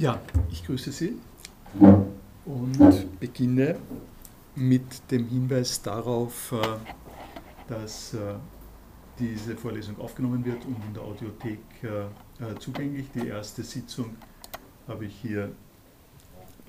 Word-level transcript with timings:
Ja, 0.00 0.18
ich 0.50 0.64
grüße 0.64 0.92
Sie 0.92 1.18
und 2.46 3.20
beginne 3.20 3.76
mit 4.54 5.10
dem 5.10 5.28
Hinweis 5.28 5.82
darauf, 5.82 6.52
äh, 6.52 6.62
dass 7.68 8.14
äh, 8.14 8.32
diese 9.18 9.58
Vorlesung 9.58 10.00
aufgenommen 10.00 10.42
wird 10.42 10.64
und 10.64 10.82
in 10.86 10.94
der 10.94 11.02
Audiothek 11.02 11.58
äh, 11.82 12.58
zugänglich. 12.58 13.10
Die 13.14 13.28
erste 13.28 13.62
Sitzung 13.62 14.16
habe 14.88 15.04
ich 15.04 15.14
hier 15.20 15.52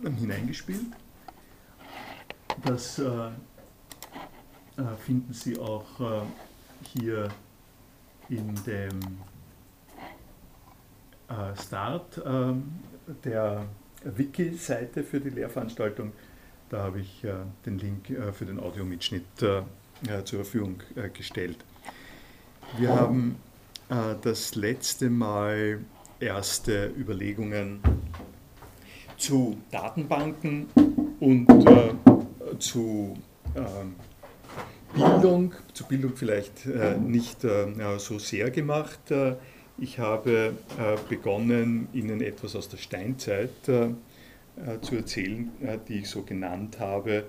hineingespielt. 0.03 0.87
Das 2.65 3.01
finden 5.05 5.31
Sie 5.31 5.57
auch 5.57 6.25
hier 6.81 7.29
in 8.27 8.55
dem 8.65 8.99
Start 11.55 12.21
ähm, 12.25 12.63
der 13.23 13.65
Wiki-Seite 14.03 15.03
für 15.03 15.19
die 15.19 15.29
Lehrveranstaltung. 15.29 16.11
Da 16.69 16.83
habe 16.83 17.01
ich 17.01 17.23
äh, 17.23 17.33
den 17.65 17.77
Link 17.77 18.09
äh, 18.09 18.31
für 18.31 18.45
den 18.45 18.59
Audiomitschnitt 18.59 19.41
äh, 19.41 20.23
zur 20.23 20.43
Verfügung 20.43 20.81
gestellt. 21.13 21.57
Wir 22.77 22.89
haben 22.89 23.35
das 24.21 24.55
letzte 24.55 25.09
Mal 25.09 25.79
erste 26.19 26.87
Überlegungen 26.97 27.81
zu 29.17 29.57
Datenbanken 29.69 30.67
und 31.19 31.47
zu 32.57 33.13
ähm, 33.55 33.95
Bildung, 34.93 35.53
zu 35.73 35.85
Bildung 35.85 36.15
vielleicht 36.15 36.65
nicht 36.65 37.41
so 37.41 38.17
sehr 38.17 38.49
gemacht. 38.49 39.11
Ich 39.77 39.99
habe 39.99 40.53
äh, 40.77 40.97
begonnen, 41.09 41.87
Ihnen 41.93 42.21
etwas 42.21 42.55
aus 42.55 42.69
der 42.69 42.77
Steinzeit 42.77 43.67
äh, 43.67 43.85
äh, 43.85 44.81
zu 44.81 44.95
erzählen, 44.95 45.51
die 45.87 45.99
ich 45.99 46.09
so 46.09 46.23
genannt 46.23 46.79
habe, 46.79 47.25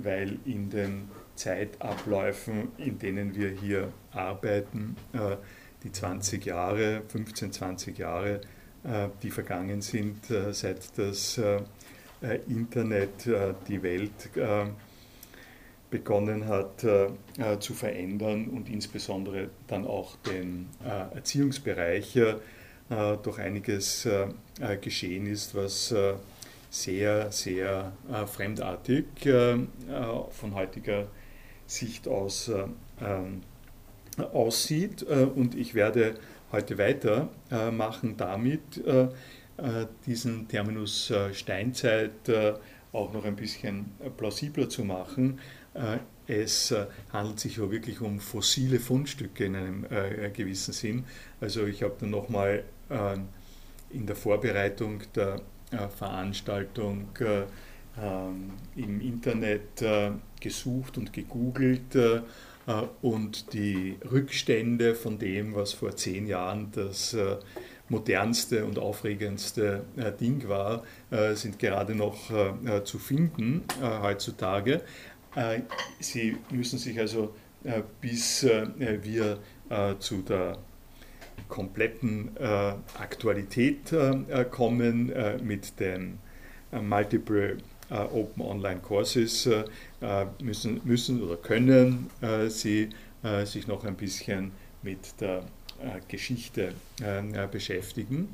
weil 0.00 0.38
in 0.44 0.70
den 0.70 1.08
Zeitabläufen, 1.34 2.68
in 2.78 3.00
denen 3.00 3.34
wir 3.34 3.50
hier 3.50 3.92
arbeiten, 4.12 4.94
die 5.82 5.90
20 5.90 6.46
Jahre, 6.46 7.02
15, 7.08 7.50
20 7.50 7.98
Jahre, 7.98 8.42
die 9.24 9.30
vergangen 9.30 9.82
sind, 9.82 10.18
seit 10.52 10.96
das 10.96 11.40
Internet 12.46 13.28
die 13.66 13.82
Welt 13.82 14.30
begonnen 15.90 16.46
hat 16.46 16.84
äh, 16.84 17.06
äh, 17.38 17.58
zu 17.60 17.74
verändern 17.74 18.48
und 18.48 18.68
insbesondere 18.68 19.50
dann 19.66 19.86
auch 19.86 20.16
den 20.16 20.68
äh, 20.84 21.14
Erziehungsbereich 21.16 22.16
äh, 22.88 23.16
durch 23.20 23.40
einiges 23.40 24.06
äh, 24.06 24.28
äh, 24.60 24.76
geschehen 24.76 25.26
ist, 25.26 25.54
was 25.54 25.92
sehr, 26.68 27.32
sehr 27.32 27.92
fremdartig 28.26 29.06
von 29.22 30.54
heutiger 30.54 31.06
Sicht 31.66 32.06
aus 32.06 32.50
ähm, 33.00 33.42
aussieht. 34.32 35.02
und 35.02 35.54
ich 35.54 35.74
werde 35.74 36.16
heute 36.52 36.76
weitermachen 36.76 38.16
damit, 38.18 38.82
diesen 40.06 40.48
Terminus 40.48 41.12
Steinzeit 41.32 42.28
auch 42.92 43.12
noch 43.12 43.24
ein 43.24 43.36
bisschen 43.36 43.86
plausibler 44.16 44.68
zu 44.68 44.84
machen, 44.84 45.38
es 46.26 46.70
äh, 46.72 46.86
handelt 47.12 47.40
sich 47.40 47.56
ja 47.56 47.70
wirklich 47.70 48.00
um 48.00 48.18
fossile 48.18 48.80
Fundstücke 48.80 49.44
in 49.44 49.56
einem 49.56 49.84
äh, 49.84 50.30
gewissen 50.30 50.72
Sinn. 50.72 51.04
Also 51.40 51.66
ich 51.66 51.82
habe 51.82 51.94
dann 52.00 52.10
nochmal 52.10 52.64
in 53.90 54.06
der 54.06 54.14
Vorbereitung 54.14 55.02
der 55.16 55.40
Veranstaltung 55.98 57.08
ähm, 57.20 58.52
im 58.76 59.00
Internet 59.00 59.84
gesucht 60.40 60.96
und 60.96 61.12
gegoogelt 61.12 61.98
und 63.02 63.52
die 63.52 63.96
Rückstände 64.08 64.94
von 64.94 65.18
dem, 65.18 65.56
was 65.56 65.72
vor 65.72 65.96
zehn 65.96 66.28
Jahren 66.28 66.68
das 66.70 67.16
modernste 67.88 68.64
und 68.64 68.78
aufregendste 68.78 69.82
Ding 70.20 70.46
war, 70.46 70.84
sind 71.34 71.58
gerade 71.58 71.96
noch 71.96 72.30
zu 72.84 73.00
finden 73.00 73.64
heutzutage. 73.82 74.82
Äh, 75.36 75.60
Sie 76.00 76.36
müssen 76.50 76.78
sich 76.78 76.98
also, 76.98 77.34
äh, 77.62 77.82
bis 78.00 78.42
äh, 78.42 78.66
wir 79.02 79.38
zu 79.98 80.22
der 80.22 80.58
kompletten 81.48 82.30
Aktualität 83.00 83.92
kommen 84.52 85.12
mit 85.42 85.80
den 85.80 86.20
Multiple 86.70 87.56
Open 87.90 88.42
Online 88.42 88.78
Courses, 88.78 89.50
müssen, 90.40 90.80
müssen 90.84 91.20
oder 91.20 91.36
können 91.36 92.10
Sie 92.46 92.90
sich 93.44 93.66
noch 93.66 93.84
ein 93.84 93.96
bisschen 93.96 94.52
mit 94.82 95.20
der 95.20 95.42
Geschichte 96.06 96.74
beschäftigen. 97.50 98.28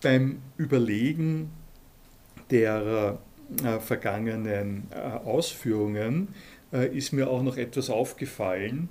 Beim 0.00 0.40
Überlegen 0.58 1.50
der 2.52 3.18
äh, 3.64 3.80
vergangenen 3.80 4.88
äh, 4.90 4.96
Ausführungen 4.96 6.28
äh, 6.72 6.94
ist 6.94 7.12
mir 7.12 7.30
auch 7.30 7.42
noch 7.42 7.56
etwas 7.56 7.88
aufgefallen, 7.90 8.88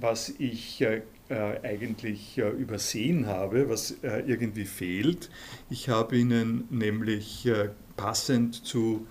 was 0.00 0.30
ich 0.38 0.86
eigentlich 1.62 2.38
übersehen 2.38 3.26
habe, 3.26 3.68
was 3.68 3.94
irgendwie 4.02 4.64
fehlt. 4.64 5.28
Ich 5.68 5.90
habe 5.90 6.16
Ihnen 6.16 6.64
nämlich 6.70 7.46
passend 7.94 8.64
zu 8.64 9.06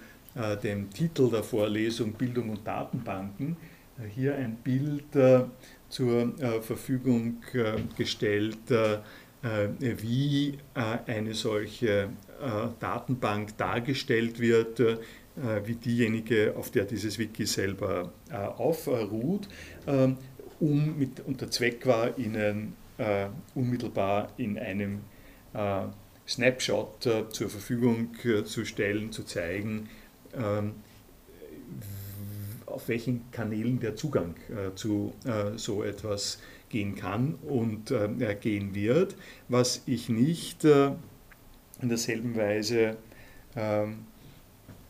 dem 0.64 0.90
Titel 0.90 1.30
der 1.30 1.44
Vorlesung 1.44 2.14
Bildung 2.14 2.50
und 2.50 2.66
Datenbanken 2.66 3.58
hier 4.16 4.34
ein 4.38 4.56
Bild 4.56 5.06
zur 5.88 6.34
Verfügung 6.64 7.44
gestellt, 7.96 8.58
wie 9.42 10.58
eine 10.74 11.34
solche 11.34 12.10
äh, 12.40 12.70
Datenbank 12.80 13.58
dargestellt 13.58 14.40
wird, 14.40 14.80
äh, 14.80 14.98
wie 15.66 15.76
diejenige, 15.76 16.54
auf 16.56 16.72
der 16.72 16.86
dieses 16.86 17.20
Wiki 17.20 17.46
selber 17.46 18.14
äh, 18.32 18.36
aufruht. 18.36 19.50
Um 20.60 20.98
mit, 20.98 21.22
und 21.22 21.42
der 21.42 21.52
Zweck 21.52 21.86
war, 21.86 22.18
Ihnen 22.18 22.74
unmittelbar 23.56 24.34
in 24.36 24.60
einem 24.60 25.00
Snapshot 26.28 27.02
zur 27.30 27.50
Verfügung 27.50 28.10
zu 28.44 28.66
stellen, 28.66 29.14
zu 29.14 29.24
zeigen, 29.24 29.88
ähm, 30.34 30.74
auf 32.66 32.90
welchen 32.90 33.32
Kanälen 33.32 33.80
der 33.80 33.96
Zugang 33.96 34.36
zu 34.76 35.14
so 35.56 35.82
etwas 35.82 36.40
gehen 36.70 36.96
kann 36.96 37.36
und 37.36 37.94
gehen 38.42 38.76
wird. 38.76 39.16
Was 39.48 39.84
ich 39.86 40.10
nicht 40.10 40.64
in 40.64 40.98
derselben 41.82 42.36
Weise 42.36 42.98
ähm, 43.56 44.06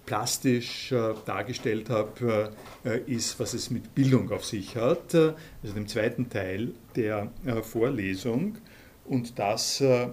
plastisch 0.09 0.91
äh, 0.91 1.13
dargestellt 1.25 1.91
habe, 1.91 2.51
äh, 2.83 2.99
ist, 3.05 3.39
was 3.39 3.53
es 3.53 3.69
mit 3.69 3.93
Bildung 3.93 4.31
auf 4.31 4.43
sich 4.43 4.75
hat, 4.75 5.13
äh, 5.13 5.33
also 5.61 5.75
dem 5.75 5.87
zweiten 5.87 6.29
Teil 6.29 6.73
der 6.95 7.31
äh, 7.45 7.61
Vorlesung. 7.61 8.57
Und 9.05 9.37
das 9.37 9.81
äh, 9.81 10.07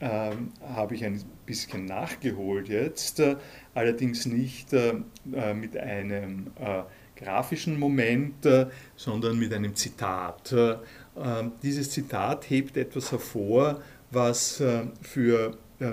ähm, 0.00 0.48
habe 0.66 0.94
ich 0.94 1.04
ein 1.04 1.22
bisschen 1.44 1.84
nachgeholt 1.84 2.70
jetzt, 2.70 3.20
äh, 3.20 3.36
allerdings 3.74 4.24
nicht 4.24 4.72
mit 5.24 5.76
einem 5.76 6.46
grafischen 7.16 7.78
Moment, 7.78 8.46
sondern 8.94 9.38
mit 9.38 9.52
einem 9.52 9.74
Zitat. 9.74 10.54
Ähm, 11.16 11.52
dieses 11.62 11.90
Zitat 11.90 12.48
hebt 12.50 12.76
etwas 12.76 13.12
hervor, 13.12 13.80
was 14.10 14.62
für 15.02 15.56
äh, 15.80 15.92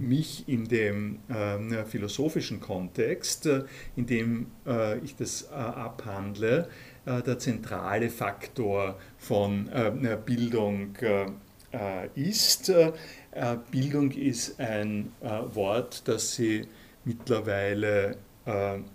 mich 0.00 0.48
in 0.48 0.66
dem 0.66 1.20
äh, 1.28 1.84
philosophischen 1.84 2.60
Kontext, 2.60 3.46
äh, 3.46 3.64
in 3.96 4.06
dem 4.06 4.46
äh, 4.66 4.98
ich 4.98 5.14
das 5.14 5.42
äh, 5.42 5.54
abhandle, 5.54 6.68
äh, 7.06 7.22
der 7.22 7.38
zentrale 7.38 8.10
Faktor 8.10 8.98
von 9.18 9.70
Bildung 10.24 10.96
ist. 12.14 12.72
Bildung 13.70 14.10
ist 14.10 14.58
ein 14.58 15.12
Wort, 15.20 16.08
das 16.08 16.34
Sie 16.34 16.66
mittlerweile 17.04 18.16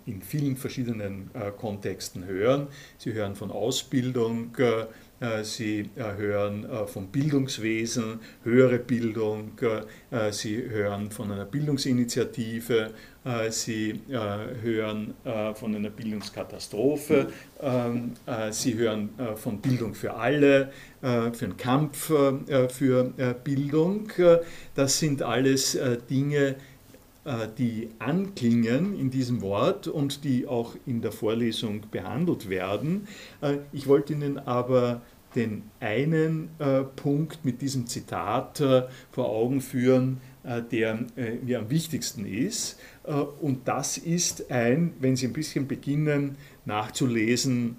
in 0.04 0.20
vielen 0.20 0.56
verschiedenen 0.56 1.30
Kontexten 1.56 2.26
hören. 2.26 2.66
Sie 2.98 3.14
hören 3.14 3.34
von 3.34 3.50
Ausbildung, 3.50 4.54
Sie 5.42 5.88
hören 5.96 6.66
vom 6.86 7.08
Bildungswesen, 7.08 8.20
höhere 8.44 8.78
Bildung, 8.78 9.52
Sie 10.30 10.62
hören 10.68 11.10
von 11.10 11.32
einer 11.32 11.46
Bildungsinitiative, 11.46 12.90
Sie 13.48 14.00
hören 14.08 15.14
von 15.54 15.74
einer 15.74 15.90
Bildungskatastrophe, 15.90 17.28
ähm, 17.62 18.12
Sie 18.50 18.74
hören 18.74 19.10
von 19.36 19.58
Bildung 19.60 19.94
für 19.94 20.14
alle, 20.14 20.70
für 21.00 21.44
einen 21.44 21.56
Kampf 21.56 22.12
für 22.68 23.34
Bildung. 23.42 24.08
Das 24.74 24.98
sind 24.98 25.22
alles 25.22 25.78
Dinge, 26.10 26.38
äh, 26.38 26.54
die 27.58 27.88
anklingen 27.98 28.98
in 28.98 29.10
diesem 29.10 29.42
Wort 29.42 29.88
und 29.88 30.24
die 30.24 30.46
auch 30.46 30.76
in 30.86 31.00
der 31.00 31.12
Vorlesung 31.12 31.82
behandelt 31.90 32.48
werden. 32.48 33.08
Äh, 33.40 33.58
ich 33.72 33.86
wollte 33.86 34.12
Ihnen 34.12 34.38
aber 34.38 35.02
den 35.34 35.64
einen 35.80 36.48
äh, 36.58 36.82
Punkt 36.82 37.44
mit 37.44 37.60
diesem 37.60 37.86
Zitat 37.86 38.62
vor 39.10 39.28
Augen 39.28 39.60
führen, 39.60 40.20
der 40.70 41.00
mir 41.42 41.58
am 41.58 41.70
wichtigsten 41.70 42.24
ist. 42.24 42.78
Und 43.40 43.66
das 43.66 43.98
ist 43.98 44.50
ein, 44.50 44.94
wenn 45.00 45.16
Sie 45.16 45.26
ein 45.26 45.32
bisschen 45.32 45.66
beginnen 45.66 46.36
nachzulesen 46.64 47.76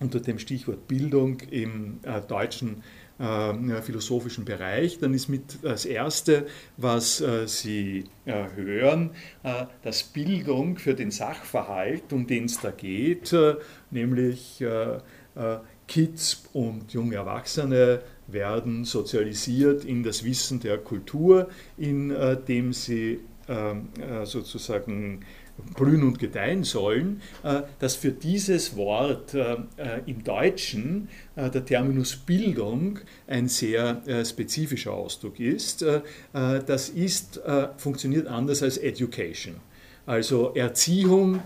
unter 0.00 0.18
dem 0.18 0.40
Stichwort 0.40 0.88
Bildung 0.88 1.38
im 1.50 2.00
deutschen 2.28 2.82
äh, 3.20 3.82
philosophischen 3.82 4.44
Bereich, 4.44 4.98
dann 4.98 5.12
ist 5.12 5.28
mit 5.28 5.58
das 5.62 5.84
Erste, 5.84 6.46
was 6.76 7.20
äh, 7.20 7.46
Sie 7.46 8.04
äh, 8.24 8.44
hören, 8.56 9.10
äh, 9.42 9.66
dass 9.82 10.02
Bildung 10.02 10.78
für 10.78 10.94
den 10.94 11.10
Sachverhalt, 11.10 12.12
um 12.12 12.26
den 12.26 12.46
es 12.46 12.60
da 12.60 12.70
geht, 12.70 13.32
äh, 13.32 13.56
nämlich 13.90 14.60
äh, 14.62 14.98
Kids 15.86 16.44
und 16.52 16.92
junge 16.92 17.16
Erwachsene 17.16 18.00
werden 18.26 18.84
sozialisiert 18.84 19.84
in 19.84 20.02
das 20.02 20.24
Wissen 20.24 20.60
der 20.60 20.78
Kultur, 20.78 21.48
in 21.76 22.14
dem 22.48 22.72
sie 22.72 23.20
sozusagen 24.24 25.24
blühen 25.76 26.02
und 26.02 26.18
gedeihen 26.18 26.64
sollen, 26.64 27.20
äh, 27.42 27.62
dass 27.78 27.96
für 27.96 28.12
dieses 28.12 28.76
Wort 28.76 29.34
äh, 29.34 29.54
äh, 29.76 30.00
im 30.06 30.24
Deutschen 30.24 31.08
der 31.36 31.64
Terminus 31.64 32.16
Bildung 32.16 32.98
ein 33.26 33.48
sehr 33.48 34.02
spezifischer 34.26 34.92
Ausdruck 34.92 35.40
ist. 35.40 35.82
Das 36.32 36.90
ist, 36.90 37.40
funktioniert 37.78 38.26
anders 38.26 38.62
als 38.62 38.76
Education. 38.76 39.54
Also 40.04 40.52
Erziehung 40.54 41.40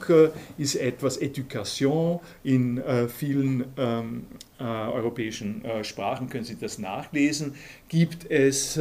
ist 0.59 0.75
etwas, 0.75 1.19
Education 1.19 2.19
in 2.43 2.83
vielen 3.09 3.67
ähm, 3.77 4.27
europäischen 4.59 5.63
Sprachen 5.83 6.29
können 6.29 6.45
Sie 6.45 6.59
das 6.59 6.79
nachlesen, 6.79 7.55
gibt 7.89 8.29
es 8.29 8.81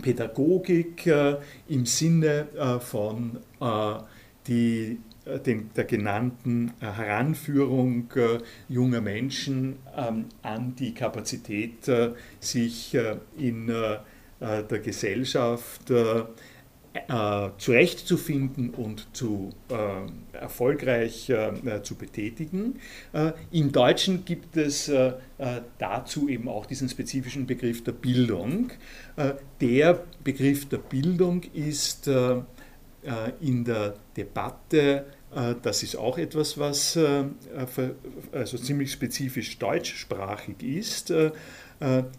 Pädagogik 0.00 1.10
im 1.68 1.86
Sinne 1.86 2.46
von 2.80 3.38
die 4.46 4.98
äh, 5.24 5.38
den, 5.38 5.70
der 5.74 5.84
genannten 5.84 6.72
äh, 6.80 6.86
Heranführung 6.86 8.10
äh, 8.14 8.38
junger 8.68 9.00
Menschen 9.00 9.76
ähm, 9.96 10.26
an 10.42 10.74
die 10.76 10.92
Kapazität, 10.92 11.90
sich 12.40 12.96
in 13.36 13.66
der 13.66 14.78
Gesellschaft 14.78 15.92
zurechtzufinden 17.58 18.70
und 18.70 19.06
zu 19.14 19.50
erfolgreich 20.32 21.32
zu 21.82 21.94
betätigen. 21.94 22.78
Im 23.50 23.72
Deutschen 23.72 24.24
gibt 24.24 24.56
es 24.56 24.90
dazu 25.78 26.28
eben 26.28 26.48
auch 26.48 26.66
diesen 26.66 26.88
spezifischen 26.88 27.46
Begriff 27.46 27.82
der 27.84 27.92
Bildung. 27.92 28.70
Der 29.60 30.04
Begriff 30.22 30.68
der 30.68 30.78
Bildung 30.78 31.42
ist 31.54 32.10
in 33.40 33.64
der 33.64 33.94
Debatte, 34.16 35.06
äh, 35.34 35.54
das 35.60 35.82
ist 35.82 35.96
auch 35.96 36.16
etwas, 36.18 36.56
was 36.58 36.94
äh, 36.96 37.24
also 38.32 38.56
ziemlich 38.58 38.92
spezifisch 38.92 39.58
deutschsprachig 39.58 40.62
ist, 40.62 41.12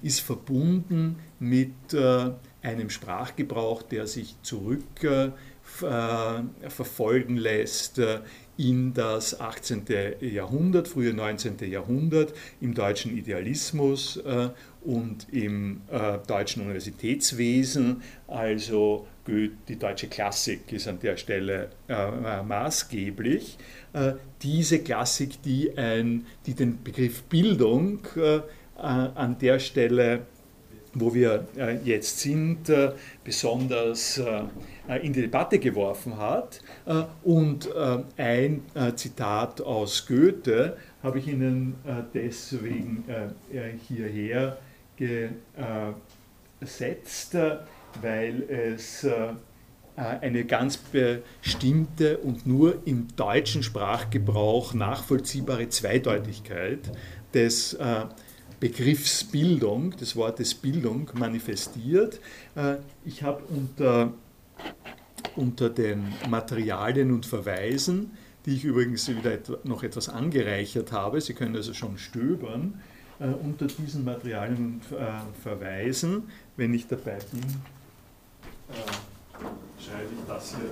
ist 0.01 0.19
verbunden 0.19 1.15
mit 1.39 1.71
einem 2.61 2.89
Sprachgebrauch, 2.89 3.83
der 3.83 4.05
sich 4.05 4.35
zurückverfolgen 4.41 7.37
lässt 7.37 8.01
in 8.57 8.93
das 8.93 9.39
18. 9.39 9.85
Jahrhundert, 10.19 10.89
frühe 10.89 11.13
19. 11.13 11.55
Jahrhundert, 11.71 12.33
im 12.59 12.73
deutschen 12.73 13.17
Idealismus 13.17 14.21
und 14.83 15.27
im 15.31 15.79
deutschen 16.27 16.63
Universitätswesen, 16.63 18.03
also 18.27 19.07
die 19.27 19.79
deutsche 19.79 20.07
Klassik 20.07 20.71
ist 20.71 20.87
an 20.87 20.99
der 20.99 21.17
Stelle 21.17 21.69
äh, 21.87 22.43
maßgeblich. 22.43 23.57
Äh, 23.93 24.13
diese 24.41 24.79
Klassik, 24.79 25.41
die, 25.41 25.75
ein, 25.77 26.25
die 26.45 26.53
den 26.53 26.83
Begriff 26.83 27.23
Bildung 27.23 27.99
äh, 28.15 28.41
an 28.77 29.37
der 29.39 29.59
Stelle, 29.59 30.21
wo 30.95 31.13
wir 31.13 31.47
äh, 31.57 31.77
jetzt 31.83 32.19
sind, 32.19 32.69
äh, 32.69 32.93
besonders 33.23 34.17
äh, 34.17 34.43
in 35.01 35.13
die 35.13 35.21
Debatte 35.21 35.59
geworfen 35.59 36.17
hat. 36.17 36.61
und 37.23 37.69
ein 38.17 38.61
Zitat 38.95 39.59
aus 39.59 40.05
Goethe 40.05 40.77
habe 41.01 41.17
ich 41.17 41.27
Ihnen 41.27 41.73
deswegen 42.13 43.03
hierher 43.87 44.59
gesetzt 46.59 47.35
weil 48.01 48.43
es 48.49 49.03
äh, 49.03 49.33
eine 49.95 50.43
ganz 50.43 50.77
bestimmte 50.77 52.17
und 52.17 52.45
nur 52.45 52.85
im 52.85 53.07
deutschen 53.15 53.63
Sprachgebrauch 53.63 54.73
nachvollziehbare 54.73 55.69
Zweideutigkeit 55.69 56.91
des 57.33 57.75
äh, 57.75 58.05
Begriffs 58.59 59.23
Bildung, 59.23 59.91
des 59.91 60.15
Wortes 60.15 60.53
Bildung 60.53 61.09
manifestiert. 61.13 62.19
Äh, 62.55 62.77
ich 63.05 63.23
habe 63.23 63.43
unter, 63.45 64.11
unter 65.37 65.69
den 65.69 66.13
Materialien 66.29 67.11
und 67.11 67.25
Verweisen, 67.25 68.11
die 68.45 68.55
ich 68.55 68.65
übrigens 68.65 69.07
wieder 69.07 69.37
noch 69.63 69.83
etwas 69.83 70.09
angereichert 70.09 70.91
habe, 70.91 71.21
Sie 71.21 71.33
können 71.33 71.55
also 71.55 71.73
schon 71.73 71.97
stöbern, 71.97 72.81
unter 73.17 73.65
diesen 73.65 74.03
Materialien 74.03 74.81
und 74.91 75.35
Verweisen, 75.41 76.23
wenn 76.57 76.73
ich 76.73 76.85
dabei 76.85 77.17
bin, 77.31 77.41
schreibe 79.79 80.09
ich 80.11 80.27
das 80.27 80.55
hier? 80.55 80.69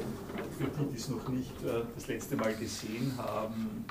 Für 0.58 0.66
die, 0.66 0.92
die 0.92 0.98
es 0.98 1.10
noch 1.10 1.28
nicht 1.30 1.64
äh, 1.64 1.82
das 1.96 2.08
letzte 2.08 2.36
Mal 2.36 2.54
gesehen 2.56 3.14
haben, 3.18 3.86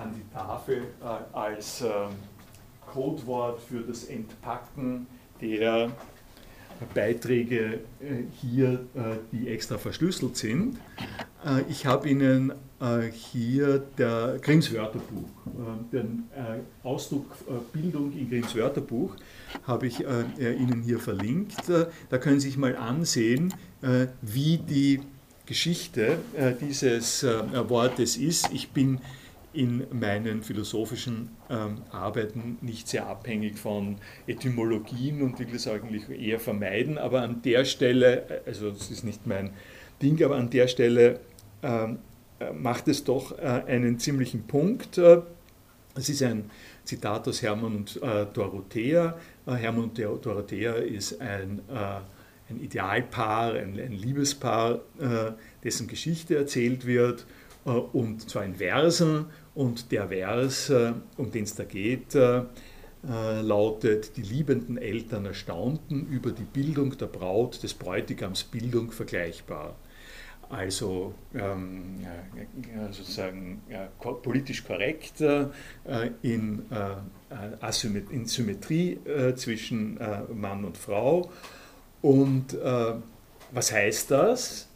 an 0.00 0.14
die 0.14 0.34
Tafel 0.34 0.84
äh, 1.02 1.36
als 1.36 1.82
äh, 1.82 1.90
Codewort 2.92 3.60
für 3.60 3.80
das 3.80 4.04
Entpacken 4.04 5.06
der 5.40 5.90
Beiträge 6.94 7.80
äh, 8.00 8.24
hier, 8.40 8.86
äh, 8.94 9.16
die 9.32 9.48
extra 9.48 9.78
verschlüsselt 9.78 10.36
sind. 10.36 10.78
Ich 11.70 11.86
habe 11.86 12.06
Ihnen 12.06 12.52
hier 13.12 13.78
der 13.96 14.38
Grimms 14.42 14.74
Wörterbuch, 14.74 15.30
den 15.90 16.28
Ausdruck 16.82 17.34
Bildung 17.72 18.12
in 18.12 18.28
Grimms 18.28 18.54
Wörterbuch, 18.54 19.16
habe 19.64 19.86
ich 19.86 20.00
Ihnen 20.00 20.82
hier 20.82 20.98
verlinkt. 20.98 21.56
Da 22.08 22.18
können 22.18 22.40
Sie 22.40 22.48
sich 22.48 22.56
mal 22.56 22.76
ansehen, 22.76 23.52
wie 24.22 24.58
die 24.58 25.00
Geschichte 25.46 26.18
dieses 26.60 27.24
Wortes 27.24 28.16
ist. 28.16 28.50
Ich 28.52 28.70
bin 28.70 29.00
in 29.52 29.84
meinen 29.90 30.42
philosophischen 30.42 31.30
ähm, 31.48 31.82
Arbeiten 31.90 32.58
nicht 32.60 32.86
sehr 32.88 33.06
abhängig 33.06 33.58
von 33.58 33.96
Etymologien 34.26 35.22
und 35.22 35.38
will 35.38 35.48
das 35.52 35.66
eigentlich 35.66 36.08
eher 36.08 36.38
vermeiden, 36.38 36.98
aber 36.98 37.22
an 37.22 37.42
der 37.42 37.64
Stelle, 37.64 38.28
äh, 38.28 38.40
also 38.46 38.70
das 38.70 38.90
ist 38.90 39.02
nicht 39.02 39.26
mein 39.26 39.50
Ding, 40.00 40.22
aber 40.22 40.36
an 40.36 40.50
der 40.50 40.68
Stelle 40.68 41.20
ähm, 41.62 41.98
äh, 42.38 42.52
macht 42.52 42.86
es 42.86 43.02
doch 43.02 43.36
äh, 43.38 43.42
einen 43.66 43.98
ziemlichen 43.98 44.44
Punkt. 44.44 44.98
Es 45.96 46.08
ist 46.08 46.22
ein 46.22 46.48
Zitat 46.84 47.26
aus 47.26 47.42
Hermann 47.42 47.76
und 47.76 48.00
äh, 48.02 48.26
Dorothea. 48.32 49.18
Äh, 49.50 49.56
Hermann 49.56 49.84
und 49.84 49.98
Dorothea 49.98 50.74
ist 50.74 51.20
ein, 51.20 51.60
äh, 51.68 52.00
ein 52.50 52.60
Idealpaar, 52.60 53.54
ein, 53.54 53.78
ein 53.78 53.92
Liebespaar, 53.92 54.80
dessen 55.62 55.86
Geschichte 55.86 56.36
erzählt 56.36 56.84
wird 56.84 57.26
und 57.64 58.28
zwar 58.28 58.44
in 58.44 58.56
Versen 58.56 59.26
und 59.54 59.92
der 59.92 60.08
Vers, 60.08 60.70
äh, 60.70 60.92
um 61.16 61.30
den 61.30 61.44
es 61.44 61.54
da 61.54 61.64
geht, 61.64 62.14
äh, 62.14 62.38
äh, 63.08 63.40
lautet, 63.40 64.16
die 64.16 64.22
liebenden 64.22 64.78
Eltern 64.78 65.26
erstaunten 65.26 66.06
über 66.06 66.32
die 66.32 66.44
Bildung 66.44 66.96
der 66.96 67.06
Braut 67.06 67.62
des 67.62 67.74
Bräutigams 67.74 68.44
Bildung 68.44 68.90
vergleichbar. 68.90 69.76
Also 70.50 71.14
ähm, 71.32 72.04
sozusagen 72.90 73.62
politisch 74.22 74.64
korrekt 74.64 75.20
äh, 75.20 75.46
in, 76.22 76.66
in 78.10 78.26
Symmetrie 78.26 78.98
zwischen 79.36 79.98
Mann 80.34 80.64
und 80.64 80.76
Frau. 80.76 81.30
Und 82.02 82.56
was 83.52 83.72
heißt 83.72 84.10
das? 84.10 84.68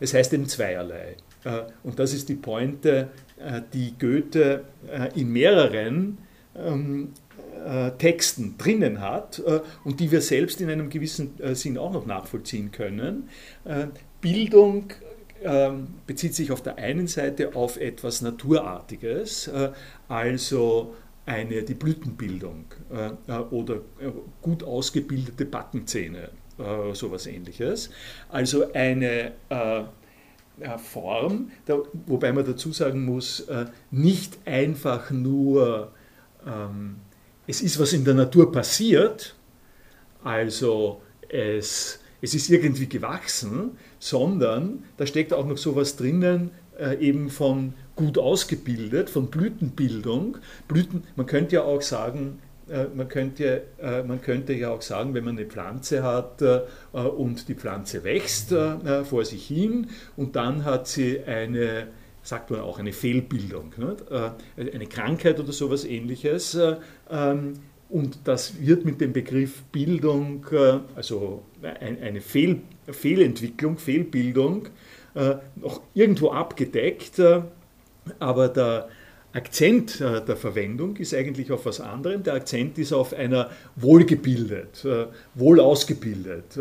Es 0.00 0.14
heißt 0.14 0.32
eben 0.32 0.46
zweierlei. 0.46 1.16
Und 1.82 1.98
das 1.98 2.14
ist 2.14 2.28
die 2.28 2.36
Pointe, 2.36 3.10
die 3.72 3.94
Goethe 3.98 4.64
in 5.14 5.30
mehreren 5.30 6.18
ähm, 6.56 7.12
Texten 7.98 8.56
drinnen 8.58 9.00
hat 9.00 9.42
und 9.84 10.00
die 10.00 10.10
wir 10.10 10.20
selbst 10.20 10.60
in 10.60 10.70
einem 10.70 10.90
gewissen 10.90 11.34
Sinn 11.54 11.78
auch 11.78 11.92
noch 11.92 12.06
nachvollziehen 12.06 12.70
können. 12.72 13.28
Bildung 14.24 14.90
ähm, 15.42 15.88
bezieht 16.06 16.34
sich 16.34 16.50
auf 16.50 16.62
der 16.62 16.78
einen 16.78 17.08
Seite 17.08 17.54
auf 17.54 17.76
etwas 17.76 18.22
Naturartiges, 18.22 19.48
äh, 19.48 19.70
also 20.08 20.94
eine, 21.26 21.62
die 21.62 21.74
Blütenbildung 21.74 22.64
äh, 22.90 23.10
äh, 23.30 23.38
oder 23.50 23.82
gut 24.40 24.62
ausgebildete 24.62 25.44
Backenzähne, 25.44 26.30
sowas 26.92 27.26
ähnliches. 27.26 27.90
Also 28.28 28.72
eine 28.72 29.32
Form, 30.78 31.50
wobei 32.06 32.32
man 32.32 32.46
dazu 32.46 32.72
sagen 32.72 33.04
muss, 33.04 33.48
nicht 33.90 34.38
einfach 34.44 35.10
nur, 35.10 35.90
ähm, 36.46 36.96
es 37.48 37.60
ist 37.60 37.80
was 37.80 37.92
in 37.92 38.04
der 38.04 38.14
Natur 38.14 38.52
passiert, 38.52 39.34
also 40.22 41.02
es 41.28 41.98
es 42.24 42.34
ist 42.34 42.50
irgendwie 42.50 42.88
gewachsen, 42.88 43.72
sondern 43.98 44.84
da 44.96 45.06
steckt 45.06 45.34
auch 45.34 45.46
noch 45.46 45.58
sowas 45.58 45.96
drinnen, 45.96 46.50
äh, 46.78 46.98
eben 46.98 47.28
von 47.28 47.74
gut 47.94 48.16
ausgebildet, 48.16 49.10
von 49.10 49.28
Blütenbildung. 49.28 50.38
Blüten, 50.66 51.04
man 51.16 51.26
könnte 51.26 51.56
ja 51.56 51.62
auch 51.62 51.82
sagen, 51.82 52.38
äh, 52.68 52.86
man 52.94 53.08
könnte, 53.08 53.64
äh, 53.78 54.02
man 54.02 54.22
könnte 54.22 54.54
ja 54.54 54.70
auch 54.70 54.80
sagen, 54.80 55.12
wenn 55.12 55.24
man 55.24 55.36
eine 55.36 55.46
Pflanze 55.46 56.02
hat 56.02 56.42
und 56.92 57.48
die 57.48 57.54
Pflanze 57.54 58.04
wächst 58.04 58.54
vor 59.04 59.24
sich 59.24 59.46
hin 59.46 59.88
und 60.16 60.34
dann 60.34 60.64
hat 60.64 60.88
sie 60.88 61.22
eine, 61.24 61.88
sagt 62.22 62.50
man 62.50 62.60
auch, 62.60 62.78
eine 62.78 62.92
Fehlbildung, 62.92 63.74
eine 64.56 64.86
Krankheit 64.86 65.38
oder 65.38 65.52
sowas 65.52 65.84
ähnliches. 65.84 66.58
Ähm, 67.10 67.54
und 67.94 68.18
das 68.24 68.60
wird 68.60 68.84
mit 68.84 69.00
dem 69.00 69.12
Begriff 69.12 69.62
Bildung, 69.70 70.44
äh, 70.50 70.80
also 70.96 71.44
eine 71.62 72.20
Fehl, 72.20 72.60
Fehlentwicklung, 72.90 73.78
Fehlbildung, 73.78 74.66
äh, 75.14 75.36
noch 75.54 75.80
irgendwo 75.94 76.32
abgedeckt. 76.32 77.20
Äh, 77.20 77.42
aber 78.18 78.48
der 78.48 78.88
Akzent 79.34 79.98
der 80.00 80.36
Verwendung 80.36 80.96
ist 80.96 81.12
eigentlich 81.12 81.50
auf 81.50 81.66
was 81.66 81.80
anderem. 81.80 82.22
Der 82.22 82.34
Akzent 82.34 82.78
ist 82.78 82.92
auf 82.92 83.12
einer 83.12 83.50
wohlgebildet, 83.74 84.86
wohl 85.34 85.58
ausgebildet, 85.58 86.58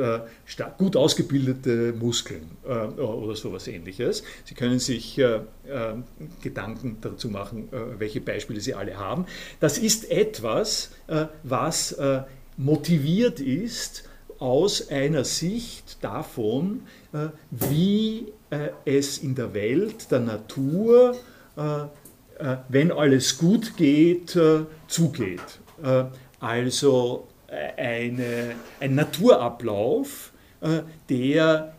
gut 0.80 0.96
ausgebildete 0.96 1.94
Muskeln 1.94 2.50
oder 2.63 3.36
sowas 3.36 3.68
ähnliches. 3.68 4.24
Sie 4.46 4.56
können 4.56 4.80
sich 4.80 5.22
Gedanken 6.42 6.98
dazu 7.01 7.30
machen, 7.30 7.70
welche 8.00 8.22
Beispiele 8.22 8.60
Sie 8.60 8.74
alle 8.74 8.98
haben. 8.98 9.27
Das 9.60 9.77
ist 9.77 10.10
etwas, 10.10 10.89
was 11.44 11.96
motiviert 12.58 13.39
ist 13.39 14.10
aus 14.39 14.89
einer 14.89 15.25
Sicht 15.25 16.03
davon, 16.03 16.82
wie 17.51 18.34
es 18.86 19.20
in 19.20 19.36
der 19.36 19.53
Welt, 19.53 20.10
der 20.12 20.20
Natur, 20.22 21.15
äh, 21.56 21.86
wenn 22.70 22.92
alles 22.92 23.38
gut 23.38 23.78
geht, 23.78 24.36
äh, 24.36 24.66
zugeht. 24.88 25.60
Äh, 25.84 26.06
also 26.40 27.28
eine, 27.78 28.56
ein 28.80 28.96
Naturablauf, 28.96 30.32
der 31.10 31.74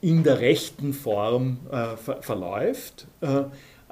in 0.00 0.22
der 0.22 0.40
rechten 0.40 0.92
Form 0.92 1.58
verläuft, 2.20 3.06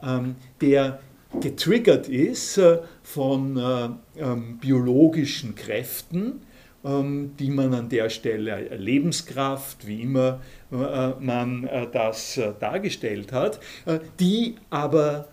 ähm, 0.02 0.36
der 0.60 1.00
getriggert 1.40 2.08
ist 2.08 2.60
von 3.02 3.96
ähm, 4.16 4.58
biologischen 4.58 5.54
Kräften, 5.54 6.42
die 6.84 7.50
man 7.50 7.72
an 7.72 7.88
der 7.88 8.10
Stelle 8.10 8.76
Lebenskraft, 8.76 9.86
wie 9.86 10.02
immer 10.02 10.40
äh, 10.70 11.10
man 11.18 11.64
äh, 11.64 11.86
das 11.90 12.36
äh, 12.36 12.52
dargestellt 12.60 13.32
hat, 13.32 13.58
die 14.20 14.56
aber, 14.70 15.28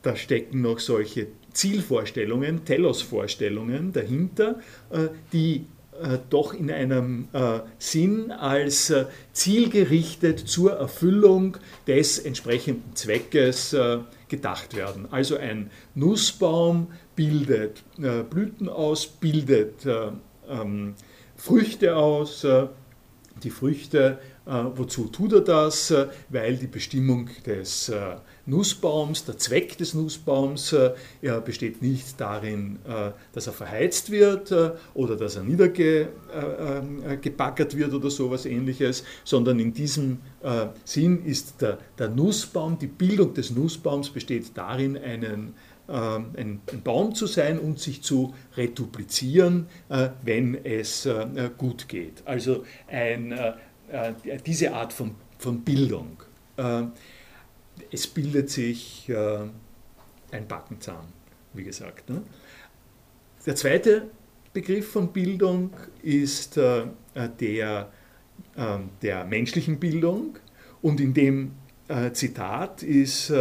da 0.00 0.16
stecken 0.16 0.62
noch 0.62 0.78
solche 0.78 1.26
Zielvorstellungen, 1.52 2.64
Telos-Vorstellungen 2.64 3.92
dahinter, 3.92 4.60
die 5.34 5.66
doch 6.30 6.54
in 6.54 6.70
einem 6.70 7.28
Sinn 7.78 8.30
als 8.30 8.94
zielgerichtet 9.34 10.38
zur 10.38 10.72
Erfüllung 10.72 11.58
des 11.86 12.18
entsprechenden 12.18 12.96
Zweckes 12.96 13.76
gedacht 14.28 14.74
werden. 14.74 15.06
Also 15.10 15.36
ein 15.36 15.70
Nussbaum 15.94 16.86
bildet 17.14 17.82
Blüten 18.30 18.70
aus, 18.70 19.06
bildet 19.06 19.86
ähm, 20.48 20.94
Früchte 21.36 21.96
aus, 21.96 22.46
die 23.42 23.50
Früchte 23.50 24.18
äh, 24.44 24.64
wozu 24.74 25.04
tut 25.04 25.34
er 25.34 25.42
das? 25.42 25.92
Äh, 25.92 26.08
weil 26.28 26.56
die 26.56 26.66
Bestimmung 26.66 27.30
des 27.46 27.88
äh, 27.88 28.16
Nussbaums, 28.44 29.24
der 29.24 29.38
Zweck 29.38 29.78
des 29.78 29.94
Nussbaums 29.94 30.74
besteht 31.44 31.80
nicht 31.80 32.20
darin, 32.20 32.80
dass 33.32 33.46
er 33.46 33.52
verheizt 33.52 34.10
wird 34.10 34.52
oder 34.94 35.14
dass 35.14 35.36
er 35.36 35.44
niedergebackert 35.44 37.76
wird 37.76 37.94
oder 37.94 38.10
sowas 38.10 38.44
ähnliches, 38.44 39.04
sondern 39.22 39.60
in 39.60 39.72
diesem 39.72 40.18
Sinn 40.84 41.24
ist 41.24 41.62
der, 41.62 41.78
der 41.96 42.08
Nussbaum, 42.08 42.80
die 42.80 42.88
Bildung 42.88 43.32
des 43.32 43.52
Nussbaums 43.52 44.10
besteht 44.10 44.56
darin, 44.56 44.98
einen 44.98 45.54
ein, 45.92 46.60
ein, 46.72 46.82
Baum 46.82 47.14
zu 47.14 47.26
sein 47.26 47.58
und 47.58 47.78
sich 47.78 48.02
zu 48.02 48.34
reduplizieren, 48.56 49.66
wenn 50.22 50.54
es 50.64 51.06
gut 51.58 51.88
geht. 51.88 52.22
Also 52.26 52.64
ein 52.88 53.34
äh, 53.92 54.14
diese 54.46 54.72
Art 54.72 54.92
von, 54.92 55.14
von 55.38 55.60
Bildung. 55.60 56.22
Äh, 56.56 56.84
es 57.90 58.06
bildet 58.06 58.48
sich 58.48 59.06
äh, 59.08 59.38
ein 60.30 60.48
Backenzahn, 60.48 61.04
wie 61.52 61.64
gesagt. 61.64 62.08
Ne? 62.08 62.22
Der 63.44 63.54
zweite 63.54 64.08
Begriff 64.52 64.92
von 64.92 65.12
Bildung 65.12 65.72
ist 66.02 66.56
der 66.56 66.92
der 69.02 69.24
menschlichen 69.24 69.80
Bildung 69.80 70.38
und 70.82 71.00
in 71.00 71.14
dem 71.14 71.52
Zitat 72.12 72.82
ist 72.82 73.32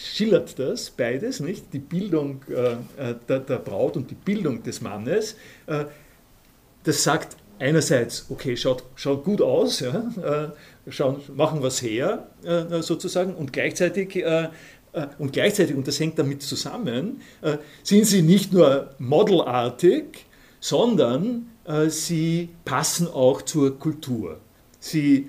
schillert 0.00 0.58
das 0.58 0.90
beides, 0.90 1.40
nicht? 1.40 1.72
Die 1.72 1.78
Bildung 1.78 2.42
der, 2.48 3.38
der, 3.38 3.58
Braut 3.58 3.96
und 3.96 4.10
die 4.10 4.14
Bildung 4.14 4.62
des 4.62 4.80
Mannes. 4.80 5.36
das 5.66 7.02
sagt 7.02 7.36
einerseits, 7.60 8.26
okay, 8.30 8.56
schaut, 8.56 8.82
schaut 8.96 9.24
gut 9.24 9.40
aus, 9.42 9.80
ja, 9.80 10.10
äh, 10.22 10.90
schauen, 10.90 11.20
machen 11.34 11.62
was 11.62 11.82
her, 11.82 12.26
äh, 12.42 12.82
sozusagen, 12.82 13.34
und 13.34 13.52
gleichzeitig, 13.52 14.16
äh, 14.16 14.48
äh, 14.92 15.06
und 15.18 15.32
gleichzeitig, 15.32 15.76
und 15.76 15.86
das 15.86 16.00
hängt 16.00 16.18
damit 16.18 16.42
zusammen, 16.42 17.20
äh, 17.42 17.58
sind 17.82 18.06
sie 18.06 18.22
nicht 18.22 18.52
nur 18.52 18.90
modelartig, 18.98 20.26
sondern 20.58 21.50
äh, 21.64 21.88
sie 21.88 22.48
passen 22.64 23.06
auch 23.06 23.42
zur 23.42 23.78
Kultur. 23.78 24.38
Sie, 24.82 25.28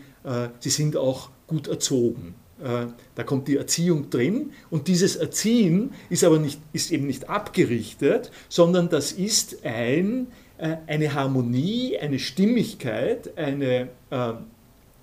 sie 0.59 0.69
sind 0.69 0.95
auch 0.95 1.29
gut 1.45 1.67
erzogen. 1.67 2.35
Da 3.15 3.23
kommt 3.23 3.47
die 3.47 3.57
Erziehung 3.57 4.11
drin 4.11 4.51
und 4.69 4.87
dieses 4.87 5.15
Erziehen 5.15 5.93
ist 6.09 6.23
aber 6.23 6.37
nicht, 6.37 6.59
ist 6.73 6.91
eben 6.91 7.07
nicht 7.07 7.27
abgerichtet, 7.27 8.29
sondern 8.49 8.87
das 8.89 9.11
ist 9.11 9.65
ein 9.65 10.27
äh, 10.61 10.77
eine 10.85 11.13
Harmonie, 11.15 11.97
eine 11.97 12.19
Stimmigkeit, 12.19 13.35
eine 13.35 13.89
äh, 14.11 14.33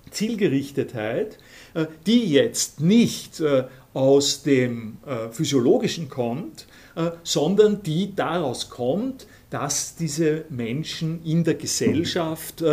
Zielgerichtetheit, 0.09 1.37
äh, 1.73 1.85
die 2.07 2.31
jetzt 2.31 2.79
nicht 2.79 3.43
aus 3.93 4.43
dem 4.43 4.97
Physiologischen 5.31 6.09
kommt, 6.09 6.67
sondern 7.23 7.81
die 7.81 8.15
daraus 8.15 8.69
kommt, 8.69 9.25
dass 9.49 9.95
diese 9.95 10.45
Menschen 10.49 11.25
in 11.25 11.43
der 11.43 11.55
Gesellschaft 11.55 12.63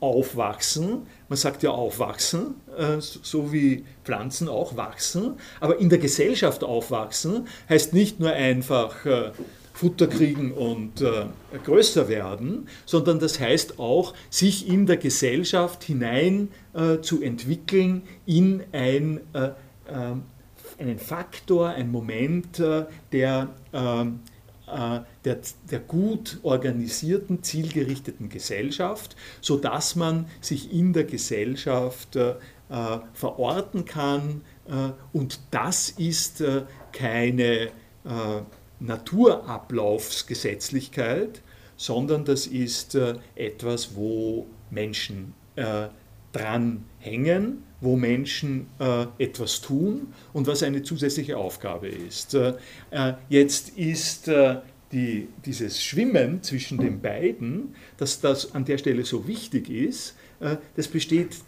aufwachsen. 0.00 1.06
Man 1.28 1.36
sagt 1.36 1.62
ja 1.64 1.70
aufwachsen, 1.70 2.54
so 3.00 3.52
wie 3.52 3.84
Pflanzen 4.04 4.48
auch 4.48 4.76
wachsen, 4.76 5.34
aber 5.58 5.78
in 5.78 5.88
der 5.88 5.98
Gesellschaft 5.98 6.62
aufwachsen 6.62 7.48
heißt 7.68 7.92
nicht 7.92 8.20
nur 8.20 8.30
einfach 8.30 8.94
Futter 9.76 10.06
kriegen 10.06 10.52
und 10.52 11.02
äh, 11.02 11.26
größer 11.62 12.08
werden, 12.08 12.66
sondern 12.86 13.18
das 13.18 13.38
heißt 13.38 13.78
auch, 13.78 14.14
sich 14.30 14.68
in 14.68 14.86
der 14.86 14.96
Gesellschaft 14.96 15.84
hinein 15.84 16.48
äh, 16.72 17.00
zu 17.02 17.20
entwickeln 17.20 18.02
in 18.24 18.62
ein, 18.72 19.20
äh, 19.34 19.50
ähm, 19.86 20.22
einen 20.78 20.98
Faktor, 20.98 21.68
ein 21.68 21.90
Moment 21.90 22.58
äh, 22.58 22.86
der, 23.12 23.50
ähm, 23.74 24.20
äh, 24.24 24.35
der, 24.66 25.38
der, 25.70 25.78
gut 25.78 26.40
organisierten, 26.42 27.42
zielgerichteten 27.42 28.28
Gesellschaft, 28.28 29.16
sodass 29.40 29.94
man 29.94 30.26
sich 30.40 30.72
in 30.72 30.92
der 30.92 31.04
Gesellschaft 31.04 32.16
äh, 32.16 32.34
verorten 33.14 33.84
kann. 33.84 34.42
und 35.12 35.38
das 35.52 35.90
ist 35.90 36.42
keine 36.90 37.68
Naturablaufsgesetzlichkeit, 38.80 41.42
sondern 41.76 42.24
das 42.24 42.46
ist 42.46 42.94
äh, 42.94 43.16
etwas, 43.34 43.94
wo 43.94 44.46
Menschen 44.70 45.34
äh, 46.36 46.38
dran 46.38 46.84
hängen, 46.98 47.62
wo 47.80 47.96
Menschen 47.96 48.68
äh, 48.78 49.06
etwas 49.18 49.60
tun 49.60 50.08
und 50.32 50.46
was 50.46 50.62
eine 50.62 50.82
zusätzliche 50.82 51.36
Aufgabe 51.36 51.88
ist. 51.88 52.34
Äh, 52.34 52.54
äh, 52.90 53.14
jetzt 53.28 53.76
ist 53.76 54.28
äh, 54.28 54.56
die, 54.92 55.28
dieses 55.44 55.82
Schwimmen 55.82 56.42
zwischen 56.42 56.78
den 56.78 57.00
beiden, 57.00 57.74
dass 57.96 58.20
das 58.20 58.54
an 58.54 58.64
der 58.64 58.78
Stelle 58.78 59.04
so 59.04 59.26
wichtig 59.26 59.68
ist, 59.68 60.14
das 60.76 60.86
besteht, 60.86 61.38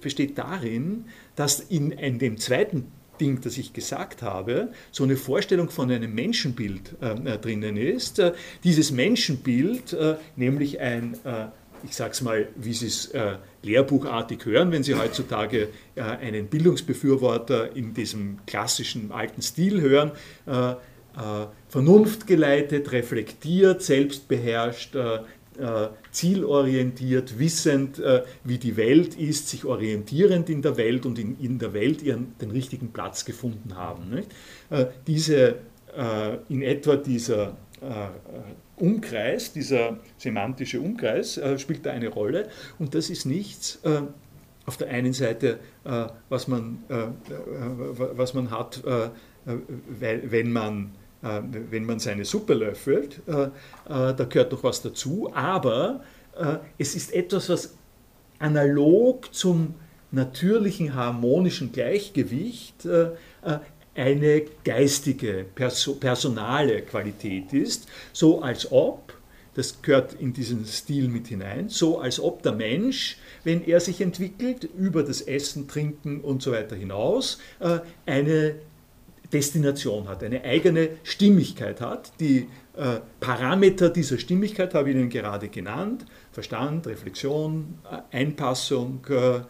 besteht 0.00 0.38
darin, 0.38 1.06
dass 1.34 1.58
in, 1.58 1.90
in 1.90 2.18
dem 2.18 2.36
zweiten 2.38 2.92
Ding, 3.20 3.40
das 3.40 3.58
ich 3.58 3.72
gesagt 3.72 4.22
habe, 4.22 4.72
so 4.90 5.04
eine 5.04 5.16
Vorstellung 5.16 5.70
von 5.70 5.90
einem 5.90 6.14
Menschenbild 6.14 6.96
äh, 7.00 7.38
drinnen 7.38 7.76
ist. 7.76 8.18
Äh, 8.18 8.32
dieses 8.62 8.90
Menschenbild, 8.90 9.92
äh, 9.92 10.16
nämlich 10.36 10.80
ein, 10.80 11.14
äh, 11.24 11.46
ich 11.82 11.94
sage 11.94 12.12
es 12.12 12.22
mal, 12.22 12.48
wie 12.56 12.72
Sie 12.72 12.86
es 12.86 13.06
äh, 13.08 13.36
lehrbuchartig 13.62 14.44
hören, 14.44 14.72
wenn 14.72 14.82
Sie 14.82 14.94
heutzutage 14.94 15.68
äh, 15.94 16.02
einen 16.02 16.46
Bildungsbefürworter 16.46 17.74
in 17.76 17.94
diesem 17.94 18.38
klassischen 18.46 19.12
alten 19.12 19.42
Stil 19.42 19.80
hören, 19.80 20.12
vernunftgeleitet, 21.68 22.90
reflektiert, 22.90 23.82
selbstbeherrscht, 23.82 24.96
äh, 25.56 25.90
zielorientiert, 26.10 27.38
wissend, 27.38 28.00
äh, 28.00 28.24
wie 28.42 28.58
die 28.58 28.76
Welt 28.76 29.14
ist, 29.14 29.48
sich 29.48 29.64
orientierend 29.64 30.50
in 30.50 30.62
der 30.62 30.76
Welt 30.76 31.06
und 31.06 31.16
in, 31.16 31.38
in 31.38 31.60
der 31.60 31.72
Welt 31.72 32.02
ihren, 32.02 32.36
den 32.40 32.50
richtigen 32.50 32.88
Platz 32.92 33.24
gefunden 33.24 33.76
haben. 33.76 34.10
Nicht? 34.10 34.32
Äh, 34.70 34.86
diese, 35.06 35.56
in 36.48 36.62
etwa 36.62 36.96
dieser 36.96 37.56
Umkreis, 38.76 39.52
dieser 39.52 39.98
semantische 40.16 40.80
Umkreis 40.80 41.40
spielt 41.58 41.86
da 41.86 41.92
eine 41.92 42.08
Rolle. 42.08 42.48
Und 42.78 42.94
das 42.94 43.10
ist 43.10 43.24
nichts 43.24 43.80
auf 44.66 44.76
der 44.76 44.88
einen 44.88 45.12
Seite, 45.12 45.60
was, 46.28 46.48
man, 46.48 46.82
was 46.88 48.34
man 48.34 48.50
hat, 48.50 48.82
wenn 49.44 50.52
man 50.52 50.92
äh, 51.24 51.40
wenn 51.70 51.86
man 51.86 51.98
seine 51.98 52.26
Suppe 52.26 52.52
löffelt, 52.52 53.22
äh, 53.26 53.44
äh, 53.44 53.48
da 53.86 54.26
gehört 54.28 54.52
doch 54.52 54.62
was 54.62 54.82
dazu, 54.82 55.30
aber 55.34 56.00
es 56.78 56.96
ist 56.96 57.14
etwas, 57.14 57.48
was 57.48 57.76
analog 58.40 59.32
zum 59.32 59.74
natürlichen 60.10 60.96
harmonischen 60.96 61.70
Gleichgewicht 61.70 62.88
eine 63.94 64.42
geistige, 64.64 65.44
personale 65.54 66.82
Qualität 66.82 67.52
ist, 67.52 67.86
so 68.12 68.42
als 68.42 68.70
ob, 68.70 69.14
das 69.54 69.82
gehört 69.82 70.14
in 70.14 70.32
diesen 70.32 70.64
Stil 70.66 71.08
mit 71.08 71.28
hinein, 71.28 71.68
so 71.68 72.00
als 72.00 72.18
ob 72.18 72.42
der 72.42 72.52
Mensch, 72.52 73.18
wenn 73.44 73.64
er 73.64 73.78
sich 73.78 74.00
entwickelt, 74.00 74.68
über 74.76 75.04
das 75.04 75.20
Essen, 75.20 75.68
Trinken 75.68 76.20
und 76.20 76.42
so 76.42 76.50
weiter 76.50 76.74
hinaus, 76.74 77.38
eine 78.04 78.56
Destination 79.34 80.08
hat, 80.08 80.22
eine 80.22 80.44
eigene 80.44 80.90
Stimmigkeit 81.02 81.80
hat. 81.80 82.12
Die 82.20 82.48
äh, 82.76 83.00
Parameter 83.20 83.90
dieser 83.90 84.18
Stimmigkeit 84.18 84.74
habe 84.74 84.90
ich 84.90 84.96
Ihnen 84.96 85.10
gerade 85.10 85.48
genannt. 85.48 86.06
Verstand, 86.32 86.86
Reflexion, 86.86 87.78
äh, 87.90 88.16
Einpassung, 88.16 89.04
äh, 89.08 89.36
äh, 89.36 89.40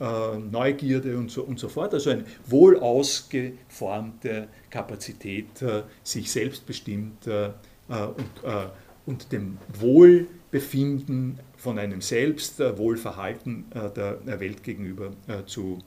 Neugierde 0.00 1.16
und 1.16 1.30
so, 1.30 1.42
und 1.42 1.58
so 1.58 1.68
fort. 1.68 1.92
Also 1.92 2.10
eine 2.10 2.24
wohl 2.46 2.78
ausgeformte 2.78 4.48
Kapazität, 4.70 5.60
äh, 5.62 5.82
sich 6.02 6.32
selbstbestimmt 6.32 7.26
äh, 7.26 7.50
und, 7.88 8.74
und 9.04 9.32
dem 9.32 9.58
Wohlbefinden 9.78 11.40
von 11.56 11.78
einem 11.78 12.00
selbst, 12.00 12.60
Wohlverhalten 12.60 13.64
der 13.74 14.40
Welt 14.40 14.62
gegenüber 14.62 15.10
zu 15.46 15.80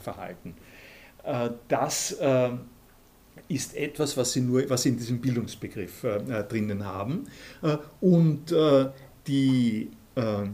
verhalten. 0.00 0.54
Das 1.68 2.16
ist 3.48 3.76
etwas, 3.76 4.16
was 4.16 4.32
Sie, 4.32 4.40
nur, 4.40 4.68
was 4.68 4.82
Sie 4.82 4.90
in 4.90 4.96
diesem 4.96 5.20
Bildungsbegriff 5.20 6.04
äh, 6.04 6.16
äh 6.16 6.44
drinnen 6.44 6.84
haben. 6.84 7.24
Äh, 7.62 7.76
und 8.00 8.52
äh, 8.52 8.90
die, 9.26 9.90
äh, 10.14 10.42
äh, 10.42 10.48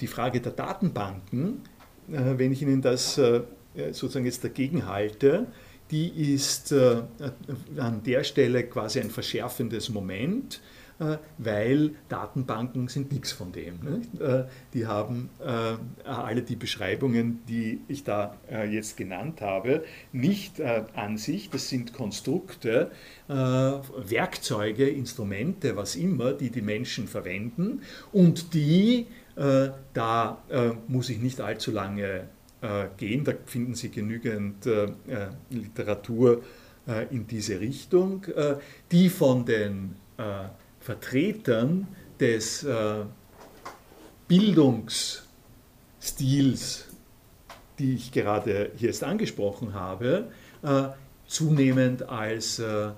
die 0.00 0.06
Frage 0.06 0.40
der 0.40 0.52
Datenbanken, 0.52 1.62
wenn 2.06 2.52
ich 2.52 2.62
Ihnen 2.62 2.82
das 2.82 3.14
sozusagen 3.14 4.24
jetzt 4.24 4.44
dagegen 4.44 4.86
halte, 4.86 5.46
die 5.90 6.34
ist 6.34 6.72
an 6.72 8.02
der 8.04 8.24
Stelle 8.24 8.64
quasi 8.64 9.00
ein 9.00 9.10
verschärfendes 9.10 9.88
Moment 9.88 10.60
äh, 11.00 11.16
weil 11.38 11.96
Datenbanken 12.08 12.86
sind 12.86 13.10
nichts 13.10 13.32
von 13.32 13.50
dem. 13.50 14.04
Äh, 14.20 14.44
die 14.74 14.86
haben 14.86 15.28
äh, 15.40 15.76
alle 16.08 16.42
die 16.42 16.54
Beschreibungen, 16.54 17.40
die 17.48 17.80
ich 17.88 18.04
da 18.04 18.36
jetzt 18.70 18.96
genannt 18.96 19.40
habe, 19.40 19.84
nicht 20.12 20.60
an 20.60 21.16
sich. 21.16 21.50
Das 21.50 21.68
sind 21.68 21.92
Konstrukte, 21.92 22.90
Werkzeuge, 23.26 24.88
Instrumente, 24.88 25.76
was 25.76 25.96
immer, 25.96 26.32
die 26.32 26.50
die 26.50 26.62
Menschen 26.62 27.08
verwenden 27.08 27.82
und 28.12 28.54
die, 28.54 29.06
da 29.36 30.38
muss 30.86 31.10
ich 31.10 31.18
nicht 31.18 31.40
allzu 31.40 31.72
lange 31.72 32.28
gehen, 32.96 33.24
da 33.24 33.32
finden 33.46 33.74
Sie 33.74 33.90
genügend 33.90 34.68
Literatur 35.50 36.42
in 37.10 37.26
diese 37.26 37.58
Richtung, 37.58 38.24
die 38.92 39.08
von 39.08 39.44
den 39.44 39.96
Vertretern 40.84 41.88
des 42.20 42.62
äh, 42.62 43.04
Bildungsstils, 44.28 46.84
die 47.78 47.94
ich 47.94 48.12
gerade 48.12 48.70
hier 48.76 48.88
jetzt 48.88 49.02
angesprochen 49.02 49.72
habe, 49.74 50.28
äh, 50.62 50.84
zunehmend 51.26 52.06
als 52.08 52.58
äh, 52.58 52.90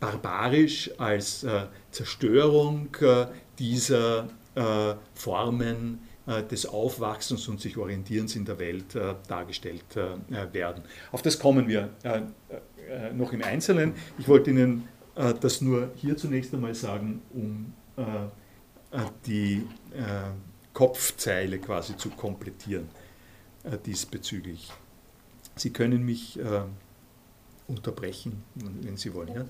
barbarisch, 0.00 0.90
als 0.98 1.44
äh, 1.44 1.66
Zerstörung 1.90 2.88
äh, 3.00 3.26
dieser 3.58 4.28
äh, 4.54 4.94
Formen 5.14 6.00
des 6.50 6.66
Aufwachsens 6.66 7.48
und 7.48 7.60
sich 7.60 7.76
Orientierens 7.76 8.36
in 8.36 8.44
der 8.44 8.58
Welt 8.60 8.94
dargestellt 9.26 9.96
werden. 10.52 10.84
Auf 11.10 11.22
das 11.22 11.40
kommen 11.40 11.66
wir 11.66 11.88
noch 13.14 13.32
im 13.32 13.42
Einzelnen. 13.42 13.94
Ich 14.16 14.28
wollte 14.28 14.50
Ihnen 14.50 14.86
äh, 15.20 15.34
das 15.34 15.60
nur 15.60 15.90
hier 15.96 16.16
zunächst 16.16 16.54
einmal 16.54 16.74
sagen, 16.74 17.22
um 17.34 17.72
äh, 17.96 18.96
äh, 18.96 19.06
die 19.26 19.66
Kopfzeile 20.72 21.58
quasi 21.58 21.96
zu 21.96 22.10
komplettieren 22.10 22.88
diesbezüglich. 23.84 24.72
Sie 25.56 25.72
können 25.72 26.04
mich 26.04 26.38
unterbrechen, 27.66 28.44
wenn 28.54 28.96
Sie 28.96 29.12
wollen. 29.12 29.34
Ja? 29.34 29.44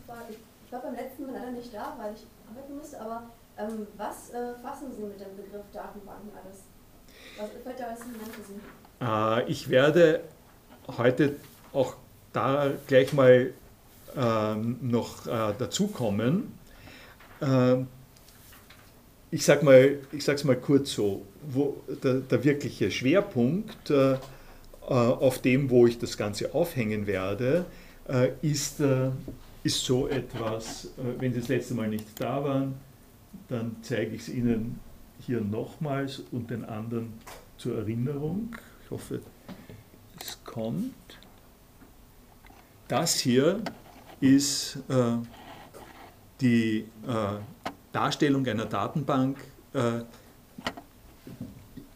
Ich 0.64 0.72
war 0.72 0.80
beim 0.80 0.94
letzten 0.94 1.26
Mal 1.26 1.34
leider 1.34 1.52
nicht 1.52 1.72
da, 1.72 1.94
weil 1.98 2.14
ich 2.14 2.26
arbeiten 2.50 2.76
musste, 2.76 3.00
aber 3.00 3.30
ähm, 3.60 3.86
was 3.96 4.30
äh, 4.30 4.54
fassen 4.62 4.88
Sie 4.96 5.02
mit 5.02 5.20
dem 5.20 5.36
Begriff 5.36 5.64
Datenbanken 5.72 6.30
alles? 6.42 6.64
Was 7.38 7.50
fällt 7.62 7.80
da 7.80 7.86
alles 7.86 8.02
hinein 8.02 8.30
für 8.32 8.42
Sie? 8.42 8.60
Äh, 9.00 9.50
ich 9.50 9.68
werde 9.68 10.20
heute 10.96 11.36
auch 11.72 11.94
da 12.32 12.70
gleich 12.86 13.12
mal 13.12 13.52
ähm, 14.16 14.78
noch 14.82 15.26
äh, 15.26 15.54
dazukommen. 15.58 16.52
Äh, 17.40 17.76
ich 19.30 19.44
sage 19.44 19.64
mal, 19.64 19.98
es 20.12 20.44
mal 20.44 20.56
kurz 20.56 20.92
so, 20.92 21.22
wo 21.42 21.76
der, 22.02 22.14
der 22.14 22.42
wirkliche 22.44 22.90
Schwerpunkt, 22.90 23.90
äh, 23.90 24.14
äh, 24.14 24.16
auf 24.88 25.40
dem, 25.40 25.70
wo 25.70 25.86
ich 25.86 25.98
das 25.98 26.16
Ganze 26.16 26.52
aufhängen 26.52 27.06
werde, 27.06 27.64
äh, 28.08 28.30
ist, 28.42 28.80
äh, 28.80 29.10
ist 29.62 29.84
so 29.84 30.08
etwas, 30.08 30.88
wenn 31.18 31.32
Sie 31.32 31.40
das 31.40 31.48
letzte 31.48 31.74
Mal 31.74 31.88
nicht 31.88 32.06
da 32.18 32.42
waren, 32.42 32.74
dann 33.48 33.76
zeige 33.82 34.14
ich 34.14 34.22
es 34.22 34.28
Ihnen 34.28 34.80
hier 35.18 35.40
nochmals 35.40 36.22
und 36.32 36.50
den 36.50 36.64
anderen 36.64 37.12
zur 37.56 37.78
Erinnerung. 37.78 38.56
Ich 38.84 38.90
hoffe, 38.90 39.20
es 40.20 40.42
kommt. 40.44 40.94
Das 42.88 43.20
hier 43.20 43.62
ist 44.20 44.78
äh, 44.88 45.16
die 46.40 46.86
Darstellung 47.92 48.46
einer 48.46 48.64
Datenbank, 48.64 49.36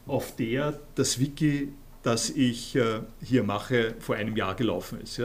auf 0.07 0.37
der 0.37 0.79
das 0.95 1.19
Wiki, 1.19 1.73
das 2.03 2.29
ich 2.29 2.79
hier 3.23 3.43
mache, 3.43 3.95
vor 4.01 4.17
einem 4.17 4.37
Jahr 4.37 4.55
gelaufen 4.55 5.01
ist. 5.01 5.23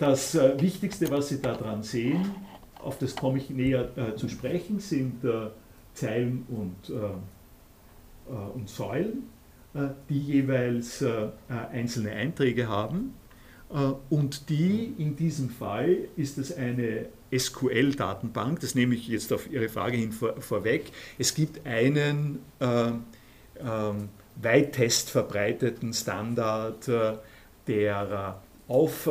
Das 0.00 0.34
Wichtigste, 0.34 1.08
was 1.10 1.28
Sie 1.28 1.40
daran 1.40 1.84
sehen, 1.84 2.34
auf 2.86 2.98
das 2.98 3.16
komme 3.16 3.38
ich 3.38 3.50
näher 3.50 4.16
zu 4.16 4.28
sprechen, 4.28 4.78
sind 4.80 5.22
Zeilen 5.94 6.46
und, 6.48 6.92
und 8.54 8.68
Säulen 8.68 9.24
äh, 9.76 9.88
die 10.08 10.20
jeweils 10.20 11.02
äh, 11.02 11.28
einzelne 11.70 12.12
Einträge 12.12 12.68
haben. 12.68 13.14
Äh, 13.70 13.92
und 14.08 14.48
die, 14.48 14.94
in 14.96 15.16
diesem 15.16 15.50
Fall 15.50 16.08
ist 16.16 16.38
es 16.38 16.56
eine 16.56 17.06
SQL-Datenbank, 17.36 18.60
das 18.60 18.74
nehme 18.74 18.94
ich 18.94 19.08
jetzt 19.08 19.32
auf 19.32 19.50
Ihre 19.50 19.68
Frage 19.68 19.98
hin 19.98 20.12
vor, 20.12 20.40
vorweg. 20.40 20.92
Es 21.18 21.34
gibt 21.34 21.66
einen 21.66 22.38
äh, 22.60 22.88
äh, 22.88 22.92
weitest 24.36 25.10
verbreiteten 25.10 25.92
Standard 25.92 26.88
äh, 26.88 27.14
der 27.66 28.40
auf 28.68 29.10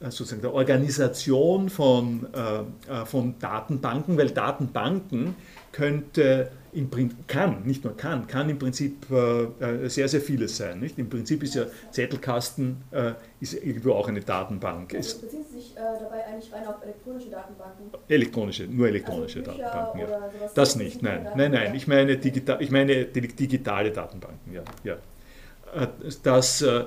sozusagen 0.00 0.42
der 0.42 0.52
Organisation 0.52 1.70
von, 1.70 2.26
von 3.06 3.34
Datenbanken, 3.38 4.18
weil 4.18 4.30
Datenbanken 4.30 5.34
könnte 5.72 6.50
im 6.76 6.90
kann, 7.26 7.62
nicht 7.64 7.84
nur 7.84 7.96
kann, 7.96 8.26
kann 8.26 8.50
im 8.50 8.58
Prinzip 8.58 9.06
äh, 9.10 9.44
äh, 9.84 9.88
sehr, 9.88 10.08
sehr 10.08 10.20
vieles 10.20 10.58
sein. 10.58 10.78
Nicht? 10.80 10.98
Im 10.98 11.08
Prinzip 11.08 11.42
ist 11.42 11.54
ja 11.54 11.64
Zettelkasten 11.90 12.82
äh, 12.90 13.12
ist 13.40 13.54
irgendwo 13.54 13.92
auch 13.92 14.08
eine 14.08 14.20
Datenbank. 14.20 14.94
Also 14.94 15.20
beziehen 15.20 15.44
Sie 15.50 15.58
sich 15.58 15.76
äh, 15.76 15.80
dabei 15.98 16.26
eigentlich 16.26 16.52
rein 16.52 16.66
auf 16.66 16.82
elektronische 16.82 17.30
Datenbanken? 17.30 17.90
Elektronische, 18.08 18.64
nur 18.64 18.88
elektronische 18.88 19.38
also 19.38 19.52
Datenbanken. 19.52 20.00
Ja. 20.00 20.50
Das 20.54 20.76
nicht, 20.76 21.02
nein, 21.02 21.26
nein, 21.34 21.52
nein. 21.52 21.74
Ich 21.74 21.86
meine, 21.86 22.18
digital, 22.18 22.60
ich 22.60 22.70
meine 22.70 23.06
digitale 23.06 23.90
Datenbanken. 23.90 24.52
Ja, 24.52 24.62
ja. 24.84 24.94
Äh, 25.74 25.88
das, 26.22 26.60
äh, 26.60 26.84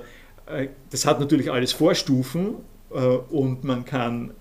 das 0.90 1.04
hat 1.04 1.18
natürlich 1.18 1.50
alles 1.50 1.72
Vorstufen 1.72 2.56
und 2.90 3.64
man 3.64 3.84
kann, 3.84 4.32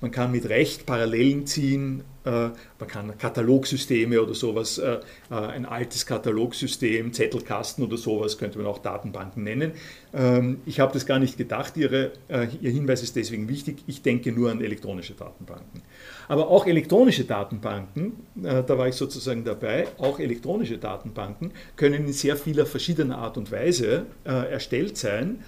man 0.00 0.10
kann 0.10 0.32
mit 0.32 0.48
Recht 0.48 0.86
Parallelen 0.86 1.46
ziehen 1.46 2.04
äh, 2.24 2.50
man 2.78 2.88
kann 2.88 3.18
Katalogsysteme 3.18 4.20
oder 4.20 4.34
sowas, 4.34 4.78
äh, 4.78 4.98
äh, 5.30 5.34
ein 5.34 5.66
altes 5.66 6.06
Katalogsystem, 6.06 7.12
Zettelkasten 7.12 7.84
oder 7.84 7.98
sowas, 7.98 8.38
könnte 8.38 8.58
man 8.58 8.66
auch 8.66 8.78
Datenbanken 8.78 9.44
nennen. 9.44 9.72
Ähm, 10.14 10.62
ich 10.64 10.80
habe 10.80 10.92
das 10.92 11.04
gar 11.04 11.18
nicht 11.18 11.36
gedacht, 11.36 11.76
Ihre, 11.76 12.12
Ihr 12.60 12.70
Hinweis 12.70 13.02
ist 13.02 13.16
deswegen 13.16 13.48
wichtig. 13.48 13.84
Ich 13.86 14.02
denke 14.02 14.32
nur 14.32 14.50
an 14.50 14.62
elektronische 14.62 15.14
Datenbanken. 15.14 15.82
Aber 16.28 16.48
auch 16.48 16.66
elektronische 16.66 17.24
Datenbanken, 17.24 18.12
da 18.34 18.78
war 18.78 18.88
ich 18.88 18.94
sozusagen 18.94 19.44
dabei, 19.44 19.88
auch 19.98 20.18
elektronische 20.18 20.78
Datenbanken 20.78 21.52
können 21.76 22.06
in 22.06 22.12
sehr 22.12 22.36
vieler 22.36 22.66
verschiedener 22.66 23.18
Art 23.18 23.36
und 23.36 23.52
Weise 23.52 24.06
erstellt 24.24 24.96
sein. 24.96 25.40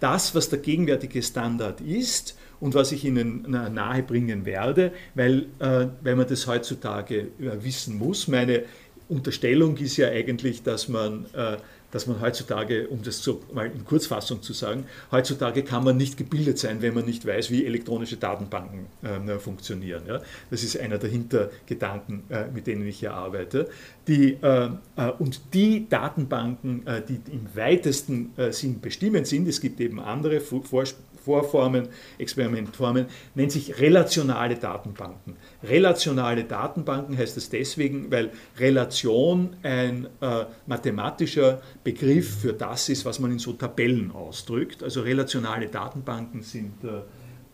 Das, 0.00 0.34
was 0.34 0.48
der 0.48 0.58
gegenwärtige 0.60 1.22
Standard 1.22 1.80
ist, 1.80 2.36
und 2.60 2.74
was 2.74 2.92
ich 2.92 3.04
Ihnen 3.04 3.46
nahebringen 3.48 4.44
werde, 4.44 4.92
weil, 5.14 5.46
äh, 5.58 5.86
weil 6.02 6.16
man 6.16 6.26
das 6.28 6.46
heutzutage 6.46 7.20
äh, 7.20 7.62
wissen 7.62 7.98
muss. 7.98 8.28
Meine 8.28 8.64
Unterstellung 9.08 9.76
ist 9.78 9.96
ja 9.96 10.08
eigentlich, 10.08 10.62
dass 10.62 10.88
man, 10.88 11.26
äh, 11.34 11.56
dass 11.90 12.06
man 12.06 12.20
heutzutage, 12.20 12.88
um 12.88 13.02
das 13.02 13.22
so 13.22 13.40
mal 13.52 13.66
in 13.66 13.84
Kurzfassung 13.84 14.42
zu 14.42 14.52
sagen, 14.52 14.84
heutzutage 15.10 15.62
kann 15.62 15.84
man 15.84 15.96
nicht 15.96 16.16
gebildet 16.16 16.58
sein, 16.58 16.82
wenn 16.82 16.94
man 16.94 17.04
nicht 17.04 17.26
weiß, 17.26 17.50
wie 17.50 17.64
elektronische 17.66 18.16
Datenbanken 18.16 18.86
äh, 19.02 19.38
funktionieren. 19.38 20.02
Ja? 20.06 20.20
Das 20.50 20.62
ist 20.62 20.78
einer 20.78 20.98
der 20.98 21.10
Hintergedanken, 21.10 22.24
äh, 22.28 22.46
mit 22.48 22.66
denen 22.66 22.86
ich 22.86 23.00
hier 23.00 23.14
arbeite. 23.14 23.68
Die, 24.06 24.32
äh, 24.40 24.70
und 25.18 25.40
die 25.54 25.88
Datenbanken, 25.88 26.84
die 27.08 27.20
im 27.30 27.46
weitesten 27.54 28.32
Sinn 28.50 28.80
bestimmend 28.80 29.26
sind, 29.26 29.46
es 29.46 29.60
gibt 29.60 29.80
eben 29.80 30.00
andere 30.00 30.40
Vorspiele, 30.40 31.09
Vorformen, 31.24 31.88
Experimentformen, 32.18 33.06
nennt 33.34 33.52
sich 33.52 33.80
relationale 33.80 34.56
Datenbanken. 34.56 35.36
Relationale 35.62 36.44
Datenbanken 36.44 37.16
heißt 37.16 37.36
es 37.36 37.50
deswegen, 37.50 38.10
weil 38.10 38.30
Relation 38.58 39.56
ein 39.62 40.06
äh, 40.20 40.44
mathematischer 40.66 41.60
Begriff 41.84 42.40
für 42.40 42.52
das 42.52 42.88
ist, 42.88 43.04
was 43.04 43.18
man 43.18 43.32
in 43.32 43.38
so 43.38 43.52
Tabellen 43.52 44.10
ausdrückt. 44.10 44.82
Also 44.82 45.02
relationale 45.02 45.68
Datenbanken 45.68 46.42
sind 46.42 46.82
äh, 46.84 46.98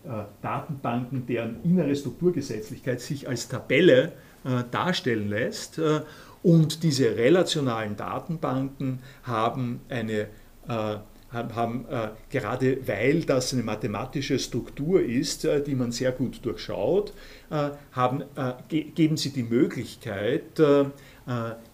äh, 0.07 0.23
Datenbanken, 0.41 1.25
deren 1.25 1.61
innere 1.63 1.95
Strukturgesetzlichkeit 1.95 3.01
sich 3.01 3.27
als 3.27 3.49
Tabelle 3.49 4.13
äh, 4.45 4.63
darstellen 4.71 5.29
lässt. 5.29 5.79
Äh, 5.79 6.01
und 6.43 6.83
diese 6.83 7.17
relationalen 7.17 7.97
Datenbanken 7.97 8.99
haben 9.23 9.81
eine 9.89 10.27
äh, 10.69 10.97
haben, 11.31 11.85
äh, 11.89 12.09
gerade 12.29 12.87
weil 12.87 13.21
das 13.21 13.53
eine 13.53 13.63
mathematische 13.63 14.39
Struktur 14.39 15.01
ist, 15.01 15.45
äh, 15.45 15.61
die 15.61 15.75
man 15.75 15.91
sehr 15.91 16.11
gut 16.11 16.45
durchschaut, 16.45 17.13
äh, 17.49 17.71
haben, 17.91 18.21
äh, 18.35 18.53
ge 18.69 18.83
geben 18.83 19.17
sie 19.17 19.31
die 19.31 19.43
Möglichkeit, 19.43 20.59
äh, 20.59 20.81
äh, 20.81 20.85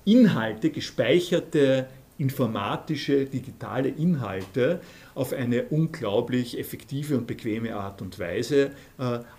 Inhalte, 0.06 0.70
gespeicherte 0.72 1.88
informatische, 2.20 3.26
digitale 3.26 3.90
Inhalte 3.90 4.80
auf 5.16 5.34
eine 5.34 5.64
unglaublich 5.64 6.60
effektive 6.60 7.18
und 7.18 7.26
bequeme 7.26 7.76
Art 7.76 8.04
und 8.04 8.20
Weise 8.20 8.72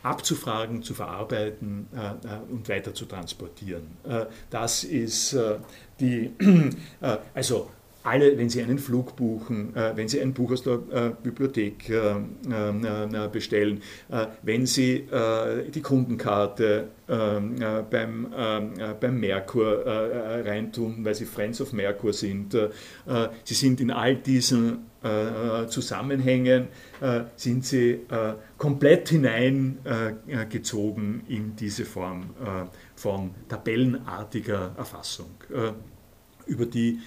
abzufragen, 0.02 0.82
zu 0.82 0.92
verarbeiten 0.92 1.86
und 2.50 2.68
weiter 2.68 2.92
zu 2.92 3.06
transportieren. 3.06 3.86
das 4.50 4.82
ist 4.82 5.36
die, 6.00 6.32
also 7.32 7.70
alle, 8.04 8.38
wenn 8.38 8.48
Sie 8.50 8.62
einen 8.62 8.78
Flug 8.78 9.16
buchen, 9.16 9.74
äh, 9.74 9.96
wenn 9.96 10.06
Sie 10.08 10.20
ein 10.20 10.34
Buch 10.34 10.52
aus 10.52 10.62
der 10.62 10.74
äh, 10.92 11.10
Bibliothek 11.22 11.88
äh, 11.88 12.14
bestellen, 13.32 13.80
wenn 14.42 14.66
Sie 14.66 15.06
die 15.74 15.82
Kundenkarte 15.82 16.88
beim, 17.06 18.30
beim 19.00 19.20
Merkur 19.20 19.86
reintun, 19.86 21.04
weil 21.04 21.14
Sie 21.14 21.24
Friends 21.24 21.60
of 21.60 21.72
Merkur 21.72 22.12
sind. 22.12 22.56
Sie 23.44 23.54
sind 23.54 23.80
in 23.80 23.90
all 23.90 24.16
diesen 24.16 24.86
Zusammenhängen, 25.68 26.66
sind 27.36 27.64
Sie 27.64 28.00
komplett 28.58 29.08
hineingezogen 29.08 31.22
in 31.28 31.54
diese 31.56 31.84
Form 31.84 32.30
von 32.96 33.30
tabellenartiger 33.48 34.74
Erfassung 34.76 35.30
über 36.46 36.66
die 36.66 36.90
äh, 36.90 36.98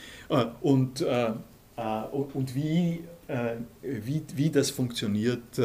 und, 0.61 1.01
äh, 1.01 1.31
äh, 1.77 2.03
und 2.11 2.55
wie, 2.55 3.03
wie, 3.81 4.23
wie 4.35 4.49
das 4.49 4.69
funktioniert, 4.69 5.59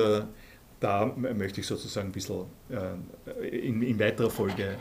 da 0.80 1.06
möchte 1.06 1.60
ich 1.60 1.66
sozusagen 1.66 2.08
ein 2.08 2.12
bisschen 2.12 2.46
in, 3.40 3.82
in 3.82 4.00
weiterer 4.00 4.30
Folge 4.30 4.76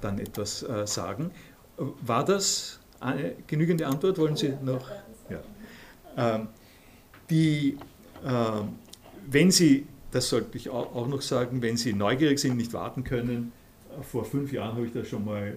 dann 0.00 0.20
etwas 0.20 0.64
sagen. 0.84 1.32
War 1.76 2.24
das 2.24 2.78
eine 3.00 3.34
genügende 3.48 3.88
Antwort? 3.88 4.16
Wollen 4.18 4.36
Sie 4.36 4.54
noch? 4.62 4.88
Ja. 5.28 5.40
Ähm, 6.16 6.48
die, 7.30 7.76
wenn 9.28 9.50
Sie, 9.50 9.88
das 10.12 10.28
sollte 10.28 10.56
ich 10.56 10.70
auch 10.70 11.08
noch 11.08 11.22
sagen, 11.22 11.62
wenn 11.62 11.76
Sie 11.76 11.94
neugierig 11.94 12.38
sind, 12.38 12.56
nicht 12.56 12.72
warten 12.72 13.02
können, 13.02 13.50
vor 14.02 14.24
fünf 14.24 14.52
Jahren 14.52 14.76
habe 14.76 14.86
ich 14.86 14.92
da 14.92 15.04
schon 15.04 15.24
mal 15.24 15.56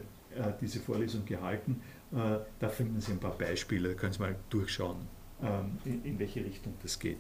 diese 0.60 0.80
Vorlesung 0.80 1.24
gehalten 1.26 1.82
äh, 1.84 1.91
da 2.12 2.70
finden 2.70 3.00
Sie 3.00 3.14
ein 3.14 3.20
paar 3.20 3.38
Beispiele, 3.38 3.90
da 3.90 3.96
können 3.96 4.14
Sie 4.14 4.20
mal 4.20 4.36
durchschauen, 4.50 5.08
ähm, 5.42 5.78
in, 6.04 6.20
welche 6.20 6.44
Richtung 6.44 6.74
das 6.84 7.00
geht. 7.00 7.18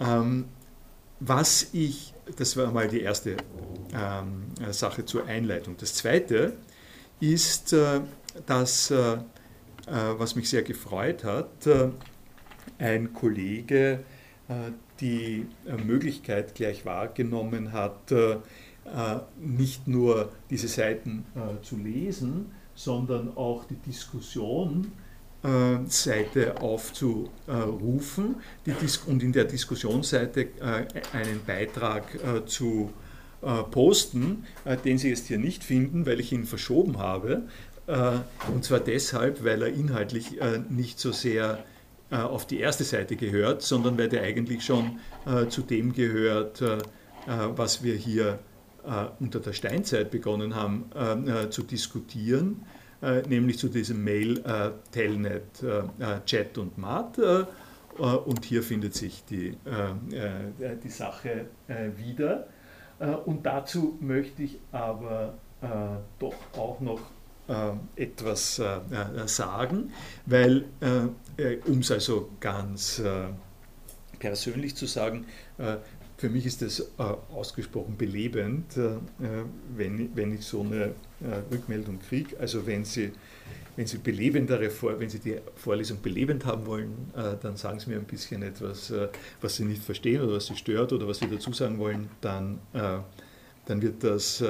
Ähm, 0.00 0.46
was 1.18 1.68
ich, 1.72 2.14
das 2.36 2.56
war 2.56 2.72
mal 2.72 2.88
die 2.88 3.00
erste 3.00 3.36
ähm, 3.92 4.44
Sache 4.70 5.04
zur 5.04 5.26
Einleitung. 5.26 5.76
Das 5.76 5.94
zweite 5.94 6.54
ist, 7.20 7.72
äh, 7.72 8.00
dass, 8.46 8.90
äh, 8.90 9.18
was 9.86 10.36
mich 10.36 10.48
sehr 10.48 10.62
gefreut 10.62 11.24
hat, 11.24 11.68
ein 12.78 13.12
Kollege 13.12 14.04
die 15.00 15.46
Möglichkeit 15.84 16.54
gleich 16.54 16.84
wahrgenommen 16.84 17.72
hat, 17.72 18.12
nicht 19.40 19.88
nur 19.88 20.30
diese 20.48 20.68
Seiten 20.68 21.24
zu 21.62 21.76
lesen, 21.76 22.52
sondern 22.74 23.36
auch 23.36 23.64
die 23.64 23.76
Diskussion 23.76 24.92
äh, 25.42 25.86
Seite 25.86 26.60
aufzurufen 26.60 28.34
und 29.06 29.22
in 29.22 29.32
der 29.32 29.44
Diskussionsseite 29.44 30.48
äh, 30.60 30.84
einen 31.14 31.40
Beitrag 31.46 32.14
äh, 32.14 32.44
zu 32.44 32.92
posten, 33.70 34.44
den 34.84 34.98
Sie 34.98 35.08
jetzt 35.08 35.28
hier 35.28 35.38
nicht 35.38 35.64
finden, 35.64 36.04
weil 36.04 36.20
ich 36.20 36.30
ihn 36.30 36.44
verschoben 36.44 36.98
habe. 36.98 37.44
Und 38.52 38.64
zwar 38.66 38.80
deshalb, 38.80 39.42
weil 39.42 39.62
er 39.62 39.68
inhaltlich 39.68 40.38
nicht 40.68 41.00
so 41.00 41.10
sehr 41.10 41.64
auf 42.10 42.46
die 42.46 42.60
erste 42.60 42.84
Seite 42.84 43.16
gehört, 43.16 43.62
sondern 43.62 43.96
weil 43.96 44.10
der 44.10 44.24
eigentlich 44.24 44.62
schon 44.62 44.98
zu 45.48 45.62
dem 45.62 45.94
gehört, 45.94 46.62
was 47.26 47.82
wir 47.82 47.94
hier 47.94 48.40
unter 49.18 49.40
der 49.40 49.52
Steinzeit 49.52 50.10
begonnen 50.10 50.54
haben 50.54 50.90
zu 51.50 51.62
diskutieren, 51.62 52.64
nämlich 53.28 53.58
zu 53.58 53.68
diesem 53.68 54.02
Mail 54.04 54.42
Telnet, 54.92 55.64
Chat 56.26 56.58
und 56.58 56.78
Mat. 56.78 57.18
Und 57.98 58.44
hier 58.44 58.62
findet 58.62 58.94
sich 58.94 59.24
die, 59.24 59.56
die 60.82 60.88
Sache 60.88 61.46
wieder. 61.96 62.46
Und 63.24 63.44
dazu 63.44 63.98
möchte 64.00 64.42
ich 64.42 64.58
aber 64.72 65.34
doch 66.18 66.34
auch 66.56 66.80
noch 66.80 67.00
etwas 67.96 68.62
sagen, 69.26 69.92
weil, 70.26 70.64
um 71.66 71.78
es 71.80 71.90
also 71.90 72.30
ganz 72.40 73.02
persönlich 74.20 74.76
zu 74.76 74.86
sagen, 74.86 75.26
äh, 75.58 75.78
für 76.20 76.28
mich 76.28 76.44
ist 76.44 76.60
es 76.60 76.80
äh, 76.80 76.84
ausgesprochen 77.32 77.96
belebend, 77.96 78.76
äh, 78.76 78.90
wenn, 79.74 80.14
wenn 80.14 80.34
ich 80.34 80.44
so 80.44 80.60
eine 80.60 80.92
Rückmeldung 81.50 81.98
kriege. 81.98 82.38
Also 82.38 82.66
wenn 82.66 82.84
Sie, 82.84 83.12
wenn 83.76 83.86
Sie 83.86 83.98
belebendere, 83.98 84.70
wenn 84.98 85.08
Sie 85.08 85.18
die 85.18 85.36
Vorlesung 85.56 86.00
belebend 86.00 86.46
haben 86.46 86.64
wollen, 86.64 87.12
dann 87.42 87.56
sagen 87.58 87.78
Sie 87.78 87.90
mir 87.90 87.98
ein 87.98 88.04
bisschen 88.04 88.42
etwas, 88.42 88.90
was 89.42 89.56
Sie 89.56 89.64
nicht 89.64 89.82
verstehen 89.82 90.22
oder 90.22 90.36
was 90.36 90.46
Sie 90.46 90.56
stört 90.56 90.94
oder 90.94 91.06
was 91.06 91.18
Sie 91.18 91.28
dazu 91.28 91.52
sagen 91.52 91.76
wollen, 91.78 92.08
dann, 92.22 92.58
dann 92.72 93.82
wird 93.82 94.02
das 94.02 94.42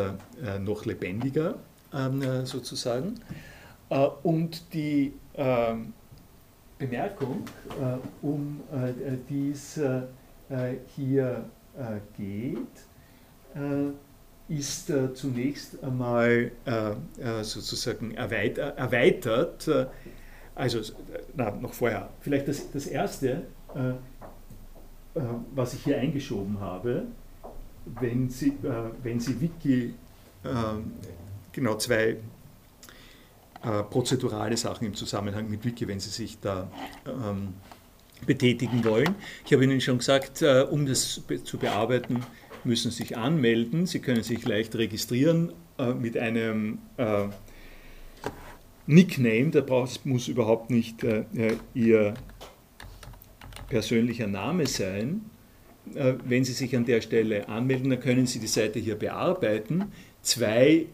noch 0.60 0.84
lebendiger 0.84 1.58
ähm, 1.92 2.46
sozusagen. 2.46 3.16
Und 4.22 4.72
die 4.72 5.12
ähm, 5.34 5.92
Bemerkung, 6.78 7.44
äh, 7.80 8.24
um 8.24 8.60
äh, 8.72 9.16
die 9.28 9.50
es 9.50 9.76
äh, 9.76 10.02
hier 10.96 11.44
geht, 12.16 12.56
ist 14.48 14.92
zunächst 15.14 15.82
einmal 15.82 16.50
sozusagen 17.42 18.14
erweitert, 18.14 19.68
also 20.54 20.80
na, 21.34 21.50
noch 21.52 21.72
vorher, 21.72 22.10
vielleicht 22.20 22.48
das, 22.48 22.70
das 22.70 22.86
Erste, 22.86 23.42
was 25.54 25.74
ich 25.74 25.84
hier 25.84 25.98
eingeschoben 25.98 26.60
habe, 26.60 27.06
wenn 28.00 28.28
Sie, 28.28 28.56
wenn 29.02 29.20
Sie 29.20 29.40
Wiki 29.40 29.94
genau 31.52 31.76
zwei 31.76 32.16
äh, 33.62 33.82
prozedurale 33.84 34.56
Sachen 34.56 34.86
im 34.86 34.94
Zusammenhang 34.94 35.48
mit 35.50 35.64
Wiki, 35.64 35.86
wenn 35.86 36.00
Sie 36.00 36.08
sich 36.08 36.40
da 36.40 36.70
ähm, 37.06 37.54
betätigen 38.26 38.84
wollen. 38.84 39.14
Ich 39.44 39.52
habe 39.52 39.64
Ihnen 39.64 39.80
schon 39.80 39.98
gesagt, 39.98 40.42
äh, 40.42 40.64
um 40.68 40.86
das 40.86 41.22
zu 41.44 41.58
bearbeiten, 41.58 42.20
müssen 42.64 42.90
Sie 42.90 42.98
sich 42.98 43.16
anmelden. 43.16 43.86
Sie 43.86 44.00
können 44.00 44.22
sich 44.22 44.46
leicht 44.46 44.74
registrieren 44.76 45.52
äh, 45.78 45.94
mit 45.94 46.16
einem 46.16 46.78
äh, 46.96 47.28
Nickname, 48.86 49.50
da 49.50 49.64
muss 50.04 50.26
überhaupt 50.26 50.70
nicht 50.70 51.04
Ihr 51.74 52.14
persönlicher 53.68 54.26
Name 54.26 54.66
sein. 54.66 55.20
Wenn 55.84 56.44
Sie 56.44 56.52
sich 56.52 56.74
an 56.74 56.86
der 56.86 57.00
Stelle 57.00 57.48
anmelden, 57.48 57.90
dann 57.90 58.00
können 58.00 58.26
Sie 58.26 58.40
die 58.40 58.48
Seite 58.48 58.80
hier 58.80 58.96
bearbeiten. 58.96 59.92
Zwei 60.22 60.86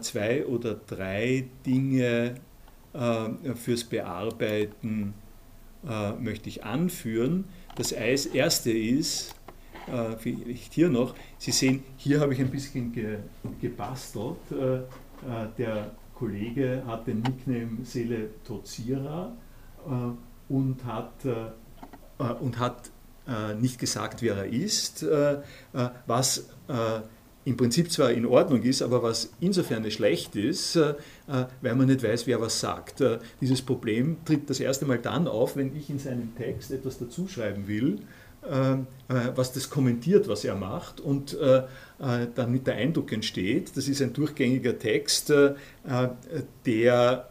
zwei 0.00 0.46
oder 0.46 0.74
drei 0.74 1.46
Dinge 1.66 2.36
fürs 3.56 3.82
Bearbeiten 3.82 5.14
äh, 5.88 6.12
möchte 6.12 6.48
ich 6.48 6.64
anführen. 6.64 7.44
Das 7.76 7.92
erste 7.92 8.70
ist, 8.70 9.34
vielleicht 10.18 10.74
hier 10.74 10.88
noch, 10.88 11.14
Sie 11.38 11.50
sehen, 11.50 11.82
hier 11.96 12.20
habe 12.20 12.34
ich 12.34 12.40
ein 12.40 12.50
bisschen 12.50 12.92
gebastelt. 13.60 14.36
Der 15.58 15.90
Kollege 16.14 16.82
hat 16.86 17.06
den 17.06 17.22
Nickname 17.22 17.84
Sele 17.84 18.28
Tozira 18.44 19.32
und 20.48 20.84
hat, 20.84 21.12
und 22.40 22.58
hat 22.58 22.90
nicht 23.58 23.78
gesagt, 23.78 24.22
wer 24.22 24.36
er 24.36 24.46
ist, 24.46 25.04
was 26.06 26.50
im 27.50 27.56
Prinzip 27.56 27.90
zwar 27.90 28.12
in 28.12 28.26
Ordnung 28.26 28.62
ist, 28.62 28.80
aber 28.80 29.02
was 29.02 29.32
insofern 29.40 29.88
schlecht 29.90 30.36
ist, 30.36 30.76
äh, 30.76 30.90
äh, 31.26 31.46
weil 31.60 31.74
man 31.74 31.88
nicht 31.88 32.02
weiß, 32.02 32.28
wer 32.28 32.40
was 32.40 32.60
sagt. 32.60 33.00
Äh, 33.00 33.18
dieses 33.40 33.60
Problem 33.60 34.18
tritt 34.24 34.48
das 34.48 34.60
erste 34.60 34.86
Mal 34.86 34.98
dann 34.98 35.26
auf, 35.26 35.56
wenn 35.56 35.74
ich 35.74 35.90
in 35.90 35.98
seinem 35.98 36.34
Text 36.36 36.70
etwas 36.70 36.98
dazuschreiben 36.98 37.66
will, 37.68 37.98
was 39.34 39.52
das 39.52 39.68
kommentiert, 39.68 40.26
was 40.26 40.46
er 40.46 40.54
macht 40.54 40.98
und 40.98 41.36
damit 41.98 42.66
der 42.66 42.76
Eindruck 42.76 43.12
entsteht, 43.12 43.76
das 43.76 43.86
ist 43.86 44.00
ein 44.00 44.14
durchgängiger 44.14 44.78
Text, 44.78 45.30
der, 46.64 47.28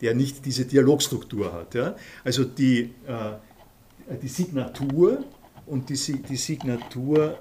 der 0.00 0.14
nicht 0.14 0.46
diese 0.46 0.64
Dialogstruktur 0.64 1.52
hat. 1.52 1.96
Also 2.22 2.44
die, 2.44 2.94
die 4.22 4.28
Signatur 4.28 5.24
und 5.66 5.88
die, 5.88 6.22
die 6.22 6.36
Signatur 6.36 7.36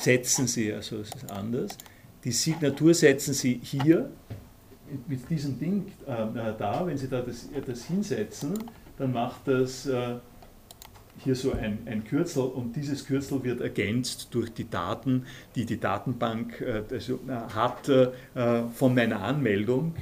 setzen 0.00 0.46
Sie, 0.46 0.72
also 0.72 0.98
es 0.98 1.10
ist 1.14 1.30
anders, 1.30 1.76
die 2.24 2.32
Signatur 2.32 2.94
setzen 2.94 3.34
Sie 3.34 3.60
hier 3.62 4.10
mit 5.06 5.28
diesem 5.30 5.58
Ding 5.58 5.86
äh, 6.06 6.12
äh, 6.12 6.54
da, 6.58 6.86
wenn 6.86 6.96
Sie 6.96 7.08
da 7.08 7.20
das, 7.20 7.48
das 7.64 7.84
hinsetzen, 7.84 8.54
dann 8.98 9.12
macht 9.12 9.46
das 9.46 9.86
äh, 9.86 10.16
hier 11.18 11.34
so 11.34 11.52
ein, 11.52 11.78
ein 11.86 12.04
Kürzel 12.04 12.42
und 12.42 12.74
dieses 12.74 13.06
Kürzel 13.06 13.44
wird 13.44 13.60
ergänzt 13.60 14.28
durch 14.32 14.52
die 14.52 14.68
Daten, 14.68 15.26
die 15.54 15.66
die 15.66 15.78
Datenbank 15.78 16.60
äh, 16.60 16.82
also, 16.90 17.20
äh, 17.28 17.54
hat 17.54 17.88
äh, 17.88 18.08
von 18.74 18.94
meiner 18.94 19.20
Anmeldung. 19.20 19.94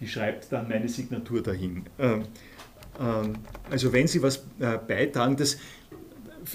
die 0.00 0.06
schreibt 0.06 0.52
dann 0.52 0.68
meine 0.68 0.88
Signatur 0.88 1.42
dahin. 1.42 1.84
Ähm, 1.98 2.24
ähm, 3.00 3.32
also 3.70 3.92
wenn 3.92 4.06
Sie 4.06 4.22
was 4.22 4.44
beitragen, 4.86 5.36
das, 5.36 5.56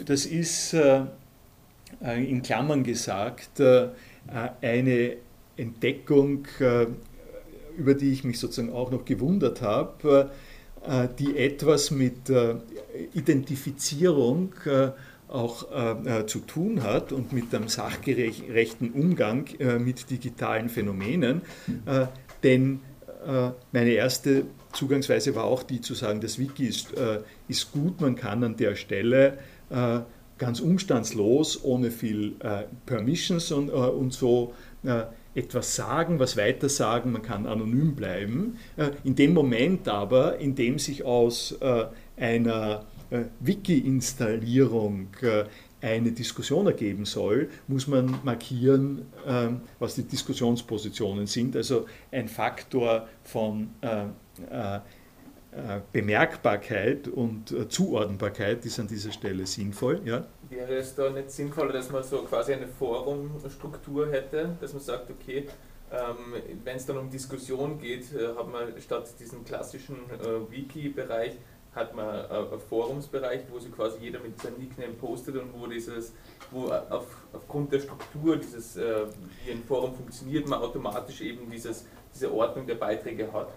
das 0.05 0.25
ist 0.25 0.73
äh, 0.73 1.05
in 2.01 2.41
Klammern 2.41 2.83
gesagt, 2.83 3.59
äh, 3.59 3.89
eine 4.61 5.17
Entdeckung, 5.57 6.45
äh, 6.59 6.87
über 7.77 7.93
die 7.93 8.11
ich 8.11 8.23
mich 8.23 8.39
sozusagen 8.39 8.73
auch 8.73 8.91
noch 8.91 9.05
gewundert 9.05 9.61
habe, 9.61 10.31
die 11.19 11.35
etwas 11.35 11.89
mit 11.89 12.31
Identifizierung 13.13 14.53
auch 15.27 15.65
zu 16.27 16.39
tun 16.39 16.83
hat 16.83 17.11
und 17.11 17.33
mit 17.33 17.51
dem 17.51 17.67
sachgerechten 17.67 18.91
Umgang 18.91 19.49
mit 19.79 20.09
digitalen 20.09 20.69
Phänomenen. 20.69 21.41
denn 22.43 22.79
meine 23.73 23.89
erste 23.89 24.45
Zugangsweise 24.71 25.35
war 25.35 25.43
auch 25.43 25.63
die 25.63 25.81
zu 25.81 25.95
sagen, 25.95 26.21
das 26.21 26.39
Wiki 26.39 26.67
ist, 26.67 26.93
ist 27.49 27.73
gut, 27.73 27.99
man 27.99 28.15
kann 28.15 28.41
an 28.43 28.55
der 28.55 28.75
Stelle 28.75 29.39
ganz 30.37 30.59
umstandslos, 30.59 31.63
ohne 31.63 31.91
viel 31.91 32.35
äh, 32.39 32.63
Permissions 32.85 33.51
und, 33.51 33.69
äh, 33.69 33.71
und 33.71 34.13
so 34.13 34.53
äh, 34.83 35.03
etwas 35.35 35.75
sagen, 35.75 36.17
was 36.17 36.37
weiter 36.37 36.69
sagen, 36.69 37.11
man 37.11 37.21
kann 37.21 37.45
anonym 37.45 37.93
bleiben. 37.95 38.57
Äh, 38.77 38.91
in 39.03 39.15
dem 39.15 39.33
Moment 39.33 39.87
aber, 39.87 40.37
in 40.39 40.55
dem 40.55 40.79
sich 40.79 41.03
aus 41.03 41.51
äh, 41.59 41.85
einer 42.17 42.85
äh, 43.11 43.25
Wiki-Installierung 43.41 45.09
eine 45.81 46.11
Diskussion 46.11 46.65
ergeben 46.65 47.05
soll, 47.05 47.49
muss 47.67 47.85
man 47.85 48.17
markieren, 48.23 49.03
was 49.77 49.93
die 49.93 50.03
Diskussionspositionen 50.03 51.27
sind. 51.27 51.55
Also 51.55 51.85
ein 52.11 52.27
Faktor 52.27 53.07
von 53.23 53.69
Bemerkbarkeit 55.91 57.07
und 57.07 57.51
äh, 57.51 57.69
Zuordnbarkeit 57.69 58.65
ist 58.65 58.79
an 58.79 58.87
dieser 58.87 59.11
Stelle 59.11 59.45
sinnvoll. 59.45 60.01
Ja? 60.05 60.25
Wäre 60.49 60.75
es 60.75 60.95
da 60.95 61.09
nicht 61.09 61.31
sinnvoller, 61.31 61.71
dass 61.73 61.89
man 61.91 62.03
so 62.03 62.23
quasi 62.23 62.53
eine 62.53 62.67
Forumstruktur 62.67 64.11
hätte, 64.11 64.55
dass 64.59 64.73
man 64.73 64.81
sagt, 64.81 65.09
okay, 65.09 65.47
ähm, 65.91 66.41
wenn 66.63 66.75
es 66.75 66.85
dann 66.85 66.97
um 66.97 67.09
Diskussion 67.09 67.79
geht, 67.79 68.13
äh, 68.13 68.27
hat 68.35 68.51
man 68.51 68.81
statt 68.81 69.07
diesem 69.19 69.45
klassischen 69.45 69.95
äh, 70.09 70.51
Wiki-Bereich 70.51 71.37
hat 71.75 71.93
man 71.93 72.07
äh, 72.07 72.27
einen 72.33 72.59
Forumsbereich, 72.59 73.41
wo 73.51 73.59
sich 73.59 73.71
quasi 73.71 73.99
jeder 73.99 74.19
mit 74.19 74.41
seinem 74.41 74.57
Nickname 74.57 74.93
postet 74.93 75.35
und 75.35 75.53
wo 75.53 75.67
dieses, 75.67 76.13
wo 76.51 76.67
auf, 76.67 77.05
aufgrund 77.33 77.71
der 77.71 77.79
Struktur 77.79 78.37
dieses, 78.37 78.77
äh, 78.77 79.05
wie 79.43 79.51
ein 79.51 79.63
Forum 79.63 79.93
funktioniert, 79.93 80.47
man 80.47 80.61
automatisch 80.61 81.21
eben 81.21 81.49
dieses, 81.51 81.85
diese 82.13 82.33
Ordnung 82.33 82.65
der 82.65 82.75
Beiträge 82.75 83.31
hat. 83.31 83.49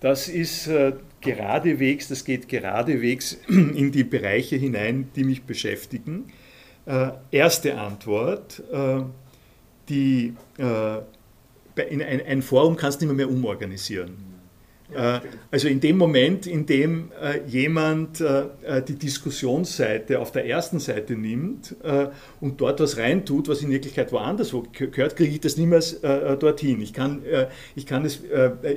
Das 0.00 0.28
ist 0.28 0.66
äh, 0.66 0.92
geradewegs, 1.20 2.08
das 2.08 2.24
geht 2.24 2.48
geradewegs 2.48 3.38
in 3.48 3.92
die 3.92 4.04
Bereiche 4.04 4.56
hinein, 4.56 5.08
die 5.16 5.24
mich 5.24 5.42
beschäftigen. 5.44 6.32
Äh, 6.84 7.10
erste 7.30 7.78
Antwort, 7.78 8.62
äh, 8.72 9.02
die, 9.88 10.34
in 10.58 12.02
ein, 12.02 12.42
Forum 12.42 12.74
kannst 12.74 13.00
du 13.00 13.06
nicht 13.06 13.14
mehr 13.14 13.30
umorganisieren. 13.30 14.16
Ja, 14.94 15.20
also 15.50 15.66
in 15.66 15.80
dem 15.80 15.98
Moment, 15.98 16.46
in 16.46 16.64
dem 16.64 17.10
äh, 17.20 17.40
jemand 17.48 18.20
äh, 18.20 18.82
die 18.86 18.94
Diskussionsseite 18.94 20.20
auf 20.20 20.30
der 20.30 20.46
ersten 20.46 20.78
Seite 20.78 21.14
nimmt 21.14 21.74
äh, 21.82 22.06
und 22.40 22.60
dort 22.60 22.78
was 22.78 22.96
reintut, 22.96 23.48
was 23.48 23.62
in 23.62 23.70
Wirklichkeit 23.70 24.12
woanders 24.12 24.54
gehört, 24.72 25.16
kriege 25.16 25.32
ich 25.32 25.40
das 25.40 25.56
niemals 25.56 26.00
dorthin. 26.00 26.80
Ich 26.80 26.92
kann, 26.92 27.22
ich, 27.74 27.86
kann 27.86 28.04
es, 28.04 28.20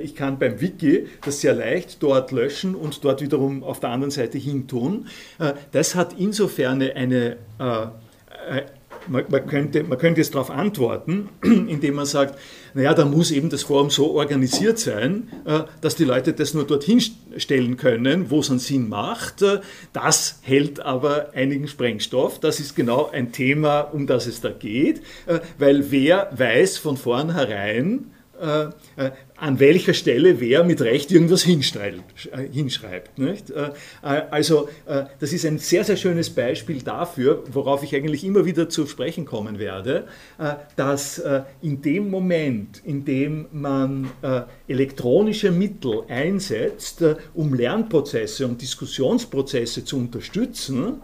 ich 0.02 0.14
kann 0.14 0.38
beim 0.38 0.60
Wiki 0.60 1.06
das 1.24 1.40
sehr 1.40 1.54
leicht 1.54 2.02
dort 2.02 2.32
löschen 2.32 2.74
und 2.74 3.04
dort 3.04 3.20
wiederum 3.22 3.62
auf 3.62 3.80
der 3.80 3.90
anderen 3.90 4.10
Seite 4.10 4.38
hin 4.38 4.66
tun. 4.66 5.06
das 5.72 5.94
hat 5.94 6.14
insofern 6.18 6.82
eine 6.82 7.36
man, 9.08 9.24
man, 9.28 9.46
könnte, 9.46 9.82
man 9.84 9.98
könnte 9.98 10.20
jetzt 10.20 10.34
darauf 10.34 10.50
antworten, 10.50 11.28
indem 11.42 11.94
man 11.94 12.06
sagt, 12.06 12.38
naja, 12.74 12.94
da 12.94 13.04
muss 13.04 13.30
eben 13.30 13.50
das 13.50 13.64
Forum 13.64 13.90
so 13.90 14.12
organisiert 14.12 14.78
sein, 14.78 15.28
äh, 15.44 15.60
dass 15.80 15.96
die 15.96 16.04
Leute 16.04 16.32
das 16.32 16.54
nur 16.54 16.66
dorthin 16.66 17.02
stellen 17.36 17.76
können, 17.76 18.30
wo 18.30 18.40
es 18.40 18.50
einen 18.50 18.58
Sinn 18.58 18.88
macht. 18.88 19.42
Äh, 19.42 19.60
das 19.92 20.40
hält 20.42 20.80
aber 20.80 21.30
einigen 21.34 21.68
Sprengstoff. 21.68 22.38
Das 22.40 22.60
ist 22.60 22.76
genau 22.76 23.10
ein 23.10 23.32
Thema, 23.32 23.80
um 23.80 24.06
das 24.06 24.26
es 24.26 24.40
da 24.40 24.50
geht, 24.50 25.00
äh, 25.26 25.40
weil 25.58 25.90
wer 25.90 26.30
weiß 26.36 26.78
von 26.78 26.96
vornherein, 26.96 28.06
an 29.40 29.58
welcher 29.58 29.94
Stelle 29.94 30.38
wer 30.38 30.64
mit 30.64 30.82
Recht 30.82 31.10
irgendwas 31.10 31.42
hinschreibt. 31.42 32.28
Äh, 32.32 32.48
hinschreibt 32.52 33.18
nicht? 33.18 33.50
Äh, 33.50 33.70
äh, 34.02 34.22
also 34.30 34.68
das 35.18 35.32
ist 35.32 35.46
ein 35.46 35.58
sehr, 35.58 35.84
sehr 35.84 35.96
schönes 35.96 36.30
Beispiel 36.30 36.82
dafür, 36.82 37.44
worauf 37.50 37.82
ich 37.82 37.94
eigentlich 37.94 38.24
immer 38.24 38.44
wieder 38.44 38.68
zu 38.68 38.86
sprechen 38.86 39.24
kommen 39.24 39.58
werde, 39.58 40.04
dass 40.76 41.22
in 41.62 41.80
dem 41.82 42.10
Moment, 42.10 42.82
in 42.84 43.04
dem 43.04 43.46
man 43.52 44.10
elektronische 44.68 45.50
Mittel 45.50 46.02
einsetzt, 46.08 47.04
um 47.34 47.54
Lernprozesse 47.54 48.46
und 48.46 48.60
Diskussionsprozesse 48.60 49.84
zu 49.84 49.96
unterstützen, 49.96 51.00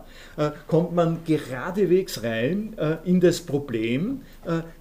kommt 0.67 0.95
man 0.95 1.19
geradewegs 1.27 2.23
rein 2.23 2.75
in 3.05 3.21
das 3.21 3.41
Problem, 3.41 4.21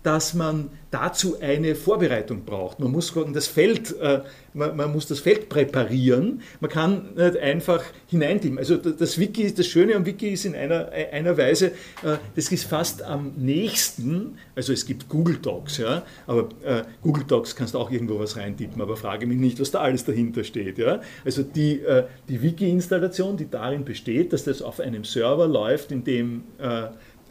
dass 0.04 0.34
man 0.34 0.70
dazu 0.92 1.38
eine 1.40 1.76
Vorbereitung 1.76 2.46
braucht. 2.46 2.80
Man 2.80 2.92
muss 2.92 3.14
das 3.34 3.48
Feld, 3.48 3.98
äh, 4.00 4.22
man, 4.56 4.76
man, 4.76 4.92
muss 4.92 5.06
das 5.06 5.20
Feld 5.20 5.50
präparieren. 5.50 6.42
Man 6.60 6.72
kann 6.72 7.14
nicht 7.16 7.38
einfach 7.38 7.84
hineintippen. 8.08 8.58
Also 8.58 8.78
das 8.78 9.20
Wiki, 9.20 9.54
das 9.54 9.68
Schöne 9.68 9.96
am 9.96 10.06
Wiki 10.06 10.30
ist 10.30 10.46
in 10.46 10.56
einer, 10.56 10.90
einer 11.12 11.38
Weise, 11.38 11.68
äh, 12.04 12.18
das 12.36 12.52
ist 12.52 12.64
fast 12.64 13.04
am 13.04 13.34
nächsten, 13.38 14.38
also 14.56 14.74
es 14.74 14.86
gibt 14.86 15.10
Google 15.10 15.38
Docs, 15.38 15.78
ja, 15.78 16.04
aber 16.26 16.50
äh, 16.64 16.84
Google 17.02 17.26
Docs 17.28 17.56
kannst 17.56 17.74
du 17.74 17.80
auch 17.80 17.92
irgendwo 17.92 18.18
was 18.18 18.38
reintippen, 18.38 18.82
aber 18.82 18.96
frage 18.96 19.28
mich 19.28 19.38
nicht, 19.38 19.60
was 19.60 19.72
da 19.72 19.82
alles 19.82 20.06
dahinter 20.06 20.44
steht. 20.44 20.78
Ja. 20.78 21.02
Also 21.24 21.44
die, 21.44 21.82
äh, 21.82 22.06
die 22.30 22.42
Wiki-Installation, 22.42 23.38
die 23.38 23.50
darin 23.50 23.84
besteht, 23.84 24.34
dass 24.34 24.46
das 24.46 24.62
auf 24.62 24.80
einem 24.80 25.04
Server 25.04 25.48
läuft, 25.48 25.92
in 25.92 26.04
dem 26.04 26.44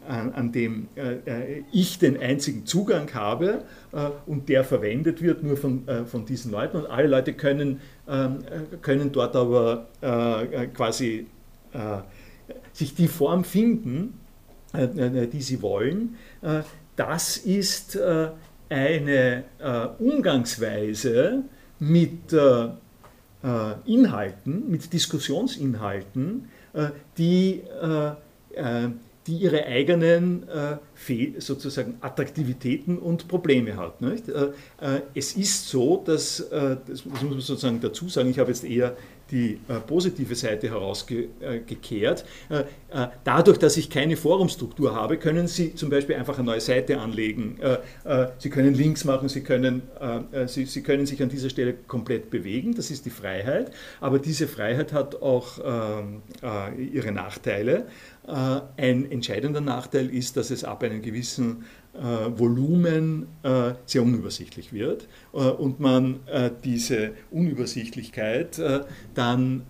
an, 0.08 0.32
an 0.32 0.52
dem 0.52 0.88
äh, 0.96 1.62
ich 1.72 1.98
den 1.98 2.20
einzigen 2.20 2.66
Zugang 2.66 3.12
habe 3.14 3.64
und 4.26 4.48
der 4.48 4.64
verwendet 4.64 5.22
wird 5.22 5.42
nur 5.42 5.57
von, 5.57 5.87
äh, 5.87 6.04
von 6.04 6.26
diesen 6.26 6.50
Leuten 6.50 6.78
und 6.78 6.87
alle 6.87 7.09
Leute 7.09 7.33
können, 7.35 7.80
ähm, 8.09 8.38
äh, 8.50 8.76
können 8.78 9.12
dort 9.12 9.37
aber 9.37 9.88
äh, 10.00 10.66
quasi 10.68 11.26
sich 12.72 12.94
die 12.94 13.09
Form 13.09 13.42
finden, 13.42 14.20
die 14.72 15.42
sie 15.42 15.61
wollen. 15.61 16.14
das 16.94 17.37
ist 17.37 17.98
eine 18.68 19.42
Umgangsweise 19.98 21.42
mit 21.80 22.33
Inhalten, 23.87 24.70
mit 24.70 24.92
Diskussionsinhalten, 24.92 26.48
die 27.18 27.62
die 29.26 29.37
ihre 29.37 29.64
eigenen 29.64 30.46
äh, 30.48 30.76
sozusagen 31.38 31.96
Attraktivitäten 32.00 32.98
und 32.98 33.26
Probleme 33.28 33.76
hat. 33.76 34.00
Nicht? 34.00 34.28
Äh, 34.28 34.48
äh, 34.80 35.00
es 35.14 35.34
ist 35.34 35.68
so, 35.68 36.02
dass, 36.04 36.40
äh, 36.40 36.76
das 36.87 37.04
muss 37.06 37.22
man 37.22 37.40
sozusagen 37.40 37.80
dazu 37.80 38.08
sagen, 38.08 38.30
ich 38.30 38.38
habe 38.38 38.50
jetzt 38.50 38.64
eher 38.64 38.96
die 39.30 39.58
äh, 39.68 39.80
positive 39.87 40.34
Seite 40.34 40.68
herausgekehrt. 40.68 42.26
Äh, 42.50 42.64
dadurch, 43.24 43.58
dass 43.58 43.78
ich 43.78 43.88
keine 43.88 44.18
Forumstruktur 44.18 44.94
habe, 44.94 45.16
können 45.16 45.48
Sie 45.48 45.74
zum 45.74 45.88
Beispiel 45.88 46.16
einfach 46.16 46.37
eine 46.37 46.46
neue 46.46 46.60
Seite 46.60 47.00
anlegen. 47.00 47.58
Sie 48.38 48.50
können 48.50 48.74
Links 48.74 49.04
machen, 49.04 49.28
Sie 49.28 49.40
können, 49.40 49.82
Sie, 50.46 50.66
Sie, 50.66 50.82
können 50.82 51.06
sich 51.06 51.22
an 51.22 51.28
dieser 51.28 51.50
Stelle 51.50 51.74
komplett 51.88 52.30
bewegen, 52.30 52.74
das 52.74 52.90
ist 52.90 53.06
die 53.06 53.10
Freiheit. 53.10 53.72
Aber 54.00 54.18
diese 54.18 54.46
Freiheit 54.46 54.92
hat 54.92 55.20
auch 55.22 55.58
ähm, 55.64 56.22
ihre 56.92 57.10
Nachteile. 57.10 57.87
Ein 58.26 59.10
entscheidender 59.10 59.60
Nachteil 59.60 60.08
ist, 60.08 60.37
dass 60.37 60.50
es 60.50 60.64
ab 60.64 60.82
einem 60.82 61.02
gewissen 61.02 61.64
äh, 61.94 62.37
Volumen 62.37 63.28
äh, 63.44 63.74
sehr 63.87 64.02
unübersichtlich 64.02 64.72
wird 64.72 65.06
äh, 65.32 65.37
und 65.37 65.78
man 65.78 66.20
diese 66.64 67.12
Unübersichtlichkeit 67.30 68.60
dann 69.14 69.62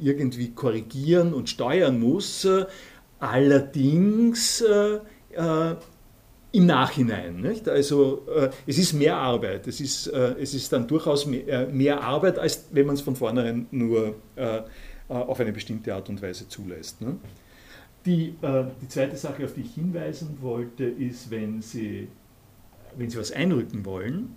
irgendwie 0.00 0.52
korrigieren 0.52 1.34
und 1.34 1.48
steuern 1.50 1.98
muss, 1.98 2.46
allerdings 3.18 4.62
im 6.52 6.66
Nachhinein. 6.66 7.40
Nicht? 7.40 7.68
Also 7.68 8.26
es 8.66 8.78
ist 8.78 8.92
mehr 8.92 9.16
Arbeit, 9.16 9.66
es 9.66 9.80
ist, 9.80 10.06
es 10.06 10.54
ist 10.54 10.72
dann 10.72 10.86
durchaus 10.86 11.26
mehr, 11.26 11.66
mehr 11.66 12.02
Arbeit, 12.02 12.38
als 12.38 12.66
wenn 12.70 12.86
man 12.86 12.94
es 12.94 13.00
von 13.00 13.16
vornherein 13.16 13.66
nur 13.72 14.14
auf 15.08 15.40
eine 15.40 15.52
bestimmte 15.52 15.94
Art 15.94 16.08
und 16.08 16.22
Weise 16.22 16.48
zulässt. 16.48 17.00
Ne? 17.00 17.16
Die, 18.06 18.36
äh, 18.40 18.64
die 18.80 18.88
zweite 18.88 19.16
Sache, 19.16 19.44
auf 19.44 19.54
die 19.54 19.62
ich 19.62 19.74
hinweisen 19.74 20.38
wollte, 20.40 20.84
ist, 20.84 21.28
wenn 21.30 21.60
Sie, 21.60 22.06
wenn 22.96 23.10
Sie 23.10 23.18
was 23.18 23.32
einrücken 23.32 23.84
wollen, 23.84 24.36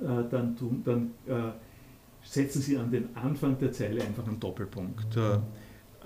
äh, 0.00 0.22
dann, 0.30 0.56
tun, 0.56 0.82
dann 0.84 1.10
äh, 1.26 1.50
setzen 2.22 2.62
Sie 2.62 2.78
an 2.78 2.92
den 2.92 3.14
Anfang 3.16 3.58
der 3.58 3.72
Zeile 3.72 4.00
einfach 4.02 4.26
einen 4.26 4.38
Doppelpunkt. 4.38 5.16
Äh, 5.16 5.38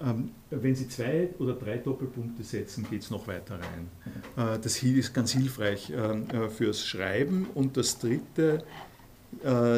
ähm, 0.03 0.31
wenn 0.49 0.75
Sie 0.75 0.89
zwei 0.89 1.29
oder 1.39 1.55
drei 1.55 1.77
Doppelpunkte 1.77 2.43
setzen, 2.43 2.87
geht 2.89 3.03
es 3.03 3.11
noch 3.11 3.27
weiter 3.29 3.57
rein. 3.57 3.89
Äh, 4.37 4.59
das 4.59 4.83
ist 4.83 5.13
ganz 5.13 5.33
hilfreich 5.33 5.91
äh, 5.91 6.49
fürs 6.49 6.87
Schreiben. 6.87 7.49
Und 7.55 7.77
das 7.77 7.99
dritte 7.99 8.65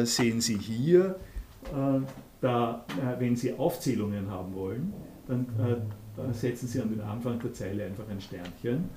sehen 0.03 0.39
Sie 0.39 0.57
hier, 0.57 1.19
da, 2.39 2.85
wenn 3.19 3.35
Sie 3.35 3.53
Aufzählungen 3.53 4.31
haben 4.31 4.55
wollen, 4.55 4.93
dann 5.27 5.45
setzen 6.33 6.67
Sie 6.67 6.81
an 6.81 6.89
den 6.89 7.01
Anfang 7.01 7.39
der 7.39 7.53
Zeile 7.53 7.85
einfach 7.85 8.07
ein 8.09 8.21
Sternchen, 8.21 8.89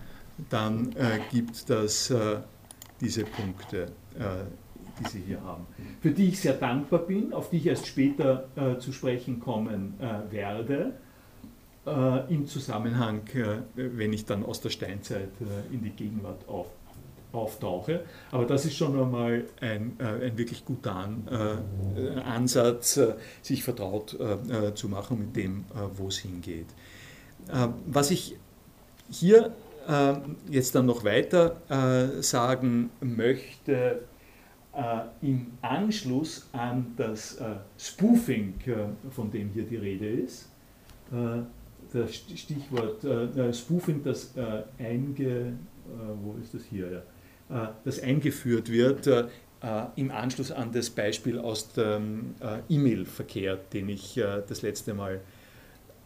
dann 0.50 0.92
äh, 0.92 1.20
gibt 1.30 1.68
das 1.70 2.10
äh, 2.10 2.38
diese 3.00 3.24
Punkte, 3.24 3.92
äh, 4.18 4.44
die 4.98 5.08
Sie 5.08 5.20
hier 5.20 5.42
haben. 5.42 5.66
Für 6.00 6.10
die 6.10 6.28
ich 6.28 6.40
sehr 6.40 6.54
dankbar 6.54 7.00
bin, 7.00 7.32
auf 7.32 7.50
die 7.50 7.58
ich 7.58 7.66
erst 7.66 7.86
später 7.86 8.48
äh, 8.56 8.78
zu 8.78 8.92
sprechen 8.92 9.40
kommen 9.40 9.94
äh, 10.00 10.32
werde, 10.32 10.92
äh, 11.86 12.32
im 12.32 12.46
Zusammenhang, 12.46 13.22
wenn 13.74 14.12
ich 14.12 14.24
dann 14.24 14.44
aus 14.44 14.60
der 14.60 14.70
Steinzeit 14.70 15.30
in 15.70 15.82
die 15.82 15.90
Gegenwart 15.90 16.48
auf, 16.48 16.68
auftauche. 17.32 18.04
Aber 18.30 18.46
das 18.46 18.64
ist 18.64 18.76
schon 18.76 18.98
einmal 18.98 19.44
ein, 19.60 19.96
ein 19.98 20.38
wirklich 20.38 20.64
guter 20.64 20.94
An, 20.94 21.28
Ansatz, 22.24 23.00
sich 23.42 23.64
vertraut 23.64 24.16
zu 24.76 24.88
machen 24.88 25.18
mit 25.18 25.36
dem, 25.36 25.64
wo 25.96 26.06
es 26.06 26.18
hingeht. 26.18 26.68
Äh, 27.48 27.68
was 27.86 28.10
ich 28.10 28.36
hier 29.10 29.54
äh, 29.88 30.14
jetzt 30.50 30.74
dann 30.74 30.86
noch 30.86 31.04
weiter 31.04 31.56
äh, 31.68 32.22
sagen 32.22 32.90
möchte, 33.00 34.02
im 35.22 35.52
Anschluss 35.62 36.48
an 36.50 36.94
das 36.96 37.40
Spoofing, 37.78 38.54
von 39.12 39.30
dem 39.30 39.50
hier 39.50 39.62
die 39.62 39.76
Rede 39.76 40.08
ist, 40.08 40.50
das 41.92 42.12
Stichwort 42.12 43.06
Spoofing, 43.54 44.02
das, 44.02 44.34
einge, 44.76 45.52
wo 46.20 46.34
ist 46.42 46.54
das 46.54 46.64
hier, 46.64 47.04
das 47.84 48.02
eingeführt 48.02 48.68
wird 48.68 49.30
im 49.94 50.10
Anschluss 50.10 50.50
an 50.50 50.72
das 50.72 50.90
Beispiel 50.90 51.38
aus 51.38 51.72
dem 51.72 52.34
E-Mail-Verkehr, 52.68 53.60
den 53.72 53.90
ich 53.90 54.20
das 54.48 54.62
letzte 54.62 54.92
Mal 54.92 55.20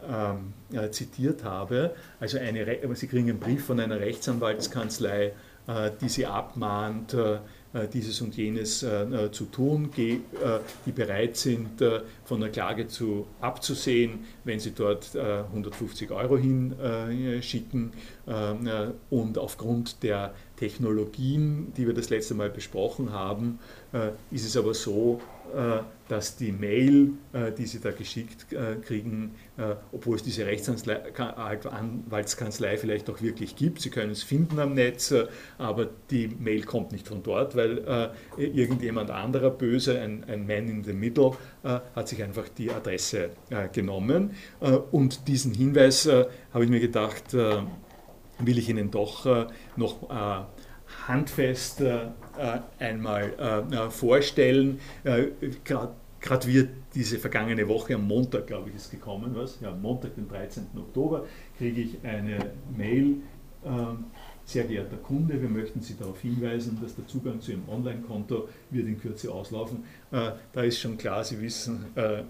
ähm, 0.06 0.52
äh, 0.72 0.90
zitiert 0.90 1.44
habe. 1.44 1.94
Also 2.20 2.38
eine, 2.38 2.66
Sie 2.94 3.06
kriegen 3.06 3.28
einen 3.28 3.40
Brief 3.40 3.64
von 3.64 3.80
einer 3.80 4.00
Rechtsanwaltskanzlei, 4.00 5.32
äh, 5.66 5.90
die 6.00 6.08
Sie 6.08 6.26
abmahnt, 6.26 7.14
äh, 7.14 7.38
äh, 7.74 7.86
dieses 7.86 8.22
und 8.22 8.34
jenes 8.34 8.82
äh, 8.82 9.02
äh, 9.02 9.30
zu 9.30 9.44
tun, 9.44 9.90
die 9.94 10.22
bereit 10.92 11.36
sind, 11.36 11.82
von 12.24 12.40
der 12.40 12.50
Klage 12.50 12.88
zu 12.88 13.26
abzusehen, 13.40 14.20
wenn 14.44 14.58
sie 14.58 14.72
dort 14.72 15.14
150 15.14 16.10
Euro 16.10 16.38
hinschicken. 16.38 17.92
Und 19.10 19.38
aufgrund 19.38 20.02
der 20.02 20.34
Technologien, 20.56 21.72
die 21.76 21.86
wir 21.86 21.94
das 21.94 22.10
letzte 22.10 22.34
Mal 22.34 22.50
besprochen 22.50 23.12
haben, 23.12 23.58
ist 24.30 24.46
es 24.46 24.56
aber 24.56 24.74
so, 24.74 25.20
dass 26.08 26.36
die 26.36 26.52
Mail, 26.52 27.12
die 27.56 27.66
Sie 27.66 27.80
da 27.80 27.90
geschickt 27.90 28.46
kriegen, 28.82 29.34
obwohl 29.92 30.16
es 30.16 30.22
diese 30.22 30.46
Rechtsanwaltskanzlei 30.46 32.78
vielleicht 32.78 33.10
auch 33.10 33.20
wirklich 33.20 33.56
gibt, 33.56 33.80
Sie 33.80 33.90
können 33.90 34.12
es 34.12 34.22
finden 34.22 34.58
am 34.58 34.72
Netz, 34.74 35.14
aber 35.58 35.90
die 36.10 36.28
Mail 36.28 36.64
kommt 36.64 36.92
nicht 36.92 37.08
von 37.08 37.22
dort, 37.22 37.54
weil 37.56 38.12
irgendjemand 38.36 39.10
anderer 39.10 39.50
böse, 39.50 40.00
ein, 40.00 40.24
ein 40.24 40.46
Man 40.46 40.68
in 40.68 40.84
the 40.84 40.94
Middle, 40.94 41.32
hat 41.62 42.08
sich 42.08 42.22
einfach 42.22 42.48
die 42.48 42.70
Adresse 42.70 43.30
genommen. 43.72 44.32
Und 44.90 45.28
diesen 45.28 45.54
Hinweis 45.54 46.08
habe 46.08 46.64
ich 46.64 46.70
mir 46.70 46.80
gedacht, 46.80 47.34
will 47.34 48.58
ich 48.58 48.68
Ihnen 48.68 48.90
doch 48.90 49.46
noch 49.76 50.46
handfest 51.06 51.82
einmal 52.78 53.90
vorstellen. 53.90 54.80
Gerade 55.00 56.46
wird 56.46 56.70
diese 56.94 57.18
vergangene 57.18 57.68
Woche, 57.68 57.94
am 57.94 58.06
Montag, 58.06 58.48
glaube 58.48 58.70
ich, 58.70 58.76
ist 58.76 58.90
gekommen, 58.90 59.30
was? 59.34 59.60
Ja, 59.60 59.70
Montag, 59.70 60.16
den 60.16 60.28
13. 60.28 60.66
Oktober, 60.76 61.26
kriege 61.56 61.80
ich 61.80 62.04
eine 62.04 62.38
Mail. 62.76 63.18
Ähm, 63.64 64.04
sehr 64.44 64.64
geehrter 64.64 64.96
Kunde, 64.96 65.40
wir 65.42 65.48
möchten 65.48 65.82
Sie 65.82 65.94
darauf 65.94 66.20
hinweisen, 66.20 66.78
dass 66.82 66.96
der 66.96 67.06
Zugang 67.06 67.38
zu 67.40 67.50
Ihrem 67.50 67.68
Online-Konto 67.68 68.48
wird 68.70 68.86
in 68.86 68.98
Kürze 68.98 69.30
auslaufen. 69.30 69.84
Äh, 70.10 70.30
da 70.54 70.62
ist 70.62 70.80
schon 70.80 70.96
klar, 70.96 71.22
Sie 71.22 71.38
wissen, 71.42 71.84
äh, 71.94 72.22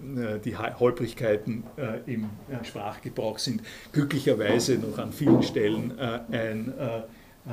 die 0.43 0.57
Holprigkeiten 0.57 1.63
äh, 1.77 2.13
im 2.13 2.29
Sprachgebrauch 2.63 3.39
sind 3.39 3.61
glücklicherweise 3.93 4.77
noch 4.79 4.97
an 4.97 5.13
vielen 5.13 5.43
Stellen 5.43 5.97
ein 5.97 6.73
äh, 6.77 7.03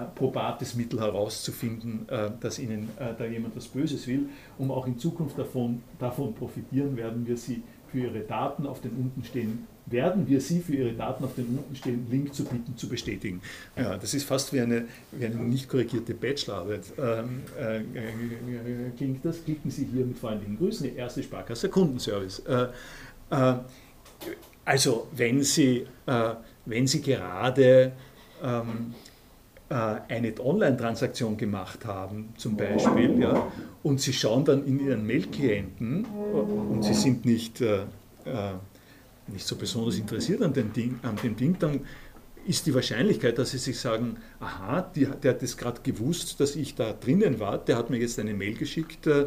probates 0.05 0.74
Mittel 0.74 1.01
herauszufinden, 1.01 2.09
äh, 2.09 2.30
dass 2.40 2.59
ihnen 2.59 2.88
äh, 2.99 3.14
da 3.16 3.24
jemand 3.24 3.57
was 3.57 3.66
Böses 3.68 4.07
will. 4.07 4.28
Um 4.59 4.70
auch 4.70 4.86
in 4.86 4.99
Zukunft 4.99 5.38
davon, 5.38 5.82
davon 5.99 6.34
profitieren, 6.34 6.97
werden 6.97 7.26
wir 7.26 7.36
sie 7.36 7.62
für 7.88 8.01
ihre 8.01 8.20
Daten 8.20 8.66
auf 8.66 8.80
den 8.80 8.92
unten 8.92 9.24
stehen 9.24 9.66
werden 9.86 10.26
wir 10.26 10.40
Sie 10.40 10.61
für 10.61 10.74
Ihre 10.74 10.92
Daten 10.92 11.24
auf 11.24 11.34
den 11.34 11.47
unten 11.47 11.74
stehenden 11.76 12.11
Link 12.11 12.34
zu 12.34 12.44
bitten, 12.44 12.76
zu 12.76 12.88
bestätigen. 12.88 13.40
Ja, 13.76 13.97
das 13.97 14.14
ist 14.14 14.24
fast 14.24 14.53
wie 14.53 14.61
eine, 14.61 14.86
wie 15.12 15.24
eine 15.24 15.36
nicht 15.36 15.68
korrigierte 15.68 16.12
Bachelorarbeit. 16.14 16.92
Ähm, 16.99 17.42
äh, 17.59 18.90
klingt 18.97 19.24
das? 19.24 19.44
Klicken 19.44 19.70
Sie 19.70 19.86
hier 19.92 20.05
mit 20.05 20.18
freundlichen 20.18 20.59
Grüßen, 20.59 20.90
die 20.90 20.97
erste 20.97 21.22
Sparkasse 21.22 21.68
Kundenservice. 21.68 22.40
Äh, 22.40 22.66
äh, 23.30 23.55
also, 24.64 25.07
wenn 25.12 25.44
Sie, 25.44 25.86
wenn 26.64 26.86
Sie 26.88 27.01
gerade 27.01 27.92
ähm, 28.42 28.68
äh, 28.68 29.16
eine 29.69 30.33
Online-Transaktion 30.39 31.37
gemacht 31.37 31.85
haben, 31.85 32.33
zum 32.37 32.57
Beispiel, 32.57 33.21
ja, 33.21 33.51
und 33.83 34.01
Sie 34.01 34.12
schauen 34.12 34.45
dann 34.45 34.64
in 34.64 34.79
Ihren 34.79 35.05
Mail-Klienten 35.05 36.05
und 36.05 36.85
Sie 36.85 36.95
sind 36.95 37.25
nicht, 37.25 37.61
äh, 37.61 37.81
äh, 38.25 38.53
nicht 39.27 39.45
so 39.45 39.57
besonders 39.57 39.99
interessiert 39.99 40.43
an 40.43 40.53
dem, 40.53 40.73
Ding, 40.73 41.01
an 41.03 41.17
dem 41.17 41.35
Ding, 41.35 41.57
dann 41.59 41.81
ist 42.47 42.67
die 42.67 42.75
Wahrscheinlichkeit, 42.75 43.39
dass 43.39 43.51
Sie 43.51 43.59
sich 43.59 43.81
sagen, 43.81 44.19
aha, 44.39 44.83
die, 44.95 45.07
der 45.07 45.33
hat 45.33 45.43
das 45.43 45.57
gerade 45.57 45.81
gewusst, 45.83 46.39
dass 46.39 46.55
ich 46.55 46.77
da 46.77 46.93
drinnen 46.93 47.41
war, 47.41 47.59
der 47.59 47.77
hat 47.77 47.91
mir 47.91 47.99
jetzt 47.99 48.21
eine 48.21 48.35
Mail 48.35 48.55
geschickt, 48.55 49.09
äh, 49.09 49.27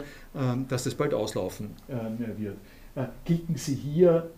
dass 0.69 0.85
das 0.85 0.95
bald 0.95 1.13
auslaufen 1.13 1.71
äh, 1.89 2.39
wird. 2.41 2.55
Äh, 2.95 3.07
klicken 3.25 3.55
Sie 3.55 3.75
hier, 3.75 4.29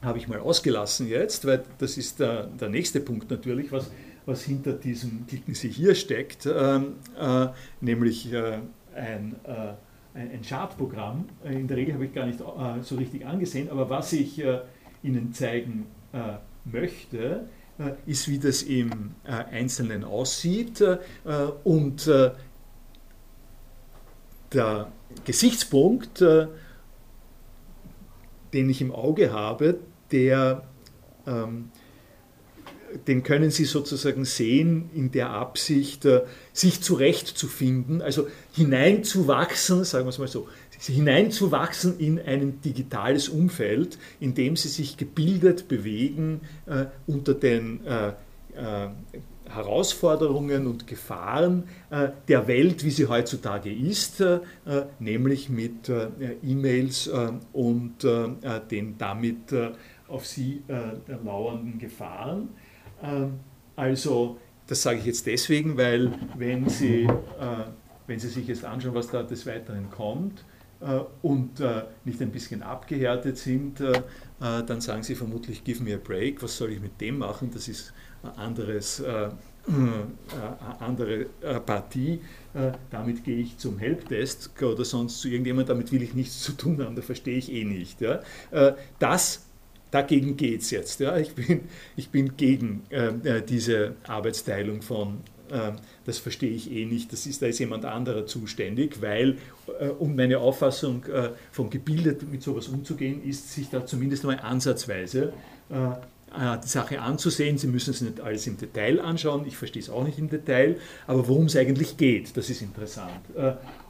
habe 0.00 0.18
ich 0.18 0.28
mal 0.28 0.38
ausgelassen 0.38 1.08
jetzt, 1.08 1.44
weil 1.44 1.64
das 1.78 1.98
ist 1.98 2.20
der, 2.20 2.46
der 2.46 2.68
nächste 2.68 3.00
Punkt 3.00 3.30
natürlich, 3.30 3.72
was 3.72 3.90
was 4.30 4.44
hinter 4.44 4.72
diesem 4.72 5.26
Klicken 5.26 5.54
Sie 5.54 5.68
hier 5.68 5.94
steckt, 5.94 6.46
ähm, 6.46 6.94
äh, 7.18 7.48
nämlich 7.80 8.32
äh, 8.32 8.60
ein, 8.94 9.34
äh, 9.44 9.72
ein 10.14 10.42
Chartprogramm. 10.42 11.28
In 11.44 11.66
der 11.66 11.76
Regel 11.76 11.94
habe 11.94 12.06
ich 12.06 12.14
gar 12.14 12.26
nicht 12.26 12.40
äh, 12.40 12.82
so 12.82 12.94
richtig 12.94 13.26
angesehen, 13.26 13.68
aber 13.68 13.90
was 13.90 14.12
ich 14.12 14.38
äh, 14.42 14.60
Ihnen 15.02 15.32
zeigen 15.32 15.86
äh, 16.12 16.34
möchte, 16.64 17.48
ist, 18.04 18.28
wie 18.28 18.38
das 18.38 18.62
im 18.62 19.14
Einzelnen 19.24 20.04
aussieht 20.04 20.84
und 21.64 22.10
der 24.52 24.92
Gesichtspunkt, 25.24 26.20
den 26.20 26.50
ich 28.52 28.82
im 28.82 28.92
Auge 28.92 29.32
habe, 29.32 29.78
der 30.12 30.64
ähm, 31.26 31.70
den 33.06 33.22
können 33.22 33.50
Sie 33.50 33.64
sozusagen 33.64 34.24
sehen 34.24 34.90
in 34.94 35.10
der 35.10 35.30
Absicht, 35.30 36.04
äh, 36.04 36.22
sich 36.52 36.80
zurechtzufinden, 36.80 38.02
also 38.02 38.28
hineinzuwachsen, 38.52 39.84
sagen 39.84 40.06
wir 40.06 40.10
es 40.10 40.18
mal 40.18 40.28
so, 40.28 40.48
hineinzuwachsen 40.78 41.98
in 41.98 42.18
ein 42.18 42.60
digitales 42.62 43.28
Umfeld, 43.28 43.98
in 44.18 44.34
dem 44.34 44.56
Sie 44.56 44.68
sich 44.68 44.96
gebildet 44.96 45.68
bewegen 45.68 46.40
äh, 46.66 46.86
unter 47.06 47.34
den 47.34 47.86
äh, 47.86 48.12
äh, 48.56 48.88
Herausforderungen 49.48 50.68
und 50.68 50.86
Gefahren 50.86 51.64
äh, 51.90 52.10
der 52.28 52.46
Welt, 52.46 52.84
wie 52.84 52.90
sie 52.90 53.06
heutzutage 53.06 53.72
ist, 53.72 54.20
äh, 54.20 54.38
nämlich 55.00 55.48
mit 55.48 55.90
E-Mails 56.44 57.10
und 57.52 58.04
den 58.04 58.96
damit 58.96 59.52
auf 60.06 60.24
sie 60.24 60.62
lauernden 61.24 61.80
Gefahren. 61.80 62.50
Ähm, 63.02 63.40
also, 63.76 64.38
das 64.66 64.82
sage 64.82 64.98
ich 64.98 65.06
jetzt 65.06 65.26
deswegen, 65.26 65.76
weil 65.76 66.12
wenn 66.36 66.68
Sie, 66.68 67.04
äh, 67.04 67.08
wenn 68.06 68.18
Sie 68.18 68.28
sich 68.28 68.46
jetzt 68.46 68.64
anschauen, 68.64 68.94
was 68.94 69.08
da 69.08 69.22
des 69.22 69.46
Weiteren 69.46 69.90
kommt 69.90 70.44
äh, 70.80 71.00
und 71.22 71.60
äh, 71.60 71.84
nicht 72.04 72.20
ein 72.20 72.30
bisschen 72.30 72.62
abgehärtet 72.62 73.38
sind, 73.38 73.82
dann 74.40 74.80
sagen 74.80 75.02
Sie 75.02 75.14
vermutlich, 75.14 75.64
give 75.64 75.82
me 75.82 75.94
a 75.94 75.98
break, 76.02 76.42
was 76.42 76.56
soll 76.56 76.70
ich 76.70 76.80
mit 76.80 76.98
dem 76.98 77.18
machen? 77.18 77.50
Das 77.52 77.68
ist 77.68 77.92
ein 78.22 78.30
anderes, 78.38 79.04
eine 79.04 80.80
andere 80.80 81.26
Partie. 81.66 82.20
damit 82.90 83.22
gehe 83.22 83.36
ich 83.36 83.58
zum 83.58 83.78
Helpdesk 83.78 84.62
oder 84.62 84.86
sonst 84.86 85.20
zu 85.20 85.28
irgendjemandem, 85.28 85.76
damit 85.76 85.92
will 85.92 86.02
ich 86.02 86.14
nichts 86.14 86.40
zu 86.40 86.52
tun 86.52 86.82
haben, 86.82 86.96
da 86.96 87.02
verstehe 87.02 87.36
ich 87.36 87.52
eh 87.52 87.64
nicht. 87.64 87.98
Das 88.98 89.44
dagegen 89.90 90.36
geht 90.36 90.62
es 90.62 90.70
jetzt. 90.70 91.00
Ja. 91.00 91.16
Ich, 91.16 91.34
bin, 91.34 91.60
ich 91.96 92.10
bin 92.10 92.36
gegen 92.36 92.82
äh, 92.90 93.08
äh, 93.08 93.42
diese 93.42 93.94
Arbeitsteilung 94.06 94.82
von, 94.82 95.18
äh, 95.50 95.72
das 96.04 96.18
verstehe 96.18 96.50
ich 96.50 96.70
eh 96.70 96.86
nicht, 96.86 97.12
das 97.12 97.26
ist, 97.26 97.42
da 97.42 97.46
ist 97.46 97.58
jemand 97.58 97.84
anderer 97.84 98.26
zuständig, 98.26 99.02
weil, 99.02 99.38
äh, 99.80 99.88
um 99.88 100.16
meine 100.16 100.38
Auffassung 100.38 101.04
äh, 101.04 101.30
von 101.50 101.70
gebildet 101.70 102.30
mit 102.30 102.42
sowas 102.42 102.68
umzugehen, 102.68 103.22
ist, 103.22 103.52
sich 103.52 103.68
da 103.70 103.84
zumindest 103.84 104.24
mal 104.24 104.38
ansatzweise 104.40 105.32
äh, 105.70 105.74
die 106.62 106.68
Sache 106.68 107.00
anzusehen. 107.00 107.58
Sie 107.58 107.66
müssen 107.66 107.90
es 107.90 108.00
nicht 108.02 108.20
alles 108.20 108.46
im 108.46 108.56
Detail 108.56 109.00
anschauen, 109.00 109.44
ich 109.48 109.56
verstehe 109.56 109.82
es 109.82 109.90
auch 109.90 110.04
nicht 110.04 110.16
im 110.16 110.28
Detail, 110.28 110.76
aber 111.08 111.26
worum 111.26 111.46
es 111.46 111.56
eigentlich 111.56 111.96
geht, 111.96 112.36
das 112.36 112.48
ist 112.48 112.62
interessant. 112.62 113.20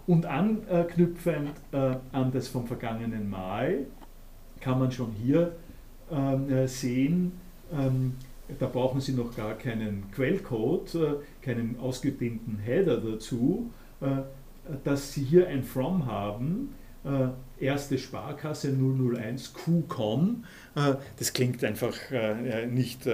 Und 0.07 0.25
anknüpfend 0.25 1.51
an 1.71 2.33
das 2.33 2.49
vom 2.49 2.67
vergangenen 2.67 3.29
Mal 3.29 3.81
kann 4.59 4.79
man 4.79 4.91
schon 4.91 5.13
hier 5.23 5.53
ähm, 5.53 5.53
äh, 5.53 5.60
sehen, 6.67 7.33
ähm, 7.73 8.15
da 8.59 8.67
brauchen 8.67 9.01
Sie 9.01 9.13
noch 9.13 9.37
gar 9.37 9.55
keinen 9.55 10.11
Quellcode, 10.13 10.95
äh, 10.95 11.15
keinen 11.43 11.79
ausgedehnten 11.79 12.59
Header 12.59 12.99
dazu, 12.99 13.71
äh, 14.01 14.07
dass 14.85 15.13
Sie 15.13 15.23
hier 15.23 15.49
ein 15.49 15.63
From 15.63 16.07
haben, 16.07 16.75
erste 17.59 17.97
Sparkasse 17.97 18.77
001 18.77 19.55
QCOM. 19.55 20.45
Das 21.19 21.33
klingt 21.33 21.65
einfach 21.65 21.95
nicht 22.71 23.09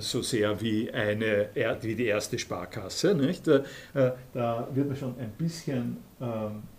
so 0.00 0.22
sehr 0.22 0.60
wie, 0.60 0.90
eine, 0.90 1.48
wie 1.82 1.94
die 1.94 2.06
erste 2.06 2.36
Sparkasse. 2.36 3.14
Nicht? 3.14 3.46
Da 3.46 4.68
wird 4.74 4.88
man 4.88 4.96
schon 4.96 5.16
ein 5.20 5.30
bisschen 5.38 5.98
ähm, 6.20 6.26
äh, 6.26 6.77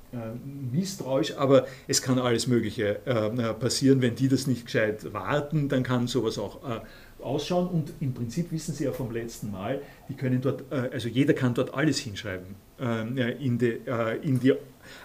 misstrauisch, 0.72 1.38
aber 1.38 1.68
es 1.88 2.02
kann 2.02 2.18
alles 2.20 2.48
Mögliche 2.48 3.06
äh, 3.06 3.54
passieren. 3.54 4.02
Wenn 4.02 4.16
die 4.16 4.28
das 4.28 4.48
nicht 4.48 4.66
gescheit 4.66 5.14
warten, 5.14 5.70
dann 5.70 5.84
kann 5.84 6.08
sowas 6.08 6.40
auch 6.40 6.64
äh, 6.64 6.80
ausschauen. 7.24 7.68
Und 7.68 7.94
im 8.00 8.14
Prinzip 8.14 8.52
wissen 8.52 8.74
Sie 8.74 8.86
ja 8.86 8.92
vom 8.92 9.12
letzten 9.12 9.52
Mal, 9.52 9.82
die 10.08 10.16
können 10.16 10.42
dort, 10.42 10.64
also 10.72 11.10
jeder 11.10 11.34
kann 11.34 11.54
dort 11.54 11.74
alles 11.74 12.00
hinschreiben 12.00 12.56
in 12.80 13.58
die, 13.58 13.78
in 14.24 14.40
die 14.40 14.54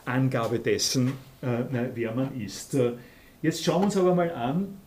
Angabe 0.05 0.61
dessen, 0.61 1.15
wer 1.41 2.15
man 2.15 2.41
ist. 2.41 2.77
Jetzt 3.43 3.65
schauen 3.65 3.81
wir 3.81 3.87
uns 3.87 3.97
aber 3.97 4.15
mal 4.15 4.31
an, 4.31 4.79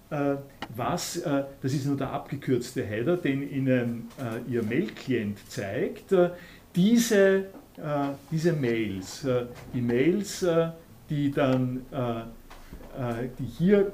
was, 0.74 1.22
das 1.62 1.74
ist 1.74 1.86
nur 1.86 1.98
der 1.98 2.12
abgekürzte 2.12 2.82
Header, 2.86 3.18
den 3.18 3.52
Ihnen 3.52 4.08
Ihr 4.50 4.64
Mail-Client 4.64 5.38
zeigt. 5.50 6.16
Diese 6.78 7.18
äh, 7.18 7.44
diese 8.32 8.54
Mails, 8.54 9.26
äh, 9.26 9.46
die 9.74 9.82
Mails, 9.82 10.44
äh, 10.44 10.70
die 11.10 11.32
dann 11.32 11.82
die 13.38 13.46
hier, 13.46 13.92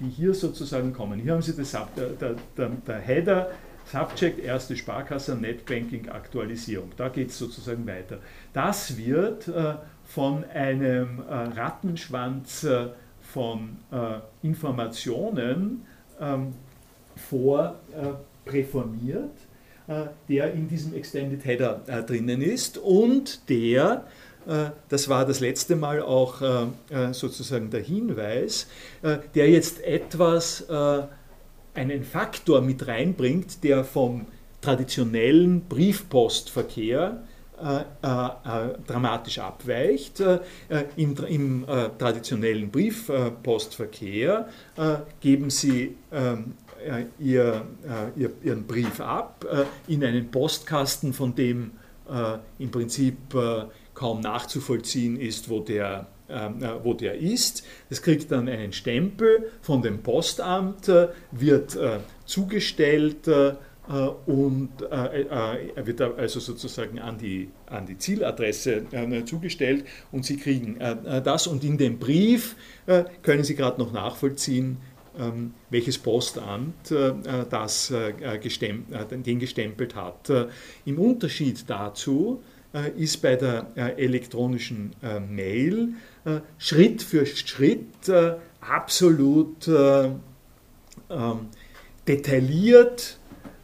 die 0.00 0.08
hier 0.08 0.34
sozusagen 0.34 0.92
kommen. 0.92 1.20
Hier 1.20 1.34
haben 1.34 1.42
Sie 1.42 1.54
das, 1.54 1.70
der, 1.70 2.34
der, 2.56 2.68
der 2.84 2.98
Header 2.98 3.50
Subject, 3.84 4.38
erste 4.38 4.76
Sparkasse, 4.76 5.36
Netbanking, 5.36 6.08
Aktualisierung. 6.08 6.92
Da 6.96 7.08
geht 7.08 7.30
es 7.30 7.38
sozusagen 7.38 7.86
weiter. 7.86 8.18
Das 8.52 8.96
wird 8.96 9.48
äh, 9.48 9.74
von 10.04 10.44
einem 10.44 11.20
äh, 11.20 11.32
Rattenschwanz 11.32 12.64
äh, 12.64 12.88
von 13.20 13.78
äh, 13.90 14.20
Informationen 14.42 15.86
ähm, 16.20 16.54
vorpräformiert, 17.16 19.24
äh, 19.24 19.53
der 20.28 20.52
in 20.52 20.68
diesem 20.68 20.94
Extended 20.94 21.44
Header 21.44 21.82
äh, 21.86 22.02
drinnen 22.02 22.40
ist 22.42 22.78
und 22.78 23.48
der 23.48 24.04
das 24.90 25.08
war 25.08 25.24
das 25.24 25.40
letzte 25.40 25.74
Mal 25.74 26.02
auch 26.02 26.42
sozusagen 27.12 27.70
der 27.70 27.80
Hinweis, 27.80 28.66
der 29.34 29.48
jetzt 29.48 29.82
etwas 29.82 30.66
einen 31.72 32.04
Faktor 32.04 32.60
mit 32.60 32.86
reinbringt, 32.86 33.64
der 33.64 33.84
vom 33.84 34.26
traditionellen 34.60 35.62
Briefpostverkehr 35.62 37.22
äh, 37.62 37.76
äh, 37.76 37.84
äh, 38.02 38.74
dramatisch 38.84 39.38
abweicht. 39.38 40.20
Im, 40.96 41.14
im 41.28 41.64
traditionellen 41.98 42.70
Briefpostverkehr 42.70 44.48
geben 45.20 45.50
Sie 45.50 45.94
ähm, 46.12 46.54
ihr, 47.18 47.66
ihr, 48.16 48.30
Ihren 48.42 48.66
Brief 48.66 49.00
ab 49.00 49.46
in 49.88 50.04
einen 50.04 50.30
Postkasten, 50.30 51.12
von 51.12 51.34
dem 51.34 51.72
im 52.58 52.70
Prinzip 52.70 53.16
kaum 53.94 54.20
nachzuvollziehen 54.20 55.18
ist, 55.18 55.48
wo 55.48 55.60
der 55.60 56.08
wo 56.82 56.94
der 56.94 57.18
ist. 57.18 57.64
Das 57.90 58.00
kriegt 58.00 58.30
dann 58.32 58.48
einen 58.48 58.72
Stempel 58.72 59.50
von 59.60 59.82
dem 59.82 60.02
Postamt, 60.02 60.90
wird 61.32 61.78
zugestellt 62.24 63.28
äh, 63.88 63.92
und 64.26 64.70
äh, 64.90 65.22
äh, 65.22 65.86
wird 65.86 66.00
also 66.00 66.40
sozusagen 66.40 66.98
an 66.98 67.18
die, 67.18 67.50
an 67.66 67.84
die 67.84 67.98
Zieladresse 67.98 68.84
zugestellt 69.26 69.84
und 70.10 70.24
Sie 70.24 70.38
kriegen 70.38 70.78
das 70.78 71.46
und 71.46 71.64
in 71.64 71.76
dem 71.76 71.98
Brief 71.98 72.56
können 73.22 73.44
Sie 73.44 73.54
gerade 73.54 73.78
noch 73.78 73.92
nachvollziehen, 73.92 74.78
ähm, 74.78 74.93
welches 75.70 75.98
Postamt 75.98 76.90
das 77.50 77.92
den 77.92 79.38
gestempelt 79.38 79.94
hat. 79.94 80.30
Im 80.84 80.98
Unterschied 80.98 81.64
dazu 81.68 82.42
ist 82.96 83.22
bei 83.22 83.36
der 83.36 83.66
elektronischen 83.76 84.90
Mail 85.28 85.94
Schritt 86.58 87.02
für 87.02 87.26
Schritt 87.26 88.10
absolut 88.60 89.68
ähm, 91.10 91.48
detailliert 92.06 93.18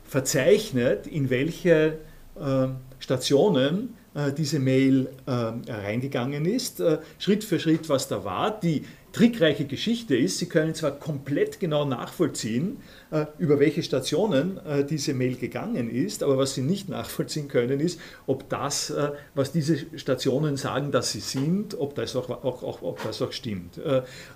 verzeichnet, 0.04 1.06
in 1.06 1.30
welche 1.30 1.98
äh, 2.38 2.68
Stationen 2.98 3.94
äh, 4.14 4.32
diese 4.32 4.58
Mail 4.58 5.08
äh, 5.26 5.30
reingegangen 5.30 6.44
ist, 6.44 6.80
äh, 6.80 6.98
Schritt 7.18 7.44
für 7.44 7.60
Schritt, 7.60 7.88
was 7.88 8.08
da 8.08 8.24
war. 8.24 8.58
Die 8.58 8.84
trickreiche 9.12 9.64
Geschichte 9.64 10.16
ist, 10.16 10.38
Sie 10.38 10.46
können 10.46 10.74
zwar 10.74 10.92
komplett 10.92 11.60
genau 11.60 11.84
nachvollziehen, 11.84 12.78
äh, 13.10 13.26
über 13.38 13.58
welche 13.58 13.82
Stationen 13.82 14.58
äh, 14.58 14.84
diese 14.84 15.14
Mail 15.14 15.36
gegangen 15.36 15.90
ist, 15.90 16.22
aber 16.22 16.38
was 16.38 16.54
Sie 16.54 16.62
nicht 16.62 16.88
nachvollziehen 16.88 17.48
können, 17.48 17.80
ist, 17.80 18.00
ob 18.26 18.48
das, 18.48 18.92
was 19.34 19.52
diese 19.52 19.98
Stationen 19.98 20.56
sagen, 20.56 20.92
dass 20.92 21.12
sie 21.12 21.20
sind, 21.20 21.78
ob 21.78 21.94
das 21.94 22.16
auch, 22.16 22.30
auch, 22.30 22.62
auch, 22.62 22.82
ob 22.82 23.02
das 23.02 23.20
auch 23.22 23.32
stimmt. 23.32 23.80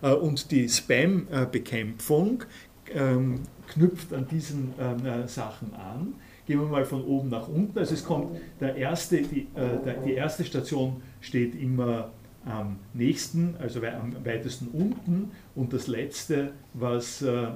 und 0.03 0.51
die 0.51 0.69
Spam-Bekämpfung 0.69 2.45
ähm, 2.93 3.41
knüpft 3.69 4.13
an 4.13 4.27
diesen 4.29 4.75
ähm, 4.79 5.07
äh, 5.07 5.29
Sachen 5.29 5.75
an. 5.75 6.15
Gehen 6.47 6.61
wir 6.61 6.67
mal 6.67 6.85
von 6.85 7.05
oben 7.05 7.31
nach 7.31 7.49
unten. 7.49 7.79
Also 7.79 7.95
es 7.95 8.05
kommt 8.05 8.37
der 8.61 8.77
erste, 8.77 9.23
die, 9.23 9.49
äh, 9.55 9.95
die 10.05 10.13
erste 10.13 10.45
Station 10.45 11.03
steht 11.21 11.55
immer 11.55 12.13
am 12.45 12.79
nächsten, 12.93 13.57
also 13.59 13.81
am 13.81 14.25
weitesten 14.25 14.69
unten 14.69 15.33
und 15.55 15.73
das 15.73 15.87
letzte, 15.87 16.53
was 16.75 17.23
äh, 17.23 17.45
äh 17.45 17.49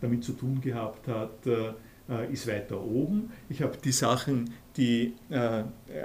damit 0.00 0.24
zu 0.24 0.32
tun 0.32 0.60
gehabt 0.60 1.08
hat, 1.08 1.46
äh, 1.46 1.72
äh, 2.08 2.32
ist 2.32 2.46
weiter 2.46 2.80
oben. 2.80 3.30
Ich 3.48 3.62
habe 3.62 3.76
die 3.82 3.92
Sachen, 3.92 4.52
die 4.76 5.14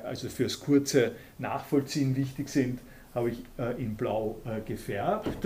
also 0.06 0.30
fürs 0.30 0.60
kurze 0.62 1.12
Nachvollziehen 1.38 2.16
wichtig 2.16 2.48
sind, 2.48 2.80
habe 3.14 3.32
ich 3.32 3.44
in 3.78 3.96
blau 3.96 4.40
gefärbt. 4.66 5.46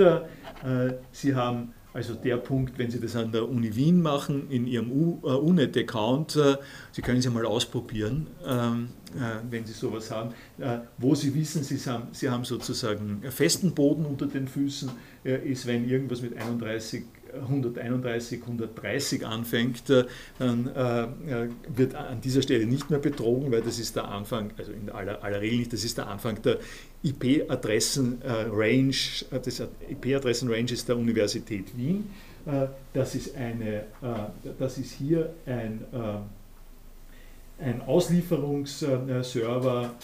Sie 1.11 1.33
haben 1.33 1.73
also 1.95 2.13
der 2.13 2.35
Punkt, 2.35 2.77
wenn 2.77 2.91
Sie 2.91 2.99
das 2.99 3.15
an 3.15 3.31
der 3.31 3.47
Uni 3.47 3.73
Wien 3.73 4.01
machen, 4.01 4.51
in 4.51 4.67
Ihrem 4.67 4.89
äh, 4.91 5.27
UNET-Account, 5.27 6.35
äh, 6.35 6.57
Sie 6.91 7.01
können 7.01 7.19
es 7.19 7.25
ja 7.25 7.31
mal 7.31 7.45
ausprobieren, 7.45 8.27
ähm, 8.45 8.89
äh, 9.15 9.39
wenn 9.49 9.65
Sie 9.65 9.71
sowas 9.71 10.11
haben, 10.11 10.31
wo 10.97 11.15
Sie 11.15 11.33
wissen, 11.33 11.63
Sie 11.63 11.77
haben, 11.89 12.09
Sie 12.11 12.29
haben 12.29 12.43
sozusagen 12.43 13.21
festen 13.29 13.73
Boden 13.73 14.05
unter 14.05 14.25
den 14.25 14.49
Füßen, 14.49 14.89
ist, 15.23 15.65
wenn 15.65 15.87
irgendwas 15.87 16.21
mit 16.21 16.35
31 16.37 17.05
131, 17.41 18.41
130 18.41 19.25
anfängt, 19.25 19.89
äh, 19.89 20.05
dann 20.39 20.67
äh, 20.67 21.07
wird 21.75 21.95
an 21.95 22.21
dieser 22.21 22.41
Stelle 22.41 22.65
nicht 22.65 22.89
mehr 22.89 22.99
betrogen, 22.99 23.51
weil 23.51 23.61
das 23.61 23.79
ist 23.79 23.95
der 23.95 24.07
Anfang, 24.07 24.51
also 24.57 24.71
in 24.71 24.89
aller, 24.89 25.23
aller 25.23 25.41
Regel 25.41 25.59
nicht, 25.59 25.73
das 25.73 25.83
ist 25.83 25.97
der 25.97 26.07
Anfang 26.07 26.41
der 26.41 26.59
IP-Adressen-Range, 27.03 28.95
äh, 29.31 29.39
das 29.39 29.59
IP-Adressen-Range 29.89 30.71
ist 30.71 30.87
der 30.87 30.97
Universität 30.97 31.77
Wien. 31.77 32.09
Das 32.93 33.15
ist, 33.15 33.35
eine, 33.35 33.85
das 34.59 34.77
ist 34.77 34.91
hier 34.91 35.33
ein 35.47 35.83
ein 37.57 37.81
Auslieferungsserver, 37.81 39.95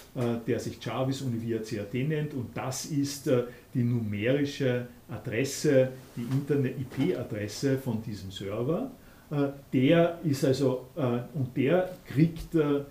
der 0.47 0.59
sich 0.59 0.83
Jarvis 0.83 1.21
Univia 1.21 1.59
CAT 1.59 1.93
nennt 1.93 2.33
und 2.33 2.55
das 2.55 2.85
ist 2.85 3.29
die 3.73 3.83
numerische 3.83 4.87
Adresse, 5.09 5.89
die 6.15 6.21
Internet-IP-Adresse 6.21 7.77
von 7.77 8.01
diesem 8.01 8.31
Server. 8.31 8.89
Äh, 9.31 9.47
der 9.73 10.19
ist 10.23 10.43
also, 10.43 10.87
äh, 10.95 11.19
und 11.33 11.55
der 11.55 11.89
kriegt 12.05 12.53
äh, 12.55 12.81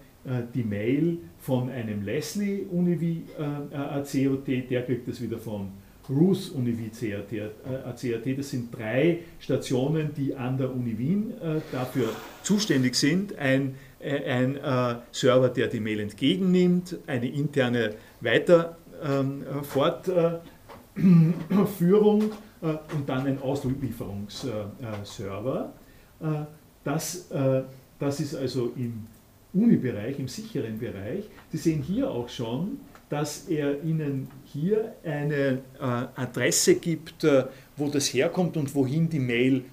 die 0.54 0.64
Mail 0.64 1.18
von 1.38 1.70
einem 1.70 2.02
Leslie 2.02 2.66
Univi 2.70 3.22
ACOT, 3.72 4.46
der 4.46 4.82
kriegt 4.82 5.08
das 5.08 5.22
wieder 5.22 5.38
von 5.38 5.68
Ruth 6.10 6.52
Univi 6.54 6.90
ACAT. 6.90 8.38
Das 8.38 8.50
sind 8.50 8.68
drei 8.70 9.20
Stationen, 9.38 10.10
die 10.14 10.34
an 10.34 10.58
der 10.58 10.74
Uni 10.74 10.98
Wien 10.98 11.32
dafür 11.72 12.10
zuständig 12.42 12.96
sind. 12.96 13.38
Ein, 13.38 13.76
ein 14.02 14.58
Server, 15.12 15.48
der 15.48 15.68
die 15.68 15.80
Mail 15.80 16.00
entgegennimmt, 16.00 16.98
eine 17.06 17.28
interne 17.28 17.94
Weiterfortführung 18.20 20.40
Führung 21.78 22.32
äh, 22.62 22.74
und 22.94 23.08
dann 23.08 23.26
ein 23.26 23.40
Auslieferungsserver. 23.40 25.72
Äh, 26.20 26.26
das, 26.84 27.30
äh, 27.30 27.62
das 27.98 28.20
ist 28.20 28.34
also 28.34 28.72
im 28.76 29.06
Uni-Bereich, 29.52 30.18
im 30.18 30.28
sicheren 30.28 30.78
Bereich. 30.78 31.24
Sie 31.50 31.58
sehen 31.58 31.82
hier 31.82 32.10
auch 32.10 32.28
schon, 32.28 32.80
dass 33.08 33.48
er 33.48 33.82
Ihnen 33.82 34.28
hier 34.44 34.94
eine 35.02 35.58
Adresse 35.80 36.76
gibt, 36.76 37.26
wo 37.76 37.88
das 37.88 38.14
herkommt 38.14 38.56
und 38.56 38.72
wohin 38.72 39.08
die 39.08 39.18
Mail 39.18 39.64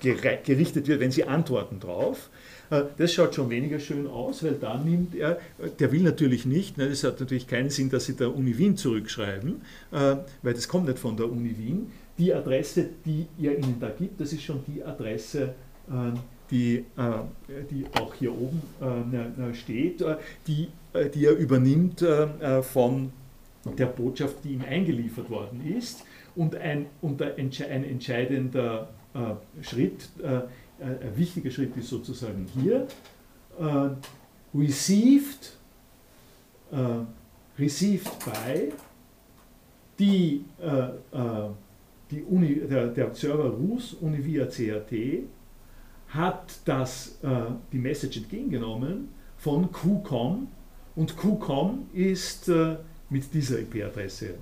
zurückgerichtet 0.00 0.88
wird, 0.88 1.00
wenn 1.00 1.10
Sie 1.10 1.24
antworten 1.24 1.80
drauf. 1.80 2.30
Äh, 2.70 2.82
das 2.96 3.12
schaut 3.12 3.34
schon 3.34 3.50
weniger 3.50 3.78
schön 3.78 4.06
aus, 4.06 4.42
weil 4.42 4.54
da 4.54 4.76
nimmt 4.76 5.14
er, 5.14 5.38
der 5.78 5.92
will 5.92 6.02
natürlich 6.02 6.46
nicht, 6.46 6.78
ne, 6.78 6.88
das 6.88 7.04
hat 7.04 7.20
natürlich 7.20 7.46
keinen 7.46 7.70
Sinn, 7.70 7.90
dass 7.90 8.06
Sie 8.06 8.16
der 8.16 8.34
Uni 8.34 8.56
Wien 8.58 8.76
zurückschreiben, 8.76 9.62
äh, 9.92 10.16
weil 10.42 10.54
das 10.54 10.68
kommt 10.68 10.86
nicht 10.86 10.98
von 10.98 11.16
der 11.16 11.30
Uni 11.30 11.56
Wien. 11.58 11.92
Die 12.18 12.32
Adresse, 12.32 12.88
die 13.04 13.26
er 13.40 13.58
Ihnen 13.58 13.76
da 13.78 13.90
gibt, 13.90 14.20
das 14.20 14.32
ist 14.32 14.42
schon 14.42 14.60
die 14.66 14.82
Adresse, 14.82 15.54
äh, 15.88 16.18
die, 16.48 16.84
die 17.72 17.84
auch 18.00 18.14
hier 18.14 18.30
oben 18.30 18.62
steht, 19.52 20.00
die, 20.46 20.68
die 21.12 21.24
er 21.26 21.32
übernimmt 21.32 22.06
von 22.62 23.10
der 23.76 23.86
Botschaft, 23.86 24.36
die 24.44 24.52
ihm 24.52 24.62
eingeliefert 24.62 25.28
worden 25.28 25.66
ist. 25.76 26.04
Und 26.36 26.54
ein, 26.54 26.86
und 27.00 27.20
ein 27.20 27.36
entscheidender 27.84 28.90
Schritt 29.62 30.08
äh, 30.80 30.84
ein 30.84 31.16
wichtiger 31.16 31.50
Schritt 31.50 31.76
ist 31.76 31.88
sozusagen 31.88 32.46
hier, 32.54 32.86
äh, 33.58 33.90
received, 34.54 35.56
äh, 36.70 37.04
received 37.58 38.12
by, 38.24 38.72
die, 39.98 40.44
die 42.10 42.22
Uni, 42.24 42.60
der, 42.68 42.88
der 42.88 43.14
Server 43.14 43.48
RUS 43.48 43.94
Univia 43.94 44.44
CAT 44.44 44.92
hat 46.08 46.60
das, 46.66 47.18
die 47.72 47.78
Message 47.78 48.18
entgegengenommen 48.18 49.08
von 49.38 49.72
QCOM 49.72 50.48
und 50.96 51.16
QCOM 51.16 51.86
ist 51.94 52.50
mit 53.08 53.32
dieser 53.32 53.60
IP-Adresse 53.60 54.34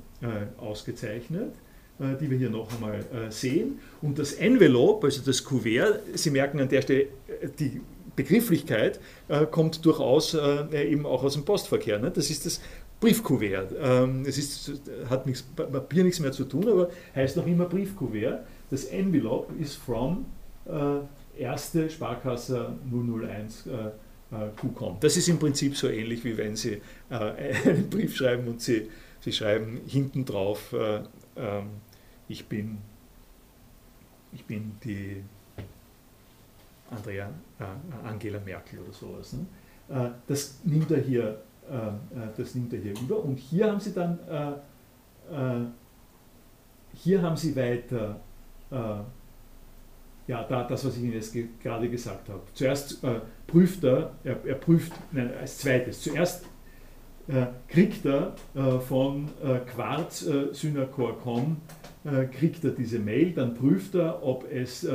ausgezeichnet. 0.58 1.54
Die 1.98 2.30
wir 2.30 2.36
hier 2.36 2.50
noch 2.50 2.68
einmal 2.74 3.04
sehen. 3.30 3.78
Und 4.02 4.18
das 4.18 4.32
Envelope, 4.32 5.06
also 5.06 5.22
das 5.24 5.44
Kuvert, 5.44 6.00
Sie 6.14 6.30
merken 6.30 6.60
an 6.60 6.68
der 6.68 6.82
Stelle, 6.82 7.06
die 7.58 7.80
Begrifflichkeit 8.16 9.00
kommt 9.50 9.84
durchaus 9.84 10.36
eben 10.72 11.06
auch 11.06 11.22
aus 11.22 11.34
dem 11.34 11.44
Postverkehr. 11.44 11.98
Ne? 11.98 12.10
Das 12.10 12.30
ist 12.30 12.46
das 12.46 12.60
Briefkuvert. 13.00 13.74
Ähm, 13.80 14.24
es 14.26 14.38
ist, 14.38 14.80
hat 15.10 15.26
nichts, 15.26 15.42
Papier 15.42 16.04
nichts 16.04 16.20
mehr 16.20 16.32
zu 16.32 16.44
tun, 16.44 16.68
aber 16.68 16.90
heißt 17.14 17.36
noch 17.36 17.46
immer 17.46 17.66
Briefkuvert. 17.66 18.44
Das 18.70 18.84
Envelope 18.86 19.52
ist 19.60 19.76
from 19.76 20.24
erste 21.38 21.90
Sparkasse 21.90 22.72
001 22.90 23.68
QCOM. 24.56 24.96
Das 25.00 25.16
ist 25.16 25.28
im 25.28 25.38
Prinzip 25.38 25.76
so 25.76 25.88
ähnlich, 25.88 26.24
wie 26.24 26.36
wenn 26.36 26.56
Sie 26.56 26.80
einen 27.10 27.88
Brief 27.90 28.16
schreiben 28.16 28.48
und 28.48 28.60
Sie, 28.60 28.88
Sie 29.20 29.32
schreiben 29.32 29.80
hinten 29.86 30.24
drauf, 30.24 30.74
ähm, 31.36 31.70
ich, 32.28 32.46
bin, 32.46 32.78
ich 34.32 34.44
bin 34.44 34.76
die 34.82 35.22
Andrea, 36.90 37.30
äh, 37.58 38.06
Angela 38.06 38.40
Merkel 38.40 38.80
oder 38.80 38.92
sowas. 38.92 39.32
Ne? 39.32 39.46
Äh, 39.88 40.10
das, 40.26 40.60
nimmt 40.64 40.90
er 40.90 41.00
hier, 41.00 41.42
äh, 41.70 41.76
äh 41.76 42.28
das 42.36 42.54
nimmt 42.54 42.72
er 42.72 42.80
hier 42.80 42.92
über. 42.92 43.22
Und 43.22 43.38
hier 43.38 43.70
haben 43.70 43.80
Sie 43.80 43.92
dann, 43.92 44.18
äh, 44.28 44.52
äh, 45.34 45.66
hier 46.94 47.22
haben 47.22 47.36
Sie 47.36 47.56
weiter, 47.56 48.20
ja, 50.26 50.42
da, 50.42 50.64
das, 50.64 50.84
was 50.84 50.96
ich 50.96 51.02
Ihnen 51.02 51.12
jetzt 51.12 51.36
gerade 51.62 51.88
gesagt 51.88 52.28
habe. 52.28 52.40
Zuerst 52.54 53.04
prüft 53.46 53.84
er, 53.84 54.12
er, 54.24 54.44
er 54.44 54.54
prüft, 54.54 54.92
nein, 55.12 55.32
als 55.38 55.58
zweites, 55.58 56.02
zuerst 56.02 56.44
äh, 56.44 56.46
kriegt 57.68 58.04
er 58.04 58.34
äh, 58.54 58.78
von 58.80 59.28
äh, 59.42 59.58
Quarz 59.60 60.26
Synacor.com 60.52 61.56
kriegt 62.38 62.62
er 62.64 62.72
diese 62.72 62.98
Mail, 62.98 63.32
dann 63.32 63.54
prüft 63.54 63.94
er, 63.94 64.22
ob 64.22 64.44
es 64.52 64.86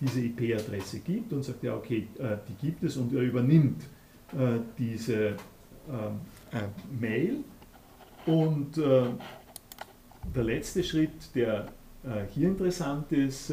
diese 0.00 0.20
IP-Adresse 0.22 1.00
gibt 1.00 1.34
und 1.34 1.44
sagt, 1.44 1.62
ja 1.62 1.74
okay, 1.76 2.08
die 2.48 2.66
gibt 2.66 2.82
es 2.82 2.96
und 2.96 3.12
er 3.12 3.20
übernimmt 3.20 3.82
diese 4.78 5.34
Mail. 6.98 7.44
Und 8.24 8.78
der 8.78 10.44
letzte 10.44 10.82
Schritt, 10.82 11.34
der 11.34 11.66
hier 12.30 12.48
interessant 12.48 13.12
ist, 13.12 13.52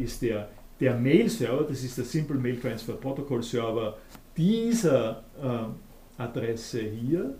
ist 0.00 0.20
der, 0.20 0.48
der 0.80 0.98
Mail-Server, 0.98 1.62
das 1.68 1.84
ist 1.84 1.98
der 1.98 2.04
Simple 2.04 2.38
Mail 2.38 2.58
Transfer 2.58 2.94
Protocol 2.94 3.44
Server. 3.44 3.96
Dieser 4.36 5.22
Adresse 6.18 6.80
hier 6.80 7.34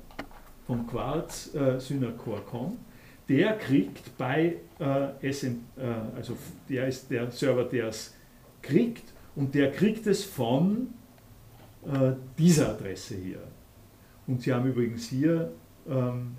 vom 0.67 0.87
Quarz 0.87 1.55
äh, 1.55 1.79
Synacore.com, 1.79 2.79
der 3.29 3.59
kriegt 3.59 4.17
bei 4.17 4.57
äh, 4.79 5.33
SN, 5.33 5.65
äh, 5.77 6.17
also 6.17 6.37
der 6.69 6.89
ist 6.89 7.11
der 7.11 7.31
Server, 7.31 7.65
der 7.65 7.89
es 7.89 8.15
kriegt 8.63 9.13
und 9.35 9.55
der 9.55 9.73
kriegt 9.73 10.07
es 10.07 10.25
von 10.25 10.89
äh, 11.85 12.13
dieser 12.39 12.71
Adresse 12.71 13.17
hier. 13.17 13.43
Und 14.27 14.43
Sie 14.43 14.53
haben 14.53 14.67
übrigens 14.67 15.09
hier 15.09 15.53
ähm, 15.89 16.37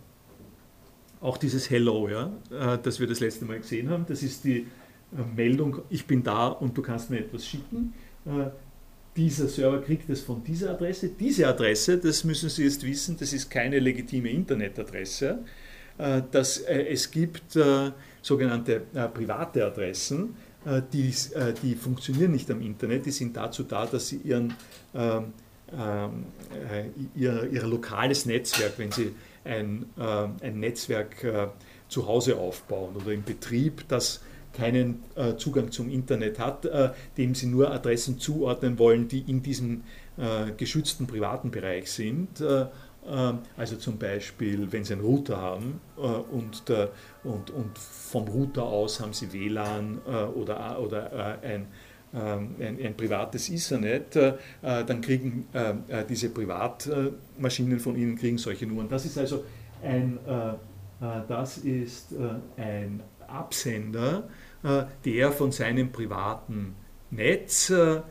auch 1.22 1.38
dieses 1.38 1.70
Hello, 1.70 2.08
ja, 2.08 2.32
äh, 2.52 2.78
das 2.82 3.00
wir 3.00 3.08
das 3.08 3.20
letzte 3.20 3.46
Mal 3.46 3.58
gesehen 3.58 3.90
haben. 3.90 4.06
Das 4.08 4.24
ist 4.24 4.44
die 4.44 4.60
äh, 4.60 4.68
Meldung, 5.36 5.82
ich 5.90 6.06
bin 6.06 6.24
da 6.24 6.48
und 6.48 6.78
du 6.78 6.82
kannst 6.82 7.10
mir 7.10 7.20
etwas 7.20 7.46
schicken 7.46 7.94
dieser 9.16 9.48
Server 9.48 9.82
kriegt 9.82 10.10
es 10.10 10.22
von 10.22 10.44
dieser 10.44 10.72
Adresse. 10.72 11.10
Diese 11.10 11.48
Adresse, 11.48 11.98
das 11.98 12.24
müssen 12.24 12.50
Sie 12.50 12.64
jetzt 12.64 12.84
wissen, 12.86 13.18
das 13.18 13.34
ist 13.34 13.50
keine 13.50 13.80
legitime 13.80 14.30
Internetadresse. 14.30 15.40
Äh, 16.00 16.22
das, 16.32 16.60
äh, 16.60 16.88
es 16.88 17.12
gibt 17.12 17.56
äh, 17.56 17.92
sogenannte 18.22 18.82
private 19.14 19.66
Adressen, 19.66 20.36
die, 20.94 21.14
die 21.64 21.76
funktionieren 21.76 22.34
nicht 22.34 22.52
am 22.52 22.62
Internet, 22.62 23.06
die 23.06 23.12
sind 23.12 23.38
dazu 23.38 23.64
da, 23.64 23.86
dass 23.86 24.10
sie 24.10 24.18
ihren, 24.18 24.54
ähm, 24.94 25.34
ihr, 27.16 27.50
ihr 27.50 27.64
lokales 27.66 28.26
Netzwerk, 28.26 28.74
wenn 28.76 28.92
sie 28.92 29.16
ein, 29.46 29.86
ein 29.96 30.60
Netzwerk 30.60 31.54
zu 31.88 32.06
Hause 32.06 32.36
aufbauen 32.36 32.98
oder 32.98 33.14
im 33.14 33.24
Betrieb, 33.24 33.88
das 33.88 34.20
keinen 34.54 35.04
äh, 35.16 35.36
Zugang 35.36 35.72
zum 35.72 35.90
Internet 35.90 36.40
hat, 36.40 36.66
äh, 36.66 36.90
dem 37.18 37.36
sie 37.36 37.48
nur 37.48 37.72
Adressen 37.72 38.20
zuordnen 38.20 38.80
wollen, 38.80 39.08
die 39.08 39.20
in 39.22 39.44
diesem 39.44 39.84
äh, 40.18 40.52
geschützten 40.58 41.08
privaten 41.08 41.52
Bereich 41.52 41.92
sind. 41.92 42.42
Äh, 42.42 42.66
äh, 43.10 43.34
also 43.58 43.76
zum 43.78 43.98
Beispiel, 43.98 44.72
wenn 44.72 44.84
Sie 44.84 44.94
einen 44.94 45.02
Router 45.02 45.38
haben 45.38 45.82
äh, 45.98 46.02
und, 46.02 46.68
der, 46.70 46.90
und, 47.24 47.52
und 47.52 47.78
vom 47.78 48.28
Router 48.28 48.64
aus 48.64 49.00
haben 49.00 49.14
Sie 49.14 49.32
WLAN 49.32 50.00
oder, 50.36 50.80
oder 50.80 51.40
ein, 51.42 51.68
ähm, 52.14 52.56
ein, 52.60 52.80
ein, 52.84 52.98
privates 52.98 53.50
Ethernet, 53.50 54.18
dann 54.62 55.02
kriegen 55.02 55.48
diese 56.10 56.30
Privatmaschinen 56.30 57.80
von 57.80 57.96
Ihnen 57.96 58.16
kriegen 58.16 58.38
solche 58.38 58.66
Nummern. 58.66 58.90
Das 58.90 59.06
ist 59.06 59.18
also 59.18 59.44
ein, 59.84 60.18
das 61.28 61.60
ist 61.60 62.16
ein 62.58 63.02
Absender, 63.30 64.30
äh, 64.64 64.84
der 65.06 65.32
von 65.32 65.52
seinem 65.52 65.92
privaten 65.92 66.76
Netz 67.12 67.70
äh, 67.70 67.96
äh, 67.96 68.02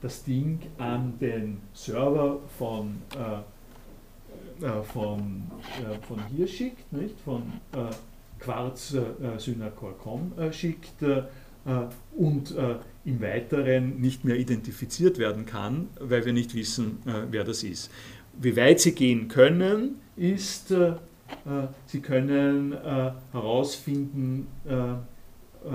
das 0.00 0.22
Ding 0.24 0.60
an 0.78 1.14
den 1.18 1.60
Server 1.72 2.40
von, 2.58 3.02
von, 4.92 5.50
von 6.06 6.26
hier 6.28 6.46
schickt, 6.46 6.92
nicht? 6.92 7.18
von 7.20 7.42
Quarz 8.38 8.96
Synacor.com 9.38 10.32
schickt 10.52 11.02
und 12.16 12.54
im 13.04 13.20
Weiteren 13.20 14.00
nicht 14.00 14.24
mehr 14.24 14.36
identifiziert 14.36 15.18
werden 15.18 15.46
kann, 15.46 15.88
weil 16.00 16.24
wir 16.24 16.32
nicht 16.32 16.54
wissen, 16.54 17.02
wer 17.30 17.44
das 17.44 17.62
ist. 17.62 17.90
Wie 18.40 18.56
weit 18.56 18.80
sie 18.80 18.94
gehen 18.94 19.28
können, 19.28 19.96
ist, 20.16 20.72
sie 21.86 22.00
können 22.00 22.76
herausfinden, 23.32 24.46
äh, 25.64 25.68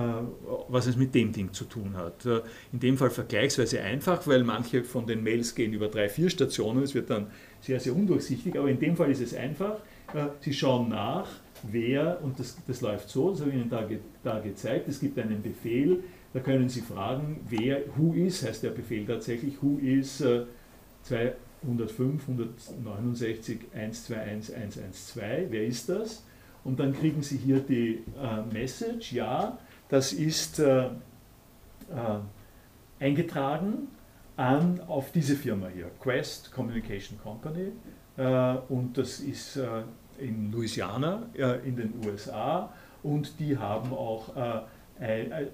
was 0.68 0.86
es 0.88 0.98
mit 0.98 1.16
dem 1.16 1.32
Ding 1.32 1.54
zu 1.54 1.64
tun 1.64 1.96
hat. 1.96 2.26
Äh, 2.26 2.42
in 2.74 2.80
dem 2.80 2.98
Fall 2.98 3.10
vergleichsweise 3.10 3.82
einfach, 3.82 4.28
weil 4.28 4.44
manche 4.44 4.84
von 4.84 5.08
den 5.08 5.24
Mails 5.24 5.56
gehen 5.56 5.72
über 5.72 5.88
drei, 5.88 6.10
vier 6.10 6.30
Stationen. 6.30 6.84
Es 6.84 6.94
wird 6.94 7.10
dann 7.10 7.28
sehr, 7.62 7.80
sehr 7.80 7.96
undurchsichtig, 7.96 8.58
aber 8.58 8.70
in 8.70 8.80
dem 8.80 8.98
Fall 8.98 9.10
ist 9.12 9.22
es 9.22 9.34
einfach. 9.34 9.76
Äh, 10.14 10.28
Sie 10.42 10.54
schauen 10.54 10.90
nach, 10.90 11.28
wer, 11.64 12.20
und 12.22 12.38
das, 12.38 12.58
das 12.68 12.82
läuft 12.82 13.08
so, 13.10 13.32
das 13.32 13.40
habe 13.40 13.52
ich 13.52 13.56
Ihnen 13.56 13.70
da, 13.70 13.88
da 14.24 14.40
gezeigt, 14.40 14.90
es 14.90 15.00
gibt 15.00 15.18
einen 15.20 15.42
Befehl, 15.42 16.04
da 16.34 16.42
können 16.42 16.68
Sie 16.68 16.82
fragen, 16.82 17.40
wer, 17.48 17.80
who 17.96 18.14
is, 18.14 18.46
heißt 18.46 18.64
der 18.64 18.72
Befehl 18.72 19.06
tatsächlich, 19.06 19.54
who 19.62 19.80
is 19.80 20.22
205, 21.64 22.28
169, 22.28 23.60
121, 23.74 24.56
112, 24.56 25.52
wer 25.52 25.66
ist 25.66 25.90
das? 25.90 26.24
Und 26.64 26.80
dann 26.80 26.94
kriegen 26.94 27.22
Sie 27.22 27.38
hier 27.38 27.60
die 27.60 28.04
äh, 28.22 28.54
Message, 28.54 29.14
ja, 29.14 29.58
das 29.90 30.14
ist 30.14 30.60
äh, 30.60 30.86
äh, 30.86 30.90
eingetragen 33.00 33.88
an, 34.36 34.82
auf 34.88 35.12
diese 35.12 35.36
Firma 35.36 35.68
hier, 35.74 35.90
Quest 36.00 36.52
Communication 36.52 37.18
Company. 37.20 37.72
Äh, 38.18 38.56
und 38.70 38.98
das 38.98 39.20
ist 39.20 39.58
äh, 39.58 39.84
in 40.20 40.52
Louisiana 40.52 41.30
äh, 41.36 41.68
in 41.68 41.76
den 41.76 41.94
USA. 42.06 42.74
Und 43.04 43.40
die 43.40 43.58
haben 43.58 43.94
auch, 43.94 44.36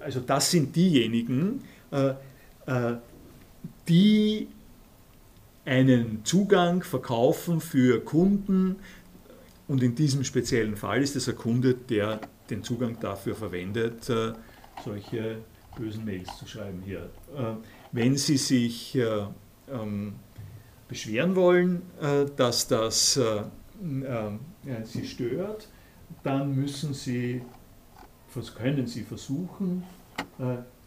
also 0.00 0.20
das 0.20 0.50
sind 0.50 0.74
diejenigen, 0.74 1.62
die 3.86 4.48
einen 5.64 6.24
Zugang 6.24 6.82
verkaufen 6.82 7.60
für 7.60 8.00
Kunden, 8.04 8.76
und 9.66 9.82
in 9.82 9.94
diesem 9.94 10.24
speziellen 10.24 10.76
Fall 10.76 11.02
ist 11.02 11.16
es 11.16 11.28
ein 11.28 11.36
Kunde, 11.36 11.74
der 11.74 12.20
den 12.50 12.62
Zugang 12.62 12.98
dafür 13.00 13.34
verwendet, 13.34 14.08
äh, 14.10 14.32
solche 14.84 15.38
bösen 15.76 16.04
Mails 16.04 16.36
zu 16.38 16.46
schreiben 16.46 16.82
hier. 16.84 17.10
Äh, 17.34 17.54
wenn 17.92 18.16
Sie 18.16 18.36
sich 18.36 18.94
äh, 18.96 19.26
ähm, 19.70 20.16
beschweren 20.86 21.34
wollen, 21.34 21.82
dass 22.36 22.68
das 22.68 23.18
Sie 24.84 25.06
stört, 25.06 25.68
dann 26.22 26.54
müssen 26.54 26.92
Sie, 26.92 27.40
können 28.54 28.86
Sie 28.86 29.02
versuchen, 29.02 29.82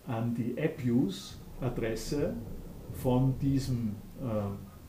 an 0.06 0.36
die 0.36 0.56
AppUse-Adresse 0.62 2.36
von 2.94 3.40
diesem 3.40 3.96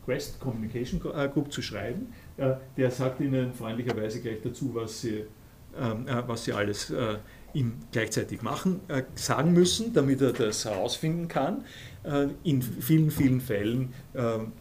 Quest 0.08 0.40
Communication 0.40 0.98
Group 1.00 1.52
zu 1.52 1.60
schreiben 1.60 2.08
der 2.76 2.90
sagt 2.90 3.20
Ihnen 3.20 3.52
freundlicherweise 3.52 4.20
gleich 4.20 4.40
dazu, 4.42 4.74
was 4.74 5.00
Sie, 5.00 5.24
ähm, 5.78 6.06
äh, 6.06 6.22
was 6.26 6.44
Sie 6.44 6.52
alles 6.52 6.90
äh, 6.90 7.16
ihm 7.54 7.74
gleichzeitig 7.92 8.42
machen, 8.42 8.80
sagen 9.14 9.54
müssen, 9.54 9.94
damit 9.94 10.20
er 10.20 10.34
das 10.34 10.66
herausfinden 10.66 11.28
kann. 11.28 11.64
in 12.44 12.60
vielen, 12.60 13.10
vielen 13.10 13.40
Fällen 13.40 13.94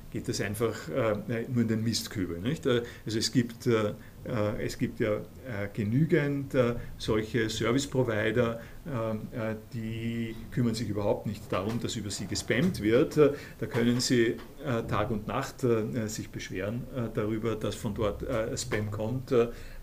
geht 0.10 0.30
das 0.30 0.40
einfach 0.40 0.88
nur 0.88 1.62
in 1.64 1.68
den 1.68 1.84
Mistkübel. 1.84 2.40
Nicht? 2.40 2.66
also 2.66 2.84
es 3.06 3.30
gibt 3.34 3.68
äh, 4.28 4.64
es 4.64 4.78
gibt 4.78 5.00
ja 5.00 5.16
äh, 5.16 5.70
genügend 5.74 6.54
äh, 6.54 6.76
solche 6.98 7.50
Service-Provider, 7.50 8.60
die 9.74 10.36
kümmern 10.52 10.76
sich 10.76 10.90
überhaupt 10.90 11.26
nicht 11.26 11.52
darum, 11.52 11.80
dass 11.82 11.96
über 11.96 12.10
sie 12.10 12.28
gespammt 12.28 12.82
wird. 12.82 13.18
Da 13.18 13.66
können 13.66 14.00
sie 14.00 14.38
Tag 14.88 15.12
und 15.12 15.28
Nacht 15.28 15.66
sich 16.06 16.30
beschweren 16.30 16.84
darüber, 17.14 17.56
dass 17.56 17.76
von 17.76 17.94
dort 17.94 18.24
Spam 18.58 18.92
kommt. 18.92 19.34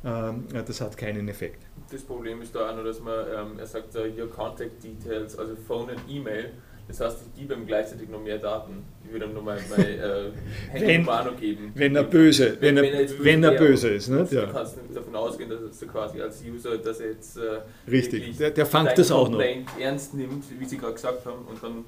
Das 0.03 0.81
hat 0.81 0.97
keinen 0.97 1.29
Effekt. 1.29 1.63
Das 1.91 2.03
Problem 2.03 2.41
ist 2.43 2.55
da 2.55 2.71
auch 2.71 2.75
nur, 2.75 2.85
dass 2.85 3.01
man, 3.01 3.27
ähm, 3.35 3.59
er 3.59 3.67
sagt, 3.67 3.95
your 3.95 4.29
contact 4.29 4.83
details, 4.83 5.39
also 5.39 5.55
Phone 5.55 5.91
und 5.91 6.01
E-Mail, 6.09 6.53
das 6.87 7.01
heißt, 7.01 7.19
ich 7.27 7.41
gebe 7.41 7.55
ihm 7.55 7.67
gleichzeitig 7.67 8.09
noch 8.11 8.23
mehr 8.23 8.39
Daten. 8.39 8.85
Ich 9.05 9.13
würde 9.13 9.25
ihm 9.25 9.35
noch 9.35 9.43
mal 9.43 9.59
meine 9.71 10.33
äh, 10.75 10.99
noch 11.03 11.37
geben. 11.41 11.73
Wenn 11.75 11.97
er 11.97 12.05
böse, 12.05 12.57
wenn, 12.61 12.77
wenn, 12.77 12.85
er, 12.85 13.01
böse, 13.01 13.25
wenn 13.25 13.45
er 13.45 13.53
böse 13.53 13.89
ist. 13.89 14.09
Ne? 14.09 14.29
Ja. 14.31 14.47
Du 14.47 14.53
kannst 14.53 14.83
nicht 14.83 14.95
davon 14.95 15.17
ausgehen, 15.17 15.49
dass 15.49 15.81
er 15.81 15.89
quasi 15.89 16.21
als 16.21 16.43
User, 16.45 16.77
dass 16.77 17.01
er 17.01 17.13
jetzt 17.13 17.39
äh, 17.39 17.91
Richtig, 17.91 18.37
der, 18.37 18.51
der 18.51 18.67
fängt 18.67 18.99
das 18.99 19.11
auch 19.11 19.31
noch. 19.31 19.41
ernst 19.81 20.15
nimmt, 20.15 20.45
wie 20.59 20.65
Sie 20.67 20.77
gerade 20.77 20.95
gesagt 20.95 21.25
haben, 21.25 21.47
und 21.49 21.63
dann 21.63 21.85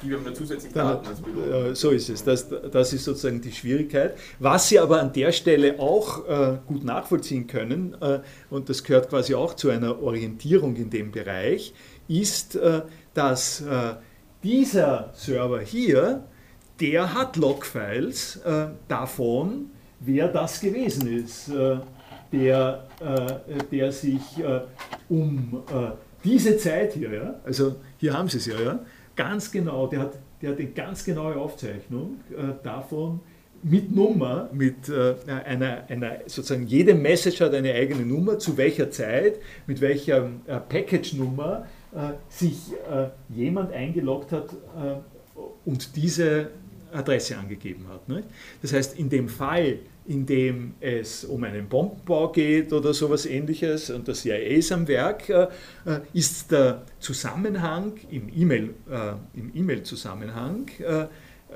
gebe 0.00 0.14
ich 0.14 0.20
ihm 0.20 0.24
noch 0.24 0.32
zusätzlich 0.32 0.72
Daten. 0.72 1.06
Dann, 1.50 1.74
so 1.74 1.90
ist 1.90 2.08
es. 2.08 2.24
Das, 2.24 2.48
das 2.48 2.92
ist 2.94 3.04
sozusagen 3.04 3.42
die 3.42 3.52
Schwierigkeit. 3.52 4.16
Was 4.38 4.68
Sie 4.68 4.78
aber 4.78 5.00
an 5.00 5.12
der 5.12 5.32
Stelle 5.32 5.78
auch 5.78 6.26
äh, 6.26 6.58
gut 6.66 6.84
nachvollziehen 6.84 7.46
können, 7.46 7.94
äh, 8.00 8.20
und 8.48 8.70
das 8.70 8.84
gehört 8.84 9.10
quasi 9.10 9.34
auch 9.34 9.54
zu 9.54 9.68
einer 9.68 10.02
Orientierung 10.02 10.76
in 10.76 10.88
dem 10.88 11.12
Bereich, 11.12 11.74
ist, 12.08 12.56
äh, 12.56 12.82
dass 13.14 13.60
äh, 13.60 13.94
dieser 14.44 15.10
Server 15.14 15.60
hier, 15.60 16.22
der 16.78 17.14
hat 17.14 17.36
Logfiles 17.36 18.36
äh, 18.44 18.66
davon, 18.86 19.70
wer 20.00 20.28
das 20.28 20.60
gewesen 20.60 21.08
ist, 21.08 21.48
äh, 21.48 21.78
der, 22.30 22.86
äh, 23.00 23.64
der 23.72 23.90
sich 23.90 24.38
äh, 24.38 24.60
um 25.08 25.62
äh, 25.72 25.90
diese 26.22 26.56
Zeit 26.58 26.92
hier, 26.92 27.12
ja, 27.12 27.34
also 27.44 27.76
hier 27.98 28.12
haben 28.12 28.28
Sie 28.28 28.38
es 28.38 28.46
ja, 28.46 28.60
ja, 28.60 28.78
ganz 29.16 29.50
genau, 29.50 29.86
der 29.86 30.00
hat, 30.00 30.18
der 30.42 30.50
hat 30.50 30.58
eine 30.58 30.68
ganz 30.68 31.04
genaue 31.04 31.36
Aufzeichnung 31.36 32.20
äh, 32.30 32.52
davon, 32.62 33.20
mit 33.62 33.94
Nummer, 33.94 34.50
mit 34.52 34.90
äh, 34.90 35.14
einer, 35.26 35.84
einer, 35.88 36.18
sozusagen 36.26 36.66
jede 36.66 36.92
Message 36.92 37.40
hat 37.40 37.54
eine 37.54 37.72
eigene 37.72 38.04
Nummer, 38.04 38.38
zu 38.38 38.58
welcher 38.58 38.90
Zeit, 38.90 39.38
mit 39.66 39.80
welcher 39.80 40.28
äh, 40.46 40.60
Package-Nummer 40.60 41.64
sich 42.28 42.72
äh, 42.90 43.08
jemand 43.34 43.72
eingeloggt 43.72 44.32
hat 44.32 44.52
äh, 44.52 44.96
und 45.64 45.96
diese 45.96 46.50
Adresse 46.92 47.36
angegeben 47.36 47.86
hat. 47.88 48.02
Das 48.62 48.72
heißt, 48.72 48.98
in 48.98 49.08
dem 49.08 49.28
Fall, 49.28 49.78
in 50.06 50.26
dem 50.26 50.74
es 50.80 51.24
um 51.24 51.42
einen 51.42 51.68
Bombenbau 51.68 52.30
geht 52.30 52.72
oder 52.72 52.94
sowas 52.94 53.26
ähnliches 53.26 53.90
und 53.90 54.06
das 54.06 54.20
CIA 54.20 54.36
ist 54.36 54.70
am 54.70 54.86
Werk, 54.86 55.24
ist 56.12 56.52
der 56.52 56.82
Zusammenhang 57.00 57.94
im 58.10 58.28
E-Mail-Zusammenhang 59.54 60.70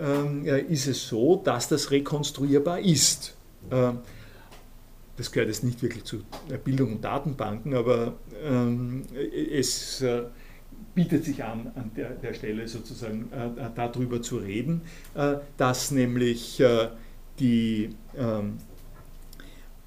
ähm, 0.00 0.44
ist 0.44 0.88
es 0.88 1.06
so, 1.06 1.36
dass 1.36 1.68
das 1.68 1.92
rekonstruierbar 1.92 2.80
ist. 2.80 3.36
Das 5.18 5.32
gehört 5.32 5.48
jetzt 5.48 5.64
nicht 5.64 5.82
wirklich 5.82 6.04
zu 6.04 6.22
Bildung 6.62 6.92
und 6.92 7.04
Datenbanken, 7.04 7.74
aber 7.74 8.14
ähm, 8.44 9.02
es 9.52 10.00
äh, 10.00 10.22
bietet 10.94 11.24
sich 11.24 11.42
an, 11.42 11.72
an 11.74 11.90
der, 11.96 12.10
der 12.10 12.34
Stelle 12.34 12.66
sozusagen 12.68 13.28
äh, 13.32 13.66
äh 13.66 13.70
darüber 13.74 14.22
zu 14.22 14.36
reden, 14.36 14.82
äh, 15.14 15.34
dass 15.56 15.90
nämlich 15.90 16.60
äh, 16.60 16.88
die, 17.40 17.90
ähm, 18.16 18.58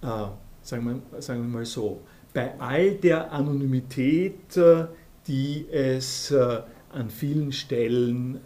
äh, 0.02 0.08
sagen, 0.62 1.02
wir, 1.12 1.22
sagen 1.22 1.42
wir 1.44 1.60
mal 1.60 1.66
so, 1.66 2.02
bei 2.34 2.60
all 2.60 2.92
der 2.92 3.32
Anonymität, 3.32 4.58
die 5.28 5.66
es 5.70 6.34
an 6.34 7.10
vielen 7.10 7.52
Stellen 7.52 8.40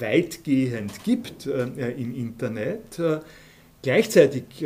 weitgehend 0.00 1.04
gibt 1.04 1.46
im 1.46 2.12
Internet, 2.12 3.00
gleichzeitig 3.82 4.64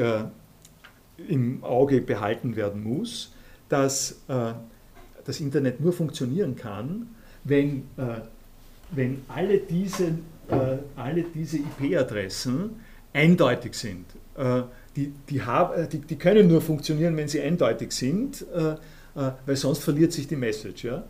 im 1.29 1.63
Auge 1.65 2.01
behalten 2.01 2.57
werden 2.57 2.83
muss, 2.83 3.35
dass 3.69 4.23
äh, 4.29 4.53
das 5.25 5.41
Internet 5.41 5.81
nur 5.81 5.93
funktionieren 5.93 6.57
kann, 6.57 7.09
wenn, 7.45 7.89
äh, 7.97 8.21
wenn 8.91 9.23
alle 9.29 9.59
diese, 9.59 10.07
äh, 10.49 11.23
diese 11.35 11.59
IP-Adressen 11.59 12.71
eindeutig 13.13 13.75
sind. 13.75 14.07
Äh, 14.37 14.63
die, 14.97 15.13
die, 15.29 15.43
hab, 15.43 15.77
äh, 15.77 15.87
die, 15.87 15.99
die, 15.99 16.17
können 16.17 16.49
nur 16.49 16.61
funktionieren, 16.61 17.17
wenn 17.17 17.29
sie 17.29 17.41
eindeutig 17.41 17.93
sind, 17.93 18.45
äh, 18.55 18.77
weil 19.15 19.57
sonst 19.57 19.83
verliert 19.83 20.13
sich 20.13 20.29
die 20.29 20.37
Message. 20.37 20.85
Ja? 20.85 21.05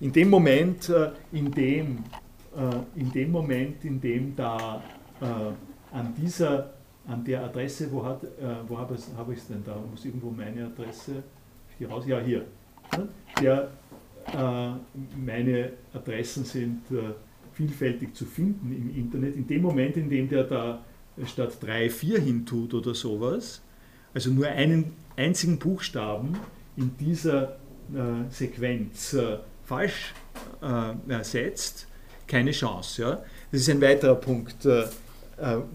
in 0.00 0.12
dem 0.12 0.30
Moment, 0.30 0.90
in 1.32 1.50
dem, 1.50 1.98
in 2.94 3.12
dem 3.12 3.32
Moment, 3.32 3.84
in 3.84 4.00
dem 4.00 4.36
da 4.36 4.80
an 5.20 6.14
dieser 6.16 6.75
an 7.06 7.24
der 7.24 7.44
Adresse, 7.44 7.90
wo, 7.90 8.00
äh, 8.00 8.24
wo 8.66 8.78
habe 8.78 8.96
hab 9.16 9.30
ich 9.30 9.38
es 9.38 9.48
denn 9.48 9.62
da? 9.64 9.76
Muss 9.90 10.04
irgendwo 10.04 10.30
meine 10.30 10.66
Adresse 10.66 11.22
hier 11.78 11.88
raus? 11.88 12.04
Ja, 12.06 12.20
hier. 12.20 12.44
Der, 13.40 13.70
äh, 14.32 14.70
meine 15.16 15.72
Adressen 15.92 16.44
sind 16.44 16.82
äh, 16.90 17.12
vielfältig 17.52 18.14
zu 18.14 18.24
finden 18.24 18.72
im 18.72 18.94
Internet. 18.96 19.36
In 19.36 19.46
dem 19.46 19.62
Moment, 19.62 19.96
in 19.96 20.10
dem 20.10 20.28
der 20.28 20.44
da 20.44 20.82
statt 21.24 21.56
3, 21.60 21.88
4 21.88 22.20
hintut 22.20 22.74
oder 22.74 22.94
sowas, 22.94 23.62
also 24.12 24.30
nur 24.30 24.46
einen 24.46 24.92
einzigen 25.16 25.58
Buchstaben 25.58 26.36
in 26.76 26.96
dieser 26.98 27.56
äh, 27.94 28.30
Sequenz 28.30 29.14
äh, 29.14 29.38
falsch 29.64 30.12
äh, 30.60 31.24
setzt, 31.24 31.86
keine 32.26 32.50
Chance. 32.50 33.02
Ja? 33.02 33.10
Das 33.50 33.60
ist 33.60 33.70
ein 33.70 33.80
weiterer 33.80 34.16
Punkt 34.16 34.66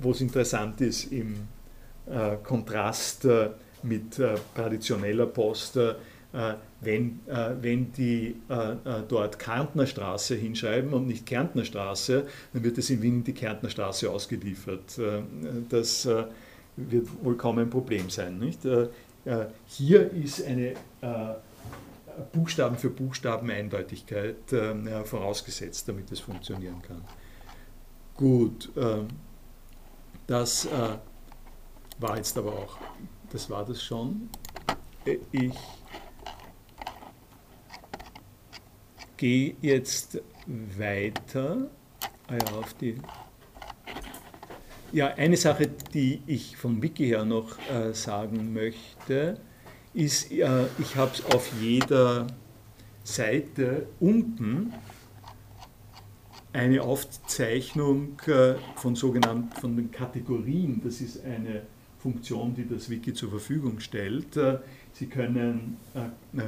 wo 0.02 0.12
es 0.12 0.22
interessant 0.22 0.82
ist 0.82 1.12
im 1.12 1.48
äh, 2.10 2.38
Kontrast 2.44 3.26
äh, 3.26 3.52
mit 3.84 4.22
traditioneller 4.56 5.26
Post, 5.26 5.80
wenn, 6.82 7.20
wenn 7.26 7.92
die 7.94 8.36
dort 9.10 9.40
Kärntner 9.40 9.88
Straße 9.88 10.36
hinschreiben 10.36 10.94
und 10.94 11.08
nicht 11.08 11.26
Kärntner 11.26 11.66
Straße, 11.66 12.28
dann 12.54 12.64
wird 12.64 12.78
es 12.78 12.92
in 12.92 13.02
Wien 13.02 13.24
die 13.24 13.34
Kärntner 13.34 13.72
Straße 13.72 14.08
ausgeliefert. 14.10 15.00
Das 15.68 16.08
wird 16.76 17.08
wohl 17.24 17.36
kaum 17.36 17.58
ein 17.58 17.72
Problem 17.72 18.12
sein. 18.12 18.38
Nicht? 18.38 18.60
Hier 19.66 20.12
ist 20.12 20.46
eine 20.46 20.76
Buchstaben 22.32 22.78
für 22.78 22.92
Buchstaben 22.92 23.50
Eindeutigkeit 23.50 24.38
vorausgesetzt, 25.04 25.90
damit 25.90 26.12
es 26.12 26.20
funktionieren 26.20 26.82
kann. 26.84 27.02
Gut. 28.16 28.70
Das 30.32 30.64
äh, 30.64 30.70
war 32.00 32.16
jetzt 32.16 32.38
aber 32.38 32.54
auch, 32.54 32.78
das 33.34 33.50
war 33.50 33.66
das 33.66 33.84
schon. 33.84 34.30
Äh, 35.04 35.18
ich 35.34 35.58
gehe 39.18 39.58
jetzt 39.62 40.22
weiter 40.78 41.70
ah 42.30 42.58
auf 42.58 42.74
die. 42.76 42.96
Ja, 44.94 45.08
eine 45.08 45.36
Sache, 45.36 45.68
die 45.68 46.22
ich 46.28 46.56
vom 46.56 46.82
Wiki 46.82 47.08
her 47.08 47.26
noch 47.26 47.60
äh, 47.70 47.94
sagen 47.94 48.54
möchte, 48.54 49.38
ist, 49.94 50.32
äh, 50.32 50.68
ich 50.80 50.96
habe 50.96 51.12
es 51.14 51.26
auf 51.26 51.52
jeder 51.60 52.28
Seite 53.04 53.86
unten 54.00 54.74
eine 56.54 56.82
Aufzeichnung 56.82 58.20
äh, 58.28 58.56
von 58.76 58.96
sogenannten 58.96 59.52
von 59.60 59.76
den 59.76 59.92
Kategorien. 59.92 60.82
Das 60.84 61.02
ist 61.02 61.24
eine 61.24 61.64
Funktion, 62.00 62.54
die 62.54 62.68
das 62.68 62.90
Wiki 62.90 63.14
zur 63.14 63.30
Verfügung 63.30 63.80
stellt. 63.80 64.36
Äh, 64.38 64.60
Sie 64.94 65.08
können 65.08 65.78
äh, 65.94 66.42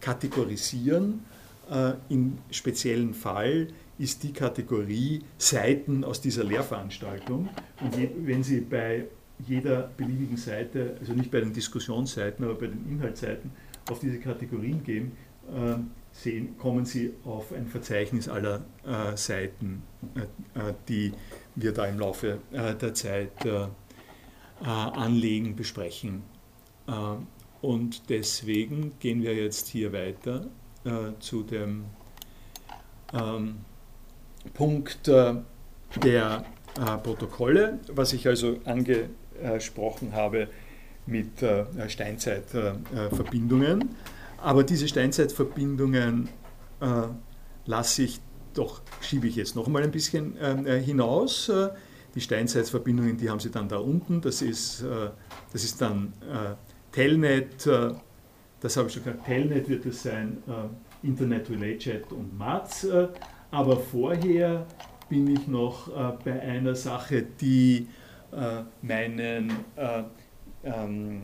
kategorisieren. 0.00 1.20
Im 2.08 2.38
speziellen 2.50 3.12
Fall 3.12 3.68
ist 3.98 4.22
die 4.22 4.32
Kategorie 4.32 5.20
Seiten 5.36 6.02
aus 6.02 6.18
dieser 6.18 6.42
Lehrveranstaltung. 6.42 7.50
Und 7.82 7.94
wenn 8.24 8.42
Sie 8.42 8.60
bei 8.60 9.04
jeder 9.46 9.90
beliebigen 9.94 10.38
Seite, 10.38 10.96
also 10.98 11.12
nicht 11.12 11.30
bei 11.30 11.40
den 11.40 11.52
Diskussionsseiten, 11.52 12.42
aber 12.42 12.54
bei 12.54 12.68
den 12.68 12.88
Inhaltsseiten, 12.90 13.50
auf 13.90 14.00
diese 14.00 14.18
Kategorien 14.18 14.82
gehen, 14.82 15.12
sehen, 16.12 16.58
kommen 16.58 16.84
Sie 16.84 17.14
auf 17.24 17.52
ein 17.52 17.66
Verzeichnis 17.66 18.28
aller 18.28 18.62
äh, 18.84 19.16
Seiten, 19.16 19.82
äh, 20.14 20.20
äh, 20.58 20.74
die 20.88 21.12
wir 21.54 21.72
da 21.72 21.86
im 21.86 21.98
Laufe 21.98 22.38
äh, 22.52 22.74
der 22.74 22.94
Zeit 22.94 23.44
äh, 23.44 23.64
äh, 23.64 23.68
anlegen, 24.64 25.56
besprechen 25.56 26.22
und 27.60 28.08
deswegen 28.08 28.92
gehen 29.00 29.22
wir 29.22 29.34
jetzt 29.34 29.68
hier 29.68 29.92
weiter 29.92 30.46
äh, 30.84 31.18
zu 31.18 31.42
dem 31.42 31.86
ähm, 33.12 33.58
Punkt 34.54 35.08
äh, 35.08 35.34
der 36.02 36.44
äh, 36.78 36.96
Protokolle, 36.98 37.80
was 37.88 38.12
ich 38.12 38.28
also 38.28 38.58
angesprochen 38.64 40.12
habe 40.12 40.48
mit 41.06 41.42
äh, 41.42 41.64
Steinzeitverbindungen. 41.88 43.96
Aber 44.40 44.64
diese 44.64 44.88
Steinzeitverbindungen 44.88 46.28
äh, 46.80 46.86
lasse 47.66 48.02
ich 48.02 48.20
doch, 48.54 48.82
schiebe 49.00 49.26
ich 49.26 49.36
jetzt 49.36 49.56
noch 49.56 49.68
mal 49.68 49.82
ein 49.82 49.90
bisschen 49.90 50.36
äh, 50.36 50.80
hinaus. 50.80 51.50
Die 52.14 52.20
Steinzeitverbindungen, 52.20 53.16
die 53.16 53.30
haben 53.30 53.40
Sie 53.40 53.50
dann 53.50 53.68
da 53.68 53.78
unten. 53.78 54.20
Das 54.20 54.42
ist, 54.42 54.82
das 55.52 55.62
ist 55.62 55.80
dann 55.80 56.14
Telnet, 56.90 57.66
das 57.66 58.76
habe 58.76 58.88
ich 58.88 58.94
schon 58.94 59.04
gesagt, 59.04 59.26
Telnet 59.26 59.68
wird 59.68 59.86
es 59.86 60.02
sein, 60.02 60.42
Internet 61.02 61.50
Relay 61.50 61.76
Chat 61.76 62.10
und 62.10 62.36
MATS. 62.36 62.88
Aber 63.50 63.76
vorher 63.76 64.66
bin 65.08 65.26
ich 65.28 65.46
noch 65.46 65.88
äh, 65.88 66.12
bei 66.24 66.40
einer 66.40 66.74
Sache, 66.74 67.22
die 67.22 67.88
äh, 68.32 68.62
meinen 68.82 69.50
äh, 69.76 70.02
ähm, 70.64 70.64
äh, 70.64 70.84
ähm, 70.84 71.22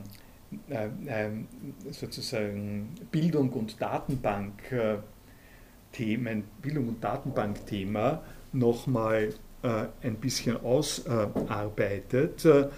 sozusagen 1.91 2.95
Bildung 3.11 3.51
und 3.51 3.81
Datenbank 3.81 4.63
Themen, 5.95 6.45
Bildung 6.61 6.89
und 6.89 7.03
Datenbankthema 7.03 8.23
nochmal 8.53 9.33
äh, 9.63 9.87
ein 10.03 10.17
bisschen 10.17 10.63
ausarbeitet. 10.63 12.45
Äh, 12.45 12.69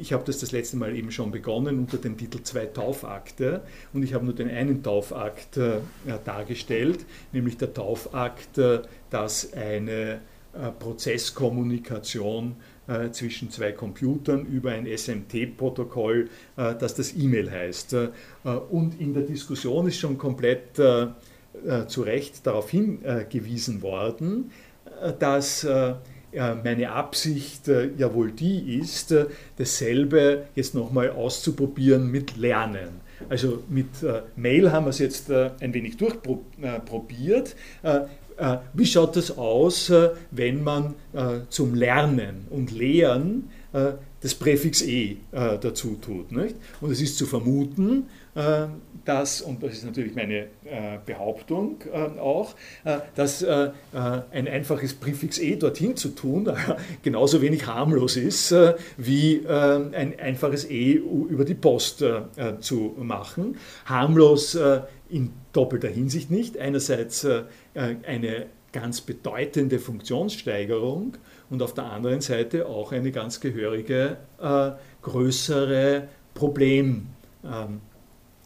ich 0.00 0.12
habe 0.12 0.24
das 0.24 0.40
das 0.40 0.50
letzte 0.50 0.76
Mal 0.76 0.96
eben 0.96 1.12
schon 1.12 1.30
begonnen 1.30 1.78
unter 1.78 1.98
dem 1.98 2.16
Titel 2.16 2.42
Zwei 2.42 2.66
Taufakte 2.66 3.62
und 3.92 4.02
ich 4.02 4.14
habe 4.14 4.24
nur 4.24 4.34
den 4.34 4.50
einen 4.50 4.82
Taufakt 4.82 5.56
äh, 5.58 5.78
dargestellt, 6.24 7.06
nämlich 7.32 7.56
der 7.56 7.72
Taufakt, 7.72 8.60
dass 9.10 9.52
eine 9.52 10.20
Prozesskommunikation 10.80 12.56
zwischen 13.12 13.50
zwei 13.50 13.72
Computern 13.72 14.46
über 14.46 14.70
ein 14.70 14.86
SMT-Protokoll, 14.86 16.28
dass 16.56 16.94
das 16.94 17.14
E-Mail 17.14 17.50
heißt. 17.50 17.94
Und 18.70 19.00
in 19.00 19.12
der 19.12 19.24
Diskussion 19.24 19.88
ist 19.88 19.98
schon 19.98 20.16
komplett 20.16 20.74
zu 20.74 22.02
Recht 22.02 22.46
darauf 22.46 22.70
hingewiesen 22.70 23.82
worden, 23.82 24.50
dass 25.18 25.66
äh, 26.30 26.54
meine 26.54 26.92
Absicht 26.92 27.68
äh, 27.68 27.90
ja 27.96 28.12
wohl 28.12 28.32
die 28.32 28.78
ist, 28.78 29.12
äh, 29.12 29.26
dasselbe 29.56 30.44
jetzt 30.54 30.74
nochmal 30.74 31.10
auszuprobieren 31.10 32.10
mit 32.10 32.36
Lernen. 32.36 33.08
Also 33.28 33.64
mit 33.68 33.88
Mail 34.36 34.70
haben 34.70 34.86
wir 34.86 34.90
es 34.90 35.00
jetzt 35.00 35.28
ein 35.28 35.74
wenig 35.74 35.96
durchprobiert. 35.96 37.56
Wie 38.72 38.86
schaut 38.86 39.16
das 39.16 39.36
aus, 39.36 39.92
wenn 40.30 40.62
man 40.62 40.94
zum 41.48 41.74
Lernen 41.74 42.46
und 42.50 42.70
Lehren 42.70 43.50
das 44.20 44.34
Präfix 44.34 44.82
e 44.82 45.16
dazu 45.32 45.98
tut? 46.00 46.26
Und 46.80 46.90
es 46.90 47.00
ist 47.00 47.18
zu 47.18 47.26
vermuten, 47.26 48.06
äh, 48.38 48.66
dass, 49.04 49.40
und 49.40 49.62
das 49.62 49.72
ist 49.72 49.84
natürlich 49.84 50.14
meine 50.14 50.44
äh, 50.64 50.98
Behauptung 51.04 51.78
äh, 51.90 52.20
auch, 52.20 52.54
dass 53.14 53.42
ein 53.42 54.48
einfaches 54.48 54.92
Präfix 54.92 55.38
e 55.38 55.56
dorthin 55.56 55.96
zu 55.96 56.10
tun 56.10 56.48
genauso 57.02 57.40
wenig 57.40 57.66
harmlos 57.66 58.16
ist, 58.16 58.54
wie 58.98 59.46
ein 59.46 60.18
einfaches 60.20 60.68
e 60.70 60.92
über 60.92 61.44
die 61.44 61.54
Post 61.54 62.04
zu 62.60 62.96
machen. 62.98 63.56
Harmlos 63.86 64.58
in 65.08 65.30
doppelter 65.52 65.88
Hinsicht 65.88 66.30
nicht. 66.30 66.58
Einerseits 66.58 67.26
eine 67.78 68.46
ganz 68.72 69.00
bedeutende 69.00 69.78
Funktionssteigerung 69.78 71.16
und 71.50 71.62
auf 71.62 71.74
der 71.74 71.84
anderen 71.84 72.20
Seite 72.20 72.66
auch 72.66 72.92
eine 72.92 73.12
ganz 73.12 73.40
gehörige 73.40 74.18
größere 75.02 76.08
Problem. 76.34 77.06
Ähm, 77.44 77.80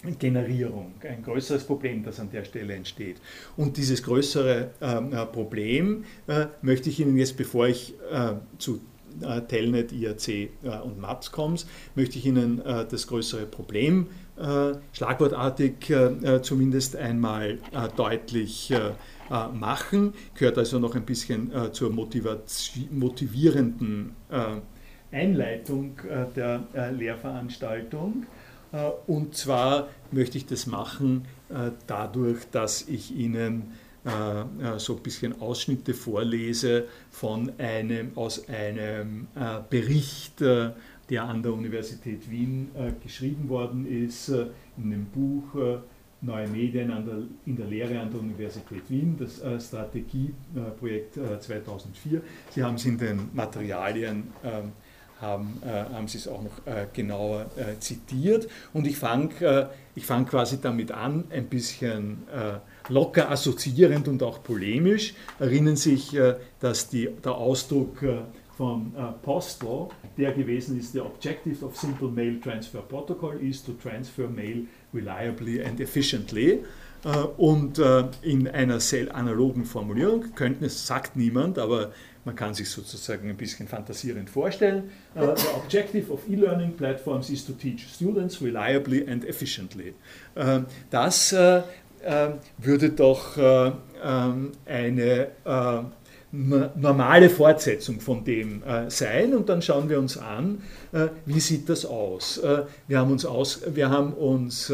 ein 0.05 1.23
größeres 1.23 1.65
Problem, 1.65 2.03
das 2.03 2.19
an 2.19 2.31
der 2.31 2.45
Stelle 2.45 2.75
entsteht. 2.75 3.19
Und 3.57 3.77
dieses 3.77 4.03
größere 4.03 4.71
ähm, 4.81 5.13
äh, 5.13 5.27
Problem 5.27 6.05
äh, 6.27 6.47
möchte 6.61 6.91
ich 6.91 6.99
Ihnen 6.99 7.17
jetzt, 7.17 7.37
bevor 7.37 7.69
ich 7.69 7.95
äh, 8.11 8.35
zu 8.59 8.81
äh, 9.21 9.43
Telnet, 9.43 9.93
IAC 9.93 10.29
äh, 10.29 10.49
und 10.83 10.99
MATS 11.01 11.31
komme, 11.31 11.57
möchte 11.95 12.19
ich 12.19 12.27
Ihnen 12.27 12.61
äh, 12.65 12.85
das 12.89 13.07
größere 13.07 13.47
Problem 13.47 14.09
schlagwortartig 14.93 15.93
zumindest 16.41 16.97
einmal 16.97 17.59
deutlich 17.97 18.73
machen. 19.31 20.15
Gehört 20.35 20.59
also 20.59 20.79
noch 20.79 20.95
ein 20.95 21.05
bisschen 21.05 21.51
zur 21.73 21.91
motivierenden 21.91 24.15
Einleitung 25.11 25.97
der 26.35 26.93
Lehrveranstaltung. 26.93 28.27
Äh, 28.73 28.91
und 29.07 29.37
zwar 29.37 29.89
möchte 30.11 30.39
ich 30.39 30.47
das 30.47 30.67
machen 30.67 31.27
äh, 31.49 31.71
dadurch, 31.87 32.45
dass 32.51 32.89
ich 32.89 33.15
Ihnen 33.15 33.73
äh, 34.05 34.79
so 34.79 34.97
ein 34.97 35.03
bisschen 35.03 35.41
Ausschnitte 35.41 35.95
vorlese 35.95 36.87
von 37.11 37.53
einem, 37.59 38.13
aus 38.17 38.49
einem 38.49 39.29
Bericht, 39.71 40.41
der 40.41 41.25
an 41.25 41.43
der 41.43 41.53
Universität 41.53 42.29
Wien 42.29 42.71
geschrieben 43.03 43.49
worden 43.49 43.87
ist, 43.87 44.29
in 44.29 44.91
dem 44.91 45.07
Buch 45.07 45.81
Neue 46.25 46.47
Medien 46.49 46.89
der, 46.89 47.23
in 47.47 47.57
der 47.57 47.67
Lehre 47.67 47.99
an 47.99 48.11
der 48.11 48.21
Universität 48.21 48.83
Wien, 48.89 49.17
das 49.19 49.43
Strategieprojekt 49.67 51.15
2004. 51.15 52.23
Sie 52.51 52.63
haben 52.63 52.77
es 52.77 52.85
in 52.85 52.97
den 52.97 53.29
Materialien 53.33 54.29
ähm, 54.45 54.73
haben, 55.23 55.63
äh, 55.65 55.95
haben 55.95 56.09
sie 56.09 56.19
es 56.19 56.29
auch 56.29 56.43
noch 56.43 56.67
äh, 56.67 56.87
genauer 56.93 57.47
äh, 57.57 57.79
zitiert. 57.79 58.49
Und 58.75 58.87
ich 58.87 58.99
fange 58.99 59.31
äh, 59.41 59.67
ich 59.95 60.05
fang 60.05 60.27
quasi 60.27 60.59
damit 60.61 60.91
an, 60.91 61.25
ein 61.31 61.47
bisschen 61.47 62.27
äh, 62.35 62.93
locker 62.93 63.31
assoziierend 63.31 64.09
und 64.09 64.23
auch 64.23 64.43
polemisch. 64.43 65.15
Erinnern 65.39 65.77
sich, 65.77 66.15
äh, 66.15 66.37
dass 66.61 66.89
die, 66.89 67.09
der 67.25 67.33
Ausdruck 67.33 67.99
von 68.57 68.93
Postel, 69.23 69.89
der 70.19 70.33
gewesen 70.33 70.79
ist, 70.79 70.93
the 70.93 71.01
objective 71.01 71.65
of 71.65 71.75
simple 71.75 72.09
mail 72.09 72.39
transfer 72.39 72.83
protocol 72.83 73.35
is 73.41 73.65
to 73.65 73.73
transfer 73.73 74.29
mail 74.29 74.67
reliably 74.95 75.65
and 75.65 75.81
efficiently. 75.81 76.65
Und 77.37 77.81
in 78.23 78.47
einer 78.47 78.79
analogen 79.11 79.65
Formulierung 79.65 80.35
könnten 80.37 80.65
es, 80.65 80.87
sagt 80.87 81.17
niemand, 81.17 81.59
aber 81.59 81.91
man 82.25 82.37
kann 82.37 82.55
sich 82.55 82.71
sozusagen 82.71 83.29
ein 83.29 83.37
bisschen 83.37 83.67
fantasierend 83.67 84.31
vorstellen. 84.31 84.91
Uh, 85.17 85.35
the 85.35 85.49
objective 85.57 86.13
of 86.13 86.21
e-learning 86.29 86.77
platforms 86.77 87.29
is 87.31 87.45
to 87.45 87.53
teach 87.55 87.89
students 87.93 88.41
reliably 88.41 89.05
and 89.09 89.25
efficiently. 89.25 89.95
Das 90.91 91.33
würde 91.33 92.91
doch 92.91 93.37
ähm, 93.37 94.53
eine 94.65 95.29
normale 96.33 97.29
Fortsetzung 97.29 98.01
von 98.01 98.25
dem 98.25 98.63
sein 98.89 99.35
und 99.35 99.51
dann 99.51 99.61
schauen 99.61 99.91
wir 99.91 99.99
uns 99.99 100.17
an, 100.17 100.63
wie 101.27 101.41
sieht 101.41 101.69
das 101.69 101.85
aus. 101.85 102.41
wir 102.89 102.99
haben 102.99 103.13
uns, 103.13 103.27
aus, 103.27 103.61
wir 103.75 103.91
haben 103.91 104.15
uns 104.15 104.73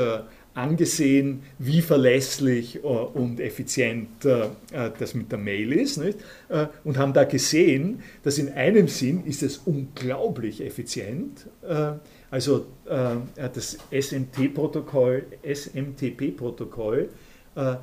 angesehen, 0.58 1.42
wie 1.58 1.80
verlässlich 1.80 2.76
äh, 2.76 2.86
und 2.86 3.40
effizient 3.40 4.24
äh, 4.24 4.46
äh, 4.72 4.90
das 4.98 5.14
mit 5.14 5.30
der 5.30 5.38
Mail 5.38 5.72
ist 5.72 5.98
nicht? 5.98 6.18
und 6.84 6.98
haben 6.98 7.12
da 7.12 7.24
gesehen, 7.24 8.02
dass 8.22 8.38
in 8.38 8.52
einem 8.52 8.88
Sinn 8.88 9.24
ist 9.24 9.42
es 9.42 9.58
unglaublich 9.58 10.64
effizient. 10.64 11.46
Also 12.30 12.66
das 12.86 13.78
SMT-Protokoll, 13.90 15.24
SMTP-Protokoll 15.42 17.00
äh, 17.02 17.08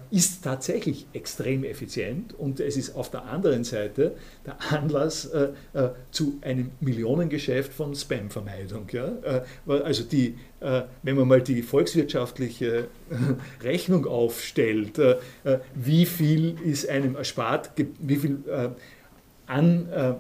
ist 0.10 0.44
tatsächlich 0.44 1.06
extrem 1.12 1.66
effizient 1.66 2.34
und 2.34 2.62
es 2.62 2.78
ist 2.78 2.96
auf 2.96 3.12
der 3.12 3.26
anderen 3.26 3.66
Seite 3.66 4.16
der 4.46 4.56
Anlass 4.72 5.26
äh, 5.26 5.50
äh, 5.74 5.90
zu 6.12 6.38
einem 6.42 6.72
Millionengeschäft 6.80 7.74
von 7.74 7.94
Spam-Vermeidung. 7.94 8.88
Also 9.68 10.04
die, 10.04 10.36
wenn 10.60 11.16
man 11.16 11.28
mal 11.28 11.42
die 11.42 11.62
volkswirtschaftliche 11.62 12.88
Rechnung 13.64 14.06
aufstellt, 14.06 15.00
wie 15.74 16.06
viel 16.06 16.56
ist 16.64 16.88
einem 16.90 17.16
erspart, 17.16 17.72
wie 18.00 18.16
viel 18.16 18.40
an 19.46 20.18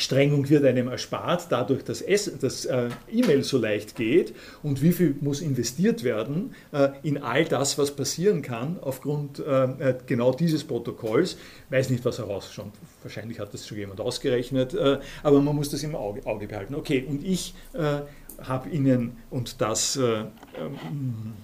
Strengung 0.00 0.48
wird 0.48 0.64
einem 0.64 0.88
erspart, 0.88 1.46
dadurch, 1.50 1.84
dass 1.84 2.04
das 2.40 2.64
äh, 2.64 2.88
E-Mail 3.12 3.44
so 3.44 3.58
leicht 3.58 3.96
geht 3.96 4.34
und 4.62 4.82
wie 4.82 4.92
viel 4.92 5.14
muss 5.20 5.40
investiert 5.40 6.04
werden 6.04 6.54
äh, 6.72 6.88
in 7.02 7.22
all 7.22 7.44
das, 7.44 7.76
was 7.78 7.94
passieren 7.94 8.42
kann 8.42 8.78
aufgrund 8.80 9.38
äh, 9.40 9.94
genau 10.06 10.32
dieses 10.32 10.64
Protokolls. 10.64 11.36
Weiß 11.68 11.90
nicht, 11.90 12.04
was 12.04 12.18
heraus 12.18 12.52
schon 12.52 12.72
wahrscheinlich 13.02 13.38
hat 13.38 13.52
das 13.52 13.66
schon 13.66 13.78
jemand 13.78 14.00
ausgerechnet, 14.00 14.74
äh, 14.74 14.98
aber 15.22 15.40
man 15.40 15.54
muss 15.54 15.70
das 15.70 15.82
im 15.82 15.94
Auge, 15.94 16.24
Auge 16.26 16.46
behalten. 16.46 16.74
Okay, 16.74 17.04
und 17.06 17.24
ich 17.24 17.54
äh, 17.74 18.00
habe 18.42 18.68
Ihnen, 18.70 19.18
und 19.30 19.60
das 19.60 19.96
äh, 19.96 20.24
ähm, 20.58 21.34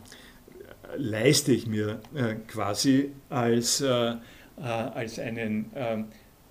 leiste 0.97 1.53
ich 1.53 1.67
mir 1.67 2.01
äh, 2.15 2.37
quasi 2.49 3.13
als, 3.29 3.81
äh, 3.81 4.15
als 4.57 5.19
einen 5.19 5.71
ähm, 5.75 6.07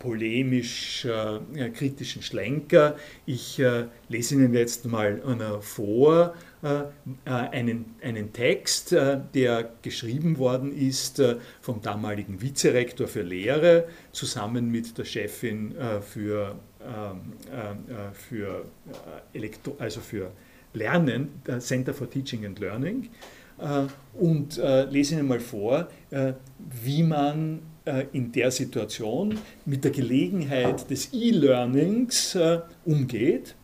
polemisch-kritischen 0.05 2.21
Schlenker. 2.21 2.95
Ich 3.25 3.61
lese 4.07 4.35
Ihnen 4.35 4.53
jetzt 4.53 4.85
mal 4.85 5.19
vor 5.61 6.35
äh, 6.65 6.85
äh, 7.25 7.29
einen, 7.29 7.93
einen 8.01 8.33
Text, 8.33 8.91
äh, 8.91 9.19
der 9.35 9.69
geschrieben 9.83 10.39
worden 10.39 10.75
ist 10.75 11.21
vom 11.61 11.79
damaligen 11.83 12.41
Vizerektor 12.41 13.07
für 13.07 13.21
Lehre 13.21 13.87
zusammen 14.11 14.71
mit 14.71 14.97
der 14.97 15.05
Chefin 15.05 15.75
für, 16.01 16.55
ähm, 16.81 17.33
für, 18.13 18.65
Elektro 19.33 19.75
also 19.77 20.01
für 20.01 20.31
Lernen, 20.73 21.41
Center 21.59 21.93
for 21.93 22.09
Teaching 22.09 22.45
and 22.45 22.59
Learning. 22.59 23.09
Und 24.13 24.59
lese 24.89 25.15
Ihnen 25.15 25.27
mal 25.27 25.39
vor, 25.39 25.87
wie 26.57 27.03
man 27.03 27.61
in 28.13 28.31
der 28.31 28.51
Situation 28.51 29.37
mit 29.65 29.83
der 29.83 29.91
Gelegenheit 29.91 30.89
des 30.89 31.13
E-Learnings 31.13 32.37
umgeht 32.85 33.55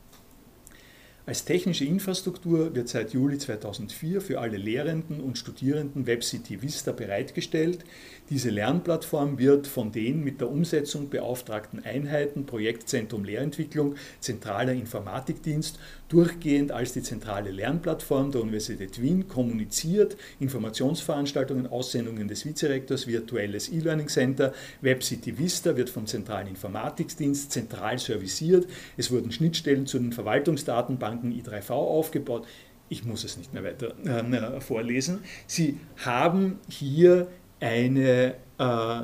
als 1.28 1.45
technische 1.45 1.86
Infrastruktur 1.86 2.74
wird 2.74 2.89
seit 2.89 3.13
Juli 3.13 3.38
2004 3.38 4.22
für 4.22 4.39
alle 4.39 4.57
Lehrenden 4.57 5.22
und 5.22 5.38
Studierenden 5.38 6.07
WebCity 6.07 6.63
Vista 6.63 6.91
bereitgestellt. 6.93 7.86
Diese 8.32 8.49
Lernplattform 8.49 9.38
wird 9.38 9.67
von 9.67 9.91
den 9.91 10.24
mit 10.24 10.41
der 10.41 10.49
Umsetzung 10.49 11.09
beauftragten 11.09 11.84
Einheiten 11.84 12.45
Projektzentrum 12.45 13.24
Lehrentwicklung, 13.24 13.95
zentraler 14.19 14.74
Informatikdienst 14.74 15.78
durchgehend 16.11 16.72
als 16.72 16.93
die 16.93 17.03
zentrale 17.03 17.51
Lernplattform 17.51 18.32
der 18.32 18.41
Universität 18.41 19.01
Wien 19.01 19.28
kommuniziert, 19.28 20.17
Informationsveranstaltungen, 20.39 21.67
Aussendungen 21.67 22.28
des 22.28 22.45
Vizerektors, 22.45 23.07
virtuelles 23.07 23.69
E-Learning 23.69 24.07
Center, 24.07 24.53
WebCity 24.82 25.38
Vista 25.38 25.78
wird 25.78 25.89
vom 25.89 26.07
zentralen 26.07 26.47
Informatikdienst 26.47 27.51
zentral 27.51 27.99
serviciert, 27.99 28.67
es 28.97 29.11
wurden 29.11 29.32
Schnittstellen 29.32 29.86
zu 29.86 29.99
den 29.99 30.11
Verwaltungsdatenbanken 30.11 31.20
I3V 31.30 31.72
aufgebaut. 31.72 32.45
Ich 32.89 33.05
muss 33.05 33.24
es 33.24 33.38
nicht 33.38 33.53
mehr 33.53 33.63
weiter 33.63 33.93
äh, 34.05 34.59
vorlesen. 34.59 35.19
Sie 35.47 35.80
haben 36.03 36.59
hier 36.67 37.30
eine 37.61 38.36
äh, 38.57 39.01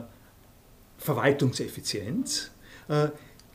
Verwaltungseffizienz 0.97 2.51
äh, 2.89 3.07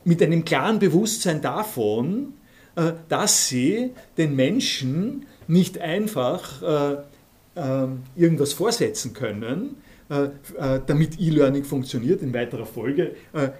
mit 0.05 0.23
einem 0.23 0.45
klaren 0.45 0.79
Bewusstsein 0.79 1.43
davon, 1.43 2.35
äh, 2.77 2.93
dass 3.09 3.49
sie 3.49 3.91
den 4.17 4.37
Menschen 4.37 5.27
nicht 5.49 5.79
einfach 5.79 6.63
äh, 6.63 6.99
irgendwas 8.17 8.55
vorsetzen 8.55 9.13
können, 9.13 9.77
äh, 10.09 10.31
damit 10.87 11.21
E-Learning 11.21 11.65
funktioniert. 11.65 12.23
In 12.23 12.33
weiterer 12.33 12.65
Folge 12.65 13.15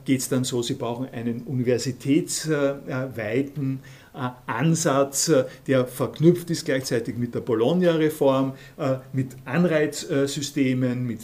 geht 0.07 0.21
es 0.21 0.31
dann 0.31 0.45
so, 0.45 0.63
sie 0.63 0.73
brauchen 0.75 1.11
einen 1.11 1.43
universitätsweiten 1.43 3.75
äh, 3.75 3.79
Ansatz, 4.13 5.29
äh, 5.29 5.45
der 5.67 5.87
verknüpft 5.87 6.51
ist 6.51 6.67
gleichzeitig 6.67 7.17
mit 7.17 7.35
der 7.35 7.41
Bologna-Reform, 7.41 8.53
äh, 8.77 8.97
mit 9.13 9.29
Anreizsystemen, 9.45 11.07
mit 11.07 11.21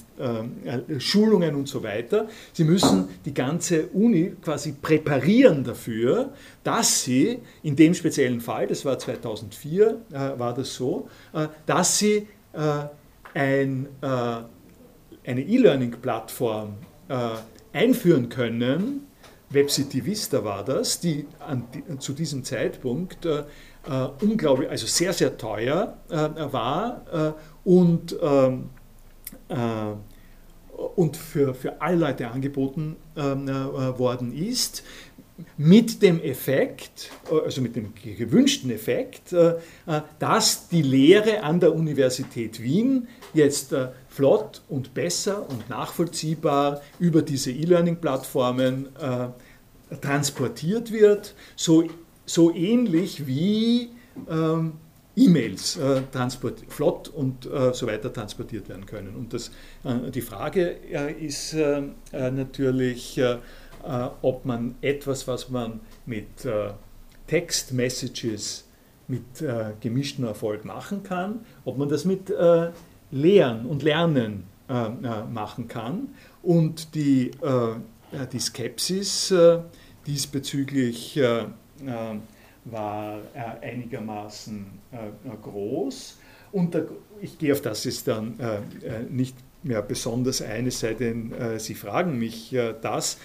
Schulungen 0.99 1.55
und 1.55 1.68
so 1.68 1.82
weiter. 1.82 2.28
Sie 2.53 2.64
müssen 2.64 3.09
die 3.24 3.34
ganze 3.34 3.86
Uni 3.89 4.34
quasi 4.43 4.72
präparieren 4.72 5.64
dafür, 5.64 6.32
dass 6.64 7.03
sie 7.05 7.39
in 7.62 7.76
dem 7.76 7.95
speziellen 7.95 8.41
Fall, 8.41 8.66
das 8.66 8.84
war 8.84 8.99
2004, 8.99 10.01
war 10.36 10.55
das 10.55 10.74
so, 10.74 11.09
dass 11.66 11.99
sie 11.99 12.26
ein, 13.34 13.89
eine 14.01 14.49
E-Learning-Plattform 15.24 16.74
einführen 17.72 18.28
können, 18.28 19.07
WebCity 19.51 20.05
Vista 20.05 20.44
war 20.44 20.64
das, 20.64 21.01
die, 21.01 21.26
die 21.74 21.99
zu 21.99 22.12
diesem 22.12 22.44
Zeitpunkt 22.44 23.24
äh, 23.24 23.44
äh, 23.88 24.09
unglaublich, 24.22 24.68
also 24.68 24.86
sehr, 24.86 25.12
sehr 25.12 25.36
teuer 25.36 25.96
äh, 26.11 26.14
war 26.53 27.34
äh, 27.36 27.68
und, 27.68 28.16
ähm, 28.20 28.70
äh, 29.49 29.57
und 30.96 31.16
für, 31.16 31.55
für 31.55 31.80
alle 31.80 31.96
Leute 31.96 32.28
angeboten 32.28 32.96
ähm, 33.16 33.49
äh, 33.49 33.99
worden 33.99 34.36
ist. 34.36 34.82
Mit 35.57 36.03
dem 36.03 36.20
Effekt, 36.20 37.11
also 37.30 37.61
mit 37.62 37.76
dem 37.76 37.92
gewünschten 37.94 38.72
Effekt, 38.72 39.32
dass 40.18 40.68
die 40.68 40.82
Lehre 40.82 41.44
an 41.44 41.61
der 41.61 41.76
Universität 41.76 42.61
Wien 42.61 43.07
jetzt 43.34 43.72
flott 44.19 44.62
und 44.69 44.95
besser 44.95 45.49
und 45.49 45.71
nachvollziehbar 45.71 46.81
über 46.99 47.23
diese 47.23 47.53
E-Learning-Plattformen 47.53 48.89
äh, 48.97 49.97
transportiert 50.01 50.91
wird, 50.91 51.37
so, 51.55 51.85
so 52.27 52.53
ähnlich 52.53 53.29
wie 53.29 53.91
ähm, 54.29 54.73
E-Mails 55.14 55.77
äh, 55.77 56.03
flott 56.66 57.07
und 57.07 57.47
äh, 57.47 57.73
so 57.73 57.87
weiter 57.87 58.12
transportiert 58.12 58.69
werden 58.69 58.87
können. 58.87 59.14
Und 59.14 59.33
das, 59.33 59.53
äh, 59.85 60.11
die 60.11 60.21
Frage 60.21 60.79
äh, 60.91 61.12
ist 61.12 61.55
äh, 61.55 61.83
natürlich, 62.12 63.21
ob 64.23 64.45
man 64.45 64.75
etwas, 64.81 65.29
was 65.29 65.49
man 65.51 65.79
mit 66.05 66.27
Text-Messages 67.29 68.64
mit 69.07 69.23
gemischtem 69.81 70.25
Erfolg 70.25 70.64
machen 70.64 71.05
kann, 71.05 71.47
ob 71.64 71.79
man 71.79 71.89
das 71.89 72.05
mit 72.05 72.29
Lehren 73.11 73.66
und 73.66 73.82
Lernen 73.82 74.44
äh, 74.68 74.74
äh, 74.74 75.24
machen 75.24 75.66
kann. 75.66 76.09
Und 76.42 76.94
die, 76.94 77.30
äh, 77.42 78.26
die 78.30 78.38
Skepsis 78.38 79.34
diesbezüglich 80.06 81.20
war 82.64 83.18
einigermaßen 83.61 84.66
groß. 85.42 86.18
Und 86.52 86.76
ich 87.20 87.38
gehe 87.38 87.52
auf 87.52 87.61
das 87.61 87.84
jetzt 87.84 88.09
dann 88.09 88.38
nicht 89.11 89.36
mehr 89.69 89.83
besonders 89.83 90.43
ein, 90.43 90.66
es 90.66 90.81
sei 90.81 90.95
denn, 90.95 91.33
Sie 91.59 91.75
fragen 91.75 92.19
mich 92.19 92.57
das. 92.83 93.19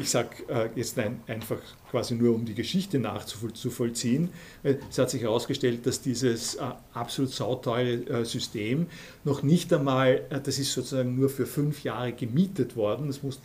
ich 0.00 0.10
sage 0.10 0.70
jetzt 0.74 0.98
einfach 0.98 1.58
quasi 1.90 2.14
nur 2.14 2.34
um 2.34 2.44
die 2.44 2.54
Geschichte 2.54 2.98
nachzuvollziehen. 2.98 4.30
Äh, 4.62 4.76
es 4.88 4.98
hat 4.98 5.10
sich 5.10 5.22
herausgestellt, 5.22 5.86
dass 5.86 6.00
dieses 6.00 6.56
äh, 6.56 6.62
absolut 6.92 7.32
sauteure 7.32 8.08
äh, 8.08 8.24
System 8.24 8.86
noch 9.24 9.42
nicht 9.42 9.72
einmal, 9.72 10.22
das 10.44 10.58
ist 10.58 10.72
sozusagen 10.72 11.16
nur 11.16 11.28
für 11.28 11.46
fünf 11.46 11.82
Jahre 11.84 12.12
gemietet 12.12 12.76
worden. 12.76 13.08
Das 13.08 13.22
muss, 13.22 13.40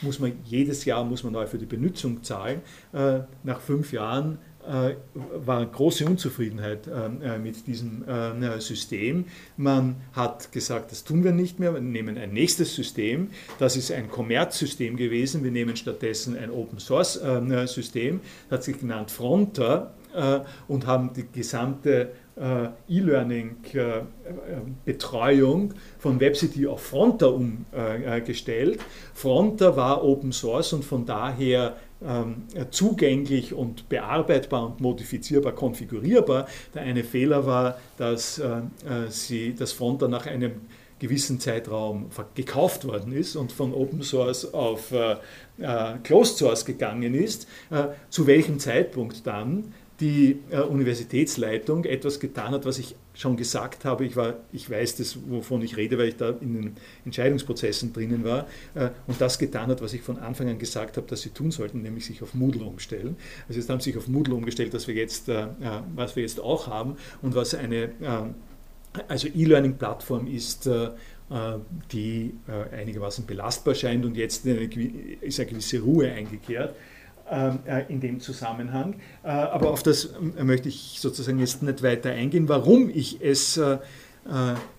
muss 0.00 0.18
man 0.18 0.32
jedes 0.44 0.84
Jahr 0.84 1.04
muss 1.04 1.22
man 1.22 1.32
neu 1.32 1.46
für 1.46 1.58
die 1.58 1.66
Benutzung 1.66 2.22
zahlen. 2.22 2.62
Nach 3.42 3.60
fünf 3.60 3.92
Jahren 3.92 4.38
war 4.68 5.64
große 5.64 6.04
Unzufriedenheit 6.04 6.90
mit 7.42 7.66
diesem 7.66 8.04
System. 8.58 9.24
Man 9.56 9.96
hat 10.12 10.52
gesagt, 10.52 10.92
das 10.92 11.04
tun 11.04 11.24
wir 11.24 11.32
nicht 11.32 11.58
mehr, 11.58 11.72
wir 11.72 11.80
nehmen 11.80 12.18
ein 12.18 12.32
nächstes 12.32 12.74
System. 12.74 13.30
Das 13.58 13.76
ist 13.76 13.90
ein 13.90 14.10
Kommerzsystem 14.10 14.96
gewesen. 14.96 15.42
Wir 15.42 15.50
nehmen 15.50 15.76
stattdessen 15.76 16.36
ein 16.36 16.50
Open 16.50 16.78
Source 16.78 17.18
System, 17.66 18.20
hat 18.50 18.62
sich 18.62 18.78
genannt 18.78 19.10
Fronter 19.10 19.94
und 20.68 20.86
haben 20.86 21.12
die 21.14 21.26
gesamte 21.32 22.10
E-Learning-Betreuung 22.88 25.74
von 25.98 26.20
WebCity 26.20 26.68
auf 26.68 26.82
Fronter 26.82 27.34
umgestellt. 27.34 28.78
Fronter 29.12 29.76
war 29.76 30.04
Open 30.04 30.30
Source 30.32 30.72
und 30.72 30.84
von 30.84 31.04
daher 31.04 31.76
zugänglich 32.70 33.54
und 33.54 33.88
bearbeitbar 33.88 34.66
und 34.66 34.80
modifizierbar, 34.80 35.52
konfigurierbar. 35.52 36.46
Der 36.74 36.82
eine 36.82 37.02
Fehler 37.02 37.46
war, 37.46 37.78
dass, 37.96 38.38
äh, 38.38 38.46
äh, 38.48 39.10
sie, 39.10 39.54
das 39.54 39.72
Fronter 39.72 40.08
nach 40.08 40.26
einem 40.26 40.52
gewissen 41.00 41.38
Zeitraum 41.38 42.10
gekauft 42.34 42.84
worden 42.84 43.12
ist 43.12 43.36
und 43.36 43.52
von 43.52 43.72
Open 43.72 44.02
Source 44.02 44.52
auf 44.52 44.92
äh, 44.92 45.16
Closed 46.02 46.38
Source 46.38 46.64
gegangen 46.64 47.14
ist, 47.14 47.46
zu 48.10 48.26
welchem 48.26 48.58
Zeitpunkt 48.58 49.24
dann 49.24 49.72
die 50.00 50.38
äh, 50.50 50.60
Universitätsleitung 50.60 51.84
etwas 51.84 52.20
getan 52.20 52.52
hat, 52.52 52.64
was 52.64 52.78
ich 52.78 52.94
schon 53.14 53.36
gesagt 53.36 53.84
habe. 53.84 54.04
Ich, 54.04 54.14
war, 54.14 54.36
ich 54.52 54.70
weiß 54.70 54.96
das, 54.96 55.18
wovon 55.28 55.60
ich 55.62 55.76
rede, 55.76 55.98
weil 55.98 56.08
ich 56.08 56.16
da 56.16 56.30
in 56.30 56.54
den 56.54 56.76
Entscheidungsprozessen 57.04 57.92
drinnen 57.92 58.22
war 58.22 58.46
äh, 58.74 58.90
und 59.08 59.20
das 59.20 59.38
getan 59.38 59.68
hat, 59.70 59.82
was 59.82 59.92
ich 59.94 60.02
von 60.02 60.18
Anfang 60.18 60.48
an 60.48 60.58
gesagt 60.58 60.96
habe, 60.96 61.06
dass 61.08 61.22
sie 61.22 61.30
tun 61.30 61.50
sollten, 61.50 61.82
nämlich 61.82 62.06
sich 62.06 62.22
auf 62.22 62.34
Moodle 62.34 62.64
umstellen. 62.64 63.16
Also 63.48 63.58
jetzt 63.58 63.68
haben 63.70 63.80
sie 63.80 63.90
sich 63.90 63.98
auf 63.98 64.06
Moodle 64.06 64.34
umgestellt, 64.34 64.72
was 64.72 64.86
wir 64.86 64.94
jetzt, 64.94 65.28
äh, 65.28 65.42
äh 65.42 65.46
was 65.96 66.14
wir 66.14 66.22
jetzt 66.22 66.40
auch 66.40 66.68
haben 66.68 66.96
und 67.20 67.34
was 67.34 67.54
eine 67.54 67.84
äh, 67.84 67.90
also 69.08 69.26
E-Learning-Plattform 69.28 70.28
ist, 70.28 70.66
äh, 70.66 70.90
die 71.92 72.32
einigermaßen 72.72 73.26
belastbar 73.26 73.74
scheint 73.74 74.06
und 74.06 74.16
jetzt 74.16 74.46
ist 74.46 75.38
eine 75.38 75.46
gewisse 75.46 75.80
Ruhe 75.80 76.10
eingekehrt 76.10 76.74
in 77.88 78.00
dem 78.00 78.20
Zusammenhang. 78.20 78.96
Aber 79.22 79.70
auf 79.70 79.82
das 79.82 80.10
möchte 80.42 80.68
ich 80.68 80.98
sozusagen 81.00 81.38
jetzt 81.38 81.62
nicht 81.62 81.82
weiter 81.82 82.10
eingehen, 82.10 82.48
warum 82.48 82.90
ich 82.90 83.22
es 83.22 83.60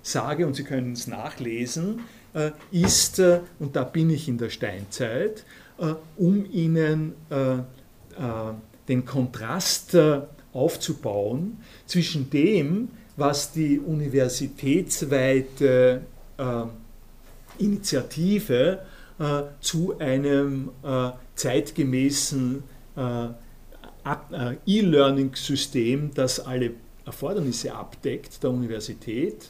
sage, 0.01 0.47
und 0.47 0.55
Sie 0.55 0.63
können 0.63 0.93
es 0.93 1.07
nachlesen, 1.07 2.01
ist, 2.71 3.21
und 3.59 3.75
da 3.75 3.83
bin 3.83 4.09
ich 4.09 4.27
in 4.27 4.37
der 4.37 4.49
Steinzeit, 4.49 5.43
um 6.17 6.45
Ihnen 6.51 7.13
den 8.87 9.05
Kontrast 9.05 9.95
aufzubauen 10.53 11.57
zwischen 11.85 12.29
dem, 12.29 12.89
was 13.19 13.51
die 13.51 13.79
universitätsweite 13.79 16.01
äh, 16.37 16.63
Initiative 17.57 18.79
äh, 19.19 19.41
zu 19.59 19.99
einem 19.99 20.69
äh, 20.83 21.09
zeitgemäßen 21.39 22.63
äh, 22.97 23.27
äh, 24.31 24.55
E-Learning-System, 24.65 26.11
das 26.13 26.39
alle 26.39 26.71
Erfordernisse 27.05 27.73
abdeckt, 27.73 28.43
der 28.43 28.51
Universität, 28.51 29.49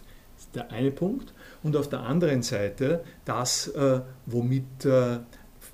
der 0.53 0.71
eine 0.71 0.91
Punkt. 0.91 1.33
Und 1.63 1.75
auf 1.75 1.89
der 1.89 2.01
anderen 2.01 2.43
Seite 2.43 3.03
das, 3.25 3.67
äh, 3.69 4.01
womit 4.25 4.87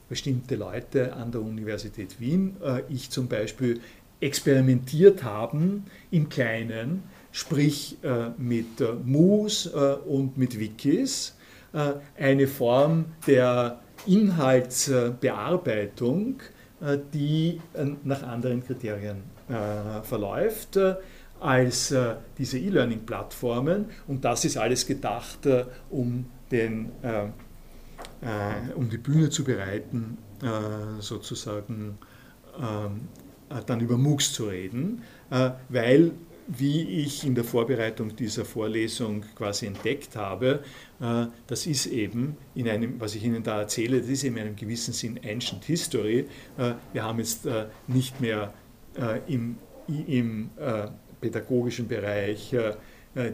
bestimmte 0.07 0.55
Leute 0.55 1.13
an 1.13 1.31
der 1.31 1.41
Universität 1.41 2.19
Wien, 2.19 2.57
ich 2.89 3.09
zum 3.09 3.27
Beispiel, 3.27 3.81
experimentiert 4.19 5.23
haben 5.23 5.85
im 6.11 6.29
Kleinen, 6.29 7.03
sprich 7.31 7.97
mit 8.37 8.81
äh, 8.81 8.85
und 10.05 10.37
mit 10.37 10.59
Wikis, 10.59 11.35
eine 12.17 12.47
Form 12.47 13.05
der 13.27 13.81
Inhaltsbearbeitung, 14.07 16.41
die 17.13 17.61
nach 18.03 18.23
anderen 18.23 18.65
Kriterien 18.65 19.23
verläuft 20.03 20.77
als 21.39 21.95
diese 22.37 22.59
E-Learning-Plattformen. 22.59 23.85
Und 24.07 24.25
das 24.25 24.43
ist 24.45 24.57
alles 24.57 24.85
gedacht, 24.85 25.47
um, 25.89 26.25
den, 26.51 26.91
um 28.75 28.89
die 28.89 28.97
Bühne 28.97 29.29
zu 29.29 29.43
bereiten, 29.43 30.17
sozusagen 30.99 31.97
ähm, 32.59 33.07
äh, 33.49 33.61
dann 33.65 33.79
über 33.79 33.97
MOOCs 33.97 34.33
zu 34.33 34.45
reden, 34.45 35.01
äh, 35.29 35.51
weil, 35.69 36.11
wie 36.47 37.03
ich 37.03 37.25
in 37.25 37.35
der 37.35 37.43
Vorbereitung 37.43 38.15
dieser 38.15 38.45
Vorlesung 38.45 39.23
quasi 39.35 39.65
entdeckt 39.65 40.15
habe, 40.15 40.63
äh, 40.99 41.25
das 41.47 41.65
ist 41.65 41.87
eben 41.87 42.37
in 42.53 42.69
einem, 42.69 42.99
was 42.99 43.15
ich 43.15 43.23
Ihnen 43.23 43.43
da 43.43 43.61
erzähle, 43.61 43.99
das 43.99 44.09
ist 44.09 44.23
in 44.23 44.37
einem 44.37 44.55
gewissen 44.55 44.93
Sinn 44.93 45.19
Ancient 45.23 45.63
History. 45.65 46.27
Wir 46.93 47.03
haben 47.03 47.19
jetzt 47.19 47.47
nicht 47.87 48.21
mehr 48.21 48.53
im, 49.27 49.57
im 49.87 50.49
pädagogischen 51.19 51.89
Bereich 51.89 52.55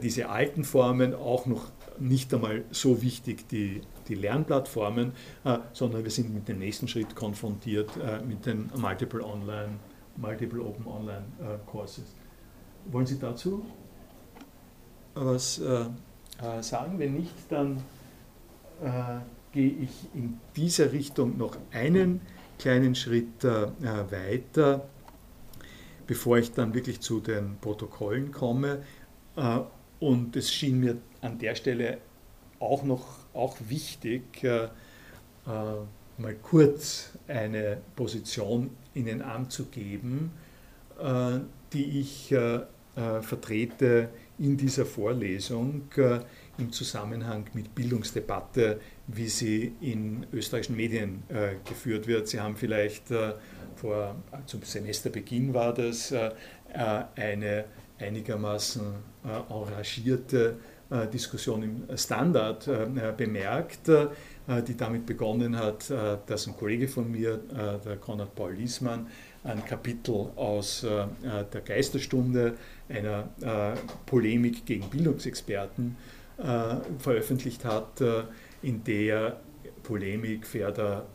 diese 0.02 0.30
alten 0.30 0.64
Formen, 0.64 1.14
auch 1.14 1.46
noch 1.46 1.72
nicht 2.00 2.34
einmal 2.34 2.64
so 2.72 3.04
wichtig 3.04 3.48
die, 3.50 3.82
die 4.08 4.16
Lernplattformen, 4.16 5.12
sondern 5.74 6.04
wir 6.04 6.10
sind 6.12 6.34
mit 6.34 6.48
dem 6.48 6.58
nächsten 6.58 6.88
Schritt 6.88 7.16
konfrontiert, 7.16 7.92
mit 8.28 8.48
den 8.48 8.72
Multiple 8.76 9.24
Online 9.24 9.78
Multiple 10.18 10.62
Open 10.62 10.88
Online 10.88 11.26
äh, 11.40 11.58
Courses. 11.70 12.16
Wollen 12.86 13.06
Sie 13.06 13.20
dazu 13.20 13.66
was 15.14 15.60
äh, 15.60 15.86
äh, 16.42 16.62
sagen? 16.62 16.98
Wenn 16.98 17.16
nicht, 17.16 17.34
dann 17.50 17.78
äh, 18.82 19.20
gehe 19.52 19.70
ich 19.70 20.08
in 20.14 20.40
dieser 20.56 20.92
Richtung 20.92 21.38
noch 21.38 21.58
einen 21.72 22.22
kleinen 22.58 22.96
Schritt 22.96 23.44
äh, 23.44 23.68
weiter, 24.12 24.88
bevor 26.08 26.38
ich 26.38 26.52
dann 26.54 26.74
wirklich 26.74 27.02
zu 27.02 27.20
den 27.20 27.58
Protokollen 27.60 28.32
komme. 28.32 28.84
Äh, 29.36 29.60
und 30.00 30.36
es 30.36 30.52
schien 30.52 30.80
mir 30.80 30.98
an 31.22 31.38
der 31.38 31.56
Stelle 31.56 32.00
auch 32.60 32.84
noch 32.84 33.06
auch 33.34 33.56
wichtig, 33.70 34.44
mal 36.22 36.36
kurz 36.42 37.12
eine 37.28 37.82
Position 37.96 38.72
Ihnen 38.94 39.22
anzugeben, 39.22 40.32
äh, 41.00 41.40
die 41.74 42.00
ich 42.00 42.32
äh, 42.32 42.56
äh, 42.96 43.22
vertrete 43.22 44.10
in 44.38 44.58
dieser 44.58 44.86
Vorlesung 44.86 45.84
im 46.58 46.72
Zusammenhang 46.72 47.46
mit 47.54 47.76
Bildungsdebatte, 47.76 48.80
wie 49.06 49.28
sie 49.28 49.74
in 49.82 50.26
österreichischen 50.34 50.76
Medien 50.76 51.22
geführt 51.64 52.08
wird. 52.08 52.28
Sie 52.28 52.40
haben 52.40 52.56
vielleicht 52.56 53.10
vor, 53.76 54.16
zum 54.48 54.64
Semesterbeginn 54.64 55.54
war 55.54 55.76
das, 55.76 56.12
eine 57.16 57.66
einigermaßen 58.00 58.82
engagierte 59.48 60.58
Diskussion 61.14 61.62
im 61.62 61.96
Standard 61.96 62.68
bemerkt, 63.16 63.88
äh, 64.48 64.64
die 64.64 64.76
damit 64.76 65.06
begonnen 65.06 65.58
hat, 65.58 65.90
äh, 65.90 66.18
dass 66.26 66.48
ein 66.48 66.58
Kollege 66.58 66.88
von 66.88 67.12
mir, 67.12 67.34
äh, 67.34 67.84
der 67.86 67.98
Konrad 67.98 68.34
Paul 68.34 68.54
Liesmann, 68.54 69.08
ein 69.44 69.66
Kapitel 69.66 70.30
aus 70.36 70.82
der 70.82 71.62
Geisterstunde, 71.62 72.56
einer 72.90 73.30
Polemik 74.06 74.66
gegen 74.66 74.90
Bildungsexperten, 74.90 75.98
veröffentlicht 77.00 77.66
hat, 77.66 78.02
in 78.62 78.84
der 78.84 79.40
Polemik 79.84 80.46
fährt 80.46 80.78
er 80.78 81.06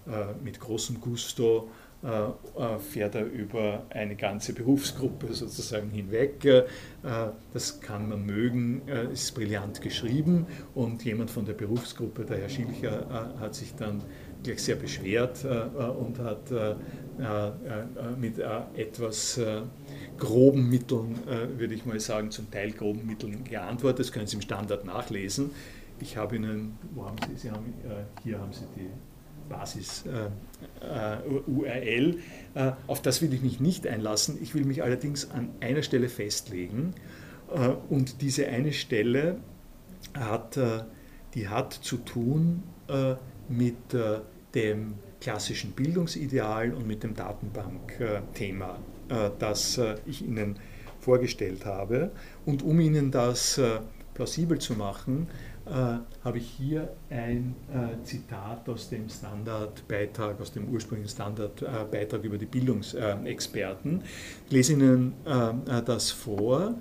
mit 0.42 0.58
großem 0.58 1.00
Gusto 1.00 1.68
äh, 2.06 2.78
fährt 2.78 3.14
er 3.14 3.24
über 3.24 3.84
eine 3.90 4.14
ganze 4.14 4.52
Berufsgruppe 4.52 5.32
sozusagen 5.32 5.90
hinweg. 5.90 6.44
Äh, 6.44 6.64
das 7.52 7.80
kann 7.80 8.08
man 8.08 8.24
mögen, 8.24 8.82
äh, 8.86 9.12
ist 9.12 9.34
brillant 9.34 9.80
geschrieben 9.80 10.46
und 10.74 11.04
jemand 11.04 11.30
von 11.30 11.46
der 11.46 11.54
Berufsgruppe, 11.54 12.24
der 12.24 12.38
Herr 12.38 12.48
Schilcher, 12.48 13.34
hat 13.40 13.54
sich 13.54 13.74
dann 13.74 14.02
gleich 14.42 14.62
sehr 14.62 14.76
beschwert 14.76 15.44
und 15.44 16.18
hat 16.18 16.52
mit 18.20 18.38
etwas 18.74 19.40
groben 20.18 20.68
Mitteln, 20.68 21.18
würde 21.56 21.74
ich 21.74 21.86
mal 21.86 22.00
sagen, 22.00 22.30
zum 22.30 22.50
Teil 22.50 22.72
groben 22.72 23.06
Mitteln 23.06 23.44
geantwortet. 23.44 24.00
Das 24.00 24.12
können 24.12 24.26
Sie 24.26 24.36
im 24.36 24.42
Standard 24.42 24.84
nachlesen. 24.84 25.50
Ich 26.00 26.16
habe 26.16 26.36
Ihnen, 26.36 26.78
wo 26.94 27.06
haben 27.06 27.16
Sie, 27.28 27.36
Sie 27.36 27.50
haben, 27.50 27.72
hier 28.22 28.38
haben 28.38 28.52
Sie 28.52 28.66
die 28.76 28.90
Basis-URL. 29.48 32.18
Äh, 32.54 32.68
äh, 32.68 32.72
auf 32.86 33.02
das 33.02 33.20
will 33.22 33.32
ich 33.32 33.42
mich 33.42 33.58
nicht 33.60 33.86
einlassen. 33.86 34.38
Ich 34.42 34.54
will 34.54 34.64
mich 34.64 34.82
allerdings 34.82 35.30
an 35.30 35.50
einer 35.60 35.82
Stelle 35.82 36.08
festlegen. 36.08 36.94
Äh, 37.54 37.68
und 37.88 38.22
diese 38.22 38.48
eine 38.48 38.72
Stelle 38.72 39.36
hat, 40.14 40.58
die 41.34 41.48
hat 41.48 41.74
zu 41.74 41.98
tun 41.98 42.62
mit 43.48 43.76
dem 44.54 44.94
klassischen 45.20 45.72
Bildungsideal 45.72 46.72
und 46.72 46.86
mit 46.86 47.02
dem 47.02 47.14
Datenbankthema, 47.14 48.78
das 49.38 49.80
ich 50.06 50.22
Ihnen 50.22 50.56
vorgestellt 51.00 51.64
habe. 51.64 52.10
Und 52.44 52.62
um 52.62 52.80
Ihnen 52.80 53.10
das 53.10 53.60
plausibel 54.14 54.58
zu 54.58 54.74
machen, 54.74 55.28
äh, 55.66 55.98
habe 56.24 56.38
ich 56.38 56.48
hier 56.48 56.88
ein 57.10 57.56
äh, 57.72 58.02
Zitat 58.04 58.68
aus 58.68 58.88
dem 58.88 59.08
Standardbeitrag, 59.08 60.40
aus 60.40 60.52
dem 60.52 60.68
ursprünglichen 60.68 61.10
Standardbeitrag 61.10 62.22
über 62.22 62.38
die 62.38 62.46
Bildungsexperten. 62.46 64.02
Ich 64.46 64.52
lese 64.52 64.74
Ihnen 64.74 65.14
äh, 65.24 65.82
das 65.82 66.12
vor. 66.12 66.76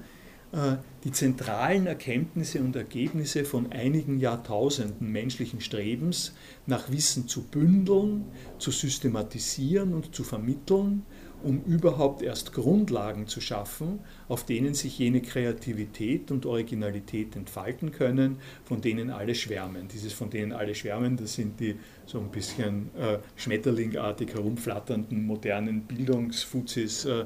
Die 1.03 1.11
zentralen 1.11 1.85
Erkenntnisse 1.85 2.61
und 2.61 2.75
Ergebnisse 2.75 3.43
von 3.43 3.71
einigen 3.71 4.19
Jahrtausenden 4.19 5.11
menschlichen 5.11 5.59
Strebens 5.59 6.33
nach 6.65 6.89
Wissen 6.89 7.27
zu 7.27 7.43
bündeln, 7.43 8.25
zu 8.57 8.71
systematisieren 8.71 9.93
und 9.93 10.15
zu 10.15 10.23
vermitteln 10.23 11.03
um 11.45 11.61
überhaupt 11.65 12.23
erst 12.23 12.53
Grundlagen 12.53 13.27
zu 13.27 13.39
schaffen, 13.39 13.99
auf 14.27 14.45
denen 14.45 14.73
sich 14.73 14.97
jene 14.97 15.21
Kreativität 15.21 16.31
und 16.31 16.47
Originalität 16.47 17.35
entfalten 17.35 17.91
können, 17.91 18.37
von 18.63 18.81
denen 18.81 19.11
alle 19.11 19.35
schwärmen. 19.35 19.87
Dieses 19.87 20.11
von 20.11 20.31
denen 20.31 20.53
alle 20.53 20.73
schwärmen, 20.73 21.17
das 21.17 21.35
sind 21.35 21.59
die 21.59 21.75
so 22.07 22.19
ein 22.19 22.29
bisschen 22.29 22.89
äh, 22.97 23.19
schmetterlingartig 23.35 24.33
herumflatternden 24.33 25.23
modernen 25.23 25.81
Bildungsfuzis, 25.83 27.05
äh, 27.05 27.19
äh, 27.21 27.25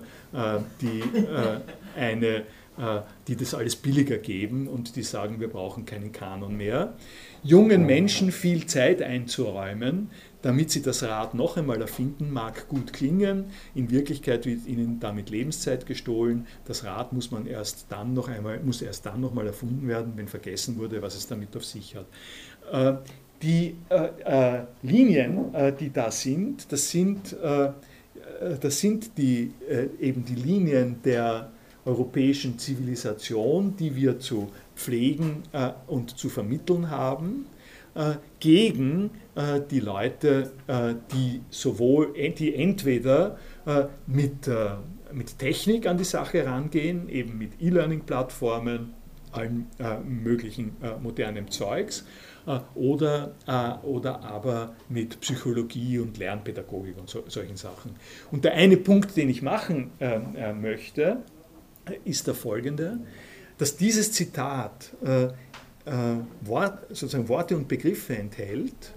die 0.82 1.00
äh, 1.00 1.62
eine 1.96 2.28
äh, 2.28 2.44
die 3.28 3.36
das 3.36 3.54
alles 3.54 3.76
billiger 3.76 4.18
geben 4.18 4.68
und 4.68 4.96
die 4.96 5.04
sagen, 5.04 5.40
wir 5.42 5.50
brauchen 5.50 5.86
keinen 5.86 6.14
Kanon 6.14 6.56
mehr. 6.56 6.94
Jungen 7.44 7.86
Menschen 7.86 8.32
viel 8.32 8.68
Zeit 8.68 9.02
einzuräumen, 9.02 10.10
damit 10.42 10.72
sie 10.72 10.82
das 10.82 11.04
Rad 11.04 11.34
noch 11.34 11.58
einmal 11.58 11.82
erfinden, 11.82 12.32
mag 12.32 12.70
gut 12.70 12.94
klingen. 12.94 13.46
In 13.76 13.92
Wirklichkeit 13.92 14.46
wird 14.46 14.66
ihnen 14.66 15.02
damit 15.02 15.30
Lebenszeit 15.30 15.86
gestohlen. 15.86 16.48
Das 16.64 16.86
Rad 16.86 17.12
muss 17.12 17.32
man 17.32 17.46
erst 17.48 17.88
dann 17.90 18.14
noch 18.14 18.30
einmal, 18.30 18.62
muss 18.62 18.82
erst 18.82 19.06
dann 19.06 19.20
noch 19.20 19.34
mal 19.34 19.46
erfunden 19.46 19.88
werden, 19.88 20.14
wenn 20.16 20.30
vergessen 20.30 20.78
wurde, 20.78 21.02
was 21.02 21.18
es 21.18 21.28
damit 21.28 21.56
auf 21.58 21.66
sich 21.66 21.98
hat. 21.98 22.08
die 23.42 23.76
Linien, 24.82 25.54
die 25.80 25.92
da 25.92 26.12
sind, 26.12 26.72
das 26.72 26.90
sind, 26.90 27.36
das 28.62 28.80
sind 28.80 29.18
die, 29.18 29.52
eben 30.00 30.24
die 30.24 30.36
Linien 30.36 31.02
der 31.04 31.52
europäischen 31.86 32.60
Zivilisation, 32.60 33.76
die 33.78 33.96
wir 33.96 34.20
zu 34.20 34.50
pflegen 34.76 35.44
und 35.88 36.18
zu 36.18 36.30
vermitteln 36.30 36.90
haben, 36.90 37.46
gegen 38.40 39.10
die 39.72 39.80
Leute, 39.80 40.52
die 41.12 41.42
sowohl, 41.50 42.14
die 42.14 42.56
entweder 42.56 43.38
mit 44.08 44.50
mit 45.14 45.40
Technik 45.40 45.88
an 45.88 45.98
die 45.98 46.04
Sache 46.04 46.46
rangehen, 46.46 47.10
eben 47.10 47.38
mit 47.38 47.62
E-Learning-Plattformen, 47.62 48.94
allem 49.32 49.68
äh, 49.78 50.00
möglichen 50.00 50.76
äh, 50.82 50.98
modernen 51.00 51.50
Zeugs, 51.52 52.06
äh, 52.48 52.60
oder, 52.76 53.36
äh, 53.48 53.86
oder 53.86 54.24
aber 54.24 54.74
mit 54.90 55.20
Psychologie 55.22 56.00
und 56.00 56.18
Lernpädagogik 56.18 56.98
und 56.98 57.10
so, 57.10 57.24
solchen 57.28 57.56
Sachen. 57.56 57.96
Und 58.32 58.44
der 58.44 58.54
eine 58.54 58.78
Punkt, 58.78 59.16
den 59.18 59.30
ich 59.30 59.42
machen 59.42 59.92
äh, 60.00 60.20
äh, 60.36 60.54
möchte, 60.54 61.18
ist 62.06 62.28
der 62.28 62.34
folgende, 62.34 63.00
dass 63.58 63.76
dieses 63.76 64.12
Zitat 64.12 64.96
Wort, 66.42 66.86
sozusagen 66.90 67.28
Worte 67.30 67.58
und 67.58 67.68
Begriffe 67.68 68.16
enthält, 68.16 68.94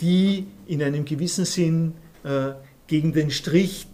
die 0.00 0.46
in 0.66 0.82
einem 0.82 1.04
gewissen 1.04 1.44
Sinn 1.44 1.94
gegen 2.86 3.12
den 3.12 3.30
Strich 3.30 3.86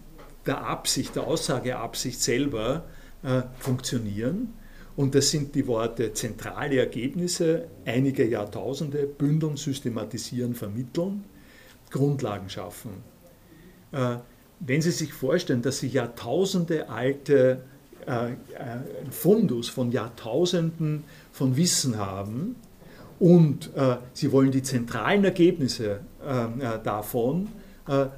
der 0.45 0.65
Absicht, 0.65 1.15
der 1.15 1.23
Aussageabsicht 1.27 2.21
selber 2.21 2.85
äh, 3.23 3.43
funktionieren. 3.59 4.53
Und 4.95 5.15
das 5.15 5.31
sind 5.31 5.55
die 5.55 5.65
Worte 5.65 6.13
zentrale 6.13 6.77
Ergebnisse, 6.77 7.67
einige 7.85 8.27
Jahrtausende, 8.27 9.07
bündeln, 9.07 9.57
systematisieren, 9.57 10.53
vermitteln, 10.53 11.23
Grundlagen 11.89 12.49
schaffen. 12.49 12.91
Äh, 13.91 14.17
wenn 14.59 14.81
Sie 14.81 14.91
sich 14.91 15.13
vorstellen, 15.13 15.61
dass 15.61 15.79
Sie 15.79 15.87
Jahrtausende 15.87 16.89
alte 16.89 17.63
äh, 18.07 18.31
äh 18.31 18.35
Fundus 19.09 19.69
von 19.69 19.91
Jahrtausenden 19.91 21.03
von 21.31 21.55
Wissen 21.57 21.97
haben 21.97 22.55
und 23.19 23.75
äh, 23.75 23.97
Sie 24.13 24.31
wollen 24.31 24.51
die 24.51 24.63
zentralen 24.63 25.23
Ergebnisse 25.23 26.01
äh, 26.21 26.79
davon 26.83 27.49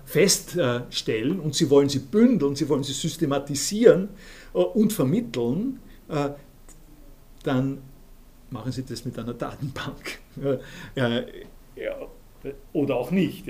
feststellen 0.06 1.40
und 1.40 1.56
sie 1.56 1.72
wollen 1.72 1.90
sie 1.90 1.98
bündeln, 1.98 2.56
sie 2.56 2.70
wollen 2.70 2.84
sie 2.84 2.94
systematisieren 2.94 4.10
und 4.54 4.94
vermitteln, 4.94 5.80
dann 7.42 7.80
machen 8.52 8.72
sie 8.72 8.86
das 8.86 9.06
mit 9.06 9.18
einer 9.18 9.34
Datenbank. 9.34 10.20
Oder 12.74 12.96
auch 12.96 13.12
nicht. 13.12 13.46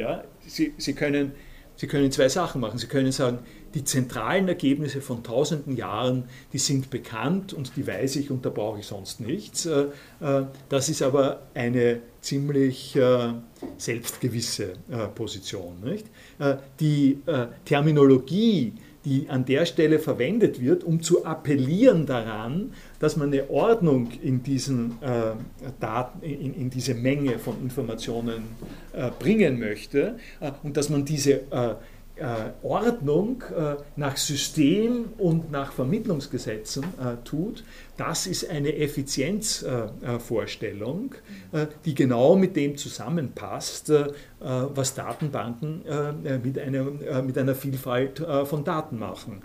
Sie, 0.48 0.74
sie, 0.78 0.94
können, 0.94 1.34
sie 1.76 1.88
können 1.88 2.12
zwei 2.12 2.30
Sachen 2.30 2.62
machen. 2.62 2.78
Sie 2.78 2.88
können 2.88 3.12
sagen, 3.12 3.40
die 3.76 3.84
zentralen 3.84 4.47
Ergebnisse 4.47 5.02
von 5.02 5.23
tausenden 5.23 5.76
Jahren, 5.76 6.23
die 6.53 6.57
sind 6.57 6.89
bekannt 6.89 7.53
und 7.53 7.76
die 7.76 7.85
weiß 7.85 8.15
ich 8.15 8.31
und 8.31 8.45
da 8.45 8.49
brauche 8.49 8.80
ich 8.80 8.88
sonst 8.88 9.19
nichts. 9.19 9.69
Das 10.69 10.89
ist 10.89 11.02
aber 11.02 11.41
eine 11.53 12.02
ziemlich 12.26 12.95
äh, 12.95 13.34
selbstgewisse 13.77 14.73
äh, 14.89 15.07
Position. 15.14 15.76
Äh, 16.39 16.56
die 16.80 17.19
äh, 17.27 17.47
Terminologie, 17.64 18.73
die 19.06 19.30
an 19.30 19.45
der 19.45 19.68
Stelle 19.68 19.99
verwendet 19.99 20.60
wird, 20.60 20.84
um 20.84 21.02
zu 21.02 21.23
appellieren 21.23 22.07
daran, 22.07 22.73
dass 22.99 23.15
man 23.15 23.31
eine 23.31 23.47
Ordnung 23.52 24.10
in, 24.23 24.41
diesen, 24.41 24.93
äh, 25.02 25.34
Daten, 25.80 26.26
in, 26.26 26.56
in, 26.56 26.69
diese 26.72 26.95
Menge 26.95 27.38
von 27.38 27.61
Informationen 27.61 28.45
äh, 28.93 29.11
bringen 29.19 29.60
möchte 29.60 30.18
und 30.64 30.76
dass 30.76 30.89
man 30.89 31.06
diese 31.06 31.34
äh, 31.52 31.76
Ordnung 32.64 33.44
äh, 33.56 33.76
nach 33.98 34.16
System 34.16 35.08
und 35.18 35.52
nach 35.52 35.74
Vermittlungsgesetzen 35.74 36.84
äh, 36.84 37.18
tut, 37.26 37.66
das 37.98 38.26
ist 38.28 38.50
eine 38.50 38.76
Effizienzvorstellung, 38.76 41.16
die 41.86 41.96
genau 41.96 42.36
mit 42.36 42.58
dem 42.58 42.76
zusammenpasst, 42.76 43.90
was 44.42 44.96
Datenbanken 44.96 45.84
mit, 46.44 46.60
einem, 46.60 47.00
mit 47.26 47.38
einer 47.38 47.56
Vielfalt 47.56 48.22
von 48.44 48.66
Daten 48.66 49.00
machen. 49.00 49.44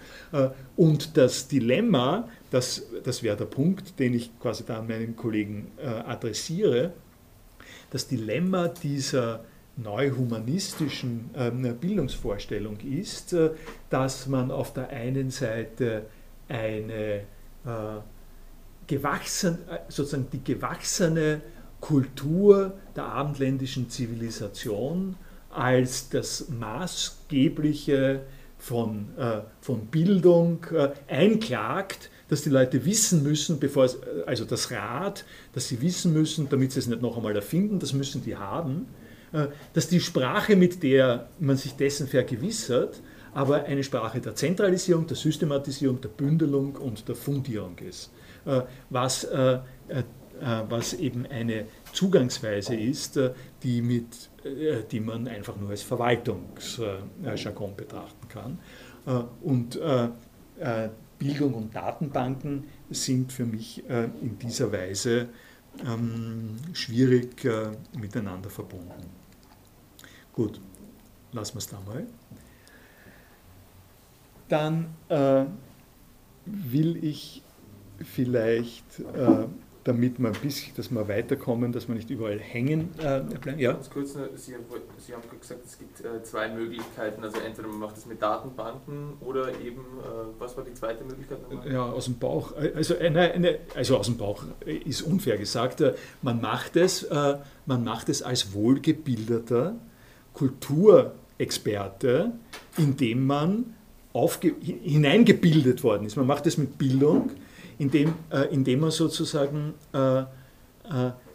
Und 0.75 1.17
das 1.17 1.47
Dilemma, 1.47 2.29
das, 2.51 2.83
das 3.05 3.23
wäre 3.23 3.37
der 3.37 3.45
Punkt, 3.45 4.01
den 4.01 4.15
ich 4.15 4.37
quasi 4.41 4.65
da 4.65 4.81
an 4.81 4.89
meinen 4.89 5.15
Kollegen 5.15 5.71
adressiere, 5.79 6.93
das 7.91 8.09
Dilemma 8.09 8.67
dieser 8.67 9.45
neuhumanistischen 9.83 11.31
ähm, 11.35 11.77
Bildungsvorstellung 11.81 12.79
ist, 12.81 13.33
äh, 13.33 13.51
dass 13.89 14.27
man 14.27 14.51
auf 14.51 14.73
der 14.73 14.89
einen 14.91 15.31
Seite 15.31 16.07
eine 16.49 17.23
äh, 17.65 18.01
gewachsen, 18.87 19.59
äh, 19.69 19.79
sozusagen 19.89 20.29
die 20.33 20.43
gewachsene 20.43 21.41
Kultur 21.81 22.75
der 22.95 23.05
abendländischen 23.05 23.89
Zivilisation 23.89 25.17
als 25.51 26.09
das 26.11 26.49
maßgebliche 26.49 28.23
von, 28.59 29.07
äh, 29.17 29.41
von 29.61 29.87
Bildung 29.87 30.67
äh, 30.73 30.91
einklagt, 31.09 32.11
dass 32.29 32.43
die 32.43 32.51
Leute 32.51 32.85
wissen 32.85 33.23
müssen, 33.23 33.59
bevor 33.59 33.85
es, 33.85 33.99
also 34.27 34.45
das 34.45 34.71
Rad, 34.71 35.25
dass 35.53 35.69
sie 35.69 35.81
wissen 35.81 36.13
müssen, 36.13 36.49
damit 36.49 36.73
sie 36.73 36.79
es 36.79 36.87
nicht 36.87 37.03
noch 37.03 37.17
einmal 37.17 37.35
erfinden, 37.35 37.81
das 37.81 37.93
müssen 37.93 38.23
die 38.23 38.37
haben. 38.37 38.87
Äh, 39.33 39.49
dass 39.75 39.89
die 39.89 40.01
Sprache, 40.01 40.57
mit 40.57 40.83
der 40.83 41.29
man 41.39 41.57
sich 41.57 41.75
dessen 41.75 42.09
vergewissert, 42.09 43.01
aber 43.33 43.65
eine 43.65 43.85
Sprache 43.85 44.21
der 44.21 44.35
Zentralisierung, 44.35 45.07
der 45.07 45.17
Systematisierung, 45.17 46.01
der 46.01 46.09
Bündelung 46.09 46.75
und 46.75 47.07
der 47.09 47.15
Fundierung 47.15 47.79
ist. 47.79 48.11
Äh, 48.45 48.63
was, 48.89 49.25
äh, 49.25 49.61
was 50.71 50.95
eben 50.95 51.27
eine 51.27 51.67
Zugangsweise 51.93 52.75
ist, 52.75 53.21
die, 53.63 53.83
mit, 53.83 54.31
die 54.91 55.01
man 55.01 55.29
einfach 55.29 55.55
nur 55.57 55.69
als 55.69 55.83
Verwaltungsjargon 55.83 57.77
betrachten 57.77 58.27
kann. 58.27 58.59
Und 59.43 59.79
Bildung 61.19 61.53
und 61.53 61.75
Datenbanken 61.75 62.65
sind 62.89 63.35
für 63.35 63.45
mich 63.45 63.85
in 63.87 64.39
dieser 64.39 64.73
Weise 64.73 65.29
ähm, 65.87 66.57
schwierig 66.73 67.47
miteinander 68.01 68.49
verbunden. 68.49 69.20
Gut, 70.41 70.59
lassen 71.33 71.57
wir 71.57 71.59
es 71.59 71.67
da 71.67 71.77
mal. 71.87 72.07
Dann 74.49 74.87
äh, 75.11 75.45
will 76.47 77.05
ich 77.05 77.43
vielleicht, 78.03 79.01
äh, 79.01 79.45
damit 79.85 80.19
wir 80.19 80.29
ein 80.29 80.41
bisschen, 80.41 80.75
dass 80.77 80.91
wir 80.91 81.09
weiterkommen, 81.09 81.73
dass 81.73 81.89
wir 81.89 81.95
nicht 81.95 82.09
überall 82.09 82.39
hängen 82.39 82.89
äh, 83.01 83.21
bleiben. 83.21 83.59
Ja? 83.59 83.75
Ganz 83.75 83.91
kurz, 83.91 84.15
Sie, 84.15 84.55
Sie 84.97 85.13
haben 85.13 85.23
gesagt, 85.39 85.61
es 85.67 85.79
gibt 85.79 86.01
äh, 86.01 86.23
zwei 86.23 86.49
Möglichkeiten. 86.49 87.23
Also 87.23 87.39
entweder 87.41 87.69
man 87.69 87.81
macht 87.81 87.99
es 87.99 88.07
mit 88.07 88.23
Datenbanken 88.23 89.19
oder 89.21 89.51
eben, 89.61 89.83
äh, 89.99 90.39
was 90.39 90.57
war 90.57 90.65
die 90.65 90.73
zweite 90.73 91.05
Möglichkeit 91.05 91.43
nochmal? 91.43 91.71
Ja, 91.71 91.83
aus 91.83 92.07
dem 92.07 92.19
Bauch. 92.19 92.55
Also, 92.57 92.95
äh, 92.95 93.09
eine, 93.09 93.59
also 93.75 93.99
aus 93.99 94.07
dem 94.07 94.17
Bauch 94.17 94.45
ist 94.65 95.03
unfair 95.03 95.37
gesagt. 95.37 95.85
Man 96.23 96.41
macht 96.41 96.77
es, 96.77 97.07
man 97.67 97.85
macht 97.85 98.09
es 98.09 98.23
als 98.23 98.55
wohlgebildeter, 98.55 99.77
Kulturexperte, 100.35 102.33
indem 102.79 103.27
man 103.27 103.75
hineingebildet 104.13 105.85
worden 105.85 106.07
ist. 106.07 106.17
Man 106.17 106.27
macht 106.27 106.47
das 106.47 106.59
mit 106.59 106.79
Bildung, 106.79 107.31
indem, 107.79 108.15
äh, 108.31 108.53
indem 108.53 108.81
man 108.81 108.91
sozusagen 108.91 109.75
äh, 109.93 110.21
äh, 110.21 110.25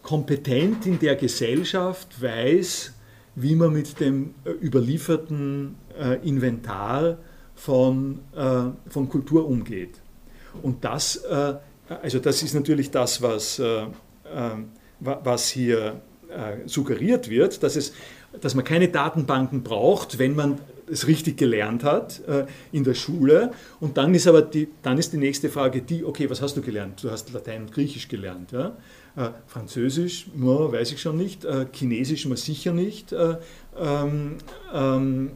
kompetent 0.01 0.85
in 0.85 0.99
der 0.99 1.15
Gesellschaft 1.15 2.22
weiß, 2.22 2.93
wie 3.35 3.55
man 3.55 3.73
mit 3.73 3.99
dem 3.99 4.35
äh, 4.45 4.51
überlieferten 4.51 5.76
äh, 5.99 6.27
Inventar 6.27 7.17
von, 7.55 8.19
äh, 8.35 8.89
von 8.89 9.09
Kultur 9.09 9.47
umgeht. 9.47 9.99
Und 10.61 10.85
das, 10.85 11.22
also 11.26 12.19
das 12.19 12.41
ist 12.41 12.53
natürlich 12.53 12.89
das, 12.89 13.22
was, 13.22 13.61
was 14.99 15.49
hier 15.49 15.99
suggeriert 16.65 17.30
wird, 17.30 17.61
dass 17.61 17.76
es 17.76 17.91
dass 18.41 18.56
man 18.56 18.64
keine 18.64 18.88
Datenbanken 18.88 19.64
braucht, 19.64 20.20
wenn 20.20 20.36
man 20.36 20.60
es 20.90 21.07
richtig 21.07 21.38
gelernt 21.38 21.84
hat 21.84 22.22
äh, 22.28 22.45
in 22.72 22.84
der 22.84 22.94
Schule. 22.94 23.52
Und 23.80 23.98
dann 23.98 24.14
ist 24.14 24.28
aber 24.28 24.41
die, 24.41 24.68
dann 24.84 24.98
ist 24.98 25.14
die 25.14 25.18
nächste 25.18 25.49
Frage 25.49 25.82
die, 25.82 26.03
okay, 26.03 26.30
was 26.30 26.41
hast 26.41 26.57
du 26.57 26.62
gelernt? 26.62 27.03
Du 27.03 27.12
hast 27.12 27.32
Latein 27.34 27.64
und 27.64 27.72
Griechisch 27.72 28.07
gelernt. 28.07 28.52
Ja? 28.52 28.76
Äh, 29.16 29.30
Französisch, 29.48 30.28
no, 30.36 30.74
weiß 30.74 30.92
ich 30.92 31.02
schon 31.02 31.16
nicht. 31.16 31.46
Äh, 31.46 31.68
Chinesisch 31.72 32.26
mal 32.26 32.36
sicher 32.36 32.74
nicht. 32.74 33.14
Äh, 33.14 33.38
ähm, 33.78 34.38
ähm, 34.74 35.32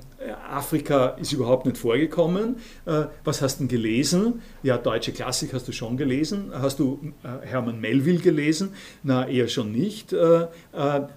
Afrika 0.49 1.09
ist 1.09 1.31
überhaupt 1.31 1.65
nicht 1.65 1.77
vorgekommen. 1.77 2.57
Äh, 2.85 3.05
was 3.23 3.41
hast 3.41 3.61
du 3.61 3.67
gelesen? 3.67 4.41
Ja, 4.63 4.77
deutsche 4.77 5.13
Klassik 5.13 5.53
hast 5.53 5.67
du 5.69 5.71
schon 5.71 5.95
gelesen. 5.95 6.51
Hast 6.53 6.79
du 6.79 7.13
äh, 7.23 7.45
Hermann 7.47 7.79
Melville 7.79 8.19
gelesen? 8.19 8.73
Na, 9.03 9.25
eher 9.27 9.47
schon 9.47 9.71
nicht. 9.71 10.11
Äh, 10.11 10.47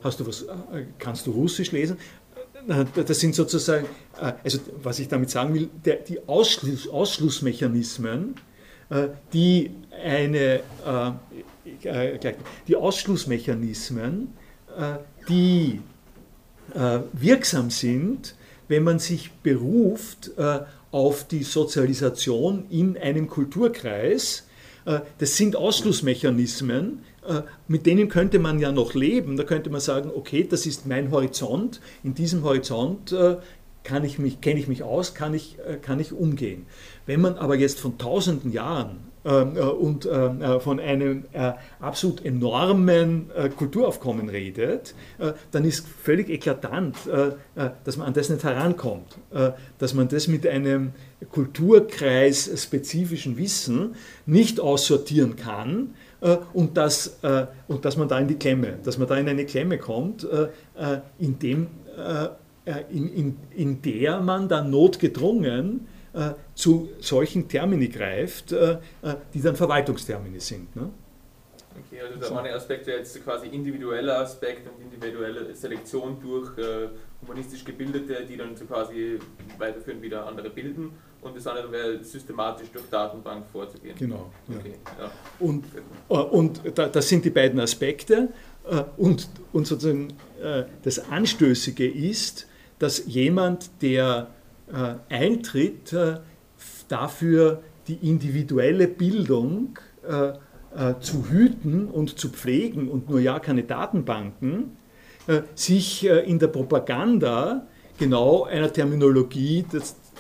hast 0.05 0.21
du 0.21 0.27
was, 0.27 0.47
kannst 1.01 1.27
du 1.27 1.33
Russisch 1.33 1.73
lesen? 1.73 1.97
Das 2.95 3.19
sind 3.19 3.35
sozusagen, 3.35 3.87
also 4.45 4.61
was 4.81 5.01
ich 5.01 5.09
damit 5.09 5.31
sagen 5.31 5.53
will, 5.53 5.69
der, 5.85 5.97
die 5.97 6.29
Ausschluss, 6.29 6.87
Ausschlussmechanismen, 6.87 8.37
die 9.33 9.73
eine, 10.05 10.61
die 12.67 12.77
Ausschlussmechanismen, 12.77 14.29
die 15.29 15.81
wirksam 17.13 17.71
sind, 17.71 18.35
wenn 18.73 18.85
man 18.85 18.99
sich 18.99 19.31
beruft 19.43 20.31
äh, 20.39 20.61
auf 20.91 21.29
die 21.29 21.43
Sozialisation 21.43 22.65
in 22.71 22.97
einem 22.97 23.29
Kulturkreis. 23.29 24.47
Äh, 24.87 25.01
das 25.19 25.37
sind 25.37 25.57
Ausschlussmechanismen, 25.57 27.01
äh, 27.29 27.43
mit 27.69 27.85
denen 27.85 28.09
könnte 28.09 28.39
man 28.39 28.59
ja 28.59 28.73
noch 28.73 28.95
leben. 28.95 29.37
Da 29.37 29.45
könnte 29.45 29.69
man 29.69 29.83
sagen, 29.83 30.11
okay, 30.15 30.47
das 30.49 30.65
ist 30.65 30.87
mein 30.87 31.11
Horizont, 31.11 31.83
in 32.03 32.15
diesem 32.15 32.45
Horizont 32.45 33.15
kann 33.85 34.05
ich 34.05 34.19
mich, 34.19 34.41
kenne 34.41 34.59
ich 34.59 34.69
mich 34.69 34.83
aus, 34.85 35.13
kann 35.13 35.35
ich, 35.35 35.59
kann 35.83 36.01
ich 36.01 36.13
umgehen. 36.13 36.65
Wenn 37.05 37.21
man 37.21 37.35
aber 37.35 37.57
jetzt 37.57 37.79
von 37.79 37.99
tausenden 37.99 38.53
Jahren 38.53 38.97
äh, 38.97 39.12
und 39.25 40.05
äh, 40.05 40.61
von 40.61 40.81
einem 40.81 41.25
äh, 41.33 41.53
absolut 41.81 42.25
enormen 42.25 43.31
Kulturaufkommen 43.57 44.29
redet, 44.29 44.95
dann 45.51 45.65
ist 45.65 45.87
völlig 45.87 46.29
eklatant, 46.29 46.97
dass 47.85 47.97
man 47.97 48.09
an 48.09 48.15
das 48.15 48.29
nicht 48.29 48.43
herankommt, 48.43 49.19
dass 49.79 49.95
man 49.95 50.09
das 50.09 50.27
mit 50.27 50.47
einem 50.47 50.93
Kulturkreis 51.31 52.51
spezifischen 52.63 53.37
Wissen 53.37 53.95
nicht 54.27 54.61
aussortieren 54.61 55.37
kann 55.37 55.95
und 56.53 56.77
dass, 56.77 57.19
und 57.69 57.85
dass 57.85 57.97
man 57.97 58.09
da 58.09 58.19
in 58.19 58.29
die 58.29 58.37
Klemme, 58.37 58.79
dass 58.83 58.99
man 58.99 59.09
da 59.09 59.17
in 59.17 59.29
eine 59.29 59.47
Klemme 59.47 59.79
kommt, 59.79 60.27
in, 61.19 61.39
dem, 61.39 61.69
in, 62.91 63.09
in, 63.15 63.37
in 63.55 63.83
der 63.83 64.21
man 64.21 64.49
dann 64.49 64.71
notgedrungen 64.71 65.87
äh, 65.87 65.92
zu 66.55 66.91
solchen 67.01 67.49
Termini 67.49 67.89
greift, 67.89 68.53
äh, 68.53 68.73
äh, 69.03 69.15
die 69.33 69.41
dann 69.41 69.57
Verwaltungstermini 69.57 70.41
sind. 70.41 70.75
Ne? 70.77 70.91
Okay, 71.87 72.03
also 72.03 72.19
der 72.19 72.29
so. 72.29 72.37
eine 72.37 72.53
Aspekt 72.53 72.87
wäre 72.87 72.99
jetzt 72.99 73.25
quasi 73.25 73.47
individueller 73.47 74.19
Aspekt 74.21 74.69
und 74.69 74.83
individuelle 74.83 75.55
Selektion 75.55 76.19
durch 76.21 76.57
äh, 76.59 76.89
humanistisch 77.23 77.65
Gebildete, 77.65 78.27
die 78.29 78.37
dann 78.37 78.55
so 78.55 78.67
quasi 78.67 79.19
weiterführen 79.59 80.03
wieder 80.03 80.27
andere 80.27 80.51
bilden. 80.51 80.91
Und 81.23 81.37
das 81.37 81.47
andere 81.47 81.71
wäre 81.71 82.03
systematisch 82.05 82.69
durch 82.73 82.85
Datenbank 82.91 83.47
vorzugehen. 83.51 83.95
Genau. 83.97 84.31
Okay, 84.49 84.75
ja. 84.99 85.05
Ja. 85.05 85.13
Und, 85.39 85.65
äh, 86.09 86.15
und 86.15 86.61
das 86.75 87.09
sind 87.09 87.25
die 87.25 87.31
beiden 87.31 87.59
Aspekte. 87.61 88.29
Äh, 88.69 88.83
und, 88.97 89.29
und 89.53 89.67
sozusagen 89.67 90.13
das 90.83 91.09
Anstößige 91.09 91.89
ist, 91.89 92.49
dass 92.81 93.07
jemand, 93.07 93.71
der 93.81 94.27
äh, 94.73 94.95
eintritt, 95.09 95.93
äh, 95.93 96.19
dafür 96.89 97.63
die 97.89 98.09
individuelle 98.09 98.89
Bildung 98.89 99.79
äh, 100.07 100.33
zu 101.01 101.29
hüten 101.29 101.89
und 101.89 102.19
zu 102.19 102.31
pflegen 102.31 102.89
und 102.89 103.11
nur 103.11 103.21
ja 103.21 103.39
keine 103.41 103.63
Datenbanken, 103.63 104.77
sich 105.55 106.07
in 106.07 106.39
der 106.39 106.47
Propaganda 106.47 107.67
genau 107.99 108.45
einer 108.45 108.73
Terminologie 108.73 109.67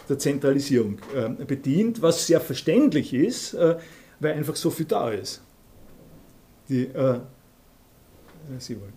der 0.09 0.19
Zentralisierung 0.19 0.99
bedient, 1.47 2.03
was 2.03 2.27
sehr 2.27 2.41
verständlich 2.41 3.15
ist, 3.15 3.57
weil 4.21 4.35
einfach 4.35 4.55
so 4.55 4.69
viel 4.69 4.85
da 4.85 5.09
ist. 5.09 5.43
Die, 6.69 6.85
äh, 6.85 7.21
Sie 8.59 8.81
wollen. 8.81 8.93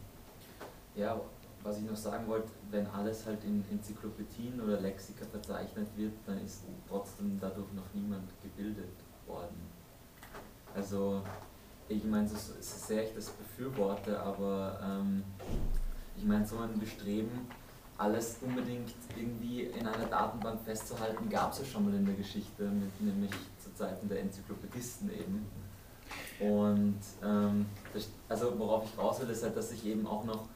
Ja, 0.96 1.20
was 1.66 1.80
ich 1.80 1.84
noch 1.84 1.96
sagen 1.96 2.28
wollte, 2.28 2.50
wenn 2.70 2.86
alles 2.88 3.26
halt 3.26 3.44
in 3.44 3.66
Enzyklopädien 3.72 4.62
oder 4.62 4.80
Lexika 4.80 5.26
verzeichnet 5.26 5.88
wird, 5.98 6.14
dann 6.26 6.40
ist 6.46 6.64
trotzdem 6.88 7.40
dadurch 7.42 7.72
noch 7.74 7.92
niemand 7.94 8.30
gebildet 8.42 8.94
worden. 9.26 9.58
Also 10.76 11.24
ich 11.90 12.04
meine, 12.04 12.28
so, 12.28 12.36
so 12.36 12.54
sehr 12.60 13.04
ich 13.04 13.16
das 13.16 13.32
befürworte, 13.32 14.20
aber 14.20 14.80
ähm, 14.84 15.24
ich 16.16 16.24
meine, 16.24 16.46
so 16.46 16.60
ein 16.60 16.80
Bestreben, 16.80 17.48
alles 17.98 18.38
unbedingt 18.42 18.94
irgendwie 19.18 19.64
in 19.64 19.88
einer 19.88 20.06
Datenbank 20.06 20.62
festzuhalten, 20.66 21.30
gab 21.30 21.52
es 21.52 21.60
ja 21.60 21.66
schon 21.66 21.86
mal 21.86 21.96
in 21.96 22.06
der 22.06 22.16
Geschichte, 22.16 22.64
mit, 22.64 23.02
nämlich 23.02 23.32
zu 23.58 23.74
Zeiten 23.74 24.08
der 24.08 24.20
Enzyklopädisten 24.20 25.10
eben. 25.10 25.48
Und 26.40 27.00
ähm, 27.24 27.66
das, 27.94 28.10
also 28.30 28.60
worauf 28.60 28.86
ich 28.86 28.98
raus 28.98 29.20
will, 29.22 29.30
ist 29.30 29.44
halt, 29.44 29.58
dass 29.58 29.70
sich 29.70 29.86
eben 29.86 30.06
auch 30.06 30.26
noch 30.26 30.48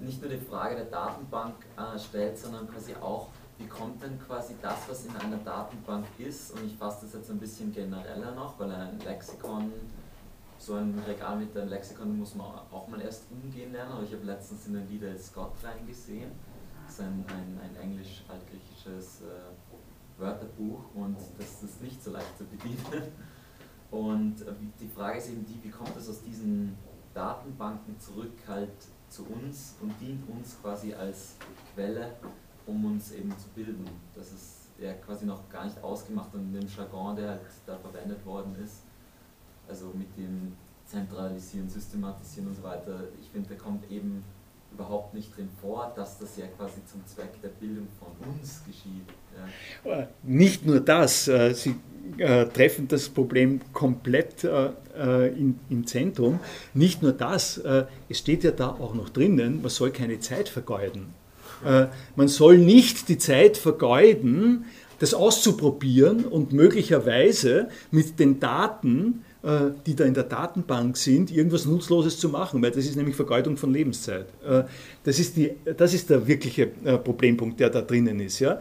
nicht 0.00 0.20
nur 0.20 0.30
die 0.30 0.38
Frage 0.38 0.76
der 0.76 0.86
Datenbank 0.86 1.54
äh, 1.76 1.98
stellt, 1.98 2.38
sondern 2.38 2.68
quasi 2.68 2.94
auch, 2.94 3.28
wie 3.58 3.66
kommt 3.66 4.02
denn 4.02 4.18
quasi 4.20 4.54
das, 4.62 4.88
was 4.88 5.04
in 5.04 5.16
einer 5.16 5.36
Datenbank 5.38 6.06
ist, 6.18 6.52
und 6.52 6.64
ich 6.64 6.76
fasse 6.76 7.06
das 7.06 7.14
jetzt 7.14 7.30
ein 7.30 7.38
bisschen 7.38 7.72
genereller 7.72 8.34
noch, 8.34 8.58
weil 8.58 8.70
ein 8.72 8.98
Lexikon, 9.00 9.72
so 10.58 10.74
ein 10.74 10.98
Regal 11.06 11.36
mit 11.36 11.56
einem 11.56 11.68
Lexikon 11.68 12.18
muss 12.18 12.34
man 12.34 12.46
auch 12.70 12.88
mal 12.88 13.00
erst 13.00 13.24
umgehen 13.30 13.72
lernen, 13.72 13.92
aber 13.92 14.02
ich 14.02 14.12
habe 14.12 14.24
letztens 14.24 14.66
in 14.66 14.74
den 14.74 14.88
Lieder 14.88 15.18
Scott 15.18 15.52
reingesehen, 15.62 16.30
das 16.86 16.94
ist 16.94 17.00
ein, 17.00 17.24
ein, 17.28 17.60
ein 17.62 17.76
englisch-altgriechisches 17.82 19.22
äh, 19.22 20.20
Wörterbuch 20.20 20.80
und 20.94 21.16
das 21.38 21.62
ist 21.62 21.82
nicht 21.82 22.02
so 22.02 22.10
leicht 22.10 22.36
zu 22.36 22.44
bedienen. 22.44 23.12
Und 23.90 24.42
äh, 24.42 24.52
die 24.80 24.88
Frage 24.88 25.18
ist 25.18 25.28
eben 25.28 25.44
die, 25.46 25.62
wie 25.62 25.70
kommt 25.70 25.96
es 25.96 26.08
aus 26.08 26.22
diesen 26.22 26.76
Datenbanken 27.14 27.98
zurück? 27.98 28.32
Halt 28.46 28.70
zu 29.10 29.26
uns 29.26 29.74
und 29.80 29.92
dient 30.00 30.28
uns 30.28 30.56
quasi 30.62 30.94
als 30.94 31.34
Quelle, 31.74 32.12
um 32.66 32.84
uns 32.84 33.12
eben 33.12 33.30
zu 33.38 33.48
bilden. 33.54 33.84
Das 34.14 34.32
ist 34.32 34.68
ja 34.80 34.94
quasi 34.94 35.26
noch 35.26 35.48
gar 35.50 35.64
nicht 35.64 35.82
ausgemacht 35.82 36.32
und 36.34 36.54
in 36.54 36.60
dem 36.60 36.68
Jargon, 36.68 37.16
der 37.16 37.30
halt 37.30 37.40
da 37.66 37.76
verwendet 37.76 38.24
worden 38.24 38.56
ist, 38.64 38.82
also 39.68 39.92
mit 39.94 40.16
dem 40.16 40.56
Zentralisieren, 40.86 41.68
Systematisieren 41.68 42.48
und 42.48 42.56
so 42.56 42.62
weiter, 42.62 43.04
ich 43.20 43.28
finde, 43.28 43.50
der 43.50 43.58
kommt 43.58 43.90
eben 43.90 44.24
überhaupt 44.72 45.14
nicht 45.14 45.36
drin 45.36 45.48
vor, 45.60 45.92
dass 45.96 46.18
das 46.18 46.36
ja 46.36 46.46
quasi 46.46 46.84
zum 46.86 47.04
Zweck 47.06 47.40
der 47.42 47.48
Bildung 47.48 47.88
von 47.98 48.08
uns 48.32 48.62
geschieht. 48.64 49.06
Ja. 49.84 50.08
Nicht 50.22 50.64
nur 50.64 50.80
das, 50.80 51.28
äh, 51.28 51.52
Sie 51.54 51.76
äh, 52.18 52.46
treffen 52.46 52.88
das 52.88 53.08
Problem 53.08 53.60
komplett 53.72 54.44
äh, 54.44 55.28
in, 55.28 55.58
im 55.68 55.86
Zentrum. 55.86 56.40
Nicht 56.74 57.02
nur 57.02 57.12
das, 57.12 57.60
es 58.08 58.18
steht 58.18 58.44
ja 58.44 58.50
da 58.50 58.68
auch 58.68 58.94
noch 58.94 59.08
drinnen, 59.08 59.62
man 59.62 59.70
soll 59.70 59.90
keine 59.90 60.20
Zeit 60.20 60.48
vergeuden. 60.48 61.14
Man 62.16 62.28
soll 62.28 62.58
nicht 62.58 63.08
die 63.08 63.18
Zeit 63.18 63.56
vergeuden, 63.56 64.64
das 64.98 65.14
auszuprobieren 65.14 66.24
und 66.26 66.52
möglicherweise 66.52 67.68
mit 67.90 68.20
den 68.20 68.38
Daten, 68.38 69.24
äh, 69.26 69.29
die 69.86 69.96
da 69.96 70.04
in 70.04 70.12
der 70.12 70.24
Datenbank 70.24 70.98
sind, 70.98 71.30
irgendwas 71.30 71.64
Nutzloses 71.64 72.18
zu 72.18 72.28
machen, 72.28 72.60
weil 72.62 72.72
das 72.72 72.84
ist 72.84 72.96
nämlich 72.96 73.16
Vergeudung 73.16 73.56
von 73.56 73.72
Lebenszeit. 73.72 74.26
Äh, 74.46 74.64
das 75.04 75.18
ist, 75.18 75.36
die, 75.36 75.52
das 75.76 75.94
ist 75.94 76.10
der 76.10 76.26
wirkliche 76.26 76.70
äh, 76.84 76.98
Problempunkt, 76.98 77.58
der 77.58 77.70
da 77.70 77.80
drinnen 77.80 78.20
ist. 78.20 78.38
Ja? 78.40 78.60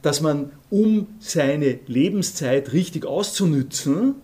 Dass 0.00 0.20
man, 0.20 0.52
um 0.70 1.08
seine 1.18 1.80
Lebenszeit 1.86 2.72
richtig 2.72 3.04
auszunützen, 3.04 4.16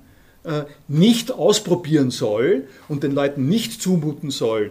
nicht 0.87 1.33
ausprobieren 1.33 2.11
soll 2.11 2.69
und 2.89 3.03
den 3.03 3.13
Leuten 3.13 3.49
nicht 3.49 3.83
zumuten 3.83 4.31
soll, 4.31 4.71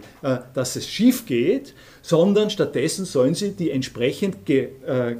dass 0.54 0.74
es 0.74 0.88
schief 0.88 1.26
geht, 1.26 1.74
sondern 2.02 2.50
stattdessen 2.50 3.04
sollen 3.04 3.34
sie 3.34 3.52
die 3.52 3.70
entsprechend 3.70 4.38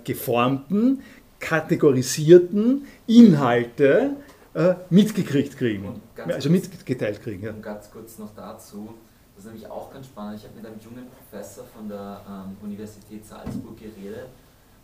geformten, 0.05 1.03
kategorisierten 1.39 2.87
Inhalte 3.07 4.17
äh, 4.55 4.75
mitgekriegt 4.91 5.57
kriegen. 5.57 6.01
Also 6.17 6.51
mitgeteilt 6.51 7.23
kriegen. 7.23 7.43
Ja. 7.45 7.51
Und 7.51 7.63
ganz 7.63 7.91
kurz 7.91 8.19
noch 8.19 8.35
dazu, 8.35 8.95
das 9.35 9.45
ist 9.45 9.53
nämlich 9.53 9.71
auch 9.71 9.93
ganz 9.93 10.07
spannend. 10.07 10.41
Ich 10.41 10.45
habe 10.45 10.57
mit 10.57 10.67
einem 10.67 10.81
jungen 10.81 11.07
Professor 11.11 11.65
von 11.65 11.89
der 11.89 12.21
ähm, 12.29 12.57
Universität 12.63 13.25
Salzburg 13.25 13.79
geredet 13.79 14.29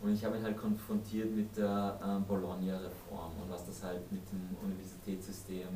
und 0.01 0.13
ich 0.13 0.23
habe 0.23 0.37
ihn 0.37 0.43
halt 0.43 0.57
konfrontiert 0.57 1.35
mit 1.35 1.57
der 1.57 1.99
ähm, 2.03 2.23
Bologna-Reform 2.25 3.31
und 3.41 3.49
was 3.51 3.65
das 3.65 3.83
halt 3.83 4.09
mit 4.11 4.21
dem 4.31 4.55
Universitätssystem 4.63 5.67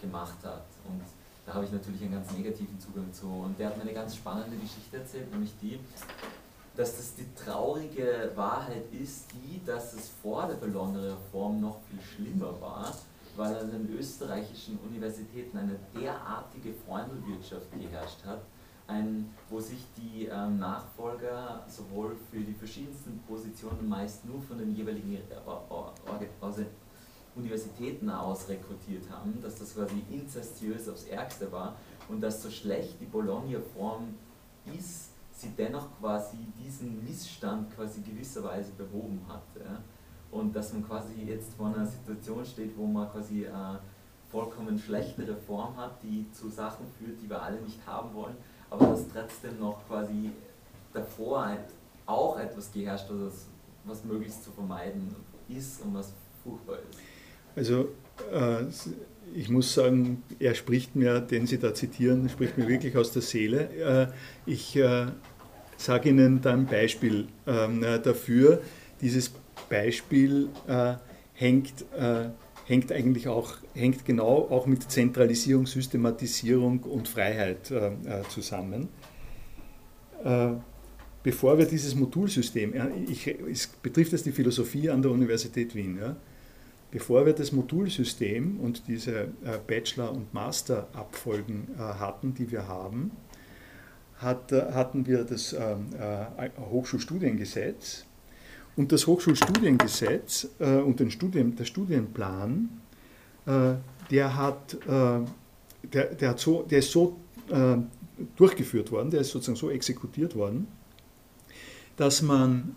gemacht 0.00 0.38
hat. 0.44 0.66
Und 0.86 1.02
da 1.46 1.54
habe 1.54 1.64
ich 1.64 1.72
natürlich 1.72 2.02
einen 2.02 2.12
ganz 2.12 2.30
negativen 2.32 2.78
Zugang 2.78 3.12
zu. 3.12 3.26
Und 3.26 3.58
der 3.58 3.68
hat 3.68 3.76
mir 3.76 3.82
eine 3.82 3.94
ganz 3.94 4.16
spannende 4.16 4.56
Geschichte 4.56 4.98
erzählt, 4.98 5.30
nämlich 5.32 5.52
die, 5.60 5.80
dass 6.76 6.96
das 6.96 7.14
die 7.14 7.26
traurige 7.34 8.30
Wahrheit 8.36 8.84
ist, 8.92 9.26
die, 9.32 9.64
dass 9.64 9.94
es 9.94 10.10
vor 10.22 10.46
der 10.46 10.54
Bologna-Reform 10.54 11.60
noch 11.60 11.78
viel 11.88 12.00
schlimmer 12.00 12.60
war, 12.60 12.94
weil 13.38 13.56
an 13.56 13.70
den 13.70 13.96
österreichischen 13.96 14.78
Universitäten 14.80 15.56
eine 15.56 15.78
derartige 15.94 16.74
Freundelwirtschaft 16.84 17.70
geherrscht 17.72 18.24
hat, 18.26 18.42
ein, 18.88 19.32
wo 19.48 19.60
sich 19.60 19.86
die 19.96 20.26
ähm, 20.26 20.58
Nachfolger 20.58 21.64
sowohl 21.68 22.16
für 22.30 22.40
die 22.40 22.54
verschiedensten 22.54 23.20
Positionen 23.28 23.88
meist 23.88 24.24
nur 24.24 24.42
von 24.42 24.58
den 24.58 24.74
jeweiligen 24.74 25.14
äh, 25.14 25.20
also 26.40 26.64
Universitäten 27.36 28.10
aus 28.10 28.48
rekrutiert 28.48 29.08
haben, 29.10 29.40
dass 29.40 29.56
das 29.56 29.74
quasi 29.74 30.02
inzestiös 30.10 30.88
aufs 30.88 31.04
Ärgste 31.04 31.52
war 31.52 31.76
und 32.08 32.20
dass 32.20 32.42
so 32.42 32.50
schlecht 32.50 33.00
die 33.00 33.06
Bologna-Form 33.06 34.14
ist, 34.76 35.10
sie 35.32 35.50
dennoch 35.56 35.86
quasi 36.00 36.38
diesen 36.58 37.04
Missstand 37.04 37.72
quasi 37.76 38.00
gewisserweise 38.00 38.72
behoben 38.72 39.20
hat. 39.28 39.44
Ja? 39.56 39.80
Und 40.30 40.54
dass 40.54 40.72
man 40.72 40.86
quasi 40.86 41.14
jetzt 41.26 41.54
vor 41.54 41.68
einer 41.68 41.86
Situation 41.86 42.44
steht, 42.44 42.76
wo 42.76 42.86
man 42.86 43.10
quasi 43.10 43.46
eine 43.46 43.80
vollkommen 44.30 44.78
schlechte 44.78 45.26
Reform 45.26 45.76
hat, 45.76 46.02
die 46.02 46.26
zu 46.32 46.48
Sachen 46.48 46.86
führt, 46.98 47.20
die 47.22 47.30
wir 47.30 47.42
alle 47.42 47.60
nicht 47.60 47.78
haben 47.86 48.14
wollen, 48.14 48.34
aber 48.70 48.86
dass 48.88 49.08
trotzdem 49.08 49.58
noch 49.58 49.86
quasi 49.88 50.30
davor 50.92 51.56
auch 52.06 52.38
etwas 52.38 52.72
geherrscht 52.72 53.08
hat, 53.08 53.16
was, 53.84 54.04
möglichst 54.04 54.44
zu 54.44 54.50
vermeiden 54.50 55.14
ist 55.48 55.82
und 55.82 55.94
was 55.94 56.12
furchtbar 56.44 56.76
ist. 56.90 56.98
Also 57.56 57.88
äh, 58.32 58.64
ich 59.34 59.48
muss 59.48 59.74
sagen, 59.74 60.22
er 60.38 60.54
spricht 60.54 60.94
mir, 60.94 61.20
den 61.20 61.46
Sie 61.46 61.58
da 61.58 61.74
zitieren, 61.74 62.28
spricht 62.28 62.58
mir 62.58 62.68
wirklich 62.68 62.96
aus 62.96 63.12
der 63.12 63.22
Seele. 63.22 64.10
Äh, 64.46 64.50
ich 64.50 64.76
äh, 64.76 65.06
sage 65.76 66.10
Ihnen 66.10 66.40
da 66.42 66.52
ein 66.52 66.66
Beispiel 66.66 67.28
ähm, 67.46 67.80
dafür. 68.02 68.60
Dieses 69.00 69.32
Beispiel 69.68 70.48
hängt, 71.34 71.84
hängt 72.66 72.92
eigentlich 72.92 73.28
auch, 73.28 73.54
hängt 73.74 74.04
genau 74.04 74.48
auch 74.50 74.66
mit 74.66 74.90
Zentralisierung, 74.90 75.66
Systematisierung 75.66 76.80
und 76.80 77.08
Freiheit 77.08 77.72
zusammen. 78.28 78.88
Bevor 81.22 81.58
wir 81.58 81.66
dieses 81.66 81.94
Modulsystem, 81.94 82.74
ich, 83.08 83.26
es 83.26 83.66
betrifft 83.66 84.12
das 84.12 84.22
die 84.22 84.32
Philosophie 84.32 84.90
an 84.90 85.02
der 85.02 85.10
Universität 85.10 85.74
Wien, 85.74 85.98
ja, 86.00 86.16
Bevor 86.90 87.26
wir 87.26 87.34
das 87.34 87.52
Modulsystem 87.52 88.58
und 88.60 88.88
diese 88.88 89.24
äh, 89.44 89.58
Bachelor- 89.66 90.10
und 90.10 90.32
Master-Abfolgen 90.32 91.68
äh, 91.76 91.80
hatten, 91.80 92.32
die 92.32 92.50
wir 92.50 92.66
haben, 92.66 93.10
hatten 94.20 95.06
wir 95.06 95.22
das 95.22 95.52
ähm, 95.52 95.90
äh, 95.96 96.48
Hochschulstudiengesetz. 96.58 98.04
Und 98.78 98.92
das 98.92 99.08
Hochschulstudiengesetz 99.08 100.46
und 100.60 101.00
den 101.00 101.10
Studien, 101.10 101.56
der 101.56 101.64
Studienplan, 101.64 102.68
der, 103.44 104.36
hat, 104.36 104.78
der, 104.86 106.14
der, 106.14 106.28
hat 106.28 106.38
so, 106.38 106.62
der 106.62 106.78
ist 106.78 106.92
so 106.92 107.16
durchgeführt 108.36 108.92
worden, 108.92 109.10
der 109.10 109.22
ist 109.22 109.30
sozusagen 109.32 109.56
so 109.56 109.68
exekutiert 109.68 110.36
worden, 110.36 110.68
dass 111.96 112.22
man, 112.22 112.76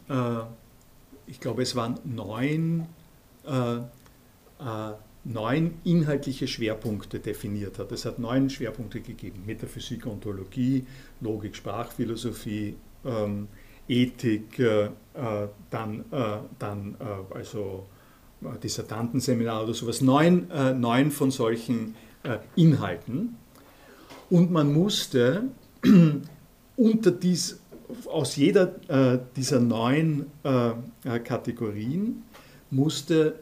ich 1.27 1.39
glaube, 1.39 1.61
es 1.61 1.75
waren 1.75 1.99
neun 2.03 2.87
äh, 3.45 3.81
neun 5.23 5.75
inhaltliche 5.83 6.47
Schwerpunkte 6.47 7.19
definiert 7.19 7.77
hat. 7.77 7.91
Es 7.91 8.05
hat 8.05 8.17
neun 8.17 8.49
Schwerpunkte 8.49 9.01
gegeben. 9.01 9.43
Metaphysik, 9.45 10.07
Ontologie, 10.07 10.85
Logik, 11.19 11.55
Sprachphilosophie, 11.55 12.75
ähm, 13.05 13.47
Ethik, 13.87 14.59
äh, 14.59 14.85
äh 14.85 14.89
dann, 15.69 16.05
äh, 16.11 16.37
dann 16.59 16.95
äh, 16.99 17.35
also 17.35 17.87
Dissertantenseminar 18.63 19.63
oder 19.63 19.75
sowas. 19.75 20.01
Neun, 20.01 20.47
neun 20.79 21.11
von 21.11 21.29
solchen 21.29 21.93
Inhalten. 22.55 23.35
Und 24.31 24.49
man 24.49 24.73
musste 24.73 25.43
unter 26.75 27.11
dies, 27.11 27.59
aus 28.07 28.37
jeder 28.37 28.65
dieser 29.35 29.59
neun 29.59 30.25
Kategorien 31.23 32.23
musste 32.71 33.41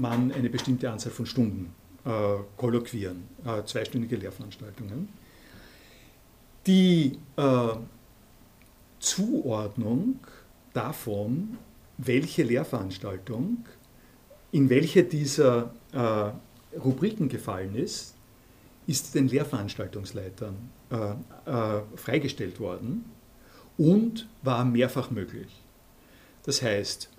man 0.00 0.32
eine 0.32 0.50
bestimmte 0.50 0.90
Anzahl 0.90 1.12
von 1.12 1.26
Stunden 1.26 1.72
kolloquieren, 2.56 3.22
zweistündige 3.66 4.16
Lehrveranstaltungen. 4.16 5.10
Die 6.66 7.18
Zuordnung 9.00 10.20
davon, 10.72 11.58
welche 11.98 12.42
Lehrveranstaltung 12.44 13.64
in 14.52 14.68
welche 14.68 15.04
dieser 15.04 15.72
äh, 15.92 16.78
Rubriken 16.78 17.28
gefallen 17.28 17.74
ist, 17.74 18.14
ist 18.86 19.14
den 19.14 19.28
Lehrveranstaltungsleitern 19.28 20.56
äh, 20.90 21.80
freigestellt 21.96 22.58
worden 22.58 23.04
und 23.78 24.28
war 24.42 24.64
mehrfach 24.64 25.10
möglich. 25.10 25.48
Das 26.44 26.62
heißt, 26.62 27.10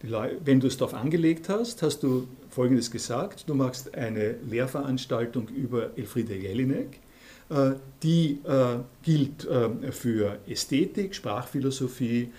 wenn 0.00 0.60
du 0.60 0.66
es 0.66 0.76
darauf 0.76 0.94
angelegt 0.94 1.48
hast, 1.48 1.82
hast 1.82 2.02
du 2.02 2.28
Folgendes 2.50 2.90
gesagt. 2.90 3.48
Du 3.48 3.54
machst 3.54 3.94
eine 3.94 4.36
Lehrveranstaltung 4.48 5.48
über 5.48 5.96
Elfriede 5.96 6.36
Jelinek. 6.36 7.00
Äh, 7.50 7.72
die 8.02 8.40
äh, 8.44 8.78
gilt 9.02 9.46
äh, 9.46 9.90
für 9.90 10.38
Ästhetik, 10.46 11.14
Sprachphilosophie, 11.14 12.32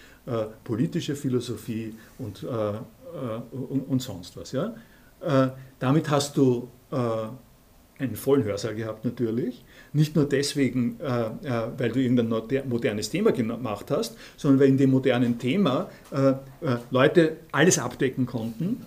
politische 0.64 1.16
Philosophie 1.16 1.96
und, 2.20 2.44
und 2.44 4.00
sonst 4.00 4.38
was. 4.38 4.56
Damit 5.80 6.10
hast 6.12 6.38
du 6.38 6.70
einen 8.00 8.16
vollen 8.16 8.46
Hörsaal 8.46 8.76
gehabt 8.76 9.04
natürlich. 9.04 9.64
Nicht 9.92 10.16
nur 10.16 10.26
deswegen, 10.26 11.00
äh, 11.02 11.26
äh, 11.48 11.68
weil 11.78 11.92
du 11.92 12.00
irgendein 12.00 12.30
modernes 12.70 13.10
Thema 13.10 13.32
gemacht 13.32 13.92
hast, 13.92 14.16
sondern 14.38 14.62
weil 14.62 14.70
in 14.70 14.78
dem 14.78 14.92
modernen 14.92 15.38
Thema 15.38 15.90
äh, 16.12 16.34
Leute 16.92 17.38
alles 17.52 17.80
abdecken 17.80 18.26
konnten, 18.26 18.86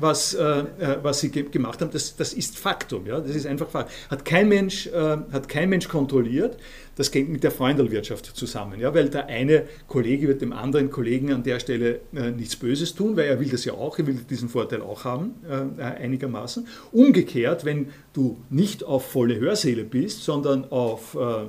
was, 0.00 0.36
was 0.36 1.20
sie 1.20 1.30
gemacht 1.30 1.80
haben. 1.80 1.90
Das, 1.92 2.16
das 2.16 2.32
ist 2.32 2.58
Faktum. 2.58 3.06
Ja? 3.06 3.20
Das 3.20 3.34
ist 3.34 3.46
einfach 3.46 3.68
Fakt. 3.68 3.92
Hat 4.10 4.24
kein 4.24 4.48
Mensch, 4.48 4.90
hat 4.92 5.48
kein 5.48 5.68
Mensch 5.68 5.88
kontrolliert. 5.88 6.58
Das 6.96 7.10
geht 7.10 7.28
mit 7.28 7.42
der 7.42 7.50
Freundelwirtschaft 7.50 8.26
zusammen, 8.36 8.80
ja? 8.80 8.94
weil 8.94 9.08
der 9.08 9.26
eine 9.26 9.64
Kollege 9.88 10.28
wird 10.28 10.40
dem 10.42 10.52
anderen 10.52 10.90
Kollegen 10.90 11.32
an 11.32 11.42
der 11.42 11.60
Stelle 11.60 12.00
äh, 12.14 12.30
nichts 12.30 12.56
Böses 12.56 12.94
tun, 12.94 13.16
weil 13.16 13.26
er 13.26 13.40
will 13.40 13.48
das 13.48 13.64
ja 13.64 13.74
auch, 13.74 13.98
er 13.98 14.06
will 14.06 14.20
diesen 14.28 14.48
Vorteil 14.48 14.82
auch 14.82 15.04
haben, 15.04 15.34
äh, 15.48 15.82
einigermaßen. 15.82 16.66
Umgekehrt, 16.92 17.64
wenn 17.64 17.88
du 18.12 18.38
nicht 18.50 18.84
auf 18.84 19.10
volle 19.10 19.38
Hörsäle 19.38 19.84
bist, 19.84 20.24
sondern 20.24 20.70
auf 20.70 21.16
äh, 21.16 21.46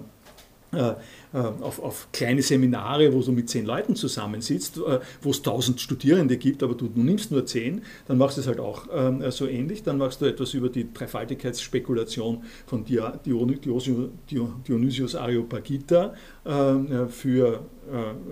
äh, 0.76 0.90
äh, 0.90 0.96
auf, 1.34 1.82
auf, 1.82 2.08
kleine 2.14 2.42
Seminare, 2.42 3.14
wo 3.14 3.22
du 3.22 3.32
mit 3.32 3.50
zehn 3.50 3.66
Leuten 3.66 3.96
zusammensitzt, 3.96 4.78
äh, 4.78 5.00
wo 5.22 5.32
es 5.32 5.42
tausend 5.42 5.82
Studierende 5.82 6.38
gibt, 6.38 6.64
aber 6.64 6.76
du, 6.76 6.88
du, 6.88 7.02
nimmst 7.02 7.32
nur 7.32 7.46
zehn, 7.46 7.82
dann 8.08 8.18
machst 8.18 8.38
du 8.38 8.42
es 8.42 8.48
halt 8.48 8.60
auch 8.60 8.88
ähm, 8.94 9.24
so 9.32 9.48
ähnlich. 9.48 9.84
Dann 9.84 9.98
machst 9.98 10.22
du 10.22 10.26
etwas 10.26 10.54
über 10.54 10.70
die 10.70 10.92
Dreifaltigkeitsspekulation 10.94 12.44
von 12.66 12.86
Dionysius 12.86 15.16
Areopagita 15.16 16.14
ähm, 16.46 17.10
für, 17.10 17.66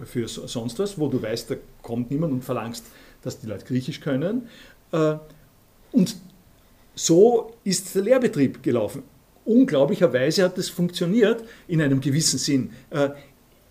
für 0.05 0.27
sonst 0.27 0.79
was, 0.79 0.97
wo 0.97 1.07
du 1.07 1.21
weißt, 1.21 1.51
da 1.51 1.55
kommt 1.81 2.11
niemand 2.11 2.33
und 2.33 2.43
verlangst, 2.43 2.85
dass 3.21 3.39
die 3.39 3.47
Leute 3.47 3.65
Griechisch 3.65 3.99
können. 3.99 4.47
Und 5.91 6.15
so 6.95 7.53
ist 7.63 7.95
der 7.95 8.03
Lehrbetrieb 8.03 8.63
gelaufen 8.63 9.03
unglaublicherweise 9.45 10.43
hat 10.43 10.57
das 10.57 10.69
funktioniert 10.69 11.43
in 11.67 11.81
einem 11.81 12.01
gewissen 12.01 12.39
Sinn. 12.39 12.71
Äh, 12.89 13.09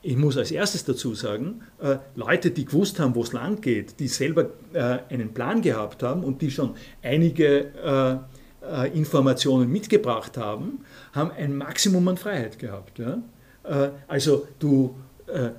ich 0.02 0.16
muss 0.16 0.36
als 0.36 0.50
erstes 0.50 0.84
dazu 0.84 1.14
sagen, 1.14 1.62
äh, 1.80 1.98
Leute, 2.16 2.50
die 2.50 2.64
gewusst 2.64 2.98
haben, 2.98 3.14
wo 3.14 3.22
es 3.22 3.32
lang 3.32 3.60
geht, 3.60 4.00
die 4.00 4.08
selber 4.08 4.50
äh, 4.72 4.98
einen 5.08 5.32
Plan 5.32 5.62
gehabt 5.62 6.02
haben 6.02 6.24
und 6.24 6.42
die 6.42 6.50
schon 6.50 6.74
einige 7.02 8.20
Informationen 8.94 9.72
mitgebracht 9.72 10.36
haben, 10.38 10.84
haben 11.12 11.32
ein 11.32 11.56
Maximum 11.56 12.06
an 12.06 12.16
Freiheit 12.16 12.60
gehabt. 12.60 13.02
Also 14.06 14.46
du, 14.60 14.94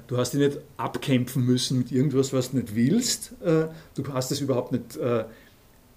du 0.07 0.17
hast 0.17 0.33
dich 0.33 0.39
nicht 0.39 0.59
abkämpfen 0.77 1.45
müssen 1.45 1.79
mit 1.79 1.91
irgendwas, 1.91 2.31
was 2.31 2.51
du 2.51 2.57
nicht 2.57 2.75
willst. 2.75 3.33
Du 3.41 4.13
hast 4.13 4.31
es 4.31 4.39
überhaupt 4.39 4.71
nicht 4.71 4.97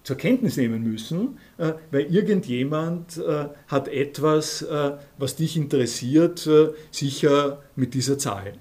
zur 0.07 0.15
Kenntnis 0.15 0.55
nehmen 0.55 0.83
müssen, 0.83 1.37
äh, 1.57 1.73
weil 1.91 2.03
irgendjemand 2.15 3.17
äh, 3.17 3.49
hat 3.67 3.89
etwas, 3.89 4.61
äh, 4.61 4.93
was 5.17 5.35
dich 5.35 5.57
interessiert, 5.57 6.49
sicher 6.91 7.61
mit 7.75 7.93
dieser 7.93 8.17
Zahl 8.17 8.53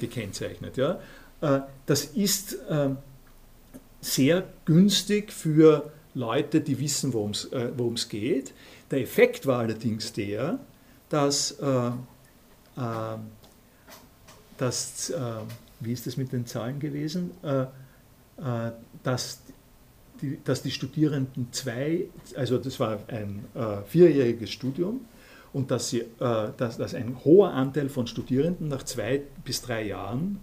gekennzeichnet. 0.00 0.76
Das 1.86 2.04
ist 2.04 2.58
sehr 4.00 4.44
günstig 4.64 5.32
für 5.32 5.92
Leute, 6.14 6.60
die 6.60 6.80
wissen, 6.80 7.12
worum 7.12 7.30
es 7.94 8.08
geht. 8.08 8.52
Der 8.90 9.02
Effekt 9.02 9.46
war 9.46 9.60
allerdings 9.60 10.12
der, 10.12 10.58
dass 11.08 11.56
dass, 14.58 15.10
äh, 15.10 15.20
wie 15.78 15.92
ist 15.92 16.08
das 16.08 16.16
mit 16.16 16.32
den 16.32 16.46
Zahlen 16.46 16.80
gewesen, 16.80 17.30
dass 19.02 19.42
die, 20.20 20.38
dass 20.44 20.62
die 20.62 20.70
Studierenden 20.70 21.48
zwei, 21.52 22.06
also 22.34 22.58
das 22.58 22.78
war 22.80 22.98
ein 23.08 23.44
äh, 23.54 23.82
vierjähriges 23.86 24.50
Studium, 24.50 25.00
und 25.52 25.70
dass, 25.70 25.88
sie, 25.88 26.00
äh, 26.00 26.50
dass, 26.58 26.76
dass 26.76 26.94
ein 26.94 27.24
hoher 27.24 27.52
Anteil 27.52 27.88
von 27.88 28.06
Studierenden 28.06 28.68
nach 28.68 28.82
zwei 28.82 29.22
bis 29.44 29.62
drei 29.62 29.86
Jahren 29.86 30.38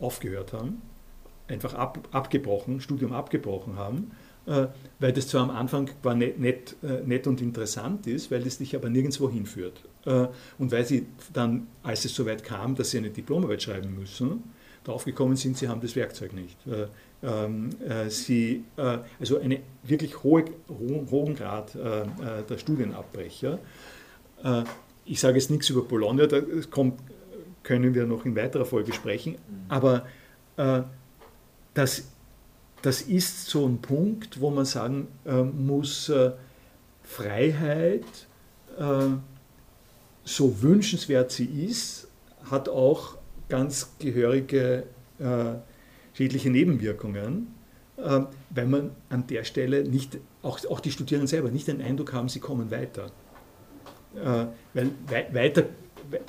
aufgehört 0.00 0.52
haben, 0.52 0.82
einfach 1.46 1.74
ab, 1.74 2.08
abgebrochen, 2.10 2.80
Studium 2.80 3.12
abgebrochen 3.12 3.76
haben, 3.76 4.10
äh, 4.46 4.66
weil 4.98 5.12
das 5.12 5.28
zwar 5.28 5.42
am 5.42 5.50
Anfang 5.50 5.90
zwar 6.02 6.14
nett, 6.14 6.40
nett, 6.40 6.76
äh, 6.82 7.02
nett, 7.06 7.26
und 7.26 7.40
interessant 7.40 8.06
ist, 8.06 8.30
weil 8.30 8.46
es 8.46 8.58
dich 8.58 8.74
aber 8.74 8.88
nirgendwo 8.88 9.30
hinführt. 9.30 9.82
Äh, 10.06 10.26
und 10.58 10.72
weil 10.72 10.84
sie 10.84 11.06
dann, 11.32 11.68
als 11.82 12.04
es 12.04 12.14
soweit 12.14 12.42
kam, 12.42 12.74
dass 12.74 12.90
sie 12.90 12.98
eine 12.98 13.10
Diplomarbeit 13.10 13.62
schreiben 13.62 13.94
müssen, 13.98 14.42
draufgekommen 14.88 15.36
sind, 15.36 15.56
sie 15.56 15.68
haben 15.68 15.80
das 15.80 15.94
Werkzeug 15.96 16.32
nicht. 16.32 16.56
Ähm, 17.22 17.70
sie, 18.08 18.64
also 18.76 19.38
einen 19.38 19.58
wirklich 19.82 20.22
hohe, 20.22 20.44
hohen 20.68 21.34
Grad 21.34 21.74
der 21.74 22.58
Studienabbrecher. 22.58 23.58
Ich 25.04 25.20
sage 25.20 25.36
jetzt 25.36 25.50
nichts 25.50 25.68
über 25.70 25.82
Bologna, 25.82 26.26
da 26.26 26.40
kommt, 26.70 27.00
können 27.62 27.94
wir 27.94 28.06
noch 28.06 28.24
in 28.24 28.36
weiterer 28.36 28.64
Folge 28.64 28.92
sprechen, 28.92 29.32
mhm. 29.32 29.64
aber 29.68 30.06
das 31.74 32.04
das 32.82 33.02
ist 33.02 33.46
so 33.46 33.66
ein 33.66 33.78
Punkt, 33.80 34.40
wo 34.40 34.50
man 34.50 34.64
sagen 34.64 35.08
äh, 35.24 35.42
muss, 35.42 36.08
äh, 36.08 36.32
Freiheit, 37.02 38.04
äh, 38.78 39.08
so 40.24 40.62
wünschenswert 40.62 41.32
sie 41.32 41.46
ist, 41.46 42.08
hat 42.50 42.68
auch 42.68 43.17
ganz 43.48 43.94
gehörige 43.98 44.84
äh, 45.18 45.54
schädliche 46.14 46.50
Nebenwirkungen, 46.50 47.54
äh, 47.96 48.20
weil 48.50 48.66
man 48.66 48.90
an 49.08 49.26
der 49.26 49.44
Stelle 49.44 49.84
nicht, 49.84 50.18
auch, 50.42 50.64
auch 50.66 50.80
die 50.80 50.90
Studierenden 50.90 51.28
selber, 51.28 51.50
nicht 51.50 51.68
den 51.68 51.80
Eindruck 51.80 52.12
haben, 52.12 52.28
sie 52.28 52.40
kommen 52.40 52.70
weiter. 52.70 53.10
Äh, 54.14 54.46
weil 54.74 54.90
wei 55.06 55.26
weiter 55.32 55.64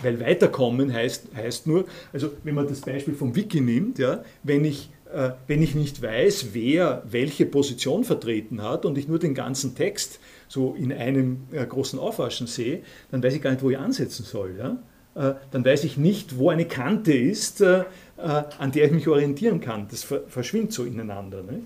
weil 0.02 0.20
weiterkommen 0.20 0.92
heißt, 0.92 1.30
heißt 1.34 1.66
nur, 1.66 1.86
also 2.12 2.32
wenn 2.44 2.54
man 2.54 2.68
das 2.68 2.82
Beispiel 2.82 3.14
vom 3.14 3.34
Wiki 3.34 3.62
nimmt, 3.62 3.98
ja, 3.98 4.24
wenn 4.44 4.66
ich 4.66 4.90
äh, 5.12 5.32
wenn 5.48 5.62
ich 5.64 5.74
nicht 5.74 6.02
weiß, 6.02 6.48
wer 6.54 7.04
welche 7.10 7.46
Position 7.46 8.04
vertreten 8.04 8.62
hat 8.62 8.86
und 8.86 8.98
ich 8.98 9.08
nur 9.08 9.20
den 9.20 9.34
ganzen 9.34 9.76
Text 9.76 10.20
so 10.48 10.76
in 10.76 10.94
einem 10.94 11.48
äh, 11.52 11.66
großen 11.66 11.98
Aufwaschen 11.98 12.48
sehe, 12.48 12.84
dann 13.12 13.24
weiß 13.24 13.34
ich 13.34 13.42
gar 13.42 13.52
nicht, 13.52 13.64
wo 13.64 13.70
ich 13.70 13.78
ansetzen 13.78 14.24
soll. 14.24 14.56
Ja? 14.58 14.78
Äh, 15.16 15.34
dann 15.52 15.66
weiß 15.66 15.84
ich 15.84 15.98
nicht, 15.98 16.38
wo 16.38 16.50
eine 16.50 16.66
Kante 16.66 17.14
ist, 17.14 17.62
an 17.62 18.72
der 18.74 18.86
ich 18.86 18.92
mich 18.92 19.08
orientieren 19.08 19.62
kann. 19.62 19.88
Das 19.90 20.04
verschwindet 20.04 20.74
so 20.74 20.84
ineinander. 20.84 21.42
Nicht? 21.42 21.66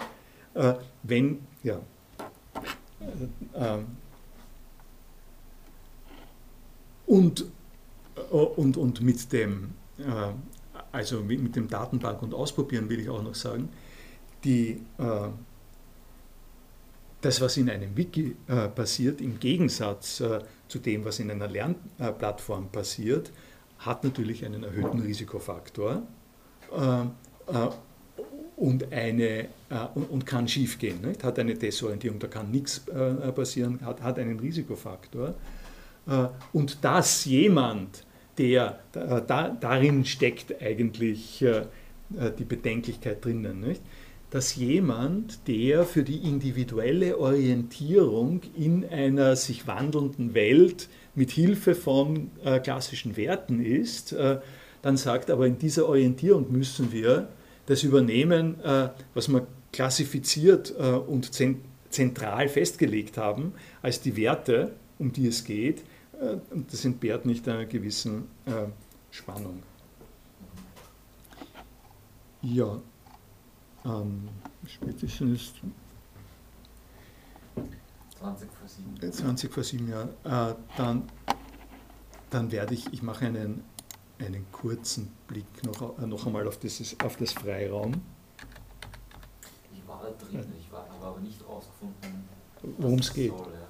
Wenn, 1.02 1.40
ja. 1.64 1.80
Und, 7.08 7.46
und, 8.30 8.78
und 8.78 9.02
mit 9.02 9.34
dem 9.34 9.74
also 10.94 11.22
mit 11.22 11.56
dem 11.56 11.68
Datenbank 11.68 12.22
und 12.22 12.34
Ausprobieren 12.34 12.90
will 12.90 13.00
ich 13.00 13.10
auch 13.10 13.24
noch 13.24 13.36
sagen, 13.36 13.70
die, 14.44 14.82
äh, 15.00 15.28
das, 17.24 17.40
was 17.40 17.58
in 17.58 17.70
einem 17.70 17.96
Wiki 17.96 18.36
äh, 18.48 18.68
passiert, 18.68 19.22
im 19.22 19.40
Gegensatz 19.40 20.20
äh, 20.20 20.40
zu 20.68 20.80
dem, 20.80 21.06
was 21.06 21.20
in 21.20 21.32
einer 21.32 21.48
Lernplattform 21.48 22.70
passiert, 22.70 23.32
hat 23.80 24.04
natürlich 24.04 24.46
einen 24.46 24.64
erhöhten 24.64 25.00
Risikofaktor 25.00 26.04
äh, 26.72 27.02
äh, 27.52 27.70
und, 28.58 28.92
eine, 28.92 29.24
äh, 29.24 29.48
und, 29.96 30.10
und, 30.10 30.26
kann 30.26 30.48
schiefgehen. 30.48 31.02
Nicht? 31.02 31.24
Hat 31.24 31.40
eine 31.40 31.56
Desorientierung, 31.56 32.20
da 32.20 32.28
kann 32.28 32.52
nichts 32.52 32.82
passieren, 33.36 33.80
hat, 33.84 34.02
hat 34.02 34.20
einen 34.20 34.40
Risikofaktor. 34.40 35.34
und 36.52 36.84
dass 36.84 37.26
jemand 37.26 38.06
der, 38.38 38.80
da, 38.92 39.50
darin 39.50 40.06
steckt 40.06 40.62
eigentlich 40.62 41.44
die 42.38 42.44
Bedenklichkeit 42.46 43.24
drinnen. 43.26 43.60
Nicht? 43.60 43.82
Dass 44.34 44.56
jemand, 44.56 45.48
der 45.48 45.86
für 45.86 46.02
die 46.02 46.28
individuelle 46.28 47.20
Orientierung 47.20 48.42
in 48.58 48.84
einer 48.84 49.36
sich 49.36 49.68
wandelnden 49.68 50.34
Welt 50.34 50.90
mit 51.14 51.30
Hilfe 51.30 51.76
von 51.76 52.32
äh, 52.44 52.60
klassischen 52.60 53.16
Werten 53.16 53.64
ist, 53.64 54.12
äh, 54.12 54.40
dann 54.82 54.98
sagt, 54.98 55.30
aber 55.30 55.46
in 55.46 55.60
dieser 55.60 55.88
Orientierung 55.88 56.52
müssen 56.52 56.92
wir 56.92 57.28
das 57.68 57.84
übernehmen, 57.84 58.60
äh, 58.64 58.90
was 59.14 59.28
wir 59.28 59.46
klassifiziert 59.72 60.74
äh, 60.80 60.94
und 60.94 61.30
zentral 61.92 62.50
festgelegt 62.50 63.20
haben, 63.20 63.54
als 63.84 64.02
die 64.02 64.18
Werte, 64.18 64.72
um 64.98 65.14
die 65.14 65.28
es 65.28 65.44
geht, 65.44 65.84
äh, 66.20 66.38
und 66.50 66.74
das 66.74 66.84
entbehrt 66.86 67.28
nicht 67.28 67.48
einer 67.48 67.66
gewissen 67.66 68.24
äh, 68.48 68.66
Spannung. 69.12 69.62
Ja, 72.42 72.82
ähm, 73.86 74.30
spätestens 74.66 75.42
ist 75.42 75.56
20 78.20 78.50
vor 78.52 78.68
7. 79.02 79.12
20 79.12 79.54
vor 79.54 79.64
7, 79.64 79.90
ja. 79.90 80.04
Äh, 80.52 80.56
dann, 80.78 81.04
dann 82.30 82.52
werde 82.52 82.74
ich, 82.74 82.92
ich 82.94 83.04
mache 83.04 83.26
einen, 83.26 83.64
einen 84.20 84.46
kurzen 84.52 85.12
Blick 85.28 85.46
noch, 85.66 85.98
äh, 86.00 86.08
noch 86.08 86.26
einmal 86.26 86.48
auf, 86.48 86.58
dieses, 86.58 86.98
auf 87.02 87.18
das 87.18 87.34
Freiraum. 87.34 88.02
Ich 89.74 89.86
war 89.88 90.02
da 90.02 90.26
drin, 90.26 90.46
ich 90.58 90.72
war, 90.72 90.88
habe 90.90 91.06
aber 91.06 91.20
nicht 91.20 91.42
rausgefunden, 91.46 92.24
worum 92.78 93.00
es 93.00 93.14
geht. 93.14 93.32
Soll, 93.32 93.48
ja. 93.54 93.64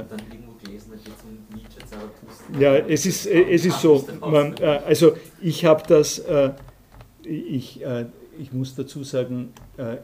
Äh, 0.00 0.04
dann 0.08 0.18
irgendwo 0.28 0.54
gelesen, 0.54 0.90
da 0.90 0.96
geht 0.96 1.14
es 1.16 1.22
um 1.22 1.56
Nietzsche, 1.56 1.78
Zarathustra. 1.86 2.58
Ja, 2.58 2.76
es 2.78 3.06
ist, 3.06 3.26
es 3.26 3.64
ist 3.64 3.80
so, 3.80 4.08
man, 4.20 4.56
äh, 4.56 4.82
also 4.84 5.16
ich 5.40 5.64
habe 5.64 5.84
das, 5.86 6.18
äh, 6.18 6.52
ich, 7.22 7.80
ich 8.38 8.52
muss 8.52 8.74
dazu 8.74 9.04
sagen, 9.04 9.52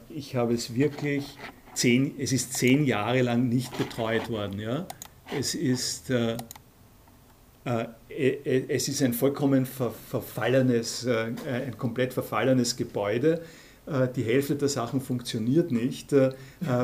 ich 0.08 0.36
habe 0.36 0.54
es 0.54 0.74
wirklich 0.74 1.24
zehn, 1.74 2.14
es 2.18 2.32
ist 2.32 2.54
zehn 2.54 2.84
Jahre 2.84 3.22
lang 3.22 3.48
nicht 3.48 3.76
betreut 3.78 4.28
worden. 4.30 4.58
Ja? 4.58 4.86
Es 5.36 5.54
ist, 5.54 6.10
es 7.68 8.88
ist 8.88 9.02
ein 9.02 9.12
vollkommen 9.12 9.66
verfallenes, 9.66 11.06
ein 11.06 11.78
komplett 11.78 12.12
verfallenes 12.12 12.76
Gebäude 12.76 13.40
äh, 13.86 14.08
die 14.14 14.22
Hälfte 14.22 14.56
der 14.56 14.68
Sachen 14.68 15.00
funktioniert 15.00 15.70
nicht, 15.70 16.12
äh, 16.12 16.28
äh, 16.28 16.32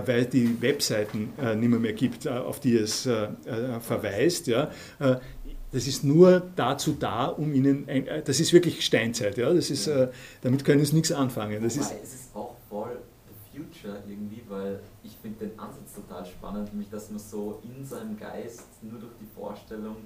weil 0.05 0.27
die 0.27 0.60
Webseiten 0.60 1.31
nicht 1.56 1.68
mehr 1.68 1.93
gibt, 1.93 2.28
auf 2.28 2.60
die 2.60 2.77
es 2.77 3.02
verweist. 3.02 4.51
Das 5.73 5.87
ist 5.87 6.03
nur 6.03 6.43
dazu 6.57 6.97
da, 6.99 7.27
um 7.27 7.55
ihnen, 7.55 7.87
das 8.25 8.41
ist 8.41 8.53
wirklich 8.53 8.85
Steinzeit, 8.85 9.37
ja? 9.37 9.53
das 9.53 9.71
ist, 9.71 9.89
damit 10.43 10.65
können 10.65 10.85
sie 10.85 10.97
nichts 10.97 11.13
anfangen. 11.13 11.63
Das 11.63 11.77
ist, 11.77 11.93
es 12.03 12.15
ist 12.15 12.35
auch 12.35 12.57
voll 12.69 12.99
the 13.29 13.59
future 13.59 14.03
irgendwie, 14.09 14.43
weil 14.49 14.81
ich 15.05 15.17
finde 15.23 15.47
den 15.47 15.59
Ansatz 15.59 15.95
total 15.95 16.27
spannend, 16.27 16.73
nämlich 16.73 16.91
dass 16.91 17.11
man 17.11 17.21
so 17.21 17.63
in 17.63 17.85
seinem 17.85 18.19
Geist 18.19 18.67
nur 18.83 19.01
durch 19.01 19.13
die 19.21 19.29
Vorstellung 19.35 19.97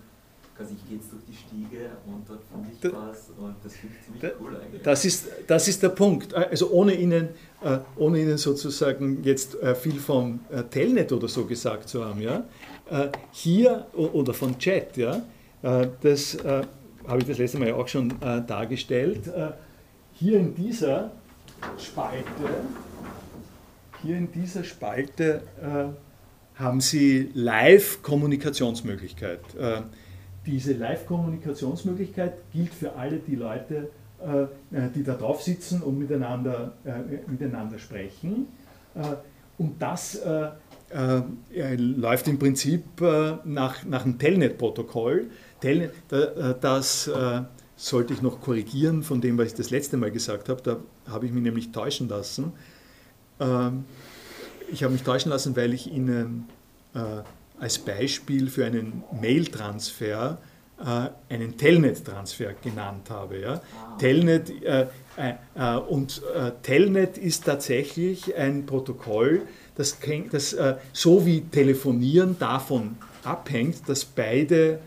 quasi 0.57 0.75
ich 0.75 0.89
gehe 0.89 0.99
jetzt 0.99 1.11
durch 1.13 1.23
die 1.29 1.35
Stiege 1.35 1.91
und 2.07 2.29
dort 2.29 2.41
finde 2.51 2.69
ich 2.71 2.93
was 2.93 3.31
und 3.39 3.57
das 3.63 3.75
finde 3.75 3.97
ich 3.99 4.07
ziemlich 4.07 4.41
cool 4.41 4.57
eigentlich. 4.57 4.83
Das 4.83 5.05
ist, 5.05 5.27
das 5.47 5.69
ist 5.69 5.83
der 5.83 5.89
Punkt. 5.91 6.33
Also 6.35 6.71
ohne 6.71 6.95
Ihnen, 6.95 7.31
äh, 7.63 7.79
ohne 7.97 8.21
Ihnen 8.21 8.39
sozusagen 8.39 9.23
jetzt 9.25 9.61
äh, 9.61 9.75
viel 9.75 9.99
vom 9.99 10.41
äh, 10.51 10.63
Telnet 10.65 11.13
oder 11.13 11.29
so 11.29 11.45
gesagt 11.45 11.89
zu 11.89 12.05
haben, 12.05 12.21
ja, 12.21 12.45
hier 13.33 13.87
oder 13.95 14.35
von 14.35 14.59
Chat, 14.59 14.99
ja, 14.99 15.23
das 15.65 16.39
habe 16.45 17.19
ich 17.19 17.25
das 17.25 17.39
letzte 17.39 17.59
Mal 17.59 17.73
auch 17.73 17.89
schon 17.89 18.15
dargestellt, 18.47 19.23
hier 20.13 20.39
in 20.39 20.55
dieser 20.55 21.11
Spalte, 21.79 22.29
hier 24.03 24.17
in 24.17 24.31
dieser 24.31 24.63
Spalte 24.63 25.43
haben 26.55 26.81
Sie 26.81 27.31
Live-Kommunikationsmöglichkeit. 27.35 29.41
Diese 30.47 30.75
Live-Kommunikationsmöglichkeit 30.75 32.35
gilt 32.53 32.75
für 32.75 32.95
alle 32.95 33.17
die 33.17 33.35
Leute, 33.35 33.89
äh, 34.25 34.43
äh, 34.43 34.47
die 34.95 35.03
da 35.03 35.15
drauf 35.15 35.43
sitzen 35.43 35.83
und 35.83 35.99
miteinander, 35.99 36.73
äh, 36.85 37.31
miteinander 37.31 37.79
sprechen. 37.79 38.47
Und 39.59 39.81
das 39.81 40.21
läuft 41.77 42.29
im 42.29 42.39
Prinzip 42.39 42.85
nach, 43.45 43.85
nach 43.85 44.03
dem 44.05 44.19
Telnet-Protokoll. 44.19 45.31
Telnet, 45.65 45.95
das 46.61 47.11
sollte 47.77 48.13
ich 48.13 48.23
noch 48.23 48.41
korrigieren 48.41 49.03
von 49.03 49.21
dem, 49.21 49.39
was 49.39 49.49
ich 49.49 49.55
das 49.55 49.71
letzte 49.71 49.97
Mal 49.97 50.11
gesagt 50.11 50.49
habe. 50.49 50.61
Da 50.63 50.77
habe 51.11 51.27
ich 51.27 51.33
mich 51.33 51.43
nämlich 51.43 51.73
täuschen 51.73 52.09
lassen. 52.09 52.53
Ähm, 53.41 53.85
ich 54.71 54.83
habe 54.83 54.93
mich 54.93 55.03
täuschen 55.03 55.31
lassen, 55.31 55.57
weil 55.57 55.73
ich 55.73 55.91
Ihnen 55.91 56.49
als 57.59 57.79
Beispiel 57.79 58.49
für 58.49 58.67
einen 58.67 59.03
Mail-Transfer 59.21 60.39
einen 61.29 61.57
Telnet-Transfer 61.57 62.55
genannt 62.63 63.11
habe. 63.11 63.41
Ja? 63.41 63.55
Ah. 63.55 63.97
Telnet, 63.99 64.51
äh, 64.63 64.87
äh, 65.17 65.77
und 65.77 66.23
äh, 66.35 66.53
Telnet 66.63 67.17
ist 67.17 67.45
tatsächlich 67.45 68.37
ein 68.37 68.67
Protokoll, 68.67 69.43
das, 69.77 69.99
das 70.31 70.57
so 70.93 71.27
wie 71.27 71.41
Telefonieren 71.41 72.39
davon 72.39 72.97
abhängt, 73.25 73.89
dass 73.89 74.05
beide 74.05 74.79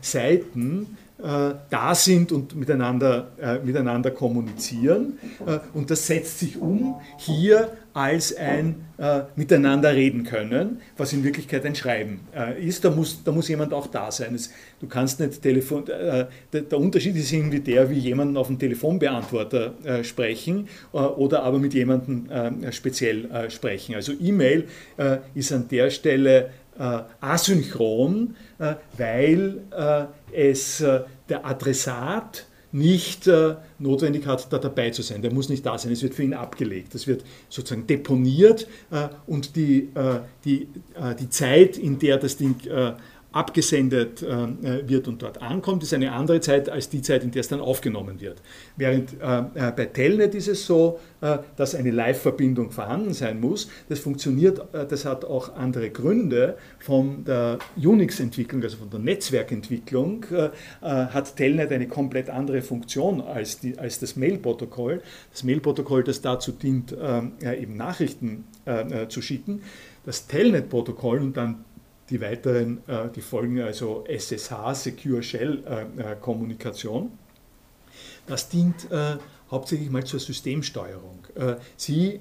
Seiten 0.00 0.96
äh, 1.24 1.54
da 1.70 1.94
sind 1.94 2.32
und 2.32 2.56
miteinander, 2.56 3.28
äh, 3.40 3.58
miteinander 3.60 4.10
kommunizieren. 4.10 5.18
Äh, 5.46 5.60
und 5.72 5.90
das 5.90 6.06
setzt 6.06 6.40
sich 6.40 6.58
um 6.60 7.00
hier 7.18 7.70
als 7.94 8.36
ein 8.36 8.84
äh, 8.98 9.20
Miteinander 9.36 9.94
reden 9.94 10.24
können, 10.24 10.80
was 10.96 11.12
in 11.12 11.22
Wirklichkeit 11.22 11.64
ein 11.64 11.76
Schreiben 11.76 12.20
äh, 12.36 12.60
ist. 12.66 12.84
Da 12.84 12.90
muss, 12.90 13.22
da 13.22 13.30
muss 13.30 13.48
jemand 13.48 13.72
auch 13.72 13.86
da 13.86 14.10
sein. 14.10 14.34
Es, 14.34 14.50
du 14.80 14.88
kannst 14.88 15.20
nicht 15.20 15.40
Telefon. 15.40 15.86
Äh, 15.86 16.26
der, 16.52 16.62
der, 16.62 16.78
Unterschied 16.78 17.14
ist 17.14 17.32
irgendwie 17.32 17.60
der, 17.60 17.88
wie 17.88 17.98
jemanden 17.98 18.36
auf 18.36 18.48
dem 18.48 18.58
Telefonbeantworter 18.58 19.74
sprechen 20.02 20.68
oder 20.92 21.44
aber 21.44 21.58
mit 21.58 21.74
jemandem 21.74 22.28
speziell 22.72 23.50
sprechen. 23.50 23.94
Also 23.94 24.12
E-Mail 24.20 24.66
ist 25.34 25.52
an 25.52 25.68
der 25.68 25.90
Stelle 25.90 26.50
asynchron, 27.20 28.36
weil 28.98 29.60
es 30.32 30.78
der 31.28 31.46
Adressat 31.46 32.46
nicht 32.74 33.28
äh, 33.28 33.54
notwendig 33.78 34.26
hat, 34.26 34.52
da 34.52 34.58
dabei 34.58 34.90
zu 34.90 35.02
sein. 35.02 35.22
Der 35.22 35.32
muss 35.32 35.48
nicht 35.48 35.64
da 35.64 35.78
sein. 35.78 35.92
Es 35.92 36.02
wird 36.02 36.12
für 36.12 36.24
ihn 36.24 36.34
abgelegt. 36.34 36.92
Es 36.96 37.06
wird 37.06 37.24
sozusagen 37.48 37.86
deponiert 37.86 38.66
äh, 38.90 39.06
und 39.28 39.54
die, 39.54 39.90
äh, 39.94 40.18
die, 40.44 40.62
äh, 40.96 41.14
die 41.14 41.30
Zeit, 41.30 41.78
in 41.78 42.00
der 42.00 42.18
das 42.18 42.36
Ding 42.36 42.56
äh, 42.66 42.94
abgesendet 43.34 44.22
äh, 44.22 44.88
wird 44.88 45.08
und 45.08 45.20
dort 45.20 45.42
ankommt, 45.42 45.82
ist 45.82 45.92
eine 45.92 46.12
andere 46.12 46.40
Zeit 46.40 46.68
als 46.68 46.88
die 46.88 47.02
Zeit, 47.02 47.24
in 47.24 47.32
der 47.32 47.40
es 47.40 47.48
dann 47.48 47.60
aufgenommen 47.60 48.20
wird. 48.20 48.40
Während 48.76 49.20
äh, 49.20 49.38
äh, 49.54 49.72
bei 49.72 49.86
Telnet 49.86 50.34
ist 50.34 50.48
es 50.48 50.64
so, 50.66 51.00
dass 51.56 51.74
eine 51.74 51.90
Live-Verbindung 51.90 52.70
vorhanden 52.70 53.14
sein 53.14 53.40
muss. 53.40 53.70
Das 53.88 53.98
funktioniert, 53.98 54.60
das 54.72 55.06
hat 55.06 55.24
auch 55.24 55.56
andere 55.56 55.88
Gründe. 55.88 56.58
Von 56.78 57.24
der 57.24 57.58
Unix-Entwicklung, 57.82 58.62
also 58.62 58.76
von 58.76 58.90
der 58.90 59.00
Netzwerkentwicklung, 59.00 60.26
hat 60.82 61.36
Telnet 61.36 61.72
eine 61.72 61.88
komplett 61.88 62.28
andere 62.28 62.60
Funktion 62.60 63.22
als, 63.22 63.58
die, 63.58 63.78
als 63.78 64.00
das 64.00 64.16
Mail-Protokoll. 64.16 65.00
Das 65.30 65.44
Mail-Protokoll, 65.44 66.04
das 66.04 66.20
dazu 66.20 66.52
dient, 66.52 66.94
eben 67.42 67.76
Nachrichten 67.78 68.44
zu 69.08 69.22
schicken. 69.22 69.62
Das 70.04 70.26
Telnet-Protokoll 70.26 71.20
und 71.20 71.38
dann 71.38 71.64
die 72.10 72.20
weiteren, 72.20 72.78
äh, 72.86 73.08
die 73.14 73.20
folgen 73.20 73.60
also 73.60 74.04
SSH, 74.06 74.74
Secure 74.74 75.22
Shell 75.22 75.62
äh, 75.66 76.12
äh, 76.12 76.16
Kommunikation. 76.20 77.12
Das 78.26 78.48
dient 78.48 78.88
hauptsächlich 79.50 79.90
mal 79.90 80.02
zur 80.02 80.18
Systemsteuerung. 80.18 81.18
Sie 81.76 82.20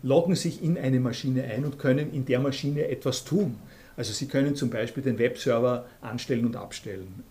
loggen 0.00 0.36
sich 0.36 0.62
in 0.62 0.78
eine 0.78 1.00
Maschine 1.00 1.42
ein 1.42 1.64
und 1.64 1.76
können 1.76 2.14
in 2.14 2.24
der 2.24 2.38
Maschine 2.38 2.86
etwas 2.86 3.24
tun. 3.24 3.56
Also 3.96 4.12
Sie 4.12 4.28
können 4.28 4.54
zum 4.54 4.70
Beispiel 4.70 5.02
den 5.02 5.18
Webserver 5.18 5.86
anstellen 6.02 6.46
und 6.46 6.54
abstellen 6.54 7.24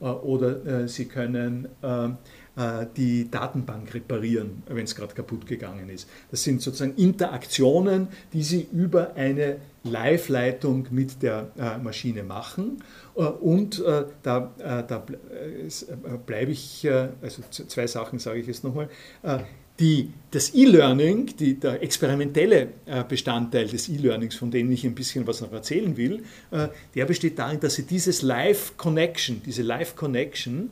oder 0.00 0.88
Sie 0.88 1.04
können 1.04 1.68
äh, 1.82 2.08
die 2.96 3.30
Datenbank 3.30 3.92
reparieren, 3.92 4.62
wenn 4.66 4.84
es 4.84 4.94
gerade 4.94 5.14
kaputt 5.14 5.46
gegangen 5.46 5.90
ist. 5.90 6.08
Das 6.30 6.42
sind 6.42 6.62
sozusagen 6.62 6.94
Interaktionen, 6.96 8.08
die 8.32 8.42
Sie 8.42 8.66
über 8.72 9.14
eine 9.14 9.58
Live-Leitung 9.84 10.86
mit 10.90 11.22
der 11.22 11.50
äh, 11.58 11.78
Maschine 11.78 12.22
machen. 12.22 12.82
Äh, 13.14 13.20
und 13.20 13.82
da, 14.22 14.52
da 14.62 15.06
bleibe 16.26 16.52
ich, 16.52 16.88
also 17.22 17.42
zwei 17.50 17.86
Sachen 17.86 18.18
sage 18.18 18.40
ich 18.40 18.46
jetzt 18.46 18.64
nochmal. 18.64 18.88
Die, 19.78 20.10
das 20.30 20.54
E-Learning, 20.54 21.34
der 21.36 21.82
experimentelle 21.82 22.68
Bestandteil 23.08 23.66
des 23.66 23.90
E-Learnings, 23.90 24.34
von 24.34 24.50
dem 24.50 24.72
ich 24.72 24.84
ein 24.84 24.94
bisschen 24.94 25.26
was 25.26 25.42
noch 25.42 25.52
erzählen 25.52 25.94
will, 25.98 26.22
der 26.94 27.04
besteht 27.04 27.38
darin, 27.38 27.60
dass 27.60 27.74
Sie 27.74 27.82
dieses 27.82 28.22
Live-Connection, 28.22 29.42
diese 29.44 29.62
Live-Connection 29.62 30.70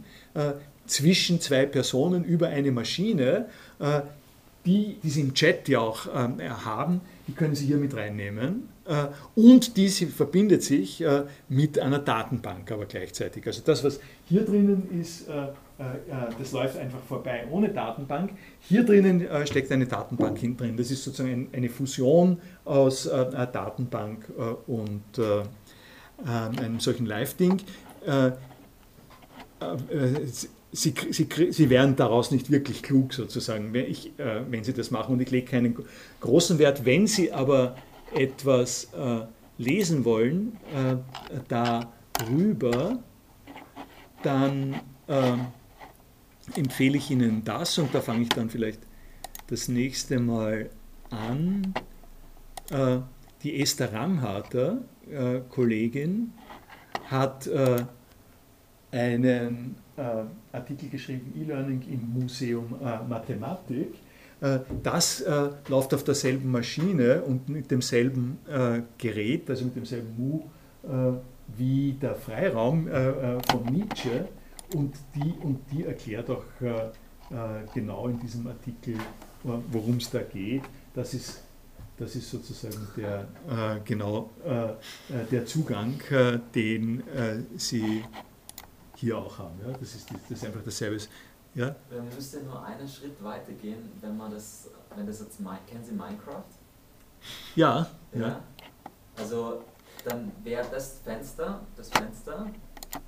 zwischen 0.87 1.41
zwei 1.41 1.67
Personen 1.67 2.25
über 2.25 2.49
eine 2.49 2.73
Maschine, 2.73 3.47
äh, 3.79 4.01
die, 4.65 4.97
die 5.03 5.11
Sie 5.11 5.21
im 5.21 5.35
Chat 5.35 5.69
ja 5.69 5.81
auch 5.81 6.07
ähm, 6.15 6.41
haben, 6.65 7.03
die 7.29 7.33
können 7.33 7.55
Sie 7.55 7.67
hier 7.67 7.77
mit 7.77 7.95
reinnehmen. 7.95 8.69
Äh, 8.87 9.07
und 9.35 9.77
diese 9.77 10.07
verbindet 10.07 10.63
sich 10.63 11.03
äh, 11.03 11.25
mit 11.49 11.79
einer 11.79 11.99
Datenbank 11.99 12.73
aber 12.73 12.87
gleichzeitig. 12.87 13.47
Also 13.47 13.63
das, 13.65 13.85
was 13.85 14.01
hier 14.27 14.45
drinnen 14.45 14.89
ist, 15.01 15.27
das 16.39 16.53
läuft 16.53 16.79
einfach 16.79 17.03
vorbei 17.03 17.47
ohne 17.51 17.69
Datenbank. 17.69 18.31
Hier 18.61 18.85
drinnen 18.85 19.27
steckt 19.45 19.73
eine 19.73 19.87
Datenbank 19.87 20.39
hinten 20.39 20.57
drin. 20.57 20.77
Das 20.77 20.91
ist 20.91 21.03
sozusagen 21.03 21.49
eine 21.53 21.69
Fusion 21.69 22.39
aus 22.65 23.05
Datenbank 23.05 24.25
und 24.69 25.03
einem 26.25 26.79
solchen 26.79 27.07
Live-Ding 27.07 27.61
Sie, 30.77 30.93
sie, 31.11 31.29
sie 31.51 31.71
werden 31.71 31.95
daraus 31.95 32.33
nicht 32.33 32.51
wirklich 32.51 32.83
klug 32.83 33.15
sozusagen, 33.15 33.73
wenn, 33.73 33.89
ich, 33.89 34.19
äh, 34.19 34.43
wenn 34.51 34.65
Sie 34.65 34.73
das 34.73 34.91
machen. 34.91 35.13
Und 35.13 35.21
ich 35.21 35.31
lege 35.31 35.47
keinen 35.47 35.77
großen 36.21 36.59
Wert. 36.59 36.85
Wenn 36.85 37.07
Sie 37.07 37.33
aber 37.33 37.77
etwas 38.13 38.93
äh, 38.93 39.21
lesen 39.57 40.05
wollen 40.05 40.57
äh, 40.75 40.97
darüber, 41.47 42.99
dann 44.25 44.75
äh, 45.07 45.37
empfehle 46.57 46.97
ich 46.97 47.09
Ihnen 47.09 47.45
das 47.45 47.79
und 47.79 47.95
da 47.95 48.01
fange 48.01 48.23
ich 48.23 48.31
dann 48.31 48.51
vielleicht 48.51 48.81
das 49.47 49.69
nächste 49.69 50.19
Mal 50.19 50.71
an. 51.11 51.73
Äh, 52.71 52.99
die 53.45 53.61
Esther 53.61 53.93
Ramharter, 53.93 54.83
äh, 55.09 55.41
Kollegin, 55.51 56.33
hat 57.11 57.49
einen 58.91 59.25
äh, 59.25 59.84
Artikel 60.53 60.89
geschrieben, 60.89 61.33
E-Learning 61.37 61.83
im 61.91 62.21
Museum 62.21 62.75
äh, 62.83 63.09
Mathematik. 63.09 63.95
Äh, 64.41 64.59
das 64.83 65.21
äh, 65.21 65.51
läuft 65.69 65.95
auf 65.95 66.05
derselben 66.05 66.51
Maschine 66.51 67.23
und 67.23 67.49
mit 67.49 67.71
demselben 67.71 68.39
äh, 68.49 68.83
Gerät, 68.99 69.49
also 69.49 69.65
mit 69.67 69.77
demselben 69.77 70.15
Mu 70.17 70.41
äh, 70.83 71.13
wie 71.57 71.93
der 72.01 72.15
Freiraum 72.15 72.89
von 72.89 73.65
Nietzsche. 73.71 74.27
Und 74.75 74.95
die, 75.15 75.35
und 75.43 75.61
die 75.71 75.85
erklärt 75.85 76.31
auch 76.31 76.43
genau 77.75 78.09
in 78.09 78.19
diesem 78.19 78.47
Artikel, 78.47 78.95
worum 79.43 79.99
es 79.99 80.09
da 80.09 80.21
geht. 80.23 80.63
Das 80.95 81.13
ist 81.13 81.43
das 81.97 82.17
ist 82.17 82.31
sozusagen 82.31 82.89
der, 82.97 83.29
äh, 83.49 83.81
genau 83.85 84.31
äh, 84.45 85.25
der 85.31 85.47
Zugang, 85.47 86.01
äh, 86.11 86.39
den 86.55 87.03
Sie 87.57 88.03
hier 88.97 89.19
auch 89.19 89.39
haben. 89.39 89.59
Ja? 89.67 89.73
Das, 89.73 89.95
ist, 89.95 90.09
das 90.11 90.39
ist 90.39 90.45
einfach 90.45 90.63
dasselbe. 90.65 90.99
Ja? 91.55 91.75
Man 91.91 92.09
müsste 92.15 92.43
nur 92.43 92.63
einen 92.65 92.89
Schritt 92.89 93.23
weiter 93.23 93.53
gehen, 93.53 93.91
wenn 94.01 94.17
man 94.17 94.31
das, 94.31 94.69
wenn 94.97 95.07
das 95.07 95.21
jetzt, 95.21 95.39
kennen 95.39 95.85
Sie 95.85 95.93
Minecraft? 95.93 96.45
Ja. 97.55 97.87
ja. 98.13 98.21
ja. 98.21 98.41
Also 99.17 99.63
dann 100.05 100.33
wäre 100.43 100.67
das 100.71 100.99
Fenster, 101.05 101.61
das 101.77 101.89
Fenster, 101.89 102.47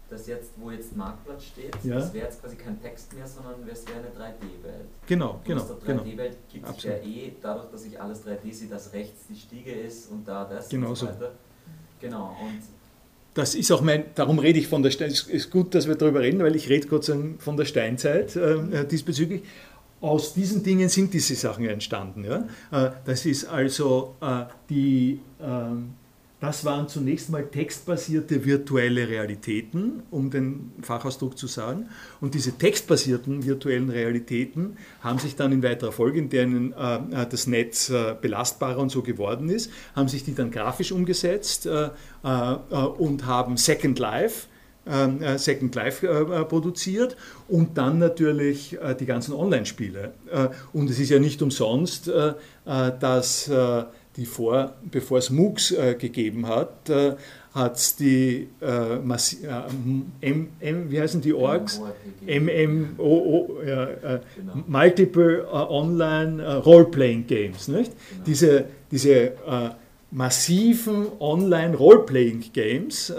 das 0.08 0.26
jetzt, 0.26 0.52
wo 0.56 0.70
jetzt 0.70 0.96
Marktplatz 0.96 1.44
steht, 1.44 1.76
ja. 1.82 1.96
das 1.96 2.12
wäre 2.12 2.26
jetzt 2.26 2.40
quasi 2.40 2.56
kein 2.56 2.80
Text 2.80 3.12
mehr, 3.12 3.26
sondern 3.26 3.68
es 3.68 3.86
wäre 3.86 3.98
eine 3.98 4.08
3D-Welt. 4.08 4.88
Genau, 5.06 5.40
genau. 5.44 5.62
Aus 5.62 5.68
der 5.68 5.96
3D-Welt 5.96 6.36
genau. 6.52 6.66
gibt 6.68 6.78
es 6.78 6.84
ja 6.84 6.92
eh, 6.92 7.32
dadurch, 7.42 7.70
dass 7.70 7.84
ich 7.84 8.00
alles 8.00 8.24
3D 8.24 8.52
sehe, 8.52 8.68
dass 8.68 8.92
rechts 8.92 9.26
die 9.28 9.36
Stiege 9.36 9.72
ist 9.72 10.10
und 10.10 10.26
da 10.26 10.44
das 10.44 10.68
genau 10.68 10.90
und 10.90 10.96
so 10.96 11.06
weiter. 11.06 11.32
Genau, 12.00 12.36
und 12.40 12.60
das 13.36 13.54
ist 13.54 13.70
auch 13.70 13.82
mein, 13.82 14.04
darum 14.14 14.38
rede 14.38 14.58
ich 14.58 14.66
von 14.66 14.82
der 14.82 14.90
Steinzeit, 14.90 15.26
es 15.28 15.32
ist 15.32 15.50
gut, 15.50 15.74
dass 15.74 15.86
wir 15.86 15.94
darüber 15.94 16.20
reden, 16.20 16.40
weil 16.40 16.56
ich 16.56 16.70
rede 16.70 16.88
kurz 16.88 17.12
von 17.38 17.56
der 17.56 17.66
Steinzeit 17.66 18.34
äh, 18.34 18.86
diesbezüglich. 18.86 19.42
Aus 20.00 20.32
diesen 20.32 20.62
Dingen 20.62 20.88
sind 20.88 21.12
diese 21.12 21.34
Sachen 21.34 21.66
entstanden. 21.68 22.24
Ja? 22.24 22.46
Äh, 22.72 22.92
das 23.04 23.26
ist 23.26 23.44
also 23.44 24.14
äh, 24.22 24.44
die, 24.70 25.20
ähm, 25.40 25.94
das 26.40 26.66
waren 26.66 26.86
zunächst 26.86 27.30
mal 27.30 27.46
textbasierte 27.46 28.44
virtuelle 28.44 29.08
Realitäten, 29.08 30.02
um 30.10 30.30
den 30.30 30.72
Fachausdruck 30.82 31.38
zu 31.38 31.46
sagen. 31.46 31.88
Und 32.20 32.34
diese 32.34 32.52
textbasierten 32.52 33.46
virtuellen 33.46 33.88
Realitäten 33.88 34.76
haben 35.00 35.18
sich 35.18 35.36
dann 35.36 35.52
in 35.52 35.62
weiterer 35.62 35.92
Folge, 35.92 36.18
in 36.18 36.28
denen 36.28 36.74
äh, 36.74 37.22
äh 37.22 37.26
das 37.26 37.46
Netz 37.46 37.88
äh, 37.88 38.14
belastbarer 38.20 38.78
und 38.78 38.90
so 38.90 39.02
geworden 39.02 39.48
ist, 39.48 39.70
haben 39.94 40.08
sich 40.08 40.24
die 40.24 40.34
dann 40.34 40.50
grafisch 40.50 40.92
umgesetzt 40.92 41.64
äh, 41.66 41.88
äh 42.22 42.28
und 42.28 43.24
haben 43.24 43.56
Second 43.56 43.98
Life 43.98 44.48
ähm, 44.86 45.22
äh, 45.22 45.38
Second 45.38 45.74
Life 45.74 46.06
produziert 46.48 47.16
und 47.48 47.78
dann 47.78 47.98
natürlich 47.98 48.78
die 49.00 49.06
ganzen 49.06 49.32
Online-Spiele. 49.34 50.12
Und 50.72 50.90
es 50.90 51.00
ist 51.00 51.10
ja 51.10 51.18
nicht 51.18 51.42
umsonst, 51.42 52.10
dass 52.64 53.50
die 54.16 54.26
vor, 54.26 54.74
bevor 54.90 55.18
es 55.18 55.30
MOOCs 55.30 55.72
äh, 55.72 55.94
gegeben 55.94 56.46
hat, 56.46 56.88
äh, 56.88 57.16
hat 57.52 57.76
es 57.76 57.96
die 57.96 58.48
äh, 58.60 58.98
M, 60.20 60.48
M, 60.60 60.90
wie 60.90 61.00
heißen 61.00 61.20
die 61.20 61.32
Orgs? 61.32 61.80
MMOO, 62.26 63.62
ja, 63.66 63.84
äh, 63.84 64.20
genau. 64.36 64.64
Multiple 64.66 65.46
Online 65.50 66.58
Role-Playing 66.58 67.26
Games. 67.26 67.68
Nicht? 67.68 67.92
Genau. 68.10 68.24
Diese, 68.26 68.64
diese 68.90 69.32
massiven 70.10 71.06
Online 71.18 71.74
Role-Playing 71.74 72.44
Games, 72.52 73.12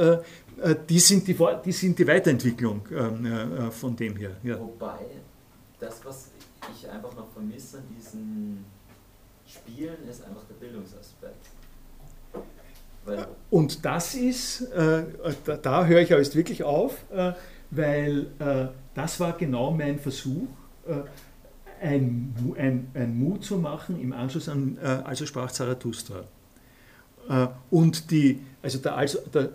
die 0.88 1.00
sind 1.00 1.28
die, 1.28 1.36
die 1.66 1.72
sind 1.72 1.98
die 1.98 2.08
Weiterentwicklung 2.08 2.82
ähm, 2.92 3.72
von 3.72 3.96
dem 3.96 4.16
hier. 4.16 4.38
Ja. 4.44 4.60
Wobei, 4.60 5.00
das, 5.80 6.00
was 6.04 6.30
ich 6.76 6.90
einfach 6.90 7.16
noch 7.16 7.30
vermisse 7.32 7.78
an 7.78 7.84
diesen 7.96 8.66
Spielen, 9.48 9.96
ist 10.10 10.24
einfach 10.24 10.44
der 10.50 10.56
Bildungsaspekt. 10.56 11.48
Weil 13.06 13.28
Und 13.50 13.86
das 13.86 14.16
ist, 14.16 14.62
äh, 14.74 15.06
da, 15.46 15.58
da, 15.58 15.86
höre 15.86 16.02
ich 16.02 16.10
jetzt 16.10 16.36
wirklich 16.36 16.64
auf, 16.64 16.98
äh, 17.12 17.34
weil 17.72 18.28
äh, 18.40 18.68
das 18.94 19.20
war 19.20 19.38
genau 19.38 19.72
mein 19.72 20.00
Versuch, 20.00 20.48
äh, 20.86 21.04
ein, 21.82 22.34
ein, 22.58 22.88
ein 22.94 23.18
Mut 23.18 23.44
zu 23.46 23.58
machen 23.58 24.00
im 24.02 24.12
Anschluss 24.12 24.50
an 24.50 24.78
äh, 24.82 24.88
Also 25.04 25.26
sprach 25.26 25.52
Zarathustra. 25.52 26.24
Äh, 27.30 27.48
und 27.70 28.12
die, 28.12 28.42
also 28.62 28.80
der, 28.80 28.98
also 28.98 29.20
der, 29.34 29.52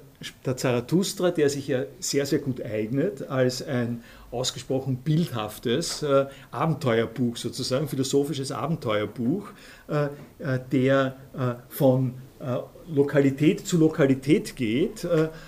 der 0.47 0.57
Zarathustra, 0.57 1.31
der 1.31 1.51
sich 1.51 1.69
ja 1.69 1.85
sehr, 1.99 2.27
sehr 2.27 2.39
gut 2.39 2.63
eignet 2.63 3.29
als 3.29 3.63
ein 3.63 4.03
ausgesprochen 4.33 4.97
bildhaftes 4.97 6.03
äh, 6.03 6.27
Abenteuerbuch, 6.51 7.37
sozusagen 7.37 7.89
philosophisches 7.89 8.51
Abenteuerbuch, 8.51 9.51
äh, 9.89 10.07
äh 10.39 10.61
der 10.71 11.17
äh, 11.35 11.55
von 11.69 12.15
äh, 12.41 12.57
Lokalität 12.89 13.67
zu 13.67 13.79
Lokalität 13.79 14.57
geht 14.57 15.07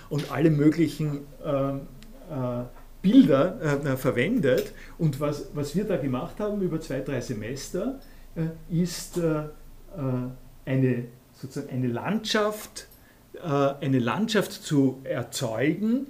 und 0.09 0.31
alle 0.31 0.49
möglichen 0.49 1.27
Bilder 3.01 3.97
verwendet. 3.97 4.71
Und 4.97 5.19
was, 5.19 5.49
was 5.53 5.75
wir 5.75 5.83
da 5.83 5.97
gemacht 5.97 6.39
haben 6.39 6.61
über 6.61 6.79
zwei, 6.79 7.01
drei 7.01 7.19
Semester, 7.19 7.99
ist 8.69 9.19
eine, 10.65 11.05
sozusagen 11.33 11.69
eine 11.69 11.87
Landschaft, 11.87 12.87
eine 13.43 13.99
Landschaft 13.99 14.53
zu 14.53 15.01
erzeugen, 15.03 16.07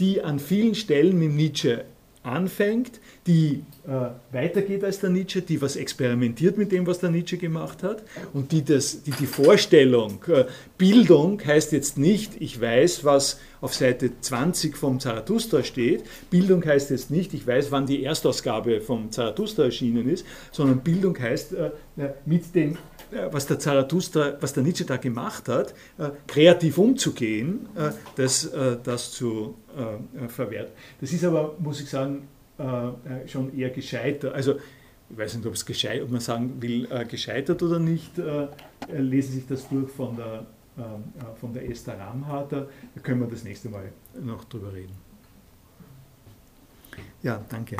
die 0.00 0.20
an 0.22 0.40
vielen 0.40 0.74
Stellen 0.74 1.16
mit 1.16 1.32
Nietzsche 1.32 1.84
anfängt, 2.22 3.00
die 3.26 3.62
äh, 3.86 4.10
weitergeht 4.32 4.84
als 4.84 5.00
der 5.00 5.10
Nietzsche, 5.10 5.42
die 5.42 5.60
was 5.62 5.76
experimentiert 5.76 6.58
mit 6.58 6.72
dem, 6.72 6.86
was 6.86 6.98
der 6.98 7.10
Nietzsche 7.10 7.38
gemacht 7.38 7.82
hat 7.82 8.02
und 8.32 8.52
die, 8.52 8.64
das, 8.64 9.02
die, 9.02 9.12
die 9.12 9.26
Vorstellung, 9.26 10.22
äh, 10.28 10.44
Bildung 10.76 11.40
heißt 11.44 11.72
jetzt 11.72 11.98
nicht, 11.98 12.32
ich 12.40 12.60
weiß, 12.60 13.04
was 13.04 13.40
auf 13.60 13.74
Seite 13.74 14.10
20 14.20 14.76
vom 14.76 15.00
Zarathustra 15.00 15.62
steht, 15.62 16.04
Bildung 16.30 16.64
heißt 16.64 16.90
jetzt 16.90 17.10
nicht, 17.10 17.34
ich 17.34 17.46
weiß, 17.46 17.70
wann 17.70 17.86
die 17.86 18.04
Erstausgabe 18.04 18.80
vom 18.80 19.10
Zarathustra 19.10 19.64
erschienen 19.64 20.08
ist, 20.08 20.26
sondern 20.52 20.80
Bildung 20.80 21.18
heißt, 21.18 21.52
äh, 21.54 21.70
äh 21.96 22.12
mit 22.26 22.54
dem 22.54 22.76
was 23.30 23.46
der 23.46 23.58
Zarathustra, 23.58 24.34
was 24.40 24.52
der 24.52 24.62
Nietzsche 24.62 24.84
da 24.84 24.96
gemacht 24.96 25.48
hat, 25.48 25.74
äh, 25.98 26.10
kreativ 26.26 26.78
umzugehen, 26.78 27.68
äh, 27.74 27.90
das, 28.16 28.50
das 28.82 29.12
zu 29.12 29.54
verwerten. 30.28 30.72
Das 31.00 31.12
ist 31.12 31.24
aber, 31.24 31.54
muss 31.58 31.80
ich 31.80 31.88
sagen, 31.88 32.26
schon 33.26 33.56
eher 33.56 33.70
gescheitert. 33.70 34.34
Also 34.34 34.56
ich 35.10 35.16
weiß 35.16 35.36
nicht, 35.36 35.46
ob, 35.46 35.54
es 35.54 35.64
gescheit, 35.64 36.02
ob 36.02 36.10
man 36.10 36.20
sagen 36.20 36.60
will, 36.60 36.88
gescheitert 37.08 37.62
oder 37.62 37.78
nicht, 37.78 38.12
lesen 38.92 39.34
sich 39.34 39.46
das 39.46 39.68
durch 39.68 39.88
von 39.92 40.16
der, 40.16 40.46
von 41.40 41.52
der 41.54 41.70
Esther 41.70 41.98
Ramharter. 41.98 42.68
Da 42.94 43.00
können 43.00 43.20
wir 43.20 43.28
das 43.28 43.44
nächste 43.44 43.68
Mal 43.68 43.92
noch 44.20 44.42
drüber 44.44 44.72
reden. 44.72 44.96
Ja, 47.22 47.40
danke. 47.48 47.76